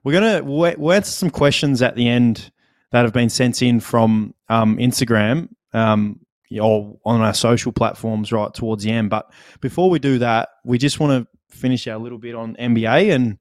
we're 0.05 0.13
gonna 0.13 0.43
we- 0.43 0.75
we'll 0.77 0.93
answer 0.93 1.11
some 1.13 1.31
questions 1.31 1.83
at 1.83 1.97
the 1.97 2.09
end 2.09 2.51
that 2.93 3.05
have 3.05 3.13
been 3.13 3.31
sent 3.31 3.63
in 3.63 3.81
from 3.81 4.35
um, 4.49 4.77
Instagram 4.79 5.49
um, 5.73 6.21
or 6.61 6.99
on 7.05 7.21
our 7.21 7.35
social 7.35 7.73
platforms 7.73 8.33
right 8.33 8.53
towards 8.53 8.85
the 8.85 8.91
end. 8.91 9.11
But 9.11 9.31
before 9.61 9.91
we 9.91 9.99
do 9.99 10.19
that, 10.19 10.49
we 10.65 10.79
just 10.79 10.99
want 11.01 11.25
to 11.25 11.57
finish 11.57 11.87
our 11.87 11.99
little 11.99 12.19
bit 12.19 12.35
on 12.35 12.57
NBA 12.57 13.15
and 13.15 13.39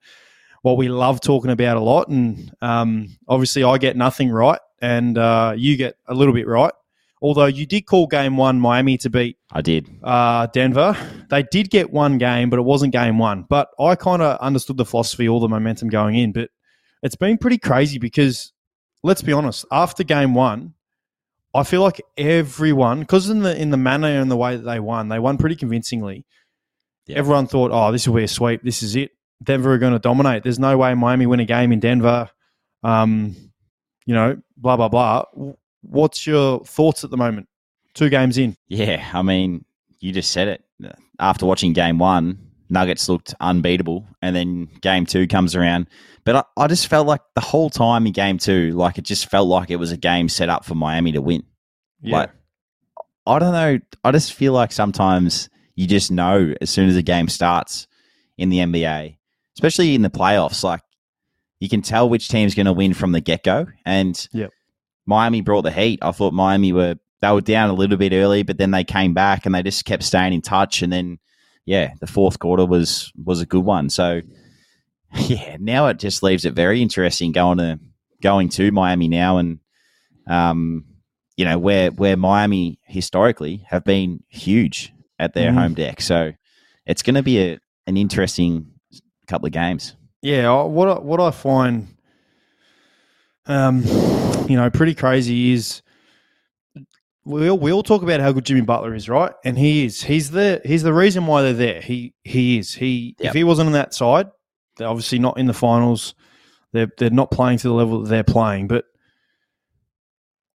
what 0.62 0.78
we 0.78 0.90
love 0.90 1.22
talking 1.22 1.52
about 1.52 1.78
a 1.78 1.82
lot. 1.82 2.10
And 2.10 2.52
um, 2.62 3.18
obviously, 3.28 3.64
I 3.64 3.78
get 3.78 3.96
nothing 3.96 4.30
right, 4.30 4.60
and 4.82 5.18
uh, 5.18 5.54
you 5.56 5.78
get 5.78 5.96
a 6.08 6.14
little 6.14 6.34
bit 6.34 6.48
right. 6.48 6.74
Although 7.22 7.48
you 7.48 7.66
did 7.66 7.82
call 7.82 8.08
game 8.08 8.38
one 8.38 8.62
Miami 8.62 8.98
to 9.00 9.10
beat 9.10 9.38
I 9.52 9.62
did. 9.62 9.90
uh, 10.04 10.48
Denver. 10.48 10.96
They 11.30 11.44
did 11.44 11.70
get 11.70 11.92
one 11.92 12.18
game, 12.18 12.50
but 12.50 12.60
it 12.60 12.64
wasn't 12.64 12.94
game 12.94 13.18
one. 13.18 13.46
But 13.50 13.70
I 13.78 13.96
kind 13.96 14.22
of 14.22 14.40
understood 14.40 14.78
the 14.78 14.86
philosophy, 14.86 15.28
all 15.28 15.42
the 15.42 15.50
momentum 15.50 15.90
going 15.90 16.16
in. 16.16 16.32
But 16.32 16.50
it's 17.04 17.18
been 17.18 17.38
pretty 17.38 17.58
crazy 17.58 18.00
because, 18.00 18.54
let's 19.04 19.22
be 19.22 19.34
honest, 19.34 19.66
after 19.72 20.04
game 20.04 20.34
one, 20.34 20.74
I 21.54 21.64
feel 21.64 21.82
like 21.82 22.02
everyone, 22.18 23.00
because 23.02 23.30
in 23.30 23.40
the 23.40 23.60
in 23.60 23.72
the 23.72 23.78
manner 23.78 24.08
and 24.08 24.30
the 24.30 24.38
way 24.38 24.56
that 24.56 24.64
they 24.64 24.80
won, 24.80 25.10
they 25.10 25.20
won 25.20 25.38
pretty 25.38 25.56
convincingly. 25.56 26.26
Yeah. 27.08 27.18
Everyone 27.18 27.48
thought, 27.48 27.72
"Oh, 27.74 27.92
this 27.92 28.08
will 28.08 28.16
be 28.16 28.24
a 28.24 28.28
sweep. 28.28 28.62
This 28.64 28.84
is 28.84 28.96
it. 28.96 29.12
Denver 29.42 29.74
are 29.74 29.78
going 29.80 29.94
to 29.94 30.00
dominate. 30.00 30.44
There's 30.44 30.60
no 30.60 30.78
way 30.78 30.94
Miami 30.94 31.26
win 31.26 31.40
a 31.40 31.46
game 31.46 31.72
in 31.72 31.80
Denver." 31.80 32.30
Um, 32.84 33.36
you 34.06 34.14
know, 34.14 34.40
blah 34.58 34.78
blah 34.78 34.90
blah. 34.90 35.26
What's 35.82 36.28
your 36.28 36.60
thoughts 36.66 37.04
at 37.04 37.10
the 37.10 37.18
moment? 37.18 37.48
Two 37.96 38.10
games 38.10 38.38
in. 38.38 38.56
Yeah, 38.68 39.10
I 39.14 39.22
mean, 39.24 39.66
you 40.00 40.12
just 40.12 40.32
said 40.32 40.48
it. 40.48 40.64
After 41.20 41.46
watching 41.46 41.74
game 41.74 41.98
one, 41.98 42.49
Nuggets 42.70 43.10
looked 43.10 43.34
unbeatable, 43.40 44.08
and 44.22 44.36
then 44.36 44.68
game 44.82 45.06
two 45.06 45.28
comes 45.28 45.56
around. 45.56 45.88
But 46.24 46.36
I, 46.36 46.64
I 46.64 46.68
just 46.68 46.88
felt 46.88 47.08
like 47.08 47.22
the 47.36 47.42
whole 47.42 47.70
time 47.70 48.06
in 48.06 48.14
game 48.14 48.38
two, 48.38 48.72
like 48.72 48.98
it 48.98 49.04
just 49.06 49.30
felt 49.30 49.48
like 49.48 49.70
it 49.72 49.78
was 49.78 49.92
a 49.92 49.98
game 49.98 50.30
set 50.30 50.50
up 50.50 50.66
for 50.66 50.76
Miami 50.76 51.12
to 51.14 51.22
win. 51.22 51.44
Like, 52.12 52.32
I 53.26 53.40
don't 53.40 53.54
know. 53.54 53.80
I 54.04 54.12
just 54.12 54.34
feel 54.34 54.54
like 54.54 54.72
sometimes 54.72 55.50
you 55.76 55.88
just 55.88 56.12
know 56.12 56.54
as 56.62 56.70
soon 56.70 56.90
as 56.90 56.96
a 56.96 57.02
game 57.02 57.28
starts 57.28 57.88
in 58.38 58.50
the 58.50 58.60
NBA, 58.60 59.18
especially 59.56 59.96
in 59.96 60.02
the 60.02 60.10
playoffs, 60.10 60.64
like 60.64 60.82
you 61.60 61.70
can 61.70 61.82
tell 61.82 62.08
which 62.10 62.30
team's 62.30 62.56
going 62.56 62.66
to 62.68 62.74
win 62.74 62.94
from 62.94 63.12
the 63.12 63.22
get 63.22 63.44
go. 63.44 63.68
And 63.86 64.28
Yep. 64.32 64.52
Miami 65.06 65.42
brought 65.42 65.64
the 65.64 65.72
heat. 65.72 66.00
I 66.02 66.12
thought 66.12 66.34
Miami 66.34 66.72
were 66.72 66.96
they 67.22 67.32
were 67.32 67.42
down 67.42 67.70
a 67.70 67.74
little 67.74 67.98
bit 67.98 68.14
early, 68.14 68.44
but 68.44 68.58
then 68.58 68.72
they 68.72 68.84
came 68.84 69.14
back 69.14 69.46
and 69.46 69.54
they 69.54 69.64
just 69.64 69.84
kept 69.86 70.04
staying 70.04 70.34
in 70.34 70.42
touch. 70.42 70.82
And 70.82 70.94
then, 70.94 71.20
yeah, 71.66 71.94
the 72.00 72.08
fourth 72.08 72.40
quarter 72.40 72.66
was 72.66 73.12
was 73.24 73.42
a 73.42 73.46
good 73.46 73.64
one. 73.64 73.90
So, 73.90 74.22
yeah, 75.16 75.58
now 75.60 75.88
it 75.88 76.00
just 76.00 76.24
leaves 76.24 76.46
it 76.46 76.54
very 76.54 76.82
interesting 76.82 77.32
going 77.32 77.58
to 77.60 77.80
going 78.22 78.50
to 78.50 78.72
Miami 78.72 79.08
now 79.08 79.38
and 79.38 79.60
um, 80.28 80.86
you 81.38 81.46
know 81.46 81.58
where 81.58 81.90
where 81.92 82.18
Miami 82.18 82.80
historically 82.86 83.64
have 83.70 83.84
been 83.84 84.24
huge 84.28 84.94
at 85.18 85.34
their 85.34 85.52
Mhm. 85.52 85.56
home 85.56 85.74
deck. 85.74 86.02
So 86.02 86.34
it's 86.86 87.02
going 87.02 87.16
to 87.16 87.24
be 87.24 87.40
a 87.40 87.60
an 87.88 87.98
interesting 87.98 88.68
couple 89.28 89.48
of 89.48 89.52
games. 89.54 89.96
Yeah, 90.22 90.64
what 90.64 90.90
I, 90.90 91.00
what 91.00 91.20
I 91.22 91.32
find, 91.32 91.88
um, 93.48 93.84
you 94.48 94.56
know, 94.58 94.70
pretty 94.70 94.94
crazy 94.94 95.54
is 95.54 95.82
we 97.30 97.50
all, 97.50 97.60
we 97.60 97.72
all 97.72 97.84
talk 97.84 98.02
about 98.02 98.20
how 98.20 98.32
good 98.32 98.46
Jimmy 98.46 98.62
Butler 98.62 98.96
is, 98.96 99.08
right? 99.08 99.32
And 99.46 99.58
he 99.58 99.86
is. 99.86 100.02
He's 100.02 100.32
the 100.32 100.62
he's 100.66 100.84
the 100.84 100.94
reason 100.94 101.28
why 101.28 101.44
they're 101.44 101.54
there. 101.54 101.82
He 101.82 102.14
he 102.24 102.58
is. 102.58 102.74
He 102.74 103.16
Yep. 103.20 103.28
if 103.30 103.34
he 103.36 103.44
wasn't 103.44 103.68
on 103.68 103.74
that 103.74 103.94
side, 103.94 104.30
they're 104.78 104.88
obviously 104.88 105.20
not 105.20 105.38
in 105.38 105.46
the 105.46 105.54
finals. 105.54 106.16
They're 106.74 106.92
they're 106.98 107.10
not 107.12 107.30
playing 107.30 107.60
to 107.60 107.68
the 107.68 107.74
level 107.74 108.02
that 108.02 108.10
they're 108.10 108.24
playing. 108.24 108.68
But 108.68 108.86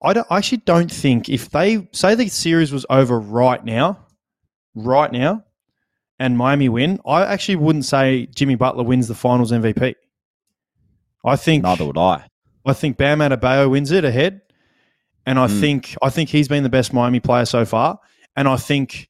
I, 0.01 0.13
don't, 0.13 0.27
I 0.29 0.37
actually 0.37 0.59
don't 0.59 0.91
think 0.91 1.29
if 1.29 1.49
they 1.49 1.87
say 1.93 2.13
the 2.15 2.27
series 2.27 2.71
was 2.71 2.85
over 2.89 3.19
right 3.19 3.63
now, 3.63 4.05
right 4.75 5.11
now, 5.11 5.43
and 6.19 6.37
Miami 6.37 6.69
win, 6.69 6.99
I 7.05 7.25
actually 7.25 7.55
wouldn't 7.55 7.85
say 7.85 8.27
Jimmy 8.27 8.55
Butler 8.55 8.83
wins 8.83 9.07
the 9.07 9.15
Finals 9.15 9.51
MVP. 9.51 9.95
I 11.23 11.35
think 11.37 11.63
Neither 11.63 11.85
would 11.85 11.97
I. 11.97 12.27
I 12.65 12.73
think 12.73 12.97
Bam 12.97 13.19
Adebayo 13.19 13.69
wins 13.69 13.91
it 13.91 14.05
ahead, 14.05 14.41
and 15.25 15.39
I 15.39 15.47
Mm. 15.47 15.59
think 15.59 15.95
I 16.01 16.09
think 16.09 16.29
he's 16.29 16.47
been 16.47 16.63
the 16.63 16.69
best 16.69 16.93
Miami 16.93 17.19
player 17.19 17.45
so 17.45 17.65
far, 17.65 17.99
and 18.35 18.47
I 18.47 18.57
think 18.57 19.09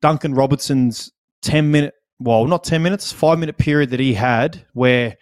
Duncan 0.00 0.34
Robinson's 0.34 1.12
ten 1.42 1.70
minute, 1.70 1.94
well, 2.18 2.46
not 2.46 2.64
ten 2.64 2.82
minutes, 2.82 3.12
five 3.12 3.38
minute 3.38 3.58
period 3.58 3.90
that 3.90 4.00
he 4.00 4.14
had 4.14 4.64
where 4.72 5.16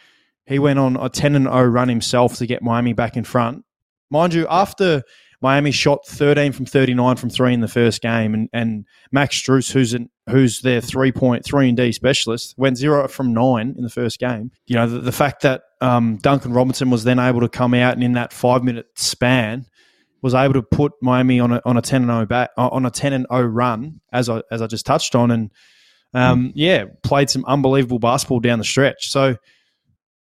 he 0.46 0.58
went 0.58 0.78
on 0.78 0.96
a 0.96 1.08
ten 1.08 1.34
and 1.34 1.44
zero 1.46 1.64
run 1.64 1.88
himself 1.88 2.36
to 2.38 2.46
get 2.46 2.62
Miami 2.62 2.92
back 2.92 3.16
in 3.16 3.24
front. 3.24 3.64
Mind 4.10 4.34
you, 4.34 4.46
after 4.50 5.02
Miami 5.40 5.70
shot 5.72 6.06
thirteen 6.06 6.52
from 6.52 6.66
thirty 6.66 6.94
nine 6.94 7.16
from 7.16 7.30
three 7.30 7.54
in 7.54 7.60
the 7.60 7.68
first 7.68 8.02
game, 8.02 8.34
and 8.34 8.48
and 8.52 8.84
Max 9.10 9.40
Strus, 9.40 9.72
who's 9.72 9.94
an, 9.94 10.10
who's 10.28 10.60
their 10.60 10.80
three 10.80 11.12
point 11.12 11.44
three 11.44 11.68
and 11.68 11.76
D 11.76 11.92
specialist, 11.92 12.54
went 12.56 12.76
zero 12.76 13.08
from 13.08 13.32
nine 13.32 13.74
in 13.76 13.82
the 13.84 13.90
first 13.90 14.18
game. 14.18 14.50
You 14.66 14.76
know 14.76 14.86
the, 14.88 14.98
the 14.98 15.12
fact 15.12 15.42
that 15.42 15.62
um, 15.80 16.16
Duncan 16.18 16.52
Robinson 16.52 16.90
was 16.90 17.04
then 17.04 17.18
able 17.18 17.40
to 17.40 17.48
come 17.48 17.74
out 17.74 17.94
and 17.94 18.04
in 18.04 18.12
that 18.12 18.32
five 18.32 18.62
minute 18.62 18.86
span 18.96 19.66
was 20.22 20.34
able 20.34 20.54
to 20.54 20.62
put 20.62 20.92
Miami 21.02 21.40
on 21.40 21.52
a 21.52 21.60
on 21.64 21.76
a 21.76 21.82
ten 21.82 22.02
and 22.02 22.10
zero 22.10 22.26
back 22.26 22.50
uh, 22.56 22.68
on 22.68 22.86
a 22.86 22.90
ten 22.90 23.12
and 23.12 23.26
zero 23.30 23.42
run 23.42 24.00
as 24.12 24.28
I 24.28 24.42
as 24.50 24.62
I 24.62 24.66
just 24.66 24.86
touched 24.86 25.14
on, 25.14 25.30
and 25.30 25.50
um, 26.14 26.52
yeah, 26.54 26.84
played 27.02 27.28
some 27.28 27.44
unbelievable 27.44 27.98
basketball 27.98 28.40
down 28.40 28.58
the 28.58 28.64
stretch. 28.64 29.10
So 29.10 29.36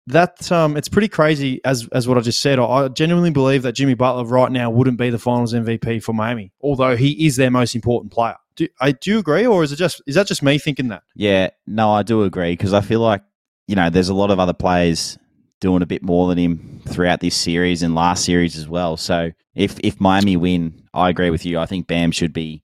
that 0.06 0.50
um, 0.50 0.76
it's 0.76 0.88
pretty 0.88 1.08
crazy 1.08 1.60
as 1.64 1.86
as 1.92 2.08
what 2.08 2.16
I 2.18 2.22
just 2.22 2.40
said. 2.40 2.58
I, 2.58 2.64
I 2.64 2.88
genuinely 2.88 3.30
believe 3.30 3.62
that 3.62 3.72
Jimmy 3.72 3.94
Butler 3.94 4.24
right 4.24 4.50
now 4.50 4.70
wouldn't 4.70 4.98
be 4.98 5.10
the 5.10 5.18
Finals 5.18 5.52
MVP 5.52 6.02
for 6.02 6.12
Miami, 6.12 6.52
although 6.60 6.96
he 6.96 7.26
is 7.26 7.36
their 7.36 7.50
most 7.50 7.74
important 7.74 8.12
player. 8.12 8.36
Do 8.56 8.68
I 8.80 8.92
do 8.92 9.12
you 9.12 9.18
agree, 9.18 9.46
or 9.46 9.62
is 9.62 9.72
it 9.72 9.76
just 9.76 10.02
is 10.06 10.14
that 10.14 10.26
just 10.26 10.42
me 10.42 10.58
thinking 10.58 10.88
that? 10.88 11.02
Yeah, 11.14 11.50
no, 11.66 11.92
I 11.92 12.02
do 12.02 12.22
agree 12.22 12.52
because 12.52 12.72
I 12.72 12.80
feel 12.80 13.00
like 13.00 13.22
you 13.68 13.76
know 13.76 13.90
there's 13.90 14.08
a 14.08 14.14
lot 14.14 14.30
of 14.30 14.40
other 14.40 14.54
players 14.54 15.18
doing 15.60 15.82
a 15.82 15.86
bit 15.86 16.02
more 16.02 16.26
than 16.28 16.38
him 16.38 16.82
throughout 16.88 17.20
this 17.20 17.36
series 17.36 17.82
and 17.82 17.94
last 17.94 18.24
series 18.24 18.56
as 18.56 18.66
well. 18.66 18.96
So 18.96 19.30
if 19.54 19.78
if 19.80 20.00
Miami 20.00 20.36
win, 20.36 20.82
I 20.94 21.08
agree 21.10 21.30
with 21.30 21.44
you. 21.46 21.58
I 21.58 21.66
think 21.66 21.86
Bam 21.86 22.10
should 22.12 22.32
be 22.32 22.62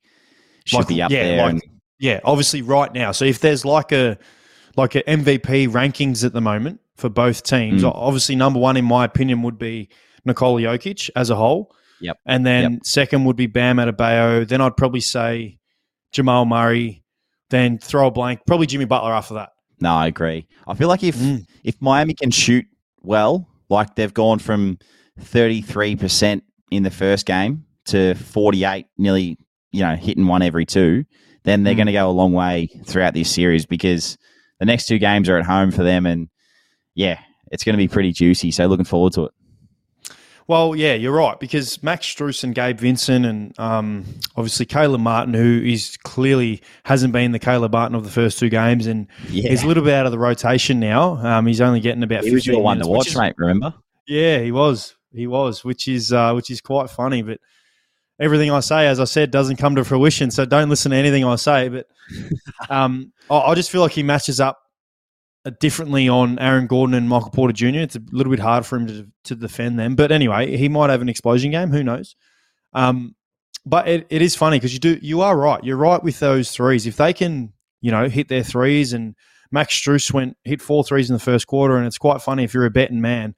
should 0.64 0.78
Like, 0.78 0.88
be 0.88 1.02
up 1.02 1.10
yeah, 1.10 1.22
there. 1.22 1.42
like- 1.42 1.50
and, 1.52 1.62
Yeah, 1.98 2.20
obviously 2.24 2.60
right 2.62 2.92
now. 2.92 3.12
So 3.12 3.24
if 3.24 3.40
there's 3.40 3.64
like 3.64 3.92
a 3.92 4.18
like 4.76 4.94
a 4.94 5.02
MVP 5.04 5.68
rankings 5.68 6.24
at 6.24 6.32
the 6.34 6.40
moment 6.42 6.80
for 6.96 7.08
both 7.08 7.42
teams, 7.42 7.82
Mm. 7.82 7.92
obviously 7.94 8.36
number 8.36 8.58
one 8.60 8.76
in 8.76 8.84
my 8.84 9.04
opinion 9.04 9.42
would 9.42 9.58
be 9.58 9.88
Nikola 10.24 10.60
Jokic 10.60 11.08
as 11.16 11.30
a 11.30 11.36
whole. 11.36 11.74
Yep. 12.00 12.18
And 12.26 12.44
then 12.46 12.80
second 12.84 13.24
would 13.24 13.36
be 13.36 13.46
Bam 13.46 13.76
Adebayo. 13.78 14.46
Then 14.46 14.60
I'd 14.60 14.76
probably 14.76 15.00
say 15.00 15.58
Jamal 16.12 16.44
Murray. 16.44 17.02
Then 17.48 17.78
throw 17.78 18.08
a 18.08 18.10
blank, 18.10 18.40
probably 18.46 18.66
Jimmy 18.66 18.84
Butler 18.86 19.12
after 19.14 19.34
that. 19.34 19.50
no, 19.80 19.90
I 19.94 20.06
agree. 20.08 20.46
I 20.66 20.74
feel 20.74 20.88
like 20.88 21.04
if 21.04 21.16
Mm. 21.16 21.46
if 21.64 21.80
Miami 21.80 22.12
can 22.14 22.30
shoot 22.30 22.66
well, 23.02 23.48
like 23.70 23.94
they've 23.94 24.12
gone 24.12 24.38
from 24.40 24.78
thirty 25.20 25.62
three 25.62 25.96
percent 25.96 26.42
in 26.70 26.82
the 26.82 26.90
first 26.90 27.26
game 27.26 27.64
to 27.86 28.14
forty 28.14 28.64
eight, 28.64 28.86
nearly 28.98 29.38
you 29.72 29.80
know 29.82 29.94
hitting 29.96 30.26
one 30.26 30.42
every 30.42 30.66
two, 30.66 31.04
then 31.44 31.62
they're 31.62 31.74
Mm. 31.74 31.78
going 31.78 31.86
to 31.86 31.92
go 31.92 32.10
a 32.10 32.12
long 32.12 32.32
way 32.32 32.68
throughout 32.86 33.14
this 33.14 33.30
series 33.30 33.66
because 33.66 34.16
the 34.58 34.66
next 34.66 34.86
two 34.86 34.98
games 34.98 35.28
are 35.28 35.38
at 35.38 35.44
home 35.46 35.70
for 35.70 35.82
them, 35.84 36.06
and 36.06 36.28
yeah, 36.94 37.18
it's 37.52 37.62
going 37.64 37.74
to 37.74 37.78
be 37.78 37.88
pretty 37.88 38.12
juicy. 38.12 38.50
So 38.50 38.66
looking 38.66 38.84
forward 38.86 39.12
to 39.14 39.24
it. 39.24 39.32
Well, 40.48 40.76
yeah, 40.76 40.94
you're 40.94 41.12
right 41.12 41.38
because 41.40 41.82
Max 41.82 42.06
Strus 42.06 42.44
and 42.44 42.54
Gabe 42.54 42.78
Vincent 42.78 43.26
and 43.26 43.58
um, 43.58 44.04
obviously 44.36 44.64
Caleb 44.64 45.00
Martin, 45.00 45.34
who 45.34 45.60
is 45.64 45.96
clearly 46.04 46.62
hasn't 46.84 47.12
been 47.12 47.32
the 47.32 47.40
Caleb 47.40 47.72
Martin 47.72 47.96
of 47.96 48.04
the 48.04 48.10
first 48.10 48.38
two 48.38 48.48
games, 48.48 48.86
and 48.86 49.08
Yeah, 49.28 49.50
he's 49.50 49.64
a 49.64 49.66
little 49.66 49.82
bit 49.82 49.94
out 49.94 50.06
of 50.06 50.12
the 50.12 50.20
rotation 50.20 50.78
now. 50.78 51.16
Um, 51.16 51.46
he's 51.46 51.60
only 51.60 51.80
getting 51.80 52.04
about 52.04 52.22
he 52.22 52.30
was 52.32 52.44
15 52.44 52.54
your 52.54 52.62
one 52.62 52.78
to 52.78 52.84
minutes, 52.84 52.88
which 52.90 52.96
watch, 52.96 53.06
is- 53.08 53.16
mate. 53.16 53.34
Remember? 53.38 53.74
Yeah, 54.06 54.38
he 54.38 54.52
was. 54.52 54.94
He 55.12 55.26
was, 55.26 55.64
which 55.64 55.88
is 55.88 56.12
uh, 56.12 56.32
which 56.32 56.50
is 56.50 56.60
quite 56.60 56.90
funny. 56.90 57.22
But 57.22 57.40
everything 58.20 58.50
I 58.50 58.60
say, 58.60 58.86
as 58.86 59.00
I 59.00 59.04
said, 59.04 59.30
doesn't 59.30 59.56
come 59.56 59.76
to 59.76 59.84
fruition. 59.84 60.30
So 60.30 60.44
don't 60.44 60.68
listen 60.68 60.90
to 60.90 60.96
anything 60.96 61.24
I 61.24 61.36
say. 61.36 61.68
But 61.68 61.86
um, 62.70 63.12
I, 63.30 63.38
I 63.38 63.54
just 63.54 63.70
feel 63.70 63.80
like 63.80 63.92
he 63.92 64.02
matches 64.02 64.40
up 64.40 64.60
uh, 65.44 65.50
differently 65.60 66.08
on 66.08 66.38
Aaron 66.38 66.66
Gordon 66.66 66.94
and 66.94 67.08
Michael 67.08 67.30
Porter 67.30 67.52
Jr. 67.52 67.78
It's 67.78 67.96
a 67.96 68.02
little 68.12 68.30
bit 68.30 68.40
hard 68.40 68.66
for 68.66 68.76
him 68.76 68.86
to 68.88 69.06
to 69.24 69.34
defend 69.34 69.78
them. 69.78 69.94
But 69.94 70.12
anyway, 70.12 70.56
he 70.56 70.68
might 70.68 70.90
have 70.90 71.02
an 71.02 71.08
explosion 71.08 71.50
game. 71.50 71.70
Who 71.70 71.82
knows? 71.84 72.16
Um, 72.72 73.14
but 73.64 73.88
it, 73.88 74.06
it 74.10 74.22
is 74.22 74.36
funny 74.36 74.58
because 74.58 74.72
you 74.72 74.78
do 74.78 74.98
you 75.00 75.22
are 75.22 75.36
right. 75.36 75.62
You're 75.64 75.76
right 75.76 76.02
with 76.02 76.20
those 76.20 76.50
threes. 76.50 76.86
If 76.86 76.96
they 76.96 77.12
can, 77.12 77.52
you 77.80 77.90
know, 77.90 78.08
hit 78.08 78.28
their 78.28 78.44
threes 78.44 78.92
and 78.92 79.14
Max 79.50 79.74
Strus 79.74 80.12
went 80.12 80.36
hit 80.44 80.60
four 80.60 80.84
threes 80.84 81.08
in 81.10 81.14
the 81.14 81.20
first 81.20 81.46
quarter, 81.46 81.76
and 81.76 81.86
it's 81.86 81.98
quite 81.98 82.22
funny 82.22 82.44
if 82.44 82.54
you're 82.54 82.66
a 82.66 82.70
betting 82.70 83.00
man. 83.00 83.34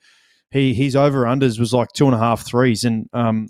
He 0.51 0.73
his 0.73 0.97
over 0.97 1.25
unders 1.25 1.59
was 1.59 1.73
like 1.75 1.89
two 1.93 2.07
and 2.07 2.15
a 2.15 2.19
half 2.19 2.45
threes, 2.47 2.85
and 2.85 3.09
um, 3.13 3.49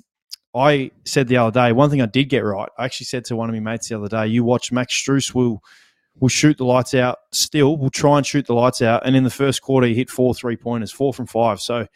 I 0.55 0.91
said 1.05 1.29
the 1.29 1.37
other 1.37 1.53
day 1.53 1.73
one 1.73 1.91
thing 1.91 2.03
I 2.03 2.07
did 2.07 2.25
get 2.25 2.41
right. 2.41 2.69
I 2.77 2.85
actually 2.85 3.07
said 3.07 3.25
to 3.27 3.37
one 3.37 3.49
of 3.49 3.55
my 3.55 3.61
mates 3.61 3.89
the 3.89 3.97
other 3.97 4.09
day, 4.09 4.27
"You 4.27 4.43
watch 4.43 4.73
Max 4.73 4.95
Strus 4.95 5.33
will 5.35 5.63
will 6.19 6.29
shoot 6.29 6.59
the 6.59 6.65
lights 6.65 6.95
out. 6.95 7.19
Still, 7.33 7.77
We'll 7.77 7.91
try 7.91 8.17
and 8.17 8.27
shoot 8.27 8.47
the 8.47 8.55
lights 8.55 8.83
out." 8.83 9.07
And 9.07 9.15
in 9.15 9.23
the 9.23 9.31
first 9.31 9.63
quarter, 9.63 9.87
he 9.87 9.95
hit 9.95 10.11
four 10.11 10.35
three 10.35 10.57
pointers, 10.57 10.91
four 10.91 11.15
from 11.15 11.27
five. 11.27 11.61
So, 11.61 11.87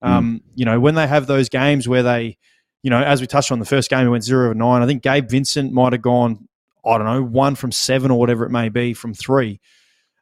um, 0.00 0.40
you 0.54 0.64
know, 0.64 0.80
when 0.80 0.94
they 0.94 1.06
have 1.06 1.26
those 1.26 1.50
games 1.50 1.86
where 1.86 2.02
they, 2.02 2.38
you 2.82 2.88
know, 2.88 3.02
as 3.02 3.20
we 3.20 3.26
touched 3.26 3.52
on 3.52 3.58
the 3.58 3.66
first 3.66 3.90
game, 3.90 4.00
he 4.00 4.08
went 4.08 4.24
zero 4.24 4.50
of 4.50 4.56
nine. 4.56 4.82
I 4.82 4.86
think 4.86 5.02
Gabe 5.02 5.28
Vincent 5.28 5.72
might 5.72 5.92
have 5.92 6.02
gone, 6.02 6.48
I 6.84 6.96
don't 6.96 7.06
know, 7.06 7.22
one 7.22 7.56
from 7.56 7.72
seven 7.72 8.10
or 8.10 8.18
whatever 8.18 8.46
it 8.46 8.50
may 8.50 8.70
be 8.70 8.94
from 8.94 9.12
three. 9.12 9.60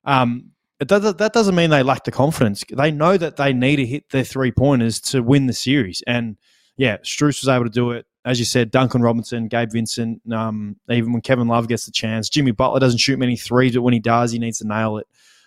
Um, 0.04 0.50
it 0.84 0.88
does, 0.88 1.14
that 1.14 1.32
doesn't 1.32 1.54
mean 1.54 1.70
they 1.70 1.82
lack 1.82 2.04
the 2.04 2.10
confidence. 2.10 2.62
They 2.70 2.90
know 2.90 3.16
that 3.16 3.36
they 3.36 3.52
need 3.52 3.76
to 3.76 3.86
hit 3.86 4.10
their 4.10 4.24
three 4.24 4.52
pointers 4.52 5.00
to 5.00 5.22
win 5.22 5.46
the 5.46 5.52
series. 5.52 6.02
And 6.06 6.36
yeah, 6.76 6.98
Strus 6.98 7.40
was 7.42 7.48
able 7.48 7.64
to 7.64 7.70
do 7.70 7.92
it. 7.92 8.06
As 8.26 8.38
you 8.38 8.44
said, 8.44 8.70
Duncan 8.70 9.02
Robinson, 9.02 9.48
Gabe 9.48 9.70
Vincent, 9.72 10.20
um, 10.32 10.76
even 10.90 11.12
when 11.12 11.22
Kevin 11.22 11.48
Love 11.48 11.68
gets 11.68 11.86
the 11.86 11.92
chance, 11.92 12.28
Jimmy 12.28 12.52
Butler 12.52 12.80
doesn't 12.80 12.98
shoot 12.98 13.18
many 13.18 13.36
threes, 13.36 13.74
but 13.74 13.82
when 13.82 13.92
he 13.92 14.00
does, 14.00 14.32
he 14.32 14.38
needs 14.38 14.58
to 14.58 14.66
nail 14.66 14.98
it. 14.98 15.06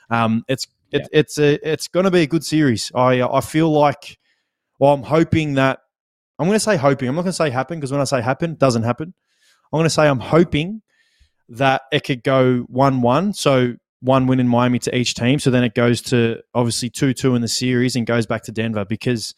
Um, 0.09 0.43
it's 0.47 0.67
it, 0.91 1.07
it's 1.11 1.38
a 1.38 1.59
it's 1.67 1.88
going 1.88 2.05
to 2.05 2.11
be 2.11 2.21
a 2.21 2.27
good 2.27 2.43
series. 2.43 2.91
I 2.95 3.21
I 3.21 3.41
feel 3.41 3.69
like, 3.71 4.19
well, 4.79 4.93
I'm 4.93 5.03
hoping 5.03 5.55
that 5.55 5.79
I'm 6.39 6.45
going 6.47 6.55
to 6.55 6.59
say 6.59 6.77
hoping. 6.77 7.09
I'm 7.09 7.15
not 7.15 7.23
going 7.23 7.31
to 7.31 7.33
say 7.33 7.49
happen 7.49 7.79
because 7.79 7.91
when 7.91 8.01
I 8.01 8.05
say 8.05 8.21
happen, 8.21 8.51
it 8.51 8.59
doesn't 8.59 8.83
happen. 8.83 9.13
I'm 9.71 9.77
going 9.77 9.85
to 9.85 9.89
say 9.89 10.07
I'm 10.07 10.19
hoping 10.19 10.81
that 11.49 11.81
it 11.91 12.03
could 12.03 12.23
go 12.23 12.59
one-one. 12.69 13.33
So 13.33 13.75
one 14.02 14.28
win 14.28 14.39
in 14.39 14.48
Miami 14.48 14.80
to 14.80 14.95
each 14.95 15.16
team. 15.16 15.39
So 15.39 15.50
then 15.50 15.64
it 15.64 15.74
goes 15.74 16.02
to 16.04 16.41
obviously 16.54 16.89
two-two 16.89 17.36
in 17.36 17.41
the 17.41 17.48
series 17.48 17.95
and 17.95 18.06
goes 18.06 18.26
back 18.26 18.43
to 18.43 18.52
Denver 18.52 18.86
because 18.86 19.34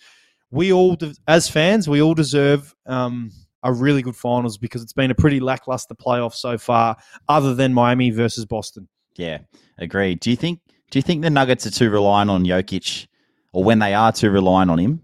we 0.52 0.74
all, 0.74 0.98
as 1.28 1.50
fans, 1.50 1.88
we 1.88 2.02
all 2.02 2.14
deserve 2.14 2.74
um, 2.86 3.32
a 3.64 3.72
really 3.72 4.02
good 4.02 4.16
finals 4.16 4.58
because 4.58 4.82
it's 4.82 4.94
been 4.94 5.12
a 5.12 5.16
pretty 5.16 5.40
lackluster 5.40 5.96
playoff 5.96 6.34
so 6.34 6.58
far, 6.58 6.98
other 7.28 7.54
than 7.56 7.74
Miami 7.74 8.10
versus 8.10 8.46
Boston. 8.46 8.88
Yeah, 9.16 9.40
agreed. 9.78 10.20
Do 10.20 10.30
you 10.30 10.36
think 10.36 10.62
do 10.92 10.98
you 10.98 11.04
think 11.04 11.22
the 11.22 11.30
Nuggets 11.30 11.68
are 11.68 11.72
too 11.72 11.90
reliant 11.90 12.32
on 12.32 12.46
Jokic, 12.46 13.08
or 13.54 13.64
when 13.64 13.80
they 13.80 13.94
are 13.94 14.12
too 14.12 14.32
reliant 14.32 14.72
on 14.72 14.80
him, 14.80 15.02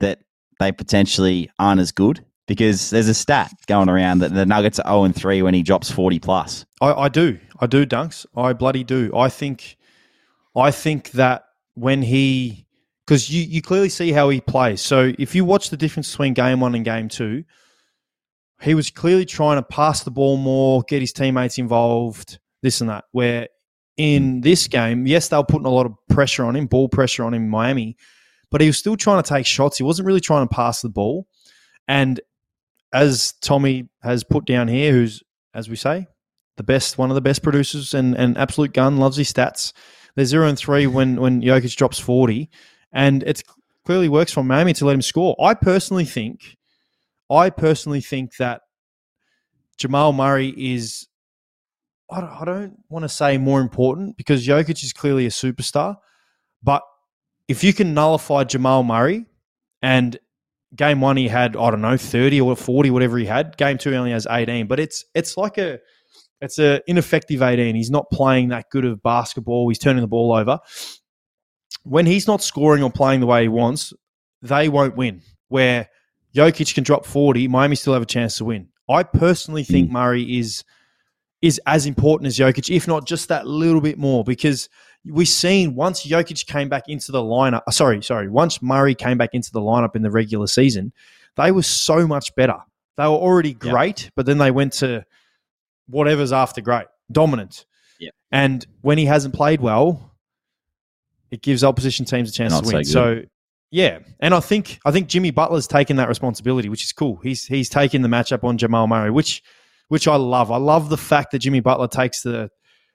that 0.00 0.20
they 0.60 0.70
potentially 0.70 1.50
aren't 1.58 1.80
as 1.80 1.92
good? 1.92 2.24
Because 2.46 2.90
there's 2.90 3.08
a 3.08 3.14
stat 3.14 3.50
going 3.66 3.88
around 3.88 4.18
that 4.18 4.34
the 4.34 4.44
Nuggets 4.44 4.78
are 4.78 4.92
0 4.92 5.04
and 5.04 5.16
3 5.16 5.42
when 5.42 5.54
he 5.54 5.62
drops 5.62 5.90
40 5.90 6.18
plus. 6.18 6.66
I, 6.80 6.92
I 6.92 7.08
do. 7.08 7.38
I 7.58 7.66
do, 7.66 7.86
Dunks. 7.86 8.26
I 8.36 8.52
bloody 8.52 8.84
do. 8.84 9.10
I 9.16 9.30
think 9.30 9.78
I 10.54 10.70
think 10.70 11.12
that 11.12 11.44
when 11.74 12.02
he 12.02 12.66
because 13.06 13.30
you, 13.30 13.42
you 13.42 13.60
clearly 13.60 13.88
see 13.88 14.12
how 14.12 14.28
he 14.28 14.40
plays. 14.40 14.80
So 14.80 15.12
if 15.18 15.34
you 15.34 15.44
watch 15.44 15.70
the 15.70 15.76
difference 15.76 16.10
between 16.10 16.34
game 16.34 16.60
one 16.60 16.74
and 16.74 16.84
game 16.84 17.08
two, 17.08 17.44
he 18.62 18.74
was 18.74 18.90
clearly 18.90 19.26
trying 19.26 19.58
to 19.58 19.62
pass 19.62 20.04
the 20.04 20.10
ball 20.10 20.36
more, 20.36 20.82
get 20.88 21.00
his 21.00 21.12
teammates 21.12 21.58
involved, 21.58 22.38
this 22.62 22.80
and 22.80 22.90
that. 22.90 23.04
Where 23.12 23.48
in 23.96 24.40
this 24.40 24.68
game, 24.68 25.06
yes, 25.06 25.28
they 25.28 25.36
were 25.36 25.44
putting 25.44 25.66
a 25.66 25.70
lot 25.70 25.86
of 25.86 25.94
pressure 26.08 26.44
on 26.44 26.56
him, 26.56 26.66
ball 26.66 26.88
pressure 26.88 27.24
on 27.24 27.34
him 27.34 27.44
in 27.44 27.50
Miami, 27.50 27.96
but 28.50 28.60
he 28.60 28.66
was 28.66 28.78
still 28.78 28.96
trying 28.96 29.22
to 29.22 29.28
take 29.28 29.46
shots. 29.46 29.76
He 29.76 29.84
wasn't 29.84 30.06
really 30.06 30.20
trying 30.20 30.48
to 30.48 30.54
pass 30.54 30.80
the 30.80 30.88
ball. 30.88 31.26
And 31.86 32.20
as 32.94 33.34
Tommy 33.42 33.88
has 34.02 34.24
put 34.24 34.46
down 34.46 34.68
here, 34.68 34.92
who's 34.92 35.22
as 35.52 35.68
we 35.68 35.76
say, 35.76 36.06
the 36.56 36.62
best, 36.62 36.96
one 36.96 37.10
of 37.10 37.16
the 37.16 37.20
best 37.20 37.42
producers 37.42 37.92
and 37.92 38.16
and 38.16 38.38
absolute 38.38 38.72
gun, 38.72 38.96
loves 38.96 39.16
his 39.16 39.30
stats. 39.30 39.72
They're 40.14 40.24
zero 40.24 40.48
and 40.48 40.58
three 40.58 40.86
when 40.86 41.20
when 41.20 41.42
Jokic 41.42 41.76
drops 41.76 41.98
forty, 41.98 42.48
and 42.92 43.22
it 43.24 43.42
clearly 43.84 44.08
works 44.08 44.32
for 44.32 44.42
Miami 44.44 44.72
to 44.74 44.86
let 44.86 44.94
him 44.94 45.02
score. 45.02 45.36
I 45.42 45.54
personally 45.54 46.04
think, 46.04 46.56
I 47.28 47.50
personally 47.50 48.00
think 48.00 48.36
that 48.36 48.62
Jamal 49.76 50.12
Murray 50.12 50.54
is. 50.56 51.08
I 52.10 52.20
don't, 52.20 52.30
I 52.30 52.44
don't 52.44 52.76
want 52.90 53.04
to 53.04 53.08
say 53.08 53.38
more 53.38 53.60
important 53.60 54.16
because 54.16 54.46
Jokic 54.46 54.84
is 54.84 54.92
clearly 54.92 55.26
a 55.26 55.30
superstar, 55.30 55.96
but 56.62 56.82
if 57.48 57.64
you 57.64 57.72
can 57.72 57.94
nullify 57.94 58.44
Jamal 58.44 58.84
Murray 58.84 59.24
and 59.82 60.18
game 60.76 61.00
one 61.00 61.16
he 61.16 61.28
had 61.28 61.56
I 61.56 61.70
don't 61.70 61.80
know 61.80 61.96
thirty 61.96 62.40
or 62.40 62.56
forty 62.56 62.90
whatever 62.90 63.18
he 63.18 63.26
had. 63.26 63.56
Game 63.56 63.78
two 63.78 63.90
he 63.90 63.96
only 63.96 64.12
has 64.12 64.26
eighteen, 64.30 64.66
but 64.66 64.80
it's 64.80 65.04
it's 65.14 65.36
like 65.36 65.58
a 65.58 65.78
it's 66.40 66.58
a 66.58 66.80
ineffective 66.86 67.42
eighteen. 67.42 67.74
He's 67.74 67.90
not 67.90 68.10
playing 68.10 68.48
that 68.48 68.66
good 68.70 68.84
of 68.84 69.02
basketball. 69.02 69.68
He's 69.68 69.78
turning 69.78 70.02
the 70.02 70.08
ball 70.08 70.34
over. 70.34 70.58
When 71.82 72.06
he's 72.06 72.26
not 72.26 72.42
scoring 72.42 72.82
or 72.82 72.90
playing 72.90 73.20
the 73.20 73.26
way 73.26 73.42
he 73.42 73.48
wants, 73.48 73.92
they 74.42 74.68
won't 74.68 74.96
win. 74.96 75.22
Where 75.48 75.88
Jokic 76.34 76.74
can 76.74 76.84
drop 76.84 77.06
forty, 77.06 77.48
Miami 77.48 77.76
still 77.76 77.92
have 77.92 78.02
a 78.02 78.06
chance 78.06 78.38
to 78.38 78.44
win. 78.44 78.68
I 78.88 79.02
personally 79.02 79.64
think 79.64 79.88
mm. 79.88 79.92
Murray 79.92 80.38
is 80.38 80.64
is 81.42 81.60
as 81.66 81.84
important 81.86 82.26
as 82.26 82.38
Jokic, 82.38 82.74
if 82.74 82.88
not 82.88 83.06
just 83.06 83.28
that 83.28 83.46
little 83.46 83.80
bit 83.80 83.98
more, 83.98 84.24
because 84.24 84.68
we've 85.06 85.28
seen 85.28 85.74
once 85.74 86.06
Jokic 86.06 86.46
came 86.46 86.68
back 86.68 86.88
into 86.88 87.12
the 87.12 87.20
lineup. 87.20 87.62
Uh, 87.66 87.70
sorry, 87.70 88.02
sorry. 88.02 88.28
Once 88.28 88.62
Murray 88.62 88.94
came 88.94 89.18
back 89.18 89.30
into 89.32 89.52
the 89.52 89.60
lineup 89.60 89.96
in 89.96 90.02
the 90.02 90.10
regular 90.10 90.46
season, 90.46 90.92
they 91.36 91.52
were 91.52 91.62
so 91.62 92.06
much 92.06 92.34
better. 92.34 92.56
They 92.96 93.04
were 93.04 93.10
already 93.10 93.54
great, 93.54 94.04
yep. 94.04 94.12
but 94.14 94.26
then 94.26 94.38
they 94.38 94.50
went 94.50 94.74
to 94.74 95.04
whatever's 95.88 96.32
after 96.32 96.60
great, 96.60 96.86
dominant. 97.10 97.66
Yeah. 97.98 98.10
And 98.30 98.64
when 98.82 98.98
he 98.98 99.04
hasn't 99.04 99.34
played 99.34 99.60
well, 99.60 100.12
it 101.30 101.42
gives 101.42 101.64
opposition 101.64 102.06
teams 102.06 102.30
a 102.30 102.32
chance 102.32 102.52
Not 102.52 102.64
to 102.64 102.74
win. 102.76 102.84
So, 102.84 102.92
so, 102.92 103.22
yeah, 103.70 103.98
and 104.20 104.32
I 104.34 104.40
think 104.40 104.78
I 104.84 104.92
think 104.92 105.08
Jimmy 105.08 105.32
Butler's 105.32 105.66
taken 105.66 105.96
that 105.96 106.08
responsibility, 106.08 106.68
which 106.68 106.84
is 106.84 106.92
cool. 106.92 107.16
He's 107.16 107.44
he's 107.44 107.68
taken 107.68 108.02
the 108.02 108.08
matchup 108.08 108.44
on 108.44 108.56
Jamal 108.56 108.86
Murray, 108.86 109.10
which 109.10 109.42
which 109.88 110.06
I 110.06 110.14
love. 110.14 110.52
I 110.52 110.58
love 110.58 110.88
the 110.90 110.96
fact 110.96 111.32
that 111.32 111.40
Jimmy 111.40 111.58
Butler 111.58 111.88
takes 111.88 112.22
the 112.22 112.50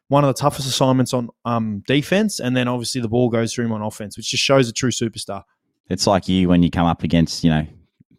one 0.09 0.23
of 0.23 0.27
the 0.27 0.39
toughest 0.39 0.67
assignments 0.67 1.13
on 1.13 1.29
um, 1.45 1.83
defense, 1.87 2.39
and 2.39 2.57
then 2.57 2.67
obviously 2.67 2.99
the 2.99 3.07
ball 3.07 3.29
goes 3.29 3.53
through 3.53 3.65
him 3.65 3.71
on 3.71 3.81
offense, 3.81 4.17
which 4.17 4.29
just 4.29 4.43
shows 4.43 4.67
a 4.67 4.73
true 4.73 4.91
superstar. 4.91 5.43
It's 5.87 6.05
like 6.05 6.27
you 6.27 6.49
when 6.49 6.61
you 6.61 6.69
come 6.69 6.85
up 6.85 7.03
against 7.03 7.43
you 7.43 7.49
know 7.49 7.65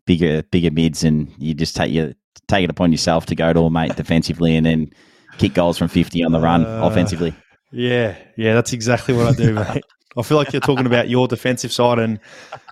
bigger 0.07 0.43
bigger 0.45 0.71
mids, 0.71 1.05
and 1.05 1.31
you 1.37 1.53
just 1.53 1.77
take 1.77 1.93
your 1.93 2.15
take 2.49 2.65
it 2.65 2.71
upon 2.71 2.93
yourself 2.93 3.27
to 3.27 3.35
go 3.35 3.53
to 3.53 3.61
a 3.61 3.71
mate 3.71 3.97
defensively, 3.97 4.57
and 4.57 4.65
then 4.65 4.91
kick 5.39 5.55
goals 5.55 5.77
from 5.77 5.89
fifty 5.89 6.25
on 6.25 6.33
the 6.33 6.41
run 6.41 6.65
uh, 6.65 6.81
offensively. 6.85 7.35
Yeah, 7.73 8.17
yeah, 8.37 8.55
that's 8.55 8.73
exactly 8.73 9.15
what 9.15 9.27
I 9.27 9.33
do, 9.33 9.55
mate. 9.75 9.85
I 10.17 10.23
feel 10.23 10.37
like 10.37 10.53
you're 10.53 10.61
talking 10.61 10.87
about 10.87 11.09
your 11.09 11.29
defensive 11.29 11.73
side 11.73 11.99
and 11.99 12.19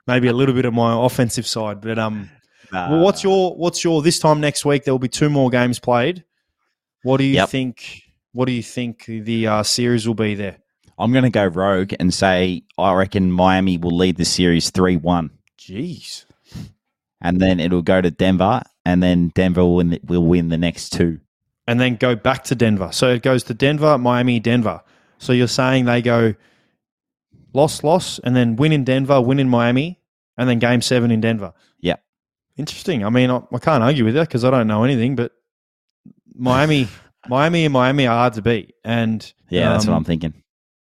maybe 0.06 0.26
a 0.28 0.32
little 0.32 0.54
bit 0.54 0.64
of 0.64 0.74
my 0.74 1.04
offensive 1.04 1.46
side, 1.46 1.80
but 1.80 1.98
um. 1.98 2.30
Nah. 2.70 2.90
Well, 2.90 3.00
what's 3.00 3.24
your 3.24 3.56
what's 3.56 3.82
your 3.82 4.02
this 4.02 4.18
time 4.18 4.42
next 4.42 4.66
week? 4.66 4.84
There 4.84 4.92
will 4.92 4.98
be 4.98 5.08
two 5.08 5.30
more 5.30 5.48
games 5.48 5.78
played. 5.78 6.24
What 7.02 7.16
do 7.16 7.24
you 7.24 7.36
yep. 7.36 7.48
think 7.48 8.02
what 8.38 8.46
do 8.46 8.52
you 8.52 8.62
think 8.62 9.06
the 9.06 9.48
uh, 9.48 9.64
series 9.64 10.06
will 10.06 10.14
be 10.14 10.36
there? 10.36 10.58
I'm 10.96 11.10
going 11.10 11.24
to 11.24 11.30
go 11.30 11.44
rogue 11.44 11.92
and 11.98 12.14
say 12.14 12.62
I 12.78 12.94
reckon 12.94 13.32
Miami 13.32 13.78
will 13.78 13.96
lead 13.96 14.16
the 14.16 14.24
series 14.24 14.70
3 14.70 14.96
1. 14.96 15.30
Jeez. 15.58 16.24
And 17.20 17.40
then 17.40 17.58
it'll 17.58 17.82
go 17.82 18.00
to 18.00 18.12
Denver, 18.12 18.62
and 18.84 19.02
then 19.02 19.32
Denver 19.34 19.62
will 19.62 19.74
win, 19.74 19.90
the, 19.90 20.00
will 20.04 20.24
win 20.24 20.50
the 20.50 20.56
next 20.56 20.90
two. 20.90 21.18
And 21.66 21.80
then 21.80 21.96
go 21.96 22.14
back 22.14 22.44
to 22.44 22.54
Denver. 22.54 22.90
So 22.92 23.08
it 23.08 23.22
goes 23.22 23.42
to 23.42 23.54
Denver, 23.54 23.98
Miami, 23.98 24.38
Denver. 24.38 24.82
So 25.18 25.32
you're 25.32 25.48
saying 25.48 25.86
they 25.86 26.00
go 26.00 26.36
loss, 27.52 27.82
loss, 27.82 28.20
and 28.20 28.36
then 28.36 28.54
win 28.54 28.70
in 28.70 28.84
Denver, 28.84 29.20
win 29.20 29.40
in 29.40 29.48
Miami, 29.48 29.98
and 30.36 30.48
then 30.48 30.60
game 30.60 30.80
seven 30.80 31.10
in 31.10 31.20
Denver. 31.20 31.54
Yeah. 31.80 31.96
Interesting. 32.56 33.04
I 33.04 33.10
mean, 33.10 33.30
I, 33.30 33.42
I 33.52 33.58
can't 33.58 33.82
argue 33.82 34.04
with 34.04 34.14
that 34.14 34.28
because 34.28 34.44
I 34.44 34.50
don't 34.50 34.68
know 34.68 34.84
anything, 34.84 35.16
but 35.16 35.32
Miami. 36.36 36.86
Miami 37.26 37.64
and 37.64 37.72
Miami 37.72 38.06
are 38.06 38.16
hard 38.16 38.34
to 38.34 38.42
beat, 38.42 38.74
and 38.84 39.32
yeah, 39.48 39.70
that's 39.70 39.86
what 39.86 39.92
um, 39.92 39.98
I'm 39.98 40.04
thinking. 40.04 40.34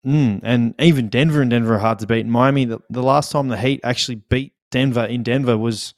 Mm, 0.06 0.40
and 0.44 0.76
even 0.80 1.10
Denver 1.10 1.42
and 1.42 1.50
Denver 1.50 1.76
are 1.76 1.80
hard 1.80 2.00
to 2.00 2.08
beat. 2.08 2.26
Miami, 2.26 2.66
the, 2.66 2.80
the 2.90 3.04
last 3.04 3.32
time 3.32 3.48
the 3.50 3.58
Heat 3.58 3.82
actually 3.84 4.16
beat 4.30 4.54
Denver 4.72 5.06
in 5.06 5.24
Denver 5.24 5.58
was 5.58 5.94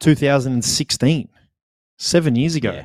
2016, 0.00 1.28
seven 1.98 2.36
years 2.36 2.54
ago. 2.54 2.72
Yeah. 2.72 2.84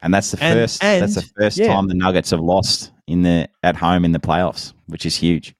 And 0.00 0.14
that's 0.14 0.30
the 0.30 0.42
and, 0.42 0.58
first. 0.58 0.82
And, 0.82 1.02
that's 1.02 1.16
the 1.16 1.28
first 1.36 1.58
yeah. 1.58 1.68
time 1.68 1.88
the 1.88 1.94
Nuggets 1.94 2.30
have 2.30 2.40
lost 2.40 2.92
in 3.06 3.22
the 3.22 3.48
at 3.62 3.76
home 3.76 4.04
in 4.04 4.12
the 4.12 4.20
playoffs, 4.20 4.72
which 4.86 5.04
is 5.04 5.16
huge. 5.16 5.54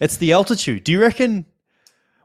It's 0.00 0.16
the 0.16 0.32
altitude. 0.32 0.84
Do 0.84 0.92
you 0.92 1.00
reckon? 1.00 1.46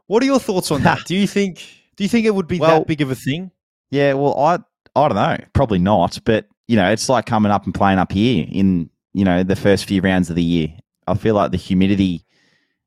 What 0.06 0.22
are 0.22 0.26
your 0.26 0.38
thoughts 0.38 0.70
on 0.70 0.82
that? 0.84 1.00
do 1.06 1.16
you 1.16 1.26
think? 1.26 1.58
Do 1.96 2.04
you 2.04 2.08
think 2.08 2.26
it 2.26 2.34
would 2.34 2.46
be 2.46 2.60
well, 2.60 2.78
that 2.78 2.86
big 2.86 3.00
of 3.00 3.10
a 3.10 3.14
thing? 3.14 3.50
Yeah. 3.90 4.14
Well, 4.14 4.38
I 4.38 4.58
I 4.94 5.08
don't 5.08 5.16
know. 5.16 5.36
Probably 5.52 5.80
not. 5.80 6.20
But 6.24 6.46
you 6.68 6.76
know, 6.76 6.90
it's 6.90 7.08
like 7.08 7.26
coming 7.26 7.50
up 7.50 7.64
and 7.64 7.74
playing 7.74 7.98
up 7.98 8.12
here 8.12 8.46
in, 8.48 8.90
you 9.14 9.24
know, 9.24 9.42
the 9.42 9.56
first 9.56 9.86
few 9.86 10.00
rounds 10.02 10.30
of 10.30 10.36
the 10.36 10.42
year. 10.44 10.68
I 11.06 11.14
feel 11.14 11.34
like 11.34 11.50
the 11.50 11.56
humidity 11.56 12.26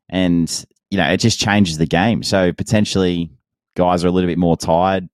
and, 0.07 0.65
you 0.91 0.97
know, 0.97 1.07
it 1.09 1.17
just 1.17 1.39
changes 1.39 1.77
the 1.77 1.87
game. 1.87 2.21
So 2.21 2.53
potentially 2.53 3.31
guys 3.75 4.05
are 4.05 4.07
a 4.07 4.11
little 4.11 4.29
bit 4.29 4.37
more 4.37 4.55
tired. 4.55 5.09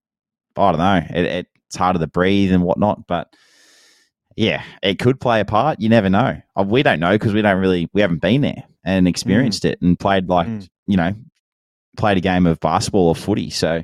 I 0.58 0.72
don't 0.72 0.80
know. 0.80 1.18
It, 1.18 1.48
it's 1.68 1.76
harder 1.76 2.00
to 2.00 2.08
breathe 2.08 2.52
and 2.52 2.62
whatnot. 2.62 3.08
But 3.08 3.34
yeah, 4.36 4.64
it 4.84 5.00
could 5.00 5.22
play 5.22 5.40
a 5.40 5.46
part. 5.46 5.80
You 5.80 5.88
never 5.88 6.10
know. 6.10 6.42
Uh, 6.56 6.64
we 6.64 6.84
don't 6.84 7.00
know 7.00 7.12
because 7.12 7.34
we 7.34 7.42
don't 7.42 7.60
really, 7.60 7.90
we 7.94 8.02
haven't 8.02 8.22
been 8.22 8.42
there 8.42 8.64
and 8.84 9.08
experienced 9.08 9.64
mm. 9.64 9.72
it 9.72 9.82
and 9.82 9.98
played 9.98 10.28
like, 10.28 10.48
mm. 10.48 10.68
you 10.88 10.98
know, 10.98 11.14
played 11.96 12.18
a 12.18 12.22
game 12.22 12.46
of 12.46 12.60
basketball 12.60 13.08
or 13.08 13.16
footy. 13.16 13.50
So 13.50 13.84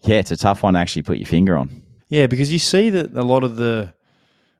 yeah, 0.00 0.16
it's 0.16 0.32
a 0.32 0.36
tough 0.36 0.64
one 0.64 0.74
to 0.74 0.80
actually 0.80 1.02
put 1.02 1.18
your 1.18 1.26
finger 1.26 1.56
on. 1.56 1.82
Yeah, 2.08 2.26
because 2.26 2.52
you 2.52 2.58
see 2.58 2.90
that 2.90 3.14
a 3.14 3.22
lot 3.22 3.44
of 3.44 3.54
the 3.54 3.94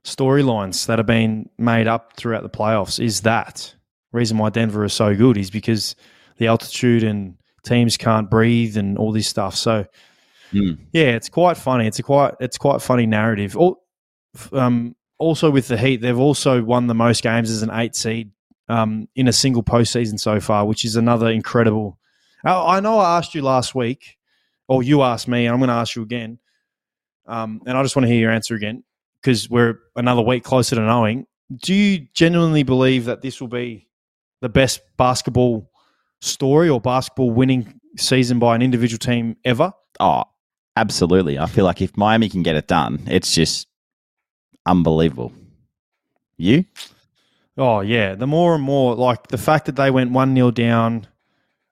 storylines 0.04 0.86
that 0.86 0.98
have 0.98 1.06
been 1.06 1.48
made 1.58 1.86
up 1.86 2.14
throughout 2.16 2.42
the 2.42 2.50
playoffs 2.50 3.02
is 3.02 3.22
that 3.22 3.74
reason 4.12 4.38
why 4.38 4.50
Denver 4.50 4.84
is 4.84 4.92
so 4.92 5.14
good 5.14 5.36
is 5.36 5.50
because 5.50 5.94
the 6.38 6.46
altitude 6.46 7.02
and 7.02 7.36
teams 7.64 7.96
can't 7.96 8.30
breathe 8.30 8.76
and 8.76 8.96
all 8.96 9.12
this 9.12 9.28
stuff. 9.28 9.54
So 9.54 9.84
mm. 10.52 10.78
yeah, 10.92 11.10
it's 11.10 11.28
quite 11.28 11.56
funny. 11.56 11.86
It's 11.86 11.98
a 11.98 12.02
quite 12.02 12.34
it's 12.40 12.58
quite 12.58 12.82
funny 12.82 13.06
narrative. 13.06 13.56
Um, 14.52 14.96
also 15.18 15.50
with 15.50 15.68
the 15.68 15.76
Heat, 15.76 16.00
they've 16.00 16.18
also 16.18 16.62
won 16.62 16.86
the 16.86 16.94
most 16.94 17.22
games 17.22 17.50
as 17.50 17.62
an 17.62 17.70
eight 17.72 17.94
seed 17.94 18.30
um, 18.68 19.08
in 19.14 19.28
a 19.28 19.32
single 19.32 19.62
postseason 19.62 20.18
so 20.18 20.40
far, 20.40 20.64
which 20.64 20.84
is 20.84 20.96
another 20.96 21.28
incredible. 21.28 21.98
I 22.42 22.80
know 22.80 22.98
I 22.98 23.18
asked 23.18 23.34
you 23.34 23.42
last 23.42 23.74
week, 23.74 24.16
or 24.66 24.82
you 24.82 25.02
asked 25.02 25.28
me, 25.28 25.44
and 25.44 25.52
I'm 25.52 25.60
going 25.60 25.68
to 25.68 25.74
ask 25.74 25.94
you 25.94 26.02
again. 26.02 26.38
Um, 27.26 27.60
and 27.66 27.76
I 27.76 27.82
just 27.82 27.94
want 27.94 28.04
to 28.04 28.10
hear 28.10 28.18
your 28.18 28.30
answer 28.30 28.54
again 28.54 28.82
because 29.20 29.48
we're 29.50 29.78
another 29.96 30.22
week 30.22 30.44
closer 30.44 30.76
to 30.76 30.82
knowing. 30.82 31.26
Do 31.54 31.74
you 31.74 32.06
genuinely 32.14 32.62
believe 32.62 33.06
that 33.06 33.22
this 33.22 33.40
will 33.40 33.48
be 33.48 33.88
the 34.40 34.48
best 34.48 34.80
basketball 34.96 35.70
story 36.20 36.68
or 36.68 36.80
basketball 36.80 37.30
winning 37.30 37.80
season 37.96 38.38
by 38.38 38.54
an 38.54 38.62
individual 38.62 38.98
team 38.98 39.36
ever? 39.44 39.72
Oh, 39.98 40.24
absolutely. 40.76 41.38
I 41.38 41.46
feel 41.46 41.64
like 41.64 41.82
if 41.82 41.96
Miami 41.96 42.28
can 42.28 42.42
get 42.42 42.56
it 42.56 42.68
done, 42.68 43.00
it's 43.06 43.34
just 43.34 43.66
unbelievable. 44.66 45.32
You? 46.36 46.64
Oh, 47.58 47.80
yeah. 47.80 48.14
The 48.14 48.26
more 48.26 48.54
and 48.54 48.64
more, 48.64 48.94
like 48.94 49.28
the 49.28 49.38
fact 49.38 49.66
that 49.66 49.76
they 49.76 49.90
went 49.90 50.12
1 50.12 50.34
0 50.34 50.50
down 50.52 51.06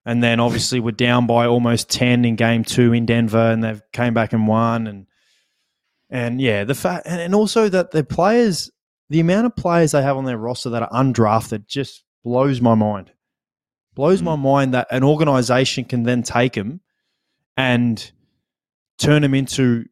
and 0.05 0.23
then 0.23 0.41
obviously 0.41 0.81
were 0.81 0.93
down 0.93 1.27
by 1.27 1.47
almost 1.47 1.89
10 1.91 2.25
in 2.25 2.37
game 2.37 2.65
two 2.65 2.93
in 2.93 3.07
Denver 3.07 3.51
and 3.51 3.63
they've 3.63 3.83
came 3.93 4.15
back 4.15 4.33
and 4.33 4.47
won. 4.47 4.87
And 4.87 5.07
and 6.11 6.41
yeah, 6.41 6.65
the 6.65 6.75
fact, 6.75 7.07
and, 7.07 7.21
and 7.21 7.35
also 7.35 7.69
that 7.69 7.91
the 7.91 8.05
players, 8.05 8.71
the 9.11 9.21
amount 9.21 9.47
of 9.47 9.57
players 9.57 9.93
they 9.93 10.03
have 10.03 10.17
on 10.17 10.25
their 10.25 10.39
roster 10.39 10.71
that 10.71 10.83
are 10.83 10.91
undrafted 10.91 11.67
just 11.67 12.05
blows 12.25 12.61
my 12.61 12.75
mind. 12.75 13.13
Blows 13.95 14.21
mm. 14.21 14.27
my 14.27 14.37
mind 14.37 14.75
that 14.75 14.89
an 14.91 15.05
organization 15.05 15.85
can 15.85 16.05
then 16.05 16.23
take 16.23 16.55
them 16.55 16.81
and 17.57 18.11
turn 18.99 19.23
them 19.23 19.35
into 19.35 19.85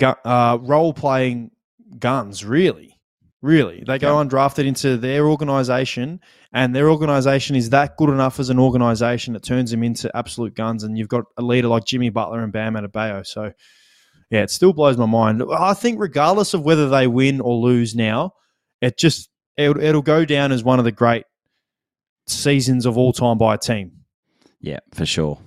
uh, 0.00 0.58
role 0.60 0.92
playing 0.92 1.50
guns, 1.98 2.44
really. 2.44 2.96
Really. 3.42 3.82
They 3.86 3.98
go 3.98 4.18
yeah. 4.18 4.24
undrafted 4.24 4.66
into 4.66 4.98
their 4.98 5.26
organization, 5.26 6.20
and 6.52 6.76
their 6.76 6.90
organization 6.90 7.56
is 7.56 7.70
that 7.70 7.96
good 7.96 8.10
enough 8.10 8.38
as 8.38 8.50
an 8.50 8.58
organization 8.58 9.32
that 9.32 9.42
turns 9.42 9.70
them 9.70 9.82
into 9.82 10.14
absolute 10.14 10.54
guns. 10.54 10.84
And 10.84 10.98
you've 10.98 11.08
got 11.08 11.24
a 11.38 11.42
leader 11.42 11.68
like 11.68 11.86
Jimmy 11.86 12.10
Butler 12.10 12.42
and 12.42 12.52
Bam 12.52 12.74
Adebayo. 12.74 13.26
So, 13.26 13.52
yeah, 14.30 14.42
it 14.42 14.50
still 14.50 14.72
blows 14.72 14.96
my 14.96 15.06
mind. 15.06 15.42
I 15.52 15.74
think 15.74 16.00
regardless 16.00 16.54
of 16.54 16.62
whether 16.62 16.88
they 16.88 17.06
win 17.06 17.40
or 17.40 17.56
lose 17.56 17.94
now, 17.94 18.34
it 18.80 18.96
just 18.96 19.28
it'll, 19.56 19.82
it'll 19.82 20.02
go 20.02 20.24
down 20.24 20.52
as 20.52 20.62
one 20.62 20.78
of 20.78 20.84
the 20.84 20.92
great 20.92 21.24
seasons 22.26 22.86
of 22.86 22.96
all 22.96 23.12
time 23.12 23.38
by 23.38 23.54
a 23.54 23.58
team. 23.58 23.92
Yeah, 24.60 24.80
for 24.92 25.04
sure. 25.04 25.38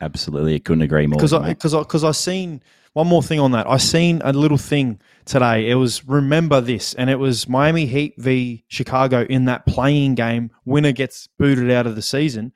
Absolutely, 0.00 0.54
I 0.54 0.58
couldn't 0.58 0.82
agree 0.82 1.06
more. 1.06 1.16
because 1.16 1.32
I 1.32 1.48
because 1.48 1.74
I 1.74 1.80
because 1.80 2.04
I 2.04 2.12
seen 2.12 2.62
one 2.92 3.06
more 3.06 3.22
thing 3.22 3.40
on 3.40 3.52
that. 3.52 3.68
I 3.68 3.76
seen 3.78 4.20
a 4.24 4.32
little 4.32 4.58
thing 4.58 5.00
today. 5.24 5.68
It 5.68 5.74
was 5.74 6.06
remember 6.06 6.60
this, 6.60 6.94
and 6.94 7.10
it 7.10 7.18
was 7.18 7.48
Miami 7.48 7.86
Heat 7.86 8.14
v 8.18 8.64
Chicago 8.68 9.22
in 9.28 9.46
that 9.46 9.66
play-in 9.66 10.14
game. 10.14 10.50
Winner 10.64 10.92
gets 10.92 11.28
booted 11.38 11.70
out 11.70 11.86
of 11.86 11.96
the 11.96 12.02
season. 12.02 12.52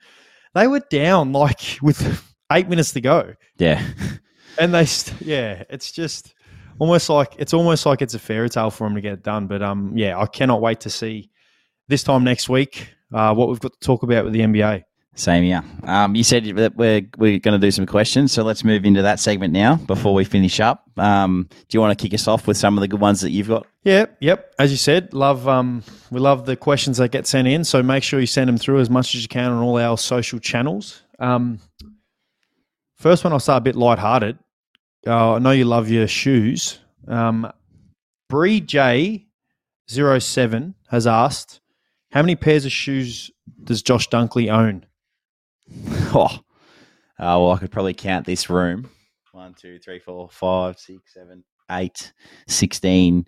They 0.53 0.67
were 0.67 0.81
down 0.89 1.31
like 1.31 1.79
with 1.81 2.23
eight 2.51 2.69
minutes 2.69 2.93
to 2.93 3.01
go, 3.01 3.35
yeah, 3.57 3.83
and 4.59 4.73
they 4.73 4.85
st- 4.85 5.21
yeah, 5.21 5.63
it's 5.69 5.91
just 5.91 6.35
almost 6.79 7.09
like 7.09 7.35
it's 7.37 7.53
almost 7.53 7.85
like 7.85 8.01
it's 8.01 8.13
a 8.13 8.19
fairy 8.19 8.49
tale 8.49 8.69
for 8.71 8.87
them 8.87 8.95
to 8.95 9.01
get 9.01 9.13
it 9.13 9.23
done. 9.23 9.47
But 9.47 9.61
um, 9.61 9.93
yeah, 9.95 10.19
I 10.19 10.25
cannot 10.25 10.61
wait 10.61 10.81
to 10.81 10.89
see 10.89 11.29
this 11.87 12.03
time 12.03 12.23
next 12.23 12.49
week 12.49 12.89
uh, 13.13 13.33
what 13.33 13.49
we've 13.49 13.59
got 13.59 13.73
to 13.73 13.79
talk 13.79 14.03
about 14.03 14.23
with 14.23 14.33
the 14.33 14.41
NBA. 14.41 14.83
same 15.15 15.43
here. 15.43 15.63
Um, 15.83 16.15
you 16.15 16.23
said 16.23 16.45
that 16.45 16.75
we're 16.75 17.01
we're 17.17 17.39
going 17.39 17.59
to 17.59 17.65
do 17.65 17.71
some 17.71 17.85
questions, 17.85 18.31
so 18.31 18.43
let's 18.43 18.63
move 18.63 18.85
into 18.85 19.01
that 19.01 19.19
segment 19.19 19.53
now 19.53 19.75
before 19.75 20.13
we 20.13 20.23
finish 20.23 20.59
up. 20.59 20.89
Um, 20.97 21.47
do 21.49 21.75
you 21.75 21.81
want 21.81 21.97
to 21.97 22.01
kick 22.01 22.13
us 22.13 22.27
off 22.27 22.47
with 22.47 22.57
some 22.57 22.77
of 22.77 22.81
the 22.81 22.87
good 22.87 22.99
ones 22.99 23.21
that 23.21 23.31
you've 23.31 23.47
got? 23.47 23.67
Yeah, 23.83 24.05
yep. 24.19 24.53
As 24.59 24.71
you 24.71 24.77
said, 24.77 25.13
love 25.13 25.47
um, 25.47 25.83
we 26.11 26.19
love 26.19 26.45
the 26.45 26.55
questions 26.55 26.97
that 26.97 27.11
get 27.11 27.27
sent 27.27 27.47
in. 27.47 27.63
So 27.63 27.81
make 27.81 28.03
sure 28.03 28.19
you 28.19 28.27
send 28.27 28.47
them 28.47 28.57
through 28.57 28.79
as 28.79 28.89
much 28.89 29.15
as 29.15 29.21
you 29.21 29.27
can 29.27 29.51
on 29.51 29.63
all 29.63 29.77
our 29.77 29.97
social 29.97 30.39
channels. 30.39 31.01
Um, 31.17 31.59
first 32.95 33.23
one, 33.23 33.33
I'll 33.33 33.39
start 33.39 33.61
a 33.61 33.63
bit 33.63 33.75
lighthearted. 33.75 34.37
Uh, 35.07 35.35
I 35.35 35.39
know 35.39 35.51
you 35.51 35.65
love 35.65 35.89
your 35.89 36.07
shoes. 36.07 36.79
Um, 37.07 37.51
Bree 38.29 38.59
J 38.61 39.27
07 39.87 40.75
has 40.89 41.07
asked, 41.07 41.61
how 42.11 42.21
many 42.21 42.35
pairs 42.35 42.65
of 42.65 42.71
shoes 42.71 43.31
does 43.63 43.81
Josh 43.81 44.09
Dunkley 44.09 44.51
own? 44.51 44.85
Oh, 46.11 46.25
uh, 46.25 47.37
well, 47.37 47.51
I 47.51 47.57
could 47.59 47.69
probably 47.69 47.93
count 47.93 48.25
this 48.25 48.49
room. 48.49 48.89
One, 49.31 49.53
two, 49.53 49.77
three, 49.77 49.99
four, 49.99 50.27
five, 50.31 50.79
six, 50.79 51.13
seven, 51.13 51.43
eight, 51.69 52.11
sixteen. 52.47 53.27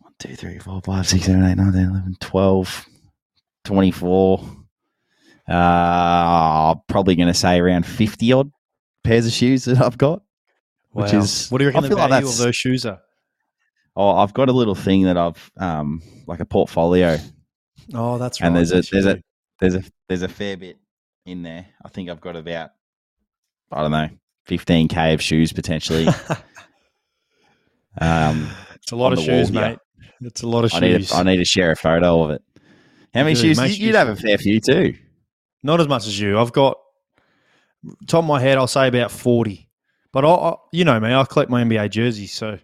One, 0.00 0.12
two, 0.18 0.36
three, 0.36 0.58
four, 0.58 0.82
five, 0.82 1.08
six, 1.08 1.24
seven, 1.24 1.42
eight, 1.46 1.56
nine, 1.56 1.72
ten, 1.72 1.88
eleven, 1.88 2.16
twelve, 2.20 2.84
twenty-four. 3.64 4.44
Uh, 5.48 6.74
probably 6.86 7.14
going 7.14 7.28
to 7.28 7.34
say 7.34 7.58
around 7.58 7.86
fifty 7.86 8.30
odd 8.32 8.50
pairs 9.02 9.24
of 9.26 9.32
shoes 9.32 9.64
that 9.64 9.80
I've 9.80 9.96
got. 9.96 10.22
Which 10.92 11.12
is- 11.12 11.48
what 11.50 11.58
do 11.58 11.64
you 11.64 11.68
reckon 11.68 11.84
I 11.84 11.88
the 11.88 11.88
feel 11.88 11.98
like 11.98 12.10
value 12.10 12.28
of 12.28 12.36
those 12.38 12.56
shoes 12.56 12.84
are? 12.86 13.00
Oh, 13.96 14.16
I've 14.16 14.32
got 14.34 14.48
a 14.48 14.52
little 14.52 14.74
thing 14.74 15.02
that 15.04 15.16
I've 15.16 15.50
um 15.58 16.02
like 16.26 16.40
a 16.40 16.44
portfolio, 16.44 17.18
Oh, 17.94 18.18
that's 18.18 18.40
right. 18.40 18.46
and 18.46 18.56
there's 18.56 18.72
a 18.72 18.82
there's 18.90 19.06
a 19.06 19.22
there's 19.60 19.74
a 19.74 19.82
there's 20.08 20.22
a 20.22 20.28
fair 20.28 20.56
bit 20.56 20.78
in 21.26 21.42
there. 21.42 21.66
I 21.84 21.88
think 21.88 22.08
I've 22.08 22.20
got 22.20 22.36
about 22.36 22.70
I 23.72 23.82
don't 23.82 23.90
know 23.90 24.08
fifteen 24.46 24.88
k 24.88 25.12
of 25.14 25.20
shoes 25.22 25.52
potentially. 25.52 26.06
um, 28.00 28.50
it's 28.76 28.92
a 28.92 28.96
lot 28.96 29.12
of 29.12 29.18
shoes, 29.20 29.50
mate. 29.52 29.78
It's 30.22 30.42
a 30.42 30.46
lot 30.46 30.64
of 30.64 30.74
I 30.74 30.80
need 30.80 30.96
shoes. 30.98 31.10
to, 31.10 31.16
I 31.16 31.22
need 31.22 31.38
to 31.38 31.44
share 31.44 31.70
a 31.72 31.76
photo 31.76 32.22
of 32.24 32.30
it. 32.30 32.42
How 33.14 33.22
many 33.24 33.34
Good, 33.34 33.56
shoes? 33.56 33.78
You, 33.78 33.86
you'd 33.86 33.94
have 33.96 34.08
a 34.08 34.16
fair 34.16 34.38
few 34.38 34.60
too. 34.60 34.94
Not 35.62 35.80
as 35.80 35.88
much 35.88 36.06
as 36.06 36.18
you. 36.18 36.38
I've 36.38 36.52
got 36.52 36.78
top 38.06 38.20
of 38.20 38.28
my 38.28 38.40
head. 38.40 38.56
I'll 38.58 38.66
say 38.66 38.86
about 38.88 39.10
forty. 39.10 39.68
But 40.12 40.24
I, 40.24 40.28
I 40.28 40.54
you 40.72 40.84
know 40.84 40.98
me, 40.98 41.14
I 41.14 41.24
collect 41.24 41.50
my 41.50 41.62
NBA 41.62 41.90
jerseys, 41.90 42.32
so 42.32 42.58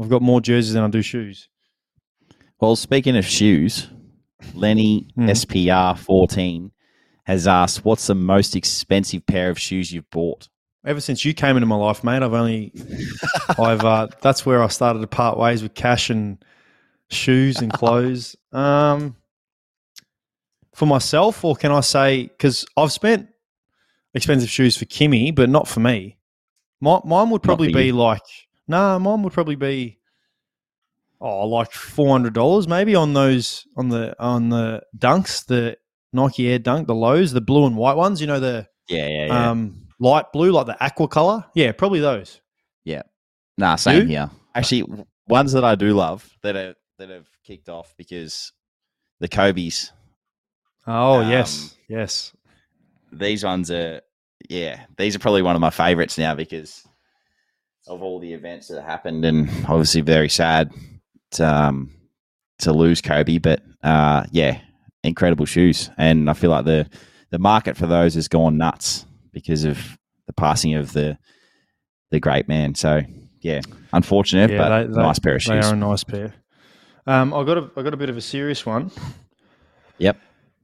I've 0.00 0.08
got 0.08 0.22
more 0.22 0.40
jerseys 0.40 0.72
than 0.74 0.84
I 0.84 0.88
do 0.88 1.02
shoes. 1.02 1.48
Well, 2.60 2.76
speaking 2.76 3.16
of 3.16 3.24
shoes, 3.26 3.88
Lenny 4.54 5.08
Hmm. 5.14 5.28
SPR 5.28 5.96
fourteen 5.98 6.72
has 7.24 7.46
asked, 7.46 7.84
"What's 7.84 8.06
the 8.06 8.14
most 8.14 8.54
expensive 8.54 9.26
pair 9.26 9.50
of 9.50 9.58
shoes 9.58 9.92
you've 9.92 10.10
bought?" 10.10 10.48
Ever 10.86 11.00
since 11.00 11.24
you 11.24 11.32
came 11.32 11.56
into 11.56 11.66
my 11.66 11.76
life, 11.76 12.04
mate, 12.04 12.22
I've 12.22 12.34
only, 12.34 12.72
I've 13.58 13.84
uh, 13.84 14.08
that's 14.20 14.44
where 14.44 14.62
I 14.62 14.68
started 14.68 15.00
to 15.00 15.06
part 15.06 15.38
ways 15.38 15.62
with 15.62 15.74
cash 15.74 16.10
and 16.10 16.44
shoes 17.10 17.60
and 17.60 17.72
clothes. 17.72 18.36
Um, 18.52 19.16
for 20.76 20.86
myself, 20.86 21.44
or 21.44 21.56
can 21.56 21.72
I 21.72 21.80
say 21.80 22.24
because 22.24 22.64
I've 22.76 22.92
spent 22.92 23.28
expensive 24.14 24.48
shoes 24.48 24.76
for 24.76 24.84
Kimmy, 24.84 25.34
but 25.34 25.48
not 25.48 25.66
for 25.66 25.80
me. 25.80 26.18
My, 26.84 27.00
mine 27.04 27.30
would 27.30 27.42
probably 27.42 27.72
be 27.72 27.86
you. 27.86 27.92
like 27.94 28.20
nah, 28.68 28.98
mine 28.98 29.22
would 29.22 29.32
probably 29.32 29.56
be 29.56 29.98
oh 31.20 31.46
like 31.48 31.72
four 31.72 32.10
hundred 32.10 32.34
dollars 32.34 32.68
maybe 32.68 32.94
on 32.94 33.12
those 33.14 33.66
on 33.76 33.88
the 33.88 34.14
on 34.22 34.50
the 34.50 34.82
dunks, 34.96 35.46
the 35.46 35.76
Nike 36.12 36.48
Air 36.48 36.58
Dunk, 36.58 36.86
the 36.86 36.94
lows, 36.94 37.32
the 37.32 37.40
blue 37.40 37.66
and 37.66 37.76
white 37.76 37.96
ones. 37.96 38.20
You 38.20 38.26
know 38.26 38.38
the 38.40 38.66
Yeah, 38.88 39.06
yeah, 39.06 39.26
yeah. 39.26 39.50
um, 39.50 39.86
light 39.98 40.26
blue, 40.32 40.52
like 40.52 40.66
the 40.66 40.82
aqua 40.82 41.08
color. 41.08 41.44
Yeah, 41.54 41.72
probably 41.72 42.00
those. 42.00 42.40
Yeah. 42.84 43.02
Nah, 43.56 43.76
same 43.76 44.02
You? 44.02 44.08
here. 44.08 44.30
Actually, 44.54 44.84
ones 45.26 45.52
that 45.52 45.64
I 45.64 45.74
do 45.76 45.94
love 45.94 46.28
that 46.42 46.54
are 46.56 46.74
that 46.98 47.08
have 47.10 47.26
kicked 47.44 47.68
off 47.68 47.94
because 47.96 48.52
the 49.20 49.28
Kobe's. 49.28 49.90
Oh 50.86 51.22
Um, 51.22 51.30
yes, 51.30 51.76
yes. 51.88 52.32
These 53.10 53.42
ones 53.44 53.70
are, 53.70 54.00
yeah, 54.48 54.84
these 54.98 55.14
are 55.16 55.18
probably 55.18 55.42
one 55.42 55.54
of 55.54 55.60
my 55.60 55.70
favorites 55.70 56.18
now 56.18 56.34
because 56.34 56.86
of 57.86 58.02
all 58.02 58.18
the 58.20 58.32
events 58.32 58.68
that 58.68 58.82
happened, 58.82 59.24
and 59.24 59.48
obviously 59.68 60.00
very 60.00 60.28
sad 60.28 60.72
to, 61.32 61.46
um, 61.46 61.90
to 62.58 62.72
lose 62.72 63.00
Kobe. 63.00 63.38
But 63.38 63.62
uh, 63.82 64.24
yeah, 64.30 64.60
incredible 65.02 65.46
shoes, 65.46 65.90
and 65.98 66.28
I 66.30 66.32
feel 66.34 66.50
like 66.50 66.64
the 66.64 66.88
the 67.30 67.38
market 67.38 67.76
for 67.76 67.86
those 67.86 68.14
has 68.14 68.28
gone 68.28 68.56
nuts 68.56 69.06
because 69.32 69.64
of 69.64 69.78
the 70.26 70.32
passing 70.32 70.74
of 70.74 70.92
the 70.92 71.18
the 72.10 72.20
great 72.20 72.48
man. 72.48 72.74
So 72.74 73.02
yeah, 73.40 73.60
unfortunate, 73.92 74.50
Yeah, 74.50 74.58
but 74.58 74.68
they- 74.86 74.92
they- 74.94 75.02
nice 75.02 75.18
pair 75.18 75.34
of 75.36 75.42
shoes. 75.42 75.50
They 75.64 75.68
are 75.68 75.74
a 75.74 75.76
nice 75.76 76.04
pair. 76.04 76.34
Um, 77.06 77.34
I 77.34 77.44
got 77.44 77.58
a 77.58 77.70
I 77.76 77.82
got 77.82 77.92
a 77.92 77.98
bit 77.98 78.08
of 78.08 78.16
a 78.16 78.20
serious 78.22 78.64
one. 78.64 78.90
Yep. 79.98 80.16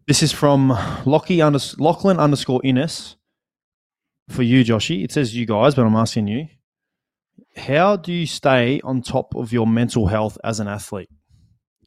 This 0.07 0.23
is 0.23 0.33
from 0.33 0.71
Lockie 1.07 1.41
under, 1.43 1.59
Lachlan 1.79 2.19
underscore 2.19 2.61
Innes 2.65 3.17
for 4.31 4.43
you, 4.43 4.65
Joshy. 4.65 5.05
It 5.05 5.13
says 5.13 5.35
you 5.35 5.47
guys, 5.47 5.75
but 5.75 5.87
I'm 5.87 5.97
asking 5.97 6.29
you. 6.29 6.47
How 7.57 7.97
do 7.97 8.13
you 8.13 8.27
stay 8.27 8.81
on 8.83 9.03
top 9.03 9.35
of 9.35 9.53
your 9.53 9.67
mental 9.67 10.07
health 10.07 10.39
as 10.45 10.61
an 10.61 10.69
athlete? 10.69 11.09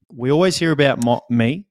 We 0.09 0.31
always 0.31 0.57
hear 0.57 0.71
about 0.71 1.03
my, 1.03 1.19
me. 1.29 1.65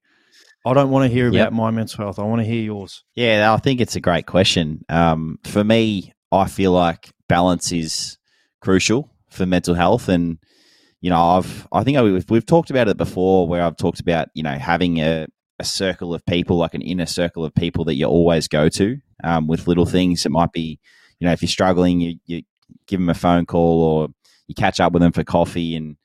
I 0.65 0.75
don't 0.75 0.91
want 0.91 1.09
to 1.09 1.13
hear 1.15 1.31
Yep. 1.31 1.41
about 1.49 1.53
my 1.53 1.71
mental 1.71 2.05
health. 2.05 2.19
I 2.19 2.23
want 2.23 2.41
to 2.41 2.47
hear 2.47 2.63
yours. 2.63 3.05
Yeah, 3.15 3.53
I 3.53 3.57
think 3.59 3.81
it's 3.81 3.97
a 3.97 4.01
great 4.01 4.27
question. 4.27 4.85
Um, 4.89 5.39
for 5.45 5.63
me, 5.63 6.13
I 6.31 6.49
feel 6.49 6.73
like 6.73 7.11
balance 7.29 7.73
is 7.73 8.17
crucial 8.61 9.11
for 9.29 9.45
mental 9.45 9.75
health, 9.75 10.09
and 10.09 10.39
you 11.01 11.11
know, 11.11 11.21
I've 11.21 11.67
I 11.73 11.83
think 11.85 11.99
I, 11.99 12.03
we've, 12.03 12.31
we've 12.31 12.47
talked 12.47 12.71
about 12.71 12.89
it 12.89 12.97
before, 12.97 13.49
where 13.49 13.63
I've 13.63 13.77
talked 13.77 14.01
about 14.01 14.29
you 14.35 14.43
know 14.43 14.53
having 14.57 14.99
a, 14.99 15.27
a 15.63 15.65
circle 15.65 16.13
of 16.13 16.27
people, 16.27 16.57
like 16.59 16.75
an 16.75 16.83
inner 16.83 17.07
circle 17.07 17.45
of 17.45 17.55
people 17.55 17.85
that 17.87 17.95
you 17.95 18.05
always 18.05 18.49
go 18.49 18.69
to 18.69 18.99
um, 19.25 19.47
with 19.47 19.67
little 19.67 19.87
things. 19.87 20.27
It 20.27 20.33
might 20.33 20.53
be, 20.53 20.79
you 21.19 21.27
know, 21.27 21.33
if 21.33 21.41
you're 21.41 21.49
struggling, 21.49 22.01
you, 22.01 22.17
you 22.27 22.43
give 22.87 23.01
them 23.01 23.09
a 23.09 23.15
phone 23.15 23.47
call 23.47 23.81
or 23.83 24.09
you 24.49 24.55
catch 24.55 24.81
up 24.81 24.93
with 24.93 25.03
them 25.03 25.13
for 25.13 25.25
coffee. 25.25 25.77
And 25.77 25.97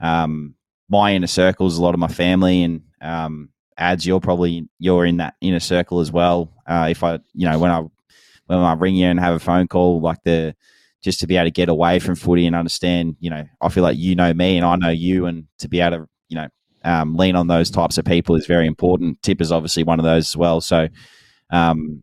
um, 0.00 0.54
my 0.88 1.14
inner 1.14 1.26
circle 1.26 1.66
is 1.66 1.76
a 1.76 1.82
lot 1.82 1.94
of 1.94 2.00
my 2.00 2.08
family, 2.08 2.62
and 2.62 2.82
um, 3.00 3.50
ads 3.76 4.06
you're 4.06 4.20
probably 4.20 4.68
you're 4.78 5.04
in 5.04 5.18
that 5.18 5.34
inner 5.40 5.60
circle 5.60 6.00
as 6.00 6.10
well. 6.10 6.50
Uh, 6.66 6.88
if 6.90 7.04
I, 7.04 7.20
you 7.34 7.48
know, 7.48 7.58
when 7.58 7.70
I 7.70 7.82
when 8.46 8.58
I 8.58 8.72
ring 8.72 8.96
you 8.96 9.06
and 9.06 9.20
have 9.20 9.34
a 9.34 9.38
phone 9.38 9.68
call, 9.68 10.00
like 10.00 10.22
the 10.24 10.56
just 11.02 11.20
to 11.20 11.26
be 11.26 11.36
able 11.36 11.46
to 11.46 11.50
get 11.50 11.68
away 11.68 11.98
from 11.98 12.14
footy 12.14 12.46
and 12.46 12.56
understand, 12.56 13.16
you 13.20 13.28
know, 13.28 13.44
I 13.60 13.68
feel 13.68 13.82
like 13.82 13.98
you 13.98 14.14
know 14.14 14.32
me 14.32 14.56
and 14.56 14.64
I 14.64 14.76
know 14.76 14.90
you, 14.90 15.26
and 15.26 15.46
to 15.58 15.68
be 15.68 15.80
able 15.80 15.98
to, 15.98 16.08
you 16.28 16.36
know, 16.36 16.48
um, 16.84 17.16
lean 17.16 17.36
on 17.36 17.46
those 17.46 17.70
types 17.70 17.98
of 17.98 18.04
people 18.04 18.36
is 18.36 18.46
very 18.46 18.66
important. 18.66 19.22
Tip 19.22 19.40
is 19.40 19.50
obviously 19.50 19.84
one 19.84 19.98
of 19.98 20.04
those 20.04 20.28
as 20.28 20.36
well. 20.36 20.60
So, 20.60 20.88
um, 21.50 22.02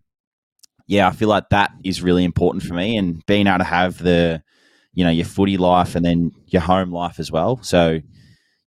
yeah, 0.88 1.08
I 1.08 1.12
feel 1.12 1.30
like 1.30 1.50
that 1.50 1.72
is 1.84 2.02
really 2.02 2.24
important 2.24 2.64
for 2.64 2.74
me, 2.74 2.98
and 2.98 3.26
being 3.26 3.48
able 3.48 3.60
to 3.60 3.64
have 3.64 3.98
the, 3.98 4.44
you 4.94 5.04
know, 5.04 5.12
your 5.12 5.26
footy 5.26 5.58
life 5.58 5.96
and 5.96 6.04
then 6.04 6.32
your 6.48 6.62
home 6.62 6.92
life 6.92 7.20
as 7.20 7.32
well. 7.32 7.62
So, 7.64 8.00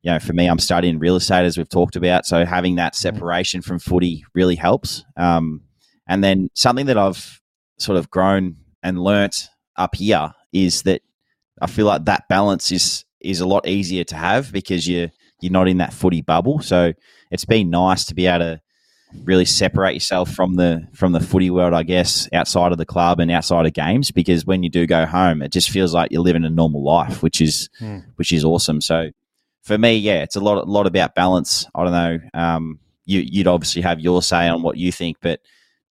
you 0.03 0.11
know, 0.11 0.19
for 0.19 0.33
me, 0.33 0.47
I'm 0.47 0.59
studying 0.59 0.99
real 0.99 1.15
estate 1.15 1.45
as 1.45 1.57
we've 1.57 1.69
talked 1.69 1.95
about. 1.95 2.25
So 2.25 2.45
having 2.45 2.75
that 2.75 2.95
separation 2.95 3.61
from 3.61 3.79
footy 3.79 4.23
really 4.33 4.55
helps. 4.55 5.03
Um, 5.17 5.61
and 6.07 6.23
then 6.23 6.49
something 6.53 6.85
that 6.87 6.97
I've 6.97 7.41
sort 7.79 7.97
of 7.97 8.09
grown 8.09 8.57
and 8.83 9.01
learnt 9.01 9.49
up 9.75 9.95
here 9.95 10.33
is 10.51 10.83
that 10.83 11.01
I 11.61 11.67
feel 11.67 11.85
like 11.85 12.05
that 12.05 12.27
balance 12.27 12.71
is 12.71 13.05
is 13.21 13.39
a 13.39 13.47
lot 13.47 13.65
easier 13.67 14.03
to 14.03 14.15
have 14.15 14.51
because 14.51 14.85
you 14.85 15.09
you're 15.41 15.51
not 15.51 15.67
in 15.67 15.77
that 15.77 15.93
footy 15.93 16.21
bubble. 16.21 16.59
So 16.61 16.93
it's 17.31 17.45
been 17.45 17.69
nice 17.69 18.05
to 18.05 18.15
be 18.15 18.27
able 18.27 18.39
to 18.39 18.61
really 19.23 19.45
separate 19.45 19.93
yourself 19.93 20.31
from 20.33 20.55
the 20.55 20.87
from 20.93 21.11
the 21.11 21.19
footy 21.19 21.49
world, 21.49 21.73
I 21.73 21.83
guess, 21.83 22.27
outside 22.33 22.71
of 22.71 22.77
the 22.77 22.85
club 22.85 23.19
and 23.19 23.29
outside 23.29 23.65
of 23.65 23.73
games. 23.73 24.09
Because 24.11 24.45
when 24.45 24.63
you 24.63 24.69
do 24.69 24.85
go 24.87 25.05
home, 25.05 25.41
it 25.41 25.51
just 25.51 25.69
feels 25.69 25.93
like 25.93 26.11
you're 26.11 26.21
living 26.21 26.45
a 26.45 26.49
normal 26.49 26.83
life, 26.83 27.21
which 27.21 27.41
is 27.41 27.69
Hmm. 27.79 27.99
which 28.15 28.31
is 28.31 28.43
awesome. 28.43 28.81
So 28.81 29.09
for 29.63 29.77
me, 29.77 29.97
yeah, 29.97 30.23
it's 30.23 30.35
a 30.35 30.39
lot 30.41 30.57
a 30.57 30.69
lot 30.69 30.87
about 30.87 31.15
balance. 31.15 31.67
I 31.75 31.83
don't 31.83 31.91
know. 31.93 32.19
Um, 32.33 32.79
you 33.05 33.19
you'd 33.25 33.47
obviously 33.47 33.81
have 33.81 33.99
your 33.99 34.21
say 34.21 34.47
on 34.47 34.61
what 34.63 34.77
you 34.77 34.91
think, 34.91 35.17
but 35.21 35.41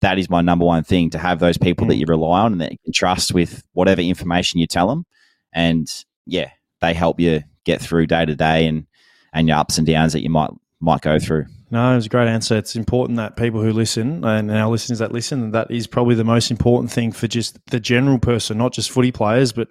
that 0.01 0.17
is 0.17 0.29
my 0.29 0.41
number 0.41 0.65
one 0.65 0.83
thing 0.83 1.11
to 1.11 1.19
have 1.19 1.37
those 1.39 1.59
people 1.59 1.85
that 1.87 1.93
Mm. 1.95 1.99
you 1.99 2.05
rely 2.07 2.39
on 2.41 2.53
and 2.53 2.61
that 2.61 2.71
you 2.71 2.77
can 2.83 2.91
trust 2.93 3.33
with 3.35 3.63
whatever 3.73 4.01
information 4.01 4.59
you 4.59 4.65
tell 4.65 4.87
them. 4.87 5.05
And 5.53 5.87
yeah, 6.25 6.49
they 6.79 6.93
help 6.95 7.19
you 7.19 7.43
get 7.65 7.81
through 7.81 8.07
day 8.07 8.25
to 8.25 8.35
day 8.35 8.65
and 8.65 8.87
and 9.33 9.47
your 9.47 9.57
ups 9.57 9.77
and 9.77 9.87
downs 9.87 10.13
that 10.13 10.21
you 10.23 10.29
might 10.29 10.51
might 10.79 11.01
go 11.01 11.19
through. 11.19 11.45
No, 11.69 11.93
it 11.93 11.95
was 11.95 12.07
a 12.07 12.09
great 12.09 12.27
answer. 12.27 12.57
It's 12.57 12.75
important 12.75 13.17
that 13.17 13.37
people 13.37 13.61
who 13.61 13.71
listen 13.71 14.25
and 14.25 14.51
our 14.51 14.69
listeners 14.69 14.99
that 14.99 15.11
listen, 15.13 15.51
that 15.51 15.69
is 15.71 15.87
probably 15.87 16.15
the 16.15 16.23
most 16.23 16.51
important 16.51 16.91
thing 16.91 17.11
for 17.11 17.27
just 17.27 17.57
the 17.67 17.79
general 17.79 18.19
person, 18.19 18.57
not 18.57 18.73
just 18.73 18.91
footy 18.91 19.11
players, 19.11 19.51
but 19.53 19.69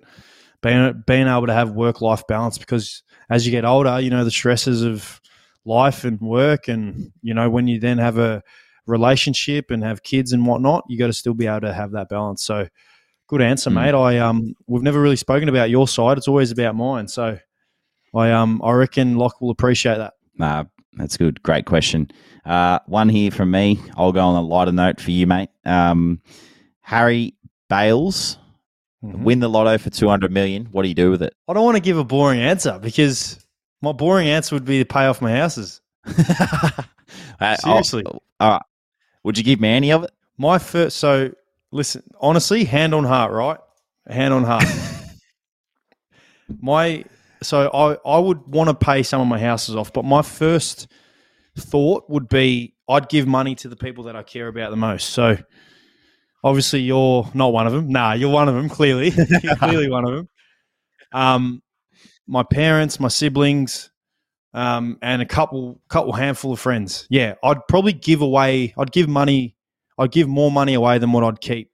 being 0.63 1.03
being 1.07 1.27
able 1.27 1.47
to 1.47 1.53
have 1.53 1.73
work 1.73 2.01
life 2.01 2.27
balance. 2.27 2.59
Because 2.59 3.03
as 3.29 3.45
you 3.45 3.51
get 3.51 3.65
older, 3.65 4.01
you 4.01 4.09
know 4.11 4.25
the 4.25 4.31
stresses 4.31 4.83
of 4.83 5.21
life 5.67 6.05
and 6.05 6.21
work, 6.21 6.69
and 6.69 7.13
you 7.23 7.35
know 7.35 7.51
when 7.51 7.67
you 7.67 7.79
then 7.81 7.99
have 7.99 8.19
a 8.19 8.43
relationship 8.87 9.71
and 9.71 9.85
have 9.85 10.03
kids 10.03 10.33
and 10.33 10.47
whatnot, 10.47 10.85
you 10.89 10.99
got 10.99 11.07
to 11.09 11.13
still 11.13 11.35
be 11.35 11.47
able 11.47 11.61
to 11.61 11.73
have 11.73 11.93
that 11.93 12.09
balance. 12.09 12.43
So, 12.43 12.69
good 13.29 13.43
answer, 13.43 13.71
Mm. 13.71 13.75
mate. 13.75 13.95
I 13.95 14.19
um, 14.19 14.55
we've 14.67 14.83
never 14.83 15.01
really 15.01 15.17
spoken 15.17 15.49
about 15.49 15.71
your 15.71 15.87
side. 15.87 16.19
It's 16.19 16.29
always 16.29 16.51
about 16.51 16.75
mine. 16.77 17.09
So, 17.09 17.39
I 18.15 18.33
um, 18.33 18.61
I 18.65 18.73
reckon 18.73 19.17
Locke 19.17 19.41
will 19.41 19.51
appreciate 19.51 19.99
that. 19.99 20.15
Nah, 20.37 20.65
that's 20.95 21.17
good. 21.17 21.43
Great 21.43 21.67
question. 21.67 22.11
Uh, 22.45 22.79
one 22.87 23.09
here 23.09 23.31
from 23.31 23.51
me. 23.51 23.79
I'll 23.97 24.13
go 24.13 24.21
on 24.27 24.37
a 24.37 24.41
lighter 24.47 24.73
note 24.73 25.01
for 25.01 25.11
you, 25.11 25.27
mate. 25.27 25.51
Um, 25.65 26.21
Harry 26.83 27.35
Bales 27.69 28.37
Mhm. 29.05 29.23
win 29.23 29.41
the 29.41 29.49
lotto 29.49 29.79
for 29.79 29.89
two 29.91 30.09
hundred 30.09 30.31
million. 30.33 30.67
What 30.73 30.83
do 30.83 30.89
you 30.89 30.95
do 30.95 31.11
with 31.11 31.23
it? 31.23 31.35
I 31.49 31.55
don't 31.55 31.65
want 31.65 31.77
to 31.77 31.83
give 31.83 31.97
a 31.97 32.05
boring 32.05 32.41
answer 32.41 32.79
because 32.83 33.39
my 33.81 33.93
boring 33.93 34.29
answer 34.29 34.55
would 34.57 34.65
be 34.67 34.79
to 34.81 34.85
pay 34.85 35.07
off 35.07 35.23
my 35.23 35.35
houses. 35.37 35.81
Uh, 37.41 37.57
Seriously. 37.57 38.03
I'll- 38.07 38.23
all 38.39 38.51
right. 38.53 38.63
Would 39.25 39.37
you 39.39 39.43
give 39.45 39.61
me 39.61 39.69
any 39.71 39.91
of 39.93 40.05
it? 40.05 40.11
My 40.39 40.59
first, 40.59 40.97
so 40.99 41.33
listen, 41.73 42.03
honestly, 42.21 42.65
hand 42.65 42.95
on 42.95 43.05
heart, 43.05 43.33
right? 43.33 43.59
Hand 44.09 44.33
on 44.35 44.45
heart. 44.45 44.65
my, 46.61 47.05
so 47.43 47.71
I, 47.73 47.97
I 48.09 48.19
would 48.19 48.47
want 48.47 48.69
to 48.69 48.75
pay 48.75 49.03
some 49.03 49.21
of 49.21 49.27
my 49.27 49.39
houses 49.39 49.77
off, 49.77 49.93
but 49.93 50.05
my 50.05 50.23
first 50.23 50.89
thought 51.57 52.09
would 52.09 52.29
be 52.29 52.75
I'd 52.89 53.09
give 53.09 53.27
money 53.27 53.55
to 53.57 53.69
the 53.69 53.77
people 53.77 54.05
that 54.05 54.17
I 54.17 54.23
care 54.23 54.49
about 54.49 54.71
the 54.71 54.77
most. 54.77 55.11
So 55.11 55.37
obviously 56.43 56.81
you're 56.81 57.29
not 57.35 57.53
one 57.53 57.67
of 57.67 57.73
them. 57.73 57.89
Nah, 57.89 58.13
you're 58.13 58.31
one 58.31 58.49
of 58.49 58.55
them, 58.55 58.69
clearly. 58.69 59.13
you're 59.43 59.57
clearly 59.57 59.89
one 59.89 60.09
of 60.09 60.15
them. 60.15 60.29
Um, 61.13 61.63
my 62.27 62.43
parents, 62.43 63.01
my 63.01 63.09
siblings, 63.09 63.91
um, 64.53 64.99
and 65.01 65.23
a 65.23 65.27
couple 65.27 65.81
couple 65.89 66.13
handful 66.13 66.53
of 66.53 66.61
friends. 66.61 67.07
Yeah, 67.09 67.35
I'd 67.43 67.67
probably 67.69 67.93
give 67.93 68.21
away. 68.21 68.75
I'd 68.77 68.93
give 68.93 69.09
money. 69.09 69.57
I'd 69.99 70.13
give 70.13 70.29
more 70.29 70.51
money 70.51 70.75
away 70.75 70.99
than 70.99 71.13
what 71.13 71.25
I'd 71.25 71.41
keep. 71.41 71.71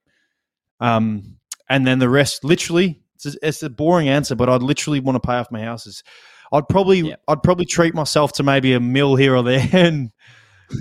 Um, 0.79 1.37
and 1.69 1.85
then 1.87 1.99
the 1.99 2.09
rest, 2.09 2.43
literally, 2.43 3.01
it's 3.27 3.35
a, 3.35 3.47
it's 3.47 3.63
a 3.63 3.69
boring 3.69 4.09
answer, 4.09 4.35
but 4.35 4.49
I'd 4.49 4.63
literally 4.63 4.99
want 4.99 5.21
to 5.21 5.27
pay 5.27 5.35
off 5.35 5.51
my 5.51 5.61
houses. 5.61 6.03
I'd 6.51 6.67
probably 6.67 6.99
Yeah. 6.99 7.15
I'd 7.27 7.43
probably 7.43 7.65
treat 7.65 7.93
myself 7.93 8.33
to 8.33 8.43
maybe 8.43 8.73
a 8.73 8.79
meal 8.79 9.15
here 9.15 9.35
or 9.35 9.43
there, 9.43 9.67
and 9.73 10.11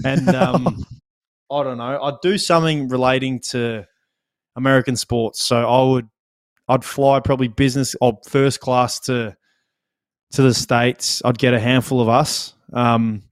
and 0.04 0.28
um, 0.34 0.84
I 1.50 1.62
don't 1.62 1.78
know. 1.78 2.02
I'd 2.02 2.20
do 2.22 2.38
something 2.38 2.88
relating 2.88 3.40
to 3.50 3.84
American 4.56 4.96
sports. 4.96 5.42
So 5.42 5.68
I 5.68 5.92
would 5.92 6.08
I'd 6.68 6.84
fly 6.84 7.20
probably 7.20 7.48
business 7.48 7.94
or 8.00 8.18
first 8.28 8.60
class 8.60 9.00
to 9.00 9.36
to 10.32 10.42
the 10.42 10.54
states. 10.54 11.22
I'd 11.24 11.38
get 11.38 11.54
a 11.54 11.60
handful 11.60 12.00
of 12.00 12.08
us 12.08 12.54
um, 12.72 13.22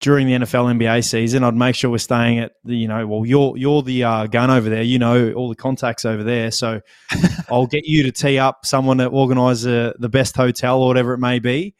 during 0.00 0.26
the 0.26 0.32
NFL 0.32 0.78
NBA 0.78 1.04
season. 1.04 1.44
I'd 1.44 1.54
make 1.54 1.74
sure 1.74 1.90
we're 1.90 1.98
staying 1.98 2.38
at 2.38 2.52
the 2.64 2.76
you 2.76 2.88
know 2.88 3.06
well 3.06 3.26
you're 3.26 3.56
you're 3.56 3.82
the 3.82 4.04
uh, 4.04 4.26
gun 4.26 4.50
over 4.50 4.68
there. 4.68 4.82
You 4.82 4.98
know 4.98 5.32
all 5.32 5.48
the 5.48 5.56
contacts 5.56 6.04
over 6.04 6.22
there. 6.22 6.50
So 6.50 6.80
I'll 7.50 7.66
get 7.66 7.84
you 7.86 8.04
to 8.04 8.12
tee 8.12 8.38
up 8.38 8.66
someone 8.66 8.98
to 8.98 9.06
organise 9.06 9.62
the 9.62 9.94
the 9.98 10.08
best 10.08 10.36
hotel 10.36 10.82
or 10.82 10.88
whatever 10.88 11.14
it 11.14 11.18
may 11.18 11.38
be, 11.38 11.74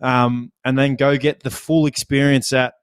um, 0.00 0.52
and 0.64 0.78
then 0.78 0.96
go 0.96 1.16
get 1.16 1.42
the 1.42 1.50
full 1.50 1.86
experience 1.86 2.52
at 2.52 2.74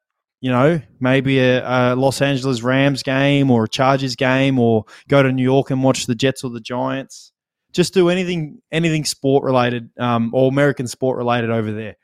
you 0.44 0.52
know, 0.52 0.82
maybe 1.00 1.40
a, 1.40 1.66
a 1.66 1.96
Los 1.96 2.22
Angeles 2.22 2.62
Rams 2.62 3.02
game 3.02 3.50
or 3.50 3.64
a 3.64 3.70
Chargers 3.70 4.18
game, 4.18 4.60
or 4.60 4.84
go 5.08 5.24
to 5.24 5.32
New 5.32 5.42
York 5.42 5.72
and 5.72 5.82
watch 5.82 6.06
the 6.06 6.16
Jets 6.16 6.44
or 6.44 6.50
the 6.50 6.60
Giants. 6.60 7.32
Just 7.72 7.94
do 7.94 8.10
anything, 8.10 8.62
anything 8.70 9.06
sport 9.06 9.46
related 9.46 9.90
um, 9.98 10.32
or 10.34 10.50
American 10.50 10.86
sport 10.86 11.18
related 11.18 11.50
over 11.50 11.72
there. 11.72 11.96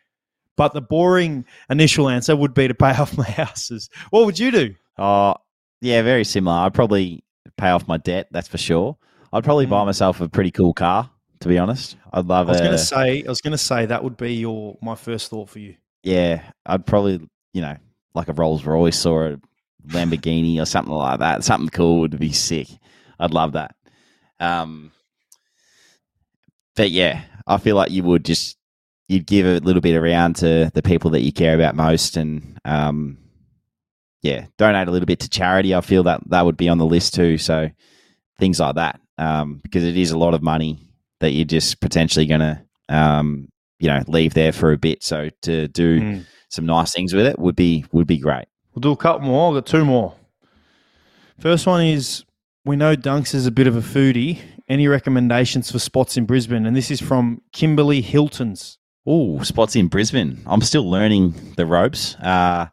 But 0.60 0.74
the 0.74 0.82
boring 0.82 1.46
initial 1.70 2.10
answer 2.10 2.36
would 2.36 2.54
be 2.54 2.68
to 2.68 2.74
pay 2.74 2.92
off 2.92 3.18
my 3.18 3.24
houses. 3.44 3.90
What 4.10 4.26
would 4.26 4.38
you 4.38 4.52
do? 4.52 4.76
Oh, 4.98 5.36
yeah, 5.80 6.02
very 6.02 6.26
similar. 6.26 6.58
I'd 6.58 6.74
probably 6.74 7.24
pay 7.56 7.70
off 7.70 7.88
my 7.88 7.96
debt. 7.96 8.28
That's 8.32 8.50
for 8.50 8.58
sure. 8.58 8.98
I'd 9.32 9.46
probably 9.46 9.66
buy 9.68 9.84
Mm. 9.84 9.86
myself 9.86 10.20
a 10.20 10.28
pretty 10.28 10.52
cool 10.52 10.74
car. 10.74 11.10
To 11.40 11.48
be 11.48 11.58
honest, 11.58 11.96
I'd 12.12 12.26
love 12.26 12.50
I 12.50 12.52
was 12.52 12.60
a 12.60 12.64
going 12.66 12.72
to 12.74 12.78
say, 12.78 13.24
I 13.24 13.30
was 13.30 13.40
going 13.40 13.54
to 13.54 13.58
say 13.58 13.86
that 13.86 14.04
would 14.04 14.18
be 14.18 14.34
your 14.36 14.78
my 14.82 14.96
first 14.96 15.30
thought 15.30 15.50
for 15.50 15.60
you. 15.60 15.76
yeah. 16.04 16.42
I'd 16.66 16.86
probably 16.86 17.26
you 17.54 17.62
know 17.62 17.78
like 18.14 18.28
a 18.28 18.34
Rolls 18.34 18.66
Royce 18.66 19.06
or 19.06 19.28
a 19.28 19.40
Lamborghini 19.88 20.62
or 20.62 20.66
something 20.66 20.94
like 20.94 21.20
that. 21.20 21.46
Something 21.46 21.70
cool 21.70 22.02
would 22.02 22.20
be 22.20 22.34
sick. 22.34 22.68
I'd 23.18 23.32
love 23.34 23.54
that. 23.54 23.74
Um, 24.42 24.92
but 26.76 26.92
yeah, 26.92 27.22
I 27.48 27.58
feel 27.58 27.78
like 27.78 27.92
you 27.92 28.04
would 28.04 28.26
just 28.26 28.58
you'd 29.10 29.26
give 29.26 29.46
a 29.46 29.60
little 29.66 29.82
bit 29.82 29.96
around 29.98 30.38
to 30.38 30.72
the 30.74 30.82
people 30.82 31.10
that 31.12 31.22
you 31.22 31.34
care 31.34 31.56
about 31.56 31.76
most, 31.76 32.16
and 32.16 32.58
um, 32.64 33.18
yeah, 34.22 34.46
donate 34.58 34.88
a 34.88 34.92
little 34.92 35.06
bit 35.06 35.20
to 35.20 35.30
charity. 35.30 35.76
I 35.76 35.82
feel 35.82 36.04
that 36.04 36.22
that 36.30 36.46
would 36.46 36.58
be 36.58 36.70
on 36.70 36.78
the 36.78 36.86
list 36.86 37.14
too. 37.16 37.38
So 37.38 37.70
things 38.40 38.60
like 38.60 38.76
that, 38.76 39.02
um, 39.18 39.60
because 39.64 39.84
it 39.84 39.98
is 39.98 40.12
a 40.12 40.18
lot 40.18 40.34
of 40.34 40.42
money 40.42 40.80
that 41.20 41.32
you're 41.32 41.44
just 41.46 41.82
potentially 41.82 42.26
going 42.26 42.40
to, 42.40 42.62
um, 42.88 43.50
you 43.80 43.88
know, 43.90 44.02
leave 44.08 44.34
there 44.34 44.52
for 44.54 44.72
a 44.72 44.78
bit. 44.78 45.04
So 45.04 45.30
to 45.42 45.68
do 45.68 46.00
Mm. 46.00 46.26
some 46.50 46.66
nice 46.66 46.94
things 46.94 47.14
with 47.14 47.26
it 47.26 47.38
would 47.40 47.56
be 47.56 47.84
would 47.92 48.08
be 48.08 48.18
great. 48.18 48.46
We'll 48.74 48.82
do 48.82 48.92
a 48.92 48.98
couple 48.98 49.28
more. 49.28 49.50
I've 49.50 49.56
got 49.64 49.66
two 49.66 49.84
more. 49.86 50.16
First 51.40 51.68
one 51.68 51.86
is 51.86 52.24
we 52.66 52.76
know 52.76 52.96
Dunks 52.96 53.34
is 53.34 53.46
a 53.46 53.52
bit 53.52 53.68
of 53.68 53.76
a 53.76 53.82
foodie. 53.82 54.40
Any 54.68 54.88
recommendations 54.88 55.72
for 55.72 55.80
spots 55.80 56.18
in 56.18 56.26
Brisbane? 56.26 56.66
And 56.66 56.76
this 56.76 56.92
is 56.92 57.02
from 57.02 57.42
Kimberly 57.54 58.02
Hilton's. 58.02 58.78
Oh, 59.12 59.42
spots 59.42 59.76
in 59.76 59.88
Brisbane. 59.88 60.40
I'm 60.46 60.62
still 60.62 60.88
learning 60.88 61.34
the 61.58 61.66
ropes. 61.66 62.14
Uh, 62.18 62.68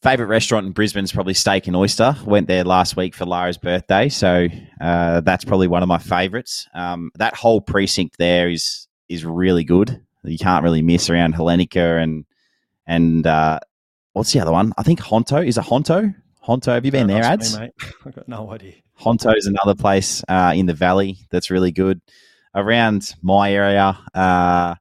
favorite 0.00 0.28
restaurant 0.28 0.64
in 0.64 0.70
Brisbane 0.70 1.02
is 1.02 1.10
probably 1.10 1.34
Steak 1.34 1.66
and 1.66 1.74
Oyster. 1.74 2.14
Went 2.24 2.46
there 2.46 2.62
last 2.62 2.96
week 2.96 3.16
for 3.16 3.24
Lara's 3.24 3.58
birthday, 3.58 4.08
so 4.08 4.46
uh, 4.80 5.22
that's 5.22 5.44
probably 5.44 5.66
one 5.66 5.82
of 5.82 5.88
my 5.88 5.98
favorites. 5.98 6.68
Um, 6.72 7.10
that 7.16 7.34
whole 7.34 7.60
precinct 7.60 8.16
there 8.16 8.48
is 8.48 8.86
is 9.08 9.24
really 9.24 9.64
good. 9.64 10.00
You 10.22 10.38
can't 10.38 10.62
really 10.62 10.82
miss 10.82 11.10
around 11.10 11.34
Hellenika 11.34 12.00
and 12.00 12.26
and 12.86 13.26
uh, 13.26 13.58
what's 14.12 14.32
the 14.32 14.38
other 14.38 14.52
one? 14.52 14.72
I 14.78 14.84
think 14.84 15.00
Honto 15.00 15.44
is 15.44 15.58
a 15.58 15.62
Honto. 15.62 16.14
Honto, 16.46 16.74
have 16.74 16.84
you 16.84 16.92
been 16.92 17.08
there, 17.08 17.24
ads? 17.24 17.58
me. 17.58 17.70
I've 18.06 18.14
got 18.14 18.28
no 18.28 18.52
idea. 18.52 18.74
Honto 19.00 19.36
is 19.36 19.48
another 19.48 19.74
place 19.74 20.22
uh, 20.28 20.52
in 20.54 20.66
the 20.66 20.74
valley 20.74 21.18
that's 21.30 21.50
really 21.50 21.72
good. 21.72 22.00
Around 22.54 23.16
my 23.20 23.52
area, 23.52 23.98
uh, 24.14 24.76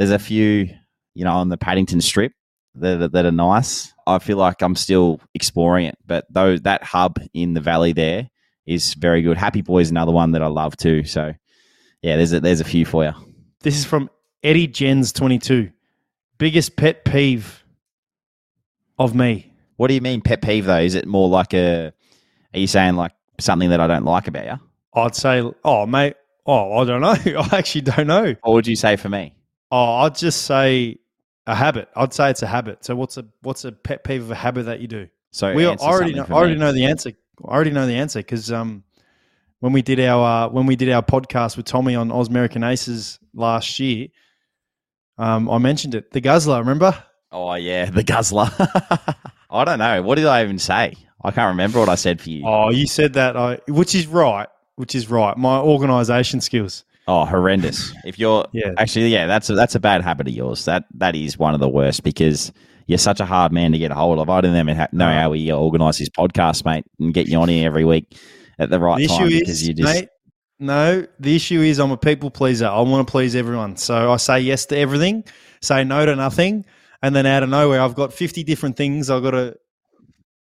there's 0.00 0.10
a 0.10 0.18
few, 0.18 0.66
you 1.12 1.24
know, 1.26 1.32
on 1.32 1.50
the 1.50 1.58
Paddington 1.58 2.00
Strip 2.00 2.32
that, 2.76 3.12
that 3.12 3.26
are 3.26 3.30
nice. 3.30 3.92
I 4.06 4.18
feel 4.18 4.38
like 4.38 4.62
I'm 4.62 4.74
still 4.74 5.20
exploring 5.34 5.84
it, 5.84 5.98
but 6.06 6.24
though 6.30 6.56
that 6.56 6.82
hub 6.82 7.18
in 7.34 7.52
the 7.52 7.60
valley 7.60 7.92
there 7.92 8.30
is 8.64 8.94
very 8.94 9.20
good. 9.20 9.36
Happy 9.36 9.60
Boy 9.60 9.80
is 9.80 9.90
another 9.90 10.10
one 10.10 10.30
that 10.30 10.40
I 10.40 10.46
love 10.46 10.74
too. 10.74 11.04
So, 11.04 11.34
yeah, 12.00 12.16
there's 12.16 12.32
a, 12.32 12.40
there's 12.40 12.62
a 12.62 12.64
few 12.64 12.86
for 12.86 13.04
you. 13.04 13.12
This 13.60 13.76
is 13.76 13.84
from 13.84 14.08
Eddie 14.42 14.68
Jens 14.68 15.12
twenty 15.12 15.38
two. 15.38 15.70
Biggest 16.38 16.76
pet 16.76 17.04
peeve 17.04 17.62
of 18.98 19.14
me. 19.14 19.52
What 19.76 19.88
do 19.88 19.94
you 19.94 20.00
mean 20.00 20.22
pet 20.22 20.40
peeve 20.40 20.64
though? 20.64 20.80
Is 20.80 20.94
it 20.94 21.06
more 21.06 21.28
like 21.28 21.52
a? 21.52 21.92
Are 22.54 22.58
you 22.58 22.66
saying 22.66 22.96
like 22.96 23.12
something 23.38 23.68
that 23.68 23.80
I 23.80 23.86
don't 23.86 24.06
like 24.06 24.28
about 24.28 24.46
you? 24.46 24.58
I'd 24.94 25.14
say, 25.14 25.42
oh 25.62 25.84
mate, 25.84 26.14
oh 26.46 26.78
I 26.78 26.84
don't 26.86 27.02
know. 27.02 27.10
I 27.52 27.58
actually 27.58 27.82
don't 27.82 28.06
know. 28.06 28.34
What 28.40 28.54
would 28.54 28.66
you 28.66 28.76
say 28.76 28.96
for 28.96 29.10
me? 29.10 29.34
Oh, 29.70 29.96
I'd 29.98 30.14
just 30.16 30.42
say 30.42 30.98
a 31.46 31.54
habit. 31.54 31.88
I'd 31.94 32.12
say 32.12 32.30
it's 32.30 32.42
a 32.42 32.46
habit. 32.46 32.84
So 32.84 32.96
what's 32.96 33.16
a 33.16 33.24
what's 33.42 33.64
a 33.64 33.72
pet 33.72 34.04
peeve 34.04 34.22
of 34.22 34.30
a 34.30 34.34
habit 34.34 34.66
that 34.66 34.80
you 34.80 34.88
do? 34.88 35.08
So 35.30 35.54
we 35.54 35.66
already 35.66 36.14
know, 36.14 36.26
I 36.28 36.32
already 36.32 36.56
know 36.56 36.72
the 36.72 36.86
answer. 36.86 37.12
I 37.44 37.52
already 37.52 37.70
know 37.70 37.86
the 37.86 37.94
answer 37.94 38.18
because 38.18 38.50
um, 38.50 38.82
when 39.60 39.72
we 39.72 39.82
did 39.82 40.00
our 40.00 40.46
uh, 40.46 40.48
when 40.48 40.66
we 40.66 40.76
did 40.76 40.90
our 40.90 41.02
podcast 41.02 41.56
with 41.56 41.66
Tommy 41.66 41.94
on 41.94 42.10
Ausmerican 42.10 42.68
Aces 42.68 43.18
last 43.32 43.78
year, 43.78 44.08
um, 45.18 45.48
I 45.48 45.58
mentioned 45.58 45.94
it. 45.94 46.10
The 46.10 46.20
Guzzler, 46.20 46.58
remember? 46.58 47.02
Oh 47.32 47.54
yeah, 47.54 47.84
the 47.86 48.02
guzzler. 48.02 48.50
I 49.50 49.64
don't 49.64 49.78
know. 49.78 50.02
What 50.02 50.16
did 50.16 50.26
I 50.26 50.42
even 50.42 50.58
say? 50.58 50.94
I 51.22 51.30
can't 51.30 51.48
remember 51.48 51.78
what 51.78 51.88
I 51.88 51.94
said 51.94 52.20
for 52.20 52.30
you. 52.30 52.42
Oh, 52.44 52.64
Oh, 52.64 52.70
you 52.70 52.86
said 52.86 53.12
that, 53.14 53.36
I, 53.36 53.60
which 53.68 53.94
is 53.94 54.06
right. 54.06 54.48
Which 54.76 54.94
is 54.94 55.10
right. 55.10 55.36
My 55.36 55.58
organisation 55.58 56.40
skills. 56.40 56.84
Oh, 57.10 57.24
horrendous. 57.24 57.92
If 58.04 58.20
you're 58.20 58.46
Yeah. 58.52 58.70
actually, 58.78 59.08
yeah, 59.08 59.26
that's 59.26 59.50
a, 59.50 59.54
that's 59.56 59.74
a 59.74 59.80
bad 59.80 60.02
habit 60.02 60.28
of 60.28 60.32
yours. 60.32 60.64
That 60.66 60.84
that 60.94 61.16
is 61.16 61.36
one 61.36 61.54
of 61.54 61.60
the 61.60 61.68
worst 61.68 62.04
because 62.04 62.52
you're 62.86 62.98
such 62.98 63.18
a 63.18 63.26
hard 63.26 63.50
man 63.50 63.72
to 63.72 63.78
get 63.78 63.90
a 63.90 63.96
hold 63.96 64.20
of. 64.20 64.30
I 64.30 64.40
don't 64.40 64.54
even 64.54 64.88
know 64.92 65.10
how 65.10 65.30
we 65.30 65.50
organise 65.50 65.98
this 65.98 66.08
podcast, 66.08 66.64
mate, 66.64 66.84
and 67.00 67.12
get 67.12 67.26
you 67.26 67.38
on 67.38 67.48
here 67.48 67.66
every 67.66 67.84
week 67.84 68.16
at 68.60 68.70
the 68.70 68.78
right 68.78 68.98
The 68.98 69.08
time 69.08 69.26
issue 69.26 69.40
because 69.40 69.62
is, 69.62 69.66
you 69.68 69.74
just 69.74 69.92
mate, 69.92 70.08
no, 70.60 71.04
the 71.18 71.34
issue 71.34 71.60
is 71.60 71.80
I'm 71.80 71.90
a 71.90 71.96
people 71.96 72.30
pleaser. 72.30 72.68
I 72.68 72.80
want 72.82 73.04
to 73.04 73.10
please 73.10 73.34
everyone. 73.34 73.76
So 73.76 74.12
I 74.12 74.16
say 74.16 74.38
yes 74.38 74.66
to 74.66 74.78
everything, 74.78 75.24
say 75.60 75.82
no 75.82 76.06
to 76.06 76.14
nothing, 76.14 76.64
and 77.02 77.12
then 77.16 77.26
out 77.26 77.42
of 77.42 77.48
nowhere, 77.48 77.80
I've 77.80 77.96
got 77.96 78.12
50 78.12 78.44
different 78.44 78.76
things 78.76 79.10
I've 79.10 79.24
got 79.24 79.32
to 79.32 79.56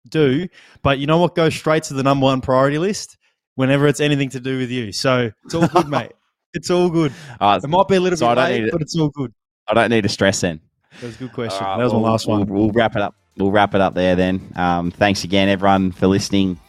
do. 0.08 0.48
But 0.84 1.00
you 1.00 1.08
know 1.08 1.18
what 1.18 1.34
goes 1.34 1.56
straight 1.56 1.84
to 1.86 1.96
the 1.96 2.04
number 2.04 2.26
one 2.26 2.42
priority 2.42 2.78
list? 2.78 3.18
Whenever 3.56 3.88
it's 3.88 4.00
anything 4.00 4.30
to 4.30 4.40
do 4.40 4.60
with 4.60 4.70
you. 4.70 4.92
So 4.92 5.32
it's 5.46 5.56
all 5.56 5.68
good, 5.68 5.88
mate. 5.90 6.12
It's 6.54 6.70
all 6.70 6.90
good. 6.90 7.14
uh, 7.40 7.60
It 7.64 7.68
might 7.68 7.88
be 7.88 7.96
a 7.96 8.00
little 8.00 8.18
So 8.18 8.28
I 8.28 8.32
bit 8.32 8.36
don't 8.42 8.50
late, 8.52 8.60
need 8.62 8.68
it. 8.68 8.72
but 8.72 8.82
it's 8.82 8.96
all 8.98 9.10
good. 9.10 9.34
I 9.68 9.74
don't 9.74 9.90
need 9.90 10.02
to 10.02 10.10
stress 10.10 10.42
then. 10.42 10.60
That 11.00 11.08
was 11.08 11.16
a 11.16 11.20
good 11.20 11.34
question. 11.34 11.64
All 11.64 11.72
right, 11.72 11.78
that 11.78 11.84
was 11.84 11.94
well, 11.94 12.02
my 12.02 12.10
last 12.12 12.28
we'll- 12.28 12.40
one. 12.40 12.48
We'll, 12.48 12.72
wrap 12.72 12.96
it 12.96 13.02
up. 13.02 13.16
We'll 13.38 13.52
wrap 13.52 13.76
it 13.76 13.82
up 13.82 13.94
there 13.94 14.16
then. 14.16 14.52
Um, 14.56 14.92
thanks 14.92 15.24
again, 15.24 15.48
everyone, 15.48 15.92
for 15.92 16.08
listening 16.08 16.60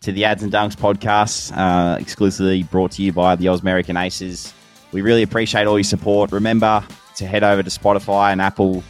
to 0.00 0.12
the 0.12 0.24
Ads 0.24 0.42
and 0.42 0.52
Dunks 0.52 0.74
podcast, 0.76 1.56
uh, 1.56 1.98
exclusively 2.00 2.62
brought 2.64 2.92
to 2.92 3.02
you 3.02 3.12
by 3.12 3.36
the 3.36 3.46
Ausmerican 3.46 4.00
Aces. 4.02 4.52
We 4.92 5.02
really 5.02 5.22
appreciate 5.22 5.66
all 5.66 5.76
your 5.78 5.84
support. 5.84 6.32
Remember 6.32 6.82
to 7.16 7.26
head 7.26 7.44
over 7.44 7.62
to 7.62 7.70
Spotify 7.70 8.32
and 8.32 8.40
Apple. 8.40 8.82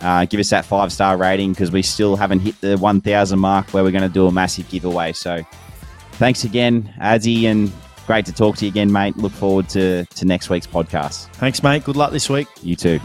Uh, 0.00 0.24
give 0.24 0.40
us 0.40 0.50
that 0.50 0.64
five 0.64 0.92
star 0.92 1.16
rating 1.16 1.52
because 1.52 1.70
we 1.70 1.80
still 1.82 2.16
haven't 2.16 2.40
hit 2.40 2.60
the 2.60 2.76
1,000 2.76 3.38
mark 3.38 3.68
where 3.70 3.84
we're 3.84 3.90
going 3.92 4.02
to 4.02 4.08
do 4.08 4.26
a 4.26 4.32
massive 4.32 4.68
giveaway. 4.68 5.12
So 5.12 5.42
thanks 6.12 6.42
again, 6.44 6.92
Adzi, 7.00 7.44
and 7.44 7.72
great 8.06 8.26
to 8.26 8.32
talk 8.32 8.56
to 8.56 8.64
you 8.64 8.70
again, 8.70 8.90
mate. 8.90 9.16
Look 9.16 9.32
forward 9.32 9.68
to, 9.70 10.04
to 10.04 10.24
next 10.24 10.50
week's 10.50 10.66
podcast. 10.66 11.26
Thanks, 11.34 11.62
mate. 11.62 11.84
Good 11.84 11.96
luck 11.96 12.12
this 12.12 12.28
week. 12.28 12.48
You 12.62 12.76
too. 12.76 13.00